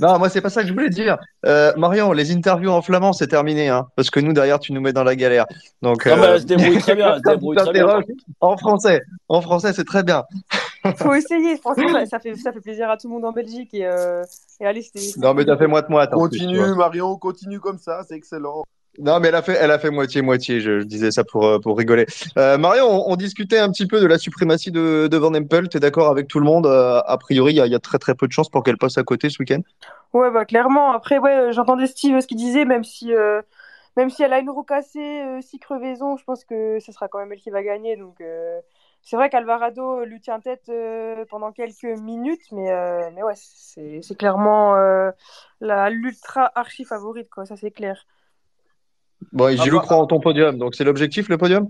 Non, 0.00 0.18
moi, 0.18 0.28
c'est 0.28 0.40
pas 0.40 0.50
ça 0.50 0.62
que 0.62 0.68
je 0.68 0.72
voulais 0.72 0.90
dire. 0.90 1.18
Euh, 1.46 1.72
Marion, 1.76 2.12
les 2.12 2.32
interviews 2.32 2.70
en 2.70 2.82
flamand, 2.82 3.12
c'est 3.12 3.28
terminé, 3.28 3.68
hein, 3.68 3.86
parce 3.96 4.10
que 4.10 4.20
nous, 4.20 4.32
derrière, 4.32 4.58
tu 4.58 4.72
nous 4.72 4.80
mets 4.80 4.92
dans 4.92 5.04
la 5.04 5.16
galère. 5.16 5.46
Donc, 5.82 6.06
Non, 6.06 6.16
mais 6.16 6.22
euh, 6.22 6.34
elle 6.34 6.40
se 6.40 6.46
débrouille 6.46 6.78
très 6.78 6.94
bien, 6.94 7.16
se 7.16 7.22
débrouille 7.30 7.56
très 7.56 7.72
bien. 7.72 8.00
en 8.40 8.56
français. 8.56 9.02
En 9.28 9.40
français, 9.40 9.72
c'est 9.72 9.84
très 9.84 10.02
bien. 10.02 10.24
Faut 10.96 11.14
essayer, 11.14 11.56
franchement, 11.58 12.04
ça, 12.06 12.18
fait, 12.18 12.34
ça 12.34 12.52
fait 12.52 12.60
plaisir 12.60 12.90
à 12.90 12.96
tout 12.96 13.06
le 13.08 13.14
monde 13.14 13.24
en 13.24 13.32
Belgique 13.32 13.72
et, 13.72 13.86
euh, 13.86 14.24
et 14.60 14.66
allez, 14.66 14.82
c'était. 14.82 15.18
Non, 15.20 15.32
mais 15.34 15.44
t'as 15.44 15.56
fait 15.56 15.68
moite-moite. 15.68 16.10
Continue. 16.10 16.74
Marion, 16.74 17.16
continue 17.16 17.60
comme 17.60 17.78
ça, 17.78 18.02
c'est 18.08 18.16
excellent. 18.16 18.64
Non, 18.98 19.20
mais 19.20 19.28
elle 19.28 19.34
a 19.34 19.42
fait, 19.42 19.56
elle 19.58 19.70
a 19.70 19.78
fait 19.78 19.90
moitié-moitié. 19.90 20.60
Je, 20.60 20.80
je 20.80 20.84
disais 20.84 21.10
ça 21.10 21.24
pour, 21.24 21.46
euh, 21.46 21.58
pour 21.58 21.78
rigoler. 21.78 22.04
Euh, 22.36 22.58
Marion, 22.58 23.08
on, 23.08 23.16
discutait 23.16 23.58
un 23.58 23.70
petit 23.70 23.86
peu 23.86 24.00
de 24.00 24.06
la 24.06 24.18
suprématie 24.18 24.70
de, 24.70 25.16
Van 25.16 25.34
Empel. 25.34 25.68
T'es 25.70 25.80
d'accord 25.80 26.08
avec 26.08 26.28
tout 26.28 26.38
le 26.38 26.44
monde? 26.44 26.66
Euh, 26.66 27.00
a 27.06 27.16
priori, 27.16 27.54
il 27.54 27.56
y 27.56 27.74
a, 27.74 27.78
très 27.78 27.98
très 27.98 28.14
peu 28.14 28.26
de 28.26 28.32
chances 28.32 28.50
pour 28.50 28.62
qu'elle 28.62 28.76
passe 28.76 28.98
à 28.98 29.02
côté 29.02 29.30
ce 29.30 29.38
week-end. 29.40 29.60
Ouais, 30.12 30.30
bah 30.30 30.44
clairement. 30.44 30.92
Après, 30.92 31.18
ouais, 31.18 31.34
euh, 31.34 31.52
j'entendais 31.52 31.86
Steve 31.86 32.20
ce 32.20 32.26
qu'il 32.26 32.36
disait, 32.36 32.66
même 32.66 32.84
si, 32.84 33.12
même 33.96 34.10
si 34.10 34.22
elle 34.22 34.34
a 34.34 34.40
une 34.40 34.50
roue 34.50 34.62
cassée, 34.62 35.22
six 35.40 35.58
crevaisons, 35.58 36.18
je 36.18 36.24
pense 36.24 36.44
que 36.44 36.78
ce 36.78 36.92
sera 36.92 37.08
quand 37.08 37.18
même 37.18 37.32
elle 37.32 37.40
qui 37.40 37.50
va 37.50 37.62
gagner. 37.62 37.96
Donc, 37.96 38.22
c'est 39.02 39.16
vrai 39.16 39.30
qu'Alvarado 39.30 40.04
lui 40.04 40.20
tient 40.20 40.38
tête 40.38 40.70
pendant 41.30 41.50
quelques 41.52 41.84
minutes, 41.84 42.52
mais, 42.52 42.70
mais 43.14 43.22
ouais, 43.22 43.34
c'est 43.36 44.18
clairement 44.18 44.74
la 45.62 45.88
l'ultra 45.88 46.52
archi 46.54 46.84
favorite, 46.84 47.30
quoi. 47.30 47.46
Ça, 47.46 47.56
c'est 47.56 47.70
clair. 47.70 48.04
Bon, 49.32 49.48
et 49.48 49.56
Gilou 49.56 49.78
bah- 49.78 49.82
croit 49.82 49.96
en 49.98 50.06
ton 50.06 50.20
podium. 50.20 50.58
Donc, 50.58 50.74
c'est 50.74 50.84
l'objectif, 50.84 51.28
le 51.28 51.38
podium? 51.38 51.68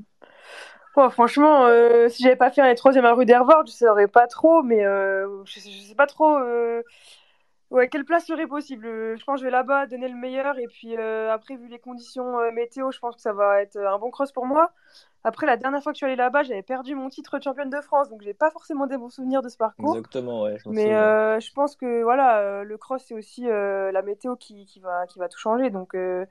Bon, 0.94 1.08
franchement, 1.08 1.66
euh, 1.66 2.08
si 2.10 2.22
j'avais 2.22 2.36
pas 2.36 2.50
fait 2.50 2.62
les 2.68 2.74
troisième 2.74 3.06
à 3.06 3.14
rue 3.14 3.24
d'Hervord, 3.24 3.64
je 3.66 3.72
saurais 3.72 4.08
pas 4.08 4.26
trop, 4.26 4.62
mais 4.62 4.84
euh, 4.84 5.42
je, 5.46 5.58
sais, 5.60 5.70
je 5.70 5.80
sais 5.88 5.94
pas 5.94 6.06
trop 6.06 6.36
euh, 6.38 6.82
ouais, 7.70 7.88
quelle 7.88 8.04
place 8.04 8.26
serait 8.26 8.46
possible. 8.46 8.86
Euh, 8.86 9.16
Je 9.16 9.24
pense 9.24 9.36
que 9.36 9.40
je 9.40 9.44
vais 9.46 9.50
là-bas 9.52 9.86
donner 9.86 10.08
le 10.08 10.16
meilleur, 10.16 10.58
et 10.58 10.66
puis 10.68 10.96
euh, 10.96 11.32
après, 11.32 11.56
vu 11.56 11.68
les 11.68 11.78
conditions 11.78 12.38
euh, 12.40 12.52
météo, 12.52 12.90
je 12.92 12.98
pense 13.00 13.16
que 13.16 13.22
ça 13.22 13.32
va 13.32 13.62
être 13.62 13.78
un 13.78 13.98
bon 13.98 14.10
cross 14.10 14.32
pour 14.32 14.46
moi. 14.46 14.72
Après, 15.24 15.46
la 15.46 15.56
dernière 15.56 15.82
fois 15.82 15.92
que 15.92 15.96
je 15.96 15.98
suis 15.98 16.06
allée 16.06 16.16
là-bas, 16.16 16.42
j'avais 16.42 16.62
perdu 16.62 16.94
mon 16.94 17.08
titre 17.08 17.38
de 17.38 17.42
championne 17.42 17.70
de 17.70 17.80
France, 17.80 18.08
donc 18.08 18.22
j'ai 18.22 18.34
pas 18.34 18.50
forcément 18.50 18.86
des 18.86 18.96
bons 18.96 19.10
souvenirs 19.10 19.42
de 19.42 19.48
ce 19.48 19.56
parcours. 19.56 19.96
Exactement, 19.96 20.42
ouais. 20.42 20.58
je 20.58 20.68
Mais 20.68 20.94
euh, 20.94 21.38
je 21.40 21.52
pense 21.52 21.76
que 21.76 22.02
voilà, 22.02 22.38
euh, 22.38 22.64
le 22.64 22.76
cross, 22.76 23.02
c'est 23.06 23.14
aussi 23.14 23.48
euh, 23.48 23.92
la 23.92 24.02
météo 24.02 24.36
qui, 24.36 24.66
qui 24.66 24.80
va, 24.80 25.06
qui 25.06 25.18
va 25.18 25.28
tout 25.28 25.38
changer. 25.38 25.70
Donc 25.70 25.94
euh, 25.94 26.26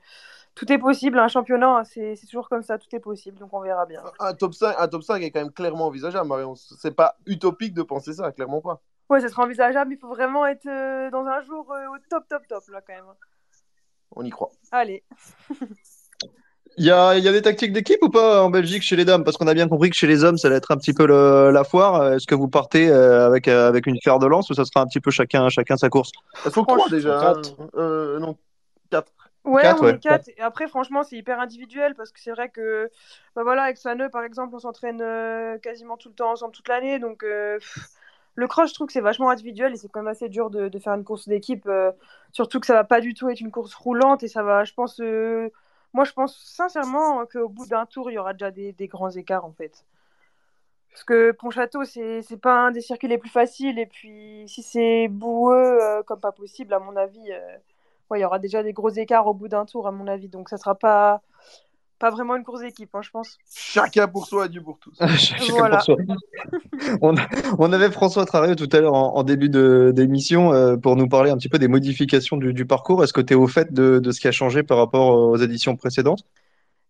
tout 0.54 0.70
est 0.72 0.78
possible. 0.78 1.18
Un 1.18 1.28
championnat, 1.28 1.78
hein, 1.78 1.84
c'est 1.84 2.16
c'est 2.16 2.26
toujours 2.26 2.48
comme 2.48 2.62
ça, 2.62 2.78
tout 2.78 2.94
est 2.94 3.00
possible. 3.00 3.38
Donc 3.38 3.52
on 3.52 3.60
verra 3.60 3.86
bien. 3.86 4.02
Un 4.20 4.34
top 4.34 4.54
5, 4.54 4.74
un 4.78 4.88
top 4.88 5.02
5 5.02 5.22
est 5.22 5.30
quand 5.30 5.40
même 5.40 5.52
clairement 5.52 5.86
envisageable, 5.86 6.28
Marion. 6.28 6.54
C'est 6.54 6.94
pas 6.94 7.16
utopique 7.26 7.74
de 7.74 7.82
penser 7.82 8.12
ça, 8.12 8.30
clairement 8.32 8.60
pas. 8.60 8.80
Ouais, 9.12 9.20
ça 9.20 9.28
sera 9.28 9.42
envisageable. 9.42 9.92
Il 9.92 9.98
faut 9.98 10.08
vraiment 10.08 10.46
être 10.46 10.66
euh, 10.66 11.10
dans 11.10 11.26
un 11.26 11.42
jour 11.42 11.70
euh, 11.70 11.86
au 11.88 11.98
top, 12.08 12.26
top, 12.28 12.46
top, 12.48 12.66
là, 12.68 12.80
quand 12.80 12.94
même. 12.94 13.04
On 14.12 14.24
y 14.24 14.30
croit. 14.30 14.50
Allez. 14.70 15.04
Il 16.78 16.84
y 16.86 16.90
a, 16.90 17.16
il 17.18 17.24
y 17.24 17.28
a 17.28 17.32
des 17.32 17.42
tactiques 17.42 17.72
d'équipe 17.72 18.02
ou 18.02 18.08
pas 18.08 18.42
en 18.42 18.50
Belgique 18.50 18.82
chez 18.82 18.96
les 18.96 19.04
dames? 19.04 19.24
Parce 19.24 19.36
qu'on 19.36 19.46
a 19.46 19.54
bien 19.54 19.68
compris 19.68 19.90
que 19.90 19.96
chez 19.96 20.06
les 20.06 20.24
hommes, 20.24 20.38
ça 20.38 20.48
allait 20.48 20.56
être 20.56 20.70
un 20.70 20.76
petit 20.78 20.94
peu 20.94 21.06
le- 21.06 21.50
la 21.52 21.64
foire. 21.64 22.14
Est-ce 22.14 22.26
que 22.26 22.34
vous 22.34 22.48
partez 22.48 22.88
euh, 22.88 23.26
avec, 23.26 23.46
euh, 23.48 23.68
avec 23.68 23.86
une 23.86 23.98
fer 24.02 24.18
de 24.18 24.26
lance 24.26 24.48
ou 24.50 24.54
ça 24.54 24.64
sera 24.64 24.80
un 24.82 24.86
petit 24.86 25.00
peu 25.00 25.10
chacun, 25.10 25.48
chacun 25.50 25.76
sa 25.76 25.90
course? 25.90 26.10
Sont 26.48 26.64
Franchement, 26.64 26.88
trois 26.88 26.88
déjà. 26.88 27.14
quatre. 27.14 27.56
hein. 27.60 27.68
Euh, 27.76 28.18
non, 28.18 28.38
quatre. 28.90 29.12
Ouais, 29.44 29.62
Quatre, 29.62 29.82
on 29.82 29.86
ouais. 29.86 29.94
est 29.94 29.98
quatre. 29.98 30.28
Et 30.36 30.40
après, 30.40 30.68
franchement, 30.68 31.02
c'est 31.02 31.16
hyper 31.16 31.40
individuel 31.40 31.94
parce 31.96 32.12
que 32.12 32.20
c'est 32.20 32.30
vrai 32.30 32.48
que, 32.50 32.90
bah 33.34 33.42
voilà, 33.42 33.64
avec 33.64 33.76
Saneux, 33.76 34.08
par 34.08 34.22
exemple, 34.22 34.54
on 34.54 34.60
s'entraîne 34.60 35.02
quasiment 35.60 35.96
tout 35.96 36.08
le 36.10 36.14
temps 36.14 36.30
ensemble 36.30 36.54
toute 36.54 36.68
l'année. 36.68 36.98
Donc, 37.00 37.24
euh, 37.24 37.58
pff, 37.58 37.88
le 38.36 38.46
cross, 38.46 38.70
je 38.70 38.74
trouve 38.74 38.86
que 38.86 38.92
c'est 38.92 39.00
vachement 39.00 39.30
individuel 39.30 39.72
et 39.72 39.76
c'est 39.76 39.88
quand 39.88 40.00
même 40.00 40.08
assez 40.12 40.28
dur 40.28 40.48
de, 40.50 40.68
de 40.68 40.78
faire 40.78 40.94
une 40.94 41.02
course 41.04 41.26
d'équipe. 41.28 41.66
euh, 41.66 41.90
surtout 42.32 42.60
que 42.60 42.66
ça 42.66 42.74
va 42.74 42.84
pas 42.84 43.00
du 43.00 43.14
tout 43.14 43.28
être 43.30 43.40
une 43.40 43.50
course 43.50 43.74
roulante 43.74 44.22
et 44.22 44.28
ça 44.28 44.42
va, 44.44 44.62
je 44.64 44.72
pense, 44.74 45.00
euh, 45.00 45.50
moi, 45.92 46.04
je 46.04 46.12
pense 46.12 46.36
sincèrement 46.38 47.26
qu'au 47.26 47.48
bout 47.48 47.66
d'un 47.66 47.86
tour, 47.86 48.10
il 48.10 48.14
y 48.14 48.18
aura 48.18 48.32
déjà 48.32 48.50
des, 48.50 48.74
grands 48.88 49.10
écarts 49.10 49.44
en 49.44 49.52
fait. 49.52 49.84
Parce 50.90 51.04
que 51.04 51.32
Pontchâteau, 51.32 51.84
c'est 51.84 52.40
pas 52.40 52.66
un 52.66 52.70
des 52.70 52.80
circuits 52.82 53.08
les 53.08 53.18
plus 53.18 53.30
faciles. 53.30 53.78
Et 53.78 53.86
puis, 53.86 54.44
si 54.46 54.62
c'est 54.62 55.08
boueux 55.08 55.54
euh, 55.82 56.02
comme 56.02 56.20
pas 56.20 56.32
possible, 56.32 56.74
à 56.74 56.78
mon 56.78 56.96
avis, 56.96 57.32
euh, 57.32 57.56
il 58.14 58.20
y 58.20 58.24
aura 58.24 58.38
déjà 58.38 58.62
des 58.62 58.72
gros 58.74 58.90
écarts 58.90 59.26
au 59.26 59.34
bout 59.34 59.48
d'un 59.48 59.64
tour, 59.64 59.86
à 59.86 59.90
mon 59.90 60.06
avis. 60.06 60.28
Donc, 60.28 60.48
ça 60.50 60.58
sera 60.58 60.74
pas, 60.74 61.22
pas 62.02 62.10
vraiment 62.10 62.34
une 62.34 62.42
course 62.42 62.60
d'équipe, 62.62 62.90
hein, 62.94 63.00
je 63.00 63.10
pense. 63.10 63.38
Chacun 63.54 64.08
pour 64.08 64.26
soi, 64.26 64.48
Dieu 64.48 64.60
pour 64.60 64.78
tous. 64.80 64.94
Chacun 65.16 65.54
Voilà. 65.56 65.76
pour 65.76 65.84
soi. 65.84 65.96
On, 67.00 67.14
on 67.58 67.72
avait 67.72 67.90
François 67.92 68.24
Trario 68.26 68.56
tout 68.56 68.68
à 68.72 68.80
l'heure 68.80 68.94
en, 68.94 69.14
en 69.16 69.22
début 69.22 69.48
de- 69.48 69.92
d'émission 69.94 70.52
euh, 70.52 70.76
pour 70.76 70.96
nous 70.96 71.08
parler 71.08 71.30
un 71.30 71.36
petit 71.36 71.48
peu 71.48 71.58
des 71.60 71.68
modifications 71.68 72.36
du, 72.36 72.52
du 72.52 72.66
parcours. 72.66 73.04
Est-ce 73.04 73.12
que 73.12 73.20
tu 73.20 73.34
es 73.34 73.36
au 73.36 73.46
fait 73.46 73.72
de, 73.72 74.00
de 74.00 74.10
ce 74.10 74.18
qui 74.20 74.26
a 74.26 74.32
changé 74.32 74.62
par 74.64 74.78
rapport 74.78 75.16
aux 75.16 75.36
éditions 75.36 75.76
précédentes? 75.76 76.24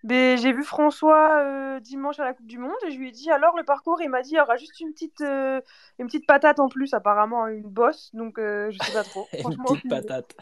Mais 0.04 0.36
j'ai 0.38 0.52
vu 0.52 0.64
François 0.64 1.42
euh, 1.44 1.78
dimanche 1.80 2.18
à 2.18 2.24
la 2.24 2.32
Coupe 2.32 2.46
du 2.46 2.58
Monde 2.58 2.72
et 2.86 2.90
je 2.90 2.98
lui 2.98 3.08
ai 3.08 3.12
dit 3.12 3.30
alors 3.30 3.54
le 3.56 3.64
parcours, 3.64 4.00
il 4.02 4.08
m'a 4.08 4.22
dit 4.22 4.30
il 4.32 4.36
y 4.36 4.40
aura 4.40 4.56
juste 4.56 4.80
une 4.80 4.92
petite, 4.92 5.20
euh, 5.20 5.60
une 5.98 6.06
petite 6.06 6.26
patate 6.26 6.58
en 6.58 6.68
plus, 6.68 6.92
apparemment, 6.94 7.46
une 7.48 7.68
bosse. 7.68 8.10
Donc, 8.14 8.38
euh, 8.38 8.70
je 8.70 8.78
sais 8.84 8.92
pas 8.92 9.04
trop. 9.04 9.28
Une 9.32 9.56
petite 9.62 9.88
patate. 9.88 10.34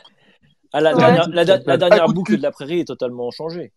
Ah, 0.73 0.81
la, 0.81 0.93
Ouais. 0.95 0.99
dernière, 1.01 1.29
la, 1.29 1.45
la- 1.45 1.57
la 1.57 1.63
Ah, 1.67 1.77
dernière 1.77 2.07
boucle 2.09 2.37
de 2.37 2.43
la 2.43 2.53
prairie 2.53 2.79
est 2.81 2.85
totalement 2.87 3.31
changée. 3.33 3.73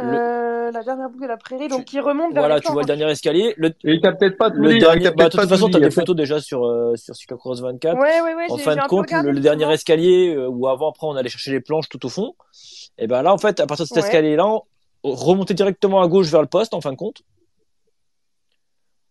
Euh, 0.00 0.70
la 0.70 0.82
dernière 0.82 1.08
boucle 1.08 1.22
de 1.22 1.28
la 1.28 1.36
prairie, 1.36 1.68
donc 1.68 1.84
qui 1.84 2.00
remonte 2.00 2.32
vers 2.32 2.42
Voilà, 2.42 2.60
tu 2.60 2.70
vois 2.70 2.82
le 2.82 2.86
dernier 2.86 3.10
escalier. 3.10 3.54
Le, 3.56 3.68
Et 3.84 3.94
il 3.94 4.00
t'a 4.00 4.12
peut-être 4.12 4.36
pas 4.38 4.50
tout 4.50 4.58
le 4.58 4.78
dernier, 4.78 5.10
bah, 5.10 5.24
de 5.24 5.30
toute 5.30 5.48
façon, 5.48 5.66
tout 5.66 5.72
tu 5.72 5.76
as 5.76 5.80
dit, 5.80 5.86
des 5.86 5.90
photos 5.90 6.14
déjà 6.16 6.40
sur, 6.40 6.64
euh, 6.64 6.94
sur 6.96 7.14
Cyclocross 7.14 7.60
24. 7.60 7.98
Ouais, 7.98 8.20
ouais, 8.20 8.34
ouais, 8.34 8.46
En 8.50 8.56
fin 8.56 8.76
de 8.76 8.80
compte, 8.82 9.06
regardé 9.06 9.32
le, 9.32 9.40
dernier 9.40 9.72
escalier 9.72 10.34
euh, 10.34 10.48
où 10.48 10.68
avant, 10.68 10.90
après, 10.90 11.06
on 11.06 11.16
allait 11.16 11.28
chercher 11.28 11.52
les 11.52 11.60
planches 11.60 11.88
tout 11.88 12.04
au 12.06 12.08
fond. 12.08 12.34
Et 12.98 13.06
ben 13.06 13.22
là, 13.22 13.32
en 13.32 13.38
fait, 13.38 13.60
à 13.60 13.66
partir 13.66 13.84
de 13.84 13.88
cet 13.88 13.96
Ouais. 13.96 14.02
escalier-là, 14.04 14.46
on 14.46 15.14
remontait 15.14 15.54
directement 15.54 16.02
à 16.02 16.08
gauche 16.08 16.28
vers 16.28 16.42
le 16.42 16.48
poste, 16.48 16.74
en 16.74 16.80
fin 16.80 16.92
de 16.92 16.96
compte. 16.96 17.22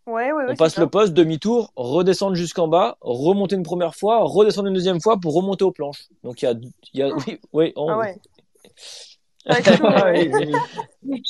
Ouais, 0.07 0.31
ouais, 0.31 0.31
ouais, 0.31 0.45
On 0.49 0.55
passe 0.55 0.73
ça. 0.73 0.81
le 0.81 0.87
poste, 0.87 1.13
demi-tour, 1.13 1.71
redescendre 1.75 2.35
jusqu'en 2.35 2.67
bas, 2.67 2.97
remonter 3.01 3.55
une 3.55 3.63
première 3.63 3.95
fois, 3.95 4.21
redescendre 4.23 4.67
une 4.67 4.73
deuxième 4.73 4.99
fois 5.01 5.19
pour 5.19 5.35
remonter 5.35 5.63
aux 5.63 5.71
planches. 5.71 6.07
Donc 6.23 6.41
il 6.41 6.45
y 6.45 6.47
a, 6.47 6.53
il 6.93 6.99
y 6.99 7.03
a 7.03 7.09
oui, 7.13 7.39
oui, 7.53 7.73
on- 7.75 7.89
Ah 7.89 8.07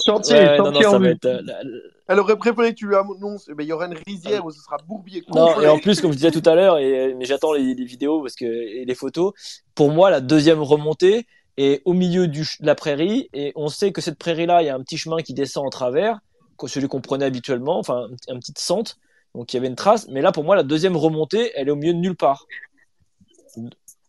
Chantier, 0.06 0.36
Ouais, 0.36 0.58
non, 0.58 0.66
non, 0.66 0.72
chantier 0.82 0.86
en 0.88 1.00
vue. 1.00 1.10
être, 1.10 1.26
euh, 1.26 1.42
la- 1.44 1.62
Elle 2.08 2.20
aurait 2.20 2.38
préféré 2.38 2.72
que 2.74 2.80
tu 2.80 2.88
lui 2.88 2.96
annonces, 2.96 3.48
eh 3.50 3.54
ben, 3.54 3.64
il 3.64 3.70
y 3.70 3.72
aura 3.74 3.86
une 3.86 3.98
rizière 4.08 4.44
où 4.46 4.52
ce 4.52 4.60
sera 4.62 4.78
bourbier. 4.88 5.24
Non, 5.34 5.62
et 5.62 5.68
en 5.68 5.78
plus, 5.80 6.02
comme 6.02 6.12
je 6.12 6.18
disais 6.18 6.32
tout 6.32 6.42
à 6.50 6.56
l'heure, 6.56 6.80
et, 6.80 7.14
mais 7.14 7.26
j'attends 7.26 7.54
les, 7.54 7.76
les 7.76 7.86
vidéos 7.86 8.22
parce 8.22 8.36
que, 8.36 8.46
et 8.46 8.84
les 8.86 8.96
photos, 8.96 9.34
pour 9.76 9.92
moi, 9.92 10.10
la 10.10 10.20
deuxième 10.22 10.62
remontée 10.62 11.28
est 11.58 11.82
au 11.86 11.94
milieu 11.94 12.28
du, 12.28 12.42
de 12.60 12.66
la 12.66 12.74
prairie, 12.76 13.30
et 13.34 13.52
on 13.56 13.68
sait 13.68 13.92
que 13.92 14.02
cette 14.02 14.18
prairie-là, 14.18 14.64
il 14.64 14.66
y 14.66 14.70
a 14.70 14.76
un 14.76 14.82
petit 14.82 14.98
chemin 14.98 15.22
qui 15.22 15.34
descend 15.34 15.66
en 15.68 15.70
travers, 15.70 16.20
que 16.58 16.68
celui 16.68 16.88
qu'on 16.88 17.02
prenait 17.02 17.26
habituellement, 17.26 17.78
enfin, 17.78 18.08
un, 18.30 18.36
un 18.36 18.40
petit 18.40 18.54
sente, 18.58 18.98
donc 19.36 19.54
il 19.54 19.58
y 19.58 19.60
avait 19.60 19.68
une 19.68 19.76
trace, 19.76 20.08
mais 20.10 20.22
là, 20.22 20.32
pour 20.32 20.44
moi, 20.44 20.56
la 20.56 20.64
deuxième 20.64 20.98
remontée, 20.98 21.52
elle 21.56 21.68
est 21.68 21.72
au 21.72 21.76
milieu 21.76 21.94
de 21.94 22.00
nulle 22.00 22.16
part. 22.16 22.48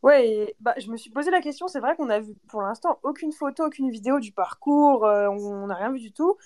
Ouais, 0.02 0.54
bah, 0.60 0.74
je 0.78 0.90
me 0.90 0.96
suis 0.96 1.10
posé 1.10 1.30
la 1.30 1.40
question. 1.40 1.68
C'est 1.68 1.80
vrai 1.80 1.94
qu'on 1.96 2.08
a 2.08 2.20
vu 2.20 2.34
pour 2.48 2.62
l'instant 2.62 2.98
aucune 3.02 3.32
photo, 3.32 3.66
aucune 3.66 3.90
vidéo 3.90 4.18
du 4.18 4.32
parcours. 4.32 5.04
euh, 5.04 5.28
on 5.28 5.66
n'a 5.66 5.74
rien 5.74 5.92
vu 5.92 6.00
du 6.00 6.12
tout. 6.12 6.36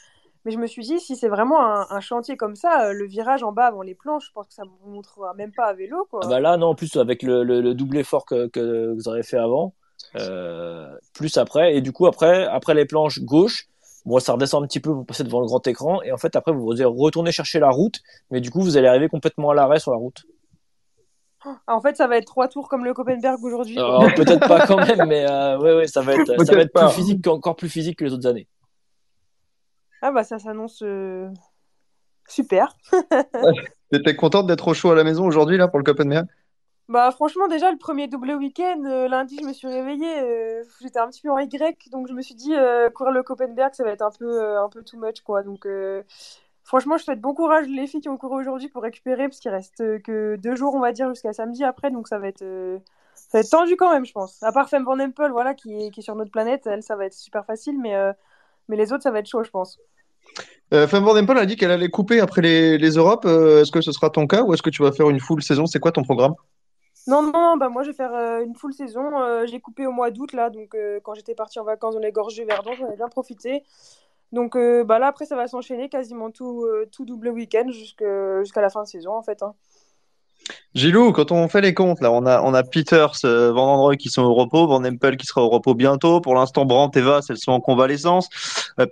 Mais 0.44 0.50
je 0.50 0.58
me 0.58 0.66
suis 0.66 0.82
dit, 0.82 1.00
si 1.00 1.16
c'est 1.16 1.28
vraiment 1.28 1.58
un, 1.90 2.00
chantier 2.00 2.36
comme 2.36 2.54
ça, 2.54 2.88
euh, 2.88 2.92
le 2.92 3.06
virage 3.06 3.42
en 3.42 3.52
bas 3.52 3.66
avant 3.66 3.80
les 3.80 3.94
planches, 3.94 4.26
je 4.26 4.32
pense 4.32 4.46
que 4.46 4.52
ça 4.52 4.62
ne 4.64 4.92
montrera 4.92 5.32
même 5.34 5.52
pas 5.52 5.64
à 5.64 5.72
vélo. 5.72 6.06
Ah 6.20 6.26
bah 6.28 6.38
là, 6.38 6.58
non, 6.58 6.68
en 6.68 6.74
plus, 6.74 6.96
avec 6.96 7.22
le, 7.22 7.44
le, 7.44 7.62
le 7.62 7.74
double 7.74 7.96
effort 7.96 8.26
que, 8.26 8.92
vous 8.92 9.08
avez 9.08 9.22
fait 9.22 9.38
avant, 9.38 9.74
euh, 10.16 10.94
plus 11.14 11.38
après, 11.38 11.76
et 11.76 11.80
du 11.80 11.92
coup, 11.92 12.06
après, 12.06 12.44
après 12.44 12.74
les 12.74 12.84
planches 12.84 13.20
gauche, 13.20 13.68
bon, 14.04 14.18
ça 14.18 14.34
redescend 14.34 14.62
un 14.62 14.66
petit 14.66 14.80
peu 14.80 14.92
pour 14.92 15.06
passer 15.06 15.24
devant 15.24 15.40
le 15.40 15.46
grand 15.46 15.66
écran, 15.66 16.02
et 16.02 16.12
en 16.12 16.18
fait, 16.18 16.36
après, 16.36 16.52
vous 16.52 16.72
allez 16.72 16.84
retourner 16.84 17.32
chercher 17.32 17.58
la 17.58 17.70
route, 17.70 18.00
mais 18.30 18.42
du 18.42 18.50
coup, 18.50 18.60
vous 18.60 18.76
allez 18.76 18.88
arriver 18.88 19.08
complètement 19.08 19.48
à 19.48 19.54
l'arrêt 19.54 19.78
sur 19.78 19.92
la 19.92 19.96
route. 19.96 20.26
En 21.66 21.80
fait, 21.80 21.96
ça 21.96 22.06
va 22.06 22.16
être 22.16 22.26
trois 22.26 22.48
tours 22.48 22.68
comme 22.68 22.84
le 22.84 22.94
Copenberg 22.94 23.42
aujourd'hui. 23.44 23.76
peut-être 24.16 24.46
pas 24.48 24.66
quand 24.66 24.76
même, 24.78 25.06
mais 25.08 25.26
euh, 25.30 25.58
ouais, 25.58 25.74
ouais, 25.76 25.86
ça 25.86 26.00
va 26.00 26.14
être, 26.14 26.26
ça 26.26 26.34
Peut-être 26.34 26.54
va 26.54 26.60
être 26.62 26.72
pas. 26.72 26.86
plus 26.86 26.94
physique, 26.94 27.26
encore 27.26 27.56
plus 27.56 27.68
physique 27.68 27.98
que 27.98 28.04
les 28.04 28.12
autres 28.12 28.26
années. 28.26 28.48
Ah 30.02 30.10
bah 30.12 30.22
ça 30.24 30.38
s'annonce 30.38 30.82
euh, 30.82 31.28
super. 32.28 32.76
T'étais 33.90 34.14
contente 34.16 34.46
d'être 34.46 34.68
au 34.68 34.74
chaud 34.74 34.90
à 34.90 34.94
la 34.94 35.04
maison 35.04 35.24
aujourd'hui 35.26 35.56
là 35.56 35.66
pour 35.68 35.78
le 35.78 35.84
Copenhague 35.84 36.26
Bah 36.90 37.10
franchement 37.10 37.48
déjà 37.48 37.70
le 37.70 37.78
premier 37.78 38.06
double 38.06 38.32
week-end, 38.32 38.82
euh, 38.84 39.08
lundi 39.08 39.38
je 39.40 39.46
me 39.46 39.52
suis 39.54 39.68
réveillée, 39.68 40.18
euh, 40.20 40.62
j'étais 40.82 40.98
un 40.98 41.08
petit 41.08 41.22
peu 41.22 41.30
en 41.30 41.38
Y, 41.38 41.88
donc 41.90 42.08
je 42.08 42.12
me 42.12 42.20
suis 42.20 42.34
dit 42.34 42.54
euh, 42.54 42.90
courir 42.90 43.12
le 43.12 43.22
Copenberg 43.22 43.72
ça 43.72 43.82
va 43.84 43.90
être 43.92 44.02
un 44.02 44.10
peu, 44.10 44.42
euh, 44.42 44.62
un 44.62 44.68
peu 44.68 44.82
too 44.82 44.98
much 44.98 45.22
quoi. 45.22 45.42
Donc 45.42 45.64
euh, 45.64 46.02
franchement 46.64 46.96
je 46.98 47.04
souhaite 47.04 47.20
bon 47.20 47.34
courage 47.34 47.66
les 47.68 47.86
filles 47.86 48.00
qui 48.00 48.08
ont 48.08 48.16
couru 48.16 48.40
aujourd'hui 48.40 48.68
pour 48.68 48.82
récupérer 48.82 49.28
parce 49.28 49.38
qu'il 49.38 49.50
reste 49.52 49.80
euh, 49.80 49.98
que 50.00 50.36
deux 50.36 50.56
jours 50.56 50.74
on 50.74 50.80
va 50.80 50.92
dire 50.92 51.08
jusqu'à 51.10 51.32
samedi 51.32 51.62
après, 51.62 51.90
donc 51.90 52.08
ça 52.08 52.18
va 52.18 52.26
être, 52.28 52.42
euh, 52.42 52.78
ça 53.14 53.38
va 53.38 53.40
être 53.40 53.50
tendu 53.50 53.76
quand 53.76 53.92
même 53.92 54.04
je 54.04 54.12
pense. 54.12 54.42
À 54.42 54.50
part 54.50 54.68
Femme 54.68 54.84
Van 54.84 54.98
Empel 54.98 55.30
voilà 55.30 55.54
qui 55.54 55.86
est, 55.86 55.90
qui 55.90 56.00
est 56.00 56.02
sur 56.02 56.16
notre 56.16 56.30
planète, 56.32 56.66
elle 56.66 56.82
ça 56.82 56.96
va 56.96 57.06
être 57.06 57.14
super 57.14 57.44
facile 57.44 57.78
mais, 57.80 57.94
euh, 57.94 58.12
mais 58.68 58.76
les 58.76 58.92
autres 58.92 59.02
ça 59.04 59.10
va 59.10 59.20
être 59.20 59.28
chaud 59.28 59.44
je 59.44 59.50
pense. 59.50 59.78
euh, 60.72 60.88
Femme 60.88 61.04
Van 61.04 61.16
Empel 61.16 61.38
a 61.38 61.46
dit 61.46 61.56
qu'elle 61.56 61.70
allait 61.70 61.90
couper 61.90 62.20
après 62.20 62.40
les, 62.42 62.78
les 62.78 62.90
Europes. 62.90 63.26
Est-ce 63.26 63.70
que 63.70 63.80
ce 63.80 63.92
sera 63.92 64.10
ton 64.10 64.26
cas 64.26 64.42
ou 64.42 64.54
est-ce 64.54 64.62
que 64.62 64.70
tu 64.70 64.82
vas 64.82 64.92
faire 64.92 65.10
une 65.10 65.20
full 65.20 65.42
saison? 65.42 65.66
C'est 65.66 65.80
quoi 65.80 65.92
ton 65.92 66.02
programme? 66.02 66.34
Non, 67.06 67.20
non, 67.20 67.58
bah 67.58 67.68
moi 67.68 67.82
je 67.82 67.90
vais 67.90 67.94
faire 67.96 68.14
euh, 68.14 68.42
une 68.42 68.54
full 68.54 68.72
saison. 68.72 69.20
Euh, 69.20 69.44
j'ai 69.46 69.60
coupé 69.60 69.86
au 69.86 69.92
mois 69.92 70.10
d'août 70.10 70.32
là, 70.32 70.48
donc 70.48 70.74
euh, 70.74 71.00
quand 71.02 71.12
j'étais 71.14 71.34
partie 71.34 71.58
en 71.58 71.64
vacances 71.64 71.94
dans 71.94 72.00
les 72.00 72.12
gorges 72.12 72.34
du 72.34 72.44
Verdon, 72.44 72.72
j'en 72.78 72.90
ai 72.90 72.96
bien 72.96 73.08
profité. 73.08 73.62
Donc 74.34 74.56
euh, 74.56 74.82
bah 74.82 74.98
là 74.98 75.06
après 75.06 75.26
ça 75.26 75.36
va 75.36 75.46
s'enchaîner 75.46 75.88
quasiment 75.88 76.30
tout, 76.30 76.64
euh, 76.64 76.88
tout 76.90 77.04
double 77.04 77.28
week-end 77.28 77.70
jusqu'à 77.70 78.60
la 78.60 78.68
fin 78.68 78.82
de 78.82 78.88
saison 78.88 79.12
en 79.12 79.22
fait. 79.22 79.42
hein. 79.42 79.54
Gilou, 80.74 81.12
quand 81.12 81.30
on 81.30 81.48
fait 81.48 81.60
les 81.60 81.72
comptes, 81.72 82.00
là, 82.00 82.10
on 82.10 82.26
a, 82.26 82.42
on 82.42 82.52
a 82.52 82.62
Peters, 82.64 83.14
euh, 83.24 83.52
Van 83.52 83.74
Androy 83.74 83.96
qui 83.96 84.10
sont 84.10 84.22
au 84.22 84.34
repos, 84.34 84.66
Van 84.66 84.84
Empel 84.84 85.16
qui 85.16 85.24
sera 85.24 85.40
au 85.40 85.48
repos 85.48 85.74
bientôt. 85.74 86.20
Pour 86.20 86.34
l'instant, 86.34 86.66
Brandt 86.66 86.98
et 86.98 87.02
Vass, 87.02 87.30
elles 87.30 87.38
sont 87.38 87.52
en 87.52 87.60
convalescence. 87.60 88.28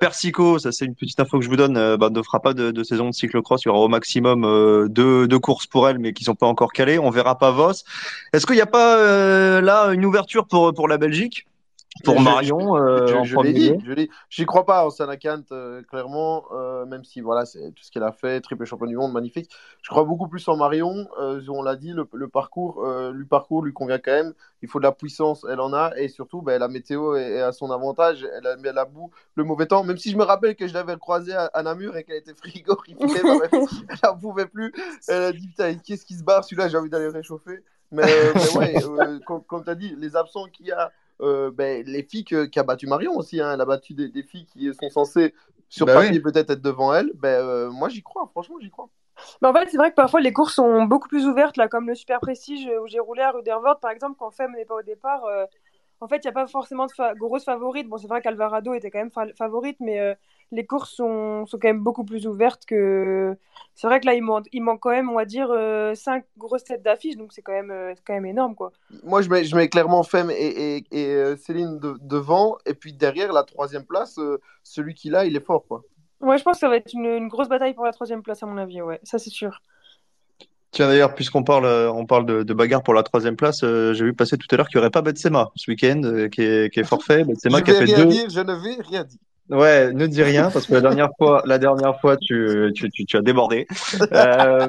Persico, 0.01 0.59
ça 0.61 0.71
c'est 0.71 0.87
une 0.87 0.95
petite 0.95 1.19
info 1.19 1.39
que 1.39 1.45
je 1.45 1.51
vous 1.51 1.57
donne, 1.57 1.77
euh, 1.77 1.97
bah, 1.97 2.09
ne 2.09 2.23
fera 2.23 2.41
pas 2.41 2.55
de, 2.55 2.83
saison 2.85 3.09
de 3.09 3.13
cyclocross. 3.13 3.65
Il 3.65 3.69
y 3.69 3.71
aura 3.71 3.81
au 3.81 3.89
maximum 3.89 4.89
deux, 4.89 5.39
courses 5.41 5.67
pour 5.67 5.89
elle, 5.89 5.99
mais 5.99 6.13
qui 6.13 6.23
sont 6.25 6.37
pas 6.37 6.47
encore 6.47 6.73
calées. 6.73 7.01
On 7.01 7.11
verra 7.11 7.37
pas 7.37 7.51
Voss. 7.51 7.85
Est-ce 8.33 8.47
qu'il 8.47 8.57
n'y 8.57 8.63
a 8.63 8.67
pas 8.67 9.61
là 9.61 9.89
une 9.93 10.05
ouverture 10.05 10.47
pour, 10.47 10.73
pour 10.73 10.87
la 10.87 10.99
Belgique? 10.99 11.47
Pour 12.05 12.19
Je- 12.19 12.25
Marion 12.25 12.77
euh, 12.77 13.07
je, 13.07 13.15
en 13.15 13.25
je 13.25 13.35
premier 13.35 13.53
dit, 13.53 13.75
je 13.85 13.93
l'ai- 13.93 14.11
j'y 14.31 14.47
crois 14.47 14.65
pas 14.65 14.87
en 14.87 14.91
Sanakant, 14.91 15.43
euh, 15.53 15.83
clairement, 15.83 16.45
euh, 16.53 16.87
même 16.87 17.05
si 17.05 17.21
voilà, 17.21 17.45
c'est 17.45 17.71
tout 17.73 17.83
ce 17.85 17.91
qu'elle 17.91 18.03
a 18.03 18.13
fait, 18.13 18.41
triple 18.41 18.65
champion 18.65 18.87
du 18.87 18.97
monde, 18.97 19.13
magnifique. 19.13 19.51
Je 19.83 19.91
crois 19.91 20.05
beaucoup 20.05 20.27
plus 20.27 20.47
en 20.49 20.57
Marion, 20.57 21.07
euh, 21.21 21.41
on 21.49 21.63
l'a 21.63 21.77
dit, 21.77 21.93
le, 21.93 22.09
le 22.15 22.29
parcours, 22.29 22.83
euh, 22.85 23.13
lui 23.13 23.27
parcours 23.27 23.63
lui 23.63 23.75
convient 23.75 23.99
quand 23.99 24.13
même. 24.13 24.33
Il 24.63 24.69
faut 24.69 24.79
de 24.79 24.85
la 24.85 24.93
puissance, 24.93 25.45
elle 25.51 25.61
en 25.61 25.75
a, 25.75 25.93
et 25.97 26.09
surtout, 26.09 26.41
ben, 26.41 26.59
la 26.59 26.69
météo 26.69 27.15
est, 27.15 27.33
est 27.33 27.41
à 27.43 27.53
son 27.53 27.71
avantage. 27.71 28.27
Elle 28.39 28.47
a 28.47 28.57
mis 28.57 28.69
à 28.69 28.73
la 28.73 28.85
bout 28.87 29.11
le 29.35 29.45
mauvais 29.45 29.67
temps, 29.67 29.85
même 29.85 29.99
si 29.99 30.11
je 30.11 30.17
me 30.17 30.25
rappelle 30.25 30.57
que 30.57 30.67
je 30.67 30.73
l'avais 30.75 30.97
croisée 30.97 31.35
à, 31.35 31.47
à 31.53 31.63
Namur 31.63 31.97
et 31.97 32.05
qu'elle 32.05 32.17
était 32.17 32.35
frigorifiée, 32.35 32.97
elle 33.17 33.97
n'en 34.03 34.17
pouvait 34.17 34.47
plus. 34.47 34.73
Elle 35.09 35.23
a 35.25 35.33
dit 35.33 35.47
putain, 35.47 35.75
qu'est-ce 35.75 36.07
qui 36.07 36.15
se 36.15 36.25
barre 36.25 36.43
Celui-là, 36.45 36.69
j'ai 36.69 36.79
envie 36.79 36.91
d'aller 36.91 37.07
le 37.07 37.13
réchauffer. 37.13 37.63
Mais, 37.91 38.03
mais 38.35 38.59
ouais, 38.59 38.75
euh, 38.85 39.19
comme, 39.27 39.45
comme 39.45 39.63
tu 39.65 39.71
as 39.71 39.75
dit, 39.75 39.95
les 39.99 40.17
absents 40.17 40.47
qu'il 40.47 40.67
y 40.67 40.73
a. 40.73 40.91
Euh, 41.23 41.51
ben, 41.53 41.85
les 41.87 42.03
filles 42.03 42.25
que- 42.25 42.47
qui 42.47 42.59
a 42.59 42.65
battu 42.65 42.87
Marion 42.87 43.17
aussi, 43.17 43.41
hein, 43.41 43.53
elle 43.55 43.61
a 43.61 43.65
battu 43.65 43.95
des, 43.95 44.09
des 44.09 44.23
filles 44.25 44.47
qui 44.47 44.73
sont 44.75 44.91
censées 44.91 45.35
sur 45.69 45.87
Bah 45.87 45.95
papier 45.95 46.19
oui. 46.19 46.21
peut-être 46.21 46.51
être 46.51 46.63
devant 46.63 46.95
elle. 46.95 47.13
Ben, 47.15 47.29
euh, 47.45 47.71
moi 47.71 47.89
j'y 47.89 48.03
crois, 48.03 48.27
franchement 48.33 48.59
j'y 48.61 48.71
crois. 48.71 48.91
Mais 49.41 49.49
en 49.49 49.53
fait 49.53 49.69
c'est 49.71 49.77
vrai 49.77 49.91
que 49.91 49.95
parfois 49.97 50.21
les 50.21 50.33
courses 50.33 50.55
sont 50.55 50.85
beaucoup 50.85 51.09
plus 51.09 51.27
ouvertes 51.27 51.57
là, 51.57 51.69
comme 51.69 51.87
le 51.89 51.95
Super 51.95 52.21
Prestige 52.21 52.67
euh, 52.67 52.81
où 52.83 52.87
j'ai 52.87 52.99
roulé 53.01 53.23
à 53.23 53.31
Rudervoort 53.31 53.81
par 53.81 53.91
exemple 53.91 54.17
quand 54.19 54.31
Femme 54.31 54.53
n'est 54.53 54.65
pas 54.65 54.77
au 54.77 54.83
départ. 54.83 55.25
euh, 55.25 55.45
en 56.01 56.09
fait 56.09 56.17
il 56.19 56.23
n'y 56.27 56.31
a 56.31 56.33
pas 56.33 56.47
forcément 56.47 56.87
de 56.87 56.93
fa- 56.93 57.15
grosses 57.15 57.45
favorites. 57.45 57.89
Bon 57.89 57.99
c'est 57.99 58.09
vrai 58.09 58.23
qu'Alvarado 58.23 58.75
était 58.75 58.91
quand 58.91 58.99
même 59.01 59.11
fa- 59.11 59.33
favorite, 59.37 59.79
mais 59.81 60.01
euh, 60.01 60.15
les 60.53 60.65
courses 60.67 60.93
sont, 60.95 61.45
sont 61.47 61.59
quand 61.59 61.69
même 61.69 61.83
beaucoup 61.83 62.05
plus 62.05 62.27
ouvertes 62.27 62.65
que. 62.67 63.37
C'est 63.75 63.87
vrai 63.87 64.01
que 64.01 64.07
là 64.07 64.15
il 64.15 64.23
manque, 64.23 64.47
il 64.53 64.63
manque 64.63 64.81
quand 64.81 64.91
même 64.91 65.09
on 65.11 65.15
va 65.17 65.25
dire 65.25 65.49
5 65.95 66.25
grosses 66.39 66.65
têtes 66.65 66.83
d'affiche, 66.83 67.17
donc 67.17 67.33
c'est 67.33 67.43
quand 67.43 67.53
même, 67.53 67.71
euh, 67.71 67.95
quand 68.07 68.13
même 68.15 68.27
énorme 68.27 68.55
quoi. 68.55 68.71
Moi 69.03 69.23
je 69.23 69.31
mets, 69.31 69.45
je 69.45 69.57
mets 69.57 69.69
clairement 69.69 70.03
Femme 70.03 70.31
et, 70.31 70.35
et, 70.77 70.85
et, 70.93 71.07
euh, 71.07 71.37
Céline 71.37 71.79
de- 71.79 71.97
devant, 72.03 72.59
et 72.67 72.75
puis 72.75 72.93
derrière 72.93 73.33
la 73.33 73.43
troisième 73.45 73.85
place, 73.85 74.19
euh, 74.19 74.39
celui 74.63 74.95
qui 74.95 75.09
l'a, 75.09 75.25
il 75.25 75.35
est 75.37 75.45
fort 75.45 75.65
quoi. 75.67 75.83
Ouais, 76.21 76.39
je 76.39 76.45
pense 76.45 76.57
que 76.57 76.61
ça 76.61 76.69
va 76.69 76.77
être 76.77 76.93
une, 76.93 77.07
une 77.07 77.29
grosse 77.29 77.49
bataille 77.49 77.75
pour 77.75 77.85
la 77.87 77.93
troisième 77.93 78.23
place, 78.23 78.43
à 78.43 78.47
mon 78.47 78.59
avis, 78.59 78.83
ouais, 78.83 79.01
ça 79.03 79.19
c'est 79.19 79.31
sûr. 79.31 79.61
Tiens 80.71 80.89
d'ailleurs, 80.89 81.15
puisqu'on 81.15 81.43
parle, 81.45 81.67
euh, 81.67 81.91
on 81.93 82.07
parle 82.07 82.25
de, 82.25 82.43
de 82.45 82.55
bagarre 82.55 82.83
pour 82.83 82.95
la 82.95 83.03
troisième 83.03 83.37
place, 83.37 83.63
euh, 83.63 83.93
j'ai 83.93 84.05
vu 84.05 84.15
passer 84.15 84.39
tout 84.39 84.47
à 84.51 84.57
l'heure 84.57 84.69
qu'il 84.69 84.79
n'y 84.79 84.83
aurait 84.83 84.91
pas 84.91 85.03
Betsema 85.03 85.51
ce 85.55 85.71
week-end, 85.71 86.01
euh, 86.05 86.29
qui, 86.29 86.43
est, 86.43 86.73
qui 86.73 86.81
est 86.81 86.85
forfait. 86.85 87.25
Betsema 87.25 87.59
je 87.59 87.65
qui 87.65 87.71
a 87.71 87.75
vais 87.75 87.87
fait 87.87 87.95
rien 87.95 88.05
deux. 88.05 88.11
dire, 88.11 88.31
je 88.31 88.41
ne 88.41 88.53
vais 88.55 88.83
rien 88.83 89.05
dire. 89.05 89.19
Ouais, 89.53 89.93
ne 89.93 90.07
dis 90.07 90.23
rien 90.23 90.51
parce 90.51 90.67
que 90.67 90.73
la 90.73 90.81
dernière 90.81 91.11
fois, 91.19 91.43
la 91.45 91.59
dernière 91.59 92.01
fois, 92.01 92.17
tu, 92.17 92.73
tu, 92.75 92.91
tu, 92.91 93.05
tu 93.05 93.17
as 93.19 93.21
débordé. 93.21 93.67
Euh, 94.13 94.67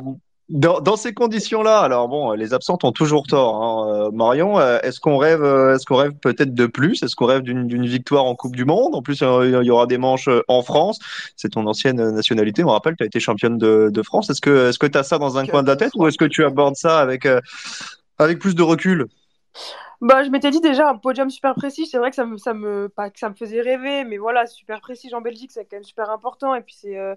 dans, 0.50 0.82
dans 0.82 0.98
ces 0.98 1.14
conditions-là, 1.14 1.80
alors 1.80 2.10
bon, 2.10 2.34
les 2.34 2.54
absentes 2.54 2.84
ont 2.84 2.92
toujours 2.92 3.26
tort. 3.26 3.64
Hein. 3.64 4.08
Euh, 4.08 4.12
Marion, 4.12 4.60
euh, 4.60 4.80
est-ce 4.84 5.00
qu'on 5.00 5.18
rêve, 5.18 5.42
est-ce 5.74 5.86
qu'on 5.86 5.96
rêve 5.96 6.12
peut-être 6.22 6.54
de 6.54 6.66
plus? 6.66 7.02
Est-ce 7.02 7.16
qu'on 7.16 7.28
rêve 7.28 7.44
d'une 7.44 7.86
victoire 7.86 8.26
en 8.26 8.36
Coupe 8.36 8.58
du 8.58 8.66
Monde? 8.66 8.94
En 8.94 9.02
plus, 9.02 9.22
il 9.22 9.50
y 9.64 9.72
aura 9.72 9.88
des 9.88 9.98
manches 9.98 10.28
en 10.50 10.62
France. 10.64 11.00
C'est 11.38 11.50
ton 11.54 11.66
ancienne 11.66 12.12
nationalité. 12.12 12.66
On 12.66 12.72
rappelle, 12.72 12.98
tu 12.98 13.04
as 13.04 13.08
été 13.08 13.22
championne 13.22 13.58
de, 13.58 13.90
de 13.90 14.02
France. 14.04 14.30
Est-ce 14.30 14.42
que, 14.42 14.68
est-ce 14.70 14.80
que 14.80 14.88
tu 14.88 14.98
as 14.98 15.04
ça 15.04 15.18
dans 15.18 15.38
un 15.38 15.48
coin 15.48 15.64
de 15.64 15.70
la 15.70 15.78
tête 15.78 15.92
ou 15.96 16.08
est-ce 16.08 16.18
que 16.18 16.26
tu 16.26 16.44
abordes 16.44 16.76
ça 16.76 17.00
avec, 17.00 17.26
avec 18.18 18.40
plus 18.40 18.54
de 18.54 18.64
recul? 18.64 19.08
Bah, 20.04 20.24
je 20.24 20.30
m'étais 20.30 20.52
dit 20.52 20.60
déjà 20.60 20.90
un 20.90 20.98
podium 20.98 21.30
super 21.30 21.56
précis, 21.56 21.88
c'est 21.88 21.98
vrai 21.98 22.10
que 22.10 22.16
ça 22.18 22.26
me, 22.26 22.38
ça 22.38 22.54
me, 22.54 22.90
pas 22.90 23.10
que 23.10 23.20
ça 23.20 23.30
me 23.30 23.36
faisait 23.36 23.62
rêver, 23.62 24.04
mais 24.04 24.18
voilà, 24.18 24.46
super 24.48 24.82
précis 24.82 25.14
en 25.16 25.22
Belgique, 25.22 25.52
c'est 25.54 25.64
quand 25.66 25.78
même 25.78 25.84
super 25.86 26.10
important. 26.10 26.54
Et 26.56 26.62
puis 26.62 26.76
c'est, 26.78 26.98
euh, 27.00 27.16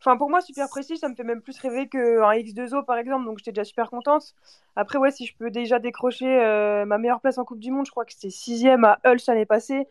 enfin 0.00 0.16
pour 0.16 0.30
moi 0.30 0.40
super 0.40 0.68
précis, 0.68 0.98
ça 0.98 1.08
me 1.08 1.14
fait 1.14 1.24
même 1.24 1.42
plus 1.42 1.58
rêver 1.60 1.88
qu'un 1.88 2.32
X2O 2.32 2.84
par 2.84 2.98
exemple, 2.98 3.24
donc 3.26 3.38
j'étais 3.38 3.52
déjà 3.52 3.64
super 3.64 3.90
contente. 3.90 4.34
Après 4.76 4.98
ouais, 4.98 5.12
si 5.12 5.26
je 5.26 5.36
peux 5.36 5.50
déjà 5.50 5.78
décrocher 5.80 6.26
euh, 6.42 6.84
ma 6.86 6.98
meilleure 6.98 7.20
place 7.20 7.38
en 7.38 7.44
Coupe 7.44 7.60
du 7.60 7.70
Monde, 7.72 7.86
je 7.86 7.92
crois 7.92 8.04
que 8.06 8.12
c'était 8.12 8.30
sixième 8.30 8.84
à 8.84 8.98
Hull 9.04 9.18
l'année 9.28 9.46
passée. 9.46 9.86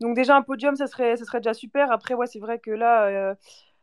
Donc 0.00 0.16
déjà 0.16 0.36
un 0.36 0.42
podium, 0.42 0.76
ça 0.76 0.86
serait, 0.88 1.16
ça 1.16 1.24
serait 1.24 1.40
déjà 1.40 1.54
super. 1.54 1.92
Après 1.92 2.14
ouais, 2.14 2.26
c'est 2.28 2.40
vrai 2.40 2.58
que 2.60 2.70
là. 2.72 3.06
euh, 3.06 3.34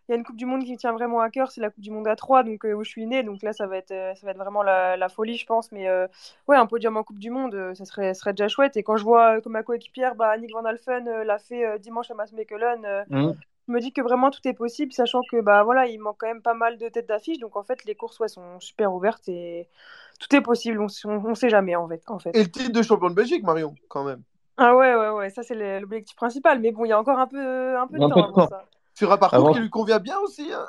il 0.08 0.12
y 0.12 0.16
a 0.16 0.18
une 0.18 0.24
Coupe 0.24 0.38
du 0.38 0.45
Monde 0.45 0.64
qui 0.64 0.72
me 0.74 0.78
tient 0.78 0.93
vraiment 0.93 1.20
à 1.22 1.30
cœur, 1.30 1.51
c'est 1.51 1.62
la 1.62 1.70
Coupe 1.70 1.84
du 1.84 1.91
Monde 1.91 2.08
à 2.08 2.16
3, 2.16 2.43
donc 2.43 2.66
euh, 2.66 2.74
où 2.74 2.84
je 2.84 2.89
suis 2.89 3.05
née. 3.05 3.24
Donc 3.24 3.41
là, 3.43 3.53
ça 3.53 3.68
va 3.68 3.78
être, 3.78 3.91
euh, 3.91 4.16
ça 4.16 4.26
va 4.26 4.32
être 4.32 4.38
vraiment 4.38 4.64
la, 4.64 4.97
la 4.97 5.10
folie, 5.10 5.38
je 5.38 5.45
pense. 5.45 5.72
Mais 5.72 5.88
euh, 5.89 6.08
ouais, 6.47 6.58
un 6.58 6.66
podium 6.66 6.97
en 6.97 7.03
Coupe 7.03 7.20
du 7.20 7.30
Monde, 7.30 7.74
ça 7.76 7.86
serait, 7.86 8.14
ça 8.14 8.20
serait 8.22 8.34
déjà 8.34 8.47
chouette. 8.47 8.78
Et 8.78 8.84
quand 8.84 8.97
je 8.97 9.03
vois 9.03 9.41
que 9.41 9.49
ma 9.49 9.64
coéquipière, 9.64 10.16
bah, 10.16 10.30
Annick 10.32 10.51
Van 10.53 10.66
Alphen, 10.66 11.08
euh, 11.08 11.24
l'a 11.24 11.39
fait 11.39 11.66
euh, 11.66 11.78
dimanche 11.78 12.10
à 12.12 12.14
Maasmechelen, 12.16 12.86
euh, 12.86 13.03
Mhm. 13.08 13.41
je 13.68 13.74
me 13.74 13.80
dis 13.82 13.91
que 13.93 14.01
vraiment 14.01 14.32
tout 14.32 14.45
est 14.47 14.53
possible, 14.53 14.93
sachant 14.93 15.22
que 15.30 15.41
bah 15.41 15.64
voilà, 15.64 15.88
il 15.88 15.99
manque 15.99 16.18
quand 16.20 16.28
même 16.28 16.41
pas 16.41 16.53
mal 16.53 16.78
de 16.78 16.89
têtes 16.89 17.08
d'affiche. 17.08 17.39
Donc 17.39 17.58
en 17.58 17.64
fait, 17.64 17.84
les 17.86 17.95
courses 17.95 18.20
ouais, 18.20 18.28
sont 18.30 18.60
super 18.62 18.93
ouvertes 18.93 19.28
et 19.30 19.68
tout 20.20 20.34
est 20.36 20.41
possible. 20.41 20.80
On, 20.82 20.88
on 21.05 21.36
sait 21.36 21.49
jamais 21.49 21.76
en 21.76 21.88
fait. 21.88 22.01
En 22.08 22.20
fait. 22.20 22.38
Et 22.38 22.43
le 22.43 22.49
titre 22.49 22.72
de 22.72 22.82
champion 22.84 23.10
de 23.10 23.16
Belgique, 23.16 23.43
Marion, 23.43 23.76
quand 23.89 24.05
même. 24.05 24.24
Ah 24.58 24.76
ouais, 24.76 24.95
ouais, 24.95 25.10
ouais, 25.12 25.30
ça 25.30 25.43
c'est 25.43 25.80
l'objectif 25.80 26.16
principal. 26.16 26.60
Mais 26.60 26.72
bon, 26.72 26.86
il 26.86 26.89
y 26.89 26.91
a 26.91 26.99
encore 26.99 27.20
un 27.20 27.28
peu, 27.28 27.78
un 27.78 27.88
peu 27.88 27.99
de 27.99 28.05
Un 28.05 28.08
temps 28.08 28.16
peu 28.16 28.24
de 28.24 28.28
avant 28.28 28.41
temps. 28.47 28.49
ça. 28.49 28.66
Sur 28.97 29.11
un 29.11 29.17
parcours 29.17 29.39
Avant- 29.39 29.53
qui 29.53 29.59
lui 29.59 29.69
convient 29.69 29.99
bien 29.99 30.17
aussi. 30.19 30.51
hein. 30.51 30.65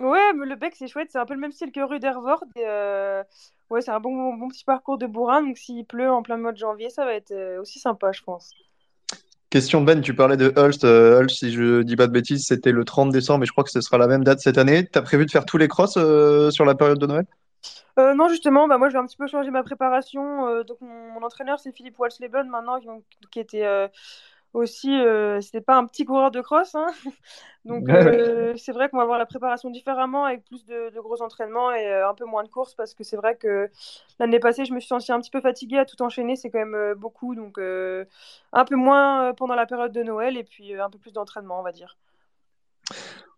Ouais, 0.00 0.32
mais 0.34 0.44
le 0.46 0.56
bec, 0.56 0.74
c'est 0.76 0.88
chouette. 0.88 1.08
C'est 1.12 1.18
un 1.18 1.24
peu 1.26 1.34
le 1.34 1.40
même 1.40 1.52
style 1.52 1.70
que 1.70 1.80
Rudervoort. 1.80 2.42
Et, 2.56 2.64
euh, 2.66 3.22
Ouais, 3.70 3.80
c'est 3.80 3.92
un 3.92 4.00
bon, 4.00 4.34
bon 4.34 4.48
petit 4.48 4.64
parcours 4.64 4.98
de 4.98 5.06
bourrin. 5.06 5.40
Donc, 5.42 5.56
s'il 5.56 5.84
pleut 5.86 6.10
en 6.10 6.22
plein 6.22 6.36
mois 6.36 6.50
de 6.52 6.58
janvier, 6.58 6.90
ça 6.90 7.04
va 7.04 7.14
être 7.14 7.30
euh, 7.30 7.60
aussi 7.60 7.78
sympa, 7.78 8.10
je 8.12 8.22
pense. 8.22 8.50
Question 9.50 9.82
Ben, 9.82 10.00
tu 10.00 10.14
parlais 10.14 10.36
de 10.36 10.52
Hulst. 10.56 10.84
Euh, 10.84 11.20
Hulst, 11.22 11.38
si 11.38 11.52
je 11.52 11.82
dis 11.82 11.94
pas 11.96 12.08
de 12.08 12.12
bêtises, 12.12 12.44
c'était 12.46 12.72
le 12.72 12.84
30 12.84 13.10
décembre, 13.10 13.40
mais 13.40 13.46
je 13.46 13.52
crois 13.52 13.62
que 13.62 13.70
ce 13.70 13.80
sera 13.80 13.98
la 13.98 14.08
même 14.08 14.24
date 14.24 14.40
cette 14.40 14.58
année. 14.58 14.86
T'as 14.86 15.00
prévu 15.02 15.26
de 15.26 15.30
faire 15.30 15.44
tous 15.46 15.58
les 15.58 15.68
crosses 15.68 15.96
euh, 15.96 16.50
sur 16.50 16.64
la 16.64 16.74
période 16.74 16.98
de 16.98 17.06
Noël? 17.06 17.26
Euh, 18.00 18.14
non, 18.14 18.28
justement, 18.28 18.66
bah, 18.66 18.78
moi, 18.78 18.88
je 18.88 18.94
vais 18.94 18.98
un 18.98 19.06
petit 19.06 19.16
peu 19.16 19.28
changer 19.28 19.50
ma 19.52 19.62
préparation. 19.62 20.46
Euh, 20.48 20.64
donc, 20.64 20.80
mon, 20.80 21.12
mon 21.12 21.22
entraîneur, 21.24 21.60
c'est 21.60 21.70
Philippe 21.72 21.98
Walsleben 22.00 22.48
maintenant, 22.48 22.80
qui, 22.80 22.88
qui 23.30 23.38
était 23.40 23.64
euh, 23.64 23.86
aussi, 24.54 24.90
euh, 24.98 25.40
c'était 25.40 25.60
pas 25.60 25.76
un 25.76 25.84
petit 25.86 26.04
coureur 26.04 26.30
de 26.30 26.40
cross. 26.40 26.74
hein. 26.74 26.86
Donc, 27.64 27.88
euh, 27.88 28.54
c'est 28.56 28.72
vrai 28.72 28.88
qu'on 28.88 28.98
va 28.98 29.04
voir 29.06 29.18
la 29.18 29.26
préparation 29.26 29.70
différemment, 29.70 30.24
avec 30.26 30.44
plus 30.44 30.64
de, 30.66 30.90
de 30.94 31.00
gros 31.00 31.22
entraînements 31.22 31.72
et 31.72 31.86
euh, 31.86 32.08
un 32.08 32.14
peu 32.14 32.24
moins 32.26 32.42
de 32.44 32.48
courses, 32.48 32.74
parce 32.74 32.92
que 32.94 33.04
c'est 33.04 33.16
vrai 33.16 33.36
que 33.36 33.70
l'année 34.20 34.38
passée, 34.38 34.64
je 34.66 34.72
me 34.74 34.80
suis 34.80 34.88
sentie 34.88 35.12
un 35.12 35.20
petit 35.20 35.30
peu 35.30 35.40
fatiguée 35.40 35.78
à 35.78 35.84
tout 35.84 36.00
enchaîner. 36.02 36.36
C'est 36.36 36.50
quand 36.50 36.58
même 36.58 36.74
euh, 36.74 36.94
beaucoup. 36.94 37.34
Donc, 37.34 37.58
euh, 37.58 38.04
un 38.52 38.64
peu 38.64 38.76
moins 38.76 39.28
euh, 39.28 39.32
pendant 39.32 39.54
la 39.54 39.66
période 39.66 39.92
de 39.92 40.02
Noël 40.02 40.36
et 40.36 40.44
puis 40.44 40.74
euh, 40.74 40.84
un 40.84 40.90
peu 40.90 40.98
plus 40.98 41.12
d'entraînement, 41.12 41.60
on 41.60 41.62
va 41.62 41.72
dire. 41.72 41.96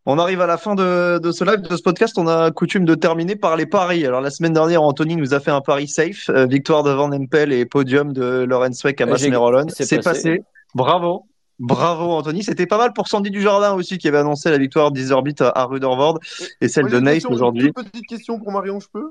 On 0.08 0.18
arrive 0.20 0.40
à 0.40 0.46
la 0.46 0.56
fin 0.56 0.76
de, 0.76 1.18
de 1.18 1.32
ce 1.32 1.42
live, 1.44 1.60
de 1.62 1.76
ce 1.76 1.82
podcast. 1.82 2.16
On 2.16 2.28
a 2.28 2.50
coutume 2.52 2.84
de 2.84 2.94
terminer 2.94 3.34
par 3.34 3.56
les 3.56 3.66
paris. 3.66 4.06
Alors, 4.06 4.20
la 4.20 4.30
semaine 4.30 4.52
dernière, 4.52 4.82
Anthony 4.82 5.16
nous 5.16 5.34
a 5.34 5.40
fait 5.40 5.50
un 5.50 5.60
pari 5.60 5.88
safe. 5.88 6.30
euh, 6.30 6.46
victoire 6.46 6.84
de 6.84 6.90
Van 6.92 7.10
Empel 7.12 7.52
et 7.52 7.66
podium 7.66 8.12
de 8.12 8.44
Lorenz 8.44 8.84
Weck 8.84 9.00
à 9.00 9.06
Masmerolon. 9.06 9.66
c'est 9.68 9.84
C'est 9.84 9.96
passé. 10.02 10.38
passé. 10.38 10.42
Bravo. 10.76 11.26
Bravo, 11.58 12.12
Anthony. 12.12 12.42
C'était 12.42 12.66
pas 12.66 12.76
mal 12.76 12.92
pour 12.92 13.08
Sandy 13.08 13.30
Dujardin 13.30 13.72
aussi, 13.72 13.96
qui 13.96 14.08
avait 14.08 14.18
annoncé 14.18 14.50
la 14.50 14.58
victoire 14.58 14.90
d'Isorbit 14.92 15.34
à, 15.40 15.64
Rudervoort 15.64 16.20
et 16.60 16.68
celle 16.68 16.90
de 16.90 17.00
Nice 17.00 17.24
aujourd'hui. 17.24 17.68
Une 17.68 17.72
petite 17.72 18.06
question 18.06 18.38
pour 18.38 18.52
Marion, 18.52 18.78
je 18.78 18.88
peux? 18.90 19.10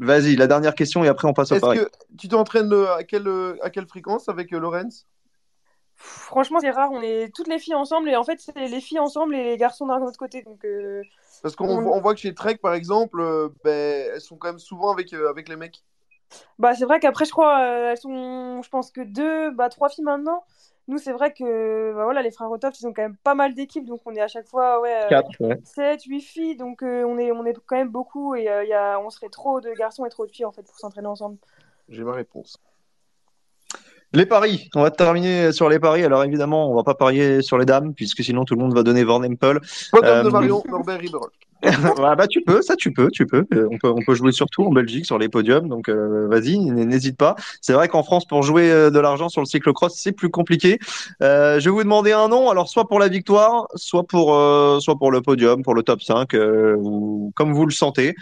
Vas-y, 0.00 0.34
la 0.34 0.48
dernière 0.48 0.74
question 0.74 1.04
et 1.04 1.08
après 1.08 1.28
on 1.28 1.32
passe 1.32 1.52
au 1.52 1.54
Est-ce 1.54 1.60
pari. 1.64 1.78
que 1.78 1.88
tu 2.18 2.26
t'entraînes 2.26 2.72
euh, 2.72 2.96
à 2.96 3.04
quelle, 3.04 3.28
euh, 3.28 3.54
à 3.62 3.70
quelle 3.70 3.86
fréquence 3.86 4.28
avec 4.28 4.52
euh, 4.52 4.58
Lorenz? 4.58 5.06
Franchement, 5.94 6.58
c'est 6.60 6.70
rare. 6.70 6.90
On 6.90 7.00
est 7.00 7.32
toutes 7.32 7.46
les 7.46 7.60
filles 7.60 7.76
ensemble 7.76 8.08
et 8.08 8.16
en 8.16 8.24
fait, 8.24 8.40
c'est 8.40 8.58
les 8.66 8.80
filles 8.80 8.98
ensemble 8.98 9.36
et 9.36 9.44
les 9.44 9.56
garçons 9.56 9.86
d'un 9.86 10.02
autre 10.02 10.18
côté. 10.18 10.42
Donc, 10.42 10.64
euh, 10.64 11.00
Parce 11.44 11.54
qu'on 11.54 11.68
On- 11.68 11.92
on 11.92 12.00
voit 12.00 12.14
que 12.14 12.20
chez 12.20 12.34
Trek, 12.34 12.56
par 12.56 12.74
exemple, 12.74 13.20
euh, 13.20 13.50
ben, 13.62 14.10
elles 14.14 14.20
sont 14.20 14.36
quand 14.36 14.48
même 14.48 14.58
souvent 14.58 14.92
avec, 14.92 15.12
euh, 15.12 15.30
avec 15.30 15.48
les 15.48 15.54
mecs. 15.54 15.84
Bah, 16.58 16.74
c'est 16.74 16.86
vrai 16.86 16.98
qu'après, 16.98 17.24
je 17.24 17.30
crois, 17.30 17.60
euh, 17.60 17.90
elles 17.92 17.98
sont, 17.98 18.62
je 18.62 18.68
pense 18.68 18.90
que 18.90 19.00
deux, 19.00 19.52
bah, 19.52 19.68
trois 19.68 19.88
filles 19.88 20.04
maintenant. 20.04 20.44
Nous, 20.86 20.98
c'est 20.98 21.12
vrai 21.12 21.32
que 21.32 21.94
bah, 21.94 22.04
voilà, 22.04 22.20
les 22.20 22.30
frères 22.30 22.48
Rotoft, 22.48 22.78
ils 22.80 22.86
ont 22.86 22.92
quand 22.92 23.02
même 23.02 23.16
pas 23.16 23.34
mal 23.34 23.54
d'équipes, 23.54 23.86
donc 23.86 24.02
on 24.04 24.14
est 24.14 24.20
à 24.20 24.28
chaque 24.28 24.46
fois 24.46 24.80
ouais, 24.80 25.04
euh, 25.04 25.08
Quatre, 25.08 25.30
ouais. 25.40 25.58
7, 25.64 26.02
8 26.04 26.20
filles, 26.20 26.56
donc 26.56 26.82
euh, 26.82 27.04
on 27.04 27.16
est, 27.18 27.32
on 27.32 27.44
est 27.46 27.54
quand 27.66 27.76
même 27.76 27.88
beaucoup 27.88 28.34
et 28.34 28.50
euh, 28.50 28.64
il 28.64 28.68
y 28.68 28.74
a, 28.74 29.00
on 29.00 29.08
serait 29.08 29.30
trop 29.30 29.60
de 29.60 29.70
garçons 29.72 30.04
et 30.04 30.10
trop 30.10 30.26
de 30.26 30.30
filles 30.30 30.44
en 30.44 30.52
fait 30.52 30.62
pour 30.62 30.78
s'entraîner 30.78 31.08
ensemble. 31.08 31.38
J'ai 31.88 32.04
ma 32.04 32.12
réponse. 32.12 32.58
Les 34.12 34.26
paris, 34.26 34.68
on 34.76 34.82
va 34.82 34.92
terminer 34.92 35.50
sur 35.50 35.68
les 35.68 35.80
paris. 35.80 36.04
Alors 36.04 36.22
évidemment, 36.22 36.70
on 36.70 36.74
va 36.74 36.84
pas 36.84 36.94
parier 36.94 37.42
sur 37.42 37.58
les 37.58 37.64
dames, 37.64 37.94
puisque 37.94 38.22
sinon 38.22 38.44
tout 38.44 38.54
le 38.54 38.60
monde 38.60 38.72
va 38.72 38.84
donner 38.84 39.02
Van 39.02 39.24
Empel. 39.24 39.58
Podium 39.90 40.16
Euh, 40.18 40.22
de 40.22 40.28
Marion, 40.28 40.62
Norbert 40.68 41.00
Riberol. 41.00 41.30
Ouais, 41.62 41.70
bah 42.16 42.26
tu 42.26 42.42
peux, 42.42 42.62
ça 42.62 42.76
tu 42.76 42.92
peux, 42.92 43.10
tu 43.10 43.26
peux. 43.26 43.44
Euh, 43.54 43.68
On 43.70 43.78
peut, 43.78 43.88
on 43.88 44.02
peut 44.04 44.14
jouer 44.14 44.32
surtout 44.32 44.64
en 44.64 44.70
Belgique 44.70 45.06
sur 45.06 45.18
les 45.18 45.28
podiums, 45.28 45.68
donc 45.68 45.88
euh, 45.88 46.26
vas-y, 46.28 46.58
n'hésite 46.58 47.16
pas. 47.16 47.36
C'est 47.60 47.72
vrai 47.72 47.88
qu'en 47.88 48.02
France, 48.02 48.26
pour 48.26 48.42
jouer 48.42 48.70
euh, 48.70 48.90
de 48.90 48.98
l'argent 48.98 49.28
sur 49.28 49.40
le 49.40 49.46
cyclocross, 49.46 49.94
c'est 49.96 50.12
plus 50.12 50.30
compliqué. 50.30 50.78
Euh, 51.22 51.60
je 51.60 51.64
vais 51.64 51.70
vous 51.70 51.82
demander 51.82 52.12
un 52.12 52.28
nom, 52.28 52.50
alors 52.50 52.68
soit 52.68 52.86
pour 52.86 52.98
la 52.98 53.08
victoire, 53.08 53.66
soit 53.74 54.04
pour, 54.04 54.34
euh, 54.34 54.78
soit 54.80 54.96
pour 54.96 55.10
le 55.10 55.22
podium, 55.22 55.62
pour 55.62 55.74
le 55.74 55.82
top 55.82 56.02
5, 56.02 56.34
euh, 56.34 56.76
ou 56.78 57.32
comme 57.34 57.52
vous 57.52 57.66
le 57.66 57.72
sentez. 57.72 58.14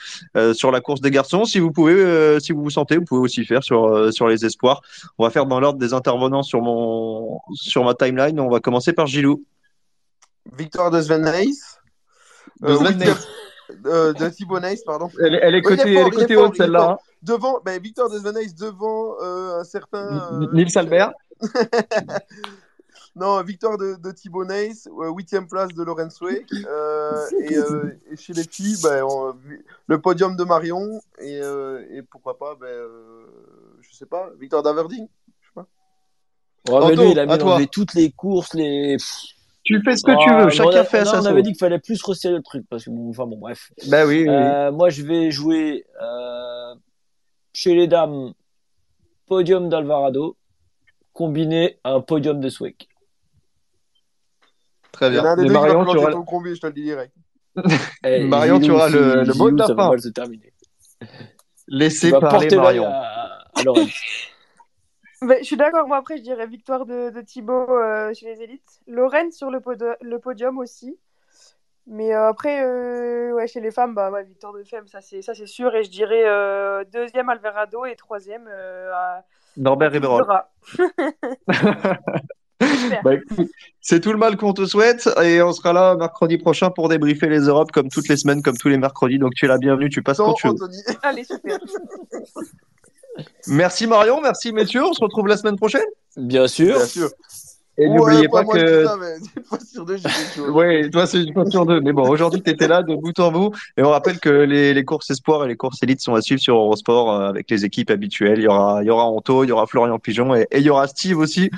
Sur 0.55 0.71
la 0.71 0.81
course 0.81 1.01
des 1.01 1.11
garçons, 1.11 1.45
si 1.45 1.59
vous 1.59 1.73
pouvez, 1.73 2.39
si 2.41 2.53
vous 2.53 2.63
vous 2.63 2.71
sentez, 2.71 2.97
vous 2.97 3.05
pouvez 3.05 3.21
aussi 3.21 3.45
faire 3.45 3.63
sur, 3.63 4.13
sur 4.13 4.29
les 4.29 4.45
espoirs. 4.45 4.83
On 5.19 5.25
va 5.25 5.31
faire 5.31 5.47
dans 5.47 5.61
l'ordre 5.61 5.79
des 5.79 5.95
intervenants 5.95 6.43
sur 6.43 6.63
mon, 6.63 7.39
sur 7.55 7.85
ma 7.85 7.95
timeline. 7.95 8.39
On 8.41 8.49
va 8.49 8.61
commencer 8.61 8.93
par 8.93 9.07
Gilou. 9.07 9.45
Victoire 10.57 10.91
de 10.91 11.01
Sven 11.01 11.25
Nys. 11.25 11.82
William- 12.63 13.17
euh, 13.87 14.13
de 14.13 14.29
Thibaut 14.29 14.61
Nys, 14.61 14.83
pardon. 14.85 15.09
Elle, 15.21 15.35
est- 15.35 15.41
elle 15.43 15.55
côté, 15.63 15.95
est 15.95 16.11
côté 16.11 16.37
haute 16.37 16.57
celle-là. 16.57 16.91
hein. 16.93 16.97
Devant, 17.23 17.61
ben, 17.65 17.81
victoire 17.81 18.11
de 18.11 18.19
Sven 18.19 18.35
Nys 18.37 18.55
devant 18.55 19.17
euh, 19.23 19.61
un 19.61 19.65
certain. 19.65 19.99
euh, 19.99 20.47
Nils 20.53 20.77
Albert. 20.77 21.13
Non, 23.15 23.43
victoire 23.43 23.77
de, 23.77 23.97
de 23.97 24.11
euh, 24.87 25.11
huitième 25.11 25.47
place 25.47 25.69
de 25.75 25.83
Lorenz 25.83 26.19
euh, 26.67 27.27
et, 27.41 27.57
euh, 27.59 27.91
et 28.11 28.17
chez 28.17 28.33
les 28.33 28.45
filles, 28.45 28.79
ben, 28.83 29.05
on- 29.05 29.35
le 29.87 30.01
podium 30.01 30.35
de 30.35 30.45
Marion. 30.45 30.99
Et, 31.19 31.39
euh, 31.43 31.85
et 31.91 32.01
pourquoi 32.03 32.39
pas, 32.39 32.55
ben, 32.59 32.67
euh, 32.69 33.27
je 33.83 33.95
sais 33.95 34.07
pas, 34.07 34.31
victoire 34.39 34.63
d'Averding. 34.63 35.07
Je 35.43 35.47
sais 35.47 35.53
pas. 35.55 35.67
Ouais, 36.71 36.79
mais 36.87 36.93
Anto, 36.93 37.03
lui, 37.03 37.11
il 37.13 37.19
a 37.19 37.27
mélangé 37.27 37.67
toutes 37.67 37.93
les 37.93 38.11
courses, 38.13 38.55
les. 38.55 38.97
Tu 39.65 39.81
fais 39.83 39.97
ce 39.97 40.03
que 40.05 40.11
tu 40.13 40.29
Ah, 40.29 40.45
veux, 40.45 40.51
chacun 40.51 40.71
on 40.71 40.81
a- 40.81 40.85
fait 40.85 40.99
à 40.99 41.03
on 41.03 41.05
sa 41.05 41.13
On 41.13 41.17
sauce. 41.19 41.27
avait 41.27 41.43
dit 41.43 41.51
qu'il 41.53 41.59
fallait 41.59 41.79
plus 41.79 42.03
resserrer 42.03 42.35
le 42.35 42.43
truc, 42.43 42.65
parce 42.69 42.85
que 42.85 42.91
bon, 42.91 43.11
enfin 43.11 43.27
bon, 43.27 43.37
bref. 43.39 43.71
Bah 43.89 44.05
oui, 44.07 44.23
oui, 44.23 44.29
oui. 44.29 44.35
Euh, 44.35 44.73
moi, 44.73 44.89
je 44.91 45.03
vais 45.03 45.31
jouer 45.31 45.87
euh, 46.03 46.75
chez 47.53 47.75
les 47.75 47.87
dames 47.87 48.33
podium 49.27 49.69
d'Alvarado, 49.69 50.37
combiné 51.13 51.79
à 51.85 51.93
un 51.93 52.01
podium 52.01 52.41
de 52.41 52.49
Swick. 52.49 52.89
Très 54.91 55.11
bien. 55.11 55.23
Marion, 55.23 55.85
tu 55.85 55.97
auras, 55.97 56.11
ton 56.13 56.25
combi, 56.25 56.55
je 56.55 56.61
te 56.61 56.67
le 56.67 56.73
dis 56.73 56.83
direct. 56.83 57.15
Eh, 58.05 58.25
Marion, 58.25 58.59
tu 58.61 58.71
auras 58.71 58.89
le, 58.89 59.23
le 59.25 59.35
mot 59.35 59.51
de 59.51 59.59
la 59.59 59.67
ça 59.67 59.75
va 59.75 59.85
fin. 59.85 59.91
mal 59.91 60.01
se 60.01 60.09
terminer. 60.09 60.53
Laissez 61.69 62.11
parler 62.11 62.55
Marion. 62.57 62.87
à, 62.87 63.45
à 63.55 63.63
Bah, 65.23 65.37
je 65.39 65.45
suis 65.45 65.57
d'accord, 65.57 65.87
moi 65.87 65.99
après, 65.99 66.17
je 66.17 66.23
dirais 66.23 66.47
victoire 66.47 66.85
de, 66.85 67.11
de 67.11 67.21
Thibaut 67.21 67.71
euh, 67.71 68.13
chez 68.13 68.27
les 68.27 68.43
élites. 68.43 68.81
Lorraine 68.89 69.31
sur 69.31 69.51
le, 69.51 69.61
podium 70.19 70.59
aussi. 70.59 70.99
Mais 71.87 72.15
euh, 72.15 72.29
après, 72.29 72.65
euh, 72.65 73.33
ouais, 73.33 73.47
chez 73.47 73.61
les 73.61 73.71
femmes, 73.71 73.95
bah, 73.95 74.11
ouais, 74.11 74.25
victoire 74.25 74.53
de 74.53 74.63
femmes, 74.65 74.87
ça 74.87 75.01
c'est 75.01 75.23
ça 75.23 75.35
c'est 75.35 75.47
sûr. 75.47 75.75
Et 75.75 75.85
je 75.85 75.91
dirais 75.91 76.25
euh, 76.27 76.85
deuxième 76.93 77.29
Alvarado 77.29 77.85
et 77.85 77.97
troisième 77.97 78.49
euh, 78.49 78.93
à 78.95 79.25
Norbert. 79.57 79.93
Super. 79.93 80.45
Bah, 83.03 83.11
c'est 83.81 83.99
tout 84.01 84.13
le 84.13 84.19
mal 84.19 84.37
qu'on 84.37 84.53
te 84.53 84.65
souhaite 84.67 85.09
et 85.21 85.43
on 85.43 85.53
sera 85.53 85.73
là 85.73 85.97
mercredi 85.97 86.39
prochain 86.39 86.71
pour 86.71 86.89
débriefer 86.89 87.29
les 87.29 87.41
Europes 87.41 87.73
comme 87.73 87.89
toutes 87.89 88.07
les 88.07 88.17
semaines, 88.17 88.41
comme 88.41 88.57
tous 88.57 88.69
les 88.69 88.79
mercredis. 88.79 89.19
Donc 89.19 89.35
tu 89.35 89.47
es 89.47 89.49
la 89.49 89.59
bienvenue, 89.59 89.91
tu 89.91 90.01
passes 90.01 90.19
quand 90.19 90.37
Sans 90.37 90.55
tu 90.55 90.65
veux. 90.65 90.97
Allez, 91.03 91.25
super. 91.25 91.59
Merci 93.47 93.87
Marion, 93.87 94.21
merci 94.21 94.53
messieurs, 94.53 94.85
on 94.85 94.93
se 94.93 95.03
retrouve 95.03 95.27
la 95.27 95.37
semaine 95.37 95.57
prochaine. 95.57 95.85
Bien 96.17 96.47
sûr. 96.49 96.77
Bien 96.77 96.87
sûr. 96.87 97.11
Et 97.79 97.87
Ouais, 97.89 97.97
n'oubliez 97.97 98.29
pas 98.29 98.43
dis 98.45 98.51
que 98.51 98.85
une 99.37 99.45
fois 99.45 99.59
sur 99.61 99.85
deux. 99.87 99.97
Oui, 100.51 100.91
toi 100.91 101.07
c'est 101.07 101.23
une 101.23 101.33
fois 101.33 101.47
sur 101.51 101.65
deux. 101.65 101.81
Mais 101.81 101.93
bon, 101.93 102.07
aujourd'hui 102.09 102.43
tu 102.43 102.51
étais 102.51 102.69
là 102.69 102.83
de 102.83 102.95
bout 102.95 103.19
en 103.19 103.33
bout. 103.33 103.51
Et 103.79 103.83
on 103.83 103.89
rappelle 103.91 104.21
que 104.21 104.29
les, 104.29 104.75
les 104.75 104.85
courses 104.85 105.11
espoirs 105.11 105.45
et 105.45 105.49
les 105.49 105.57
courses 105.57 105.83
élites 105.83 106.01
sont 106.03 106.15
à 106.15 106.21
suivre 106.21 106.41
sur 106.41 106.55
Eurosport 106.57 107.11
euh, 107.11 107.29
avec 107.31 107.51
les 107.51 107.65
équipes 107.65 107.91
habituelles. 107.91 108.39
Il 108.41 108.45
y 108.45 108.49
aura, 108.49 108.83
il 108.83 108.87
y 108.87 108.91
aura 108.91 109.05
Anto, 109.05 109.43
il 109.45 109.49
y 109.49 109.53
aura 109.53 109.67
Florian 109.67 109.99
Pigeon 109.99 110.35
et, 110.35 110.47
et 110.51 110.59
il 110.59 110.65
y 110.65 110.71
aura 110.71 110.87
Steve 110.87 111.17
aussi 111.19 111.51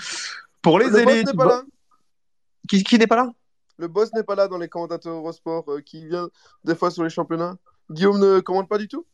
pour 0.63 0.79
les 0.79 0.87
Le 0.87 0.93
boss 0.93 1.13
élites. 1.13 1.27
n'est 1.27 1.33
pas 1.35 1.47
là. 1.47 1.63
Qui, 2.69 2.85
qui 2.85 2.97
n'est 2.99 3.09
pas 3.09 3.17
là? 3.17 3.33
Le 3.79 3.89
boss 3.89 4.13
n'est 4.15 4.23
pas 4.23 4.37
là 4.37 4.47
dans 4.47 4.59
les 4.59 4.69
commentateurs 4.69 5.15
Eurosport 5.15 5.65
euh, 5.69 5.81
qui 5.81 6.07
vient 6.07 6.29
des 6.65 6.77
fois 6.77 6.93
sur 6.93 7.03
les 7.03 7.11
championnats. 7.11 7.57
Guillaume 7.91 8.21
ne 8.21 8.39
commande 8.39 8.69
pas 8.69 8.79
du 8.79 8.87
tout? 8.87 9.05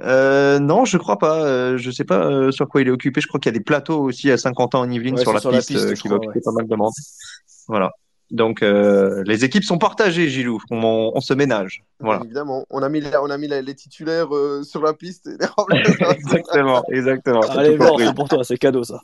Euh, 0.00 0.58
Non, 0.58 0.84
je 0.84 0.98
crois 0.98 1.18
pas. 1.18 1.44
Euh, 1.44 1.76
je 1.78 1.90
sais 1.90 2.04
pas 2.04 2.26
euh, 2.26 2.50
sur 2.50 2.68
quoi 2.68 2.80
il 2.82 2.88
est 2.88 2.90
occupé. 2.90 3.20
Je 3.20 3.26
crois 3.28 3.38
qu'il 3.40 3.52
y 3.52 3.54
a 3.54 3.58
des 3.58 3.64
plateaux 3.64 4.00
aussi 4.00 4.30
à 4.30 4.36
50 4.38 4.74
ans 4.74 4.80
en 4.80 4.90
Yvelines 4.90 5.14
Ouais, 5.16 5.22
sur, 5.22 5.32
la 5.32 5.40
sur 5.40 5.50
la 5.52 5.58
piste, 5.58 5.76
euh, 5.76 5.94
qui 5.94 6.08
va 6.08 6.16
occuper 6.16 6.40
pas 6.44 6.52
mal 6.52 6.66
de 6.66 6.74
monde. 6.76 6.92
Voilà. 7.68 7.92
Donc 8.30 8.62
euh, 8.62 9.22
les 9.26 9.44
équipes 9.44 9.64
sont 9.64 9.76
partagées, 9.78 10.28
Gilou. 10.28 10.58
On, 10.70 11.12
on 11.14 11.20
se 11.20 11.34
ménage. 11.34 11.84
Voilà. 12.00 12.22
Évidemment. 12.24 12.64
On 12.70 12.82
a 12.82 12.88
mis, 12.88 13.00
la- 13.02 13.22
on 13.22 13.28
a 13.30 13.36
mis 13.38 13.46
la- 13.46 13.60
les 13.62 13.74
titulaires 13.74 14.34
euh, 14.34 14.62
sur 14.64 14.82
la 14.82 14.94
piste 14.94 15.26
et 15.26 15.36
les 15.38 15.46
remplaçants. 15.46 16.10
exactement, 16.12 16.82
exactement. 16.90 17.40
Allez, 17.42 17.76
bon, 17.76 17.96
c'est 17.98 18.14
pour 18.14 18.28
toi, 18.28 18.42
c'est 18.42 18.56
cadeau 18.56 18.82
ça. 18.82 18.98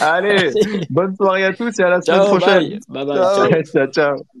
Allez, 0.00 0.52
bonne 0.90 1.16
soirée 1.16 1.44
à 1.44 1.54
tous 1.54 1.72
et 1.80 1.82
à 1.82 1.88
la 1.88 2.02
semaine 2.02 2.20
prochaine. 2.26 2.78
bye. 2.88 3.06
Bye 3.06 3.06
bye. 3.06 3.16
Ciao. 3.16 3.62
ciao, 3.64 3.86
ciao. 3.92 4.40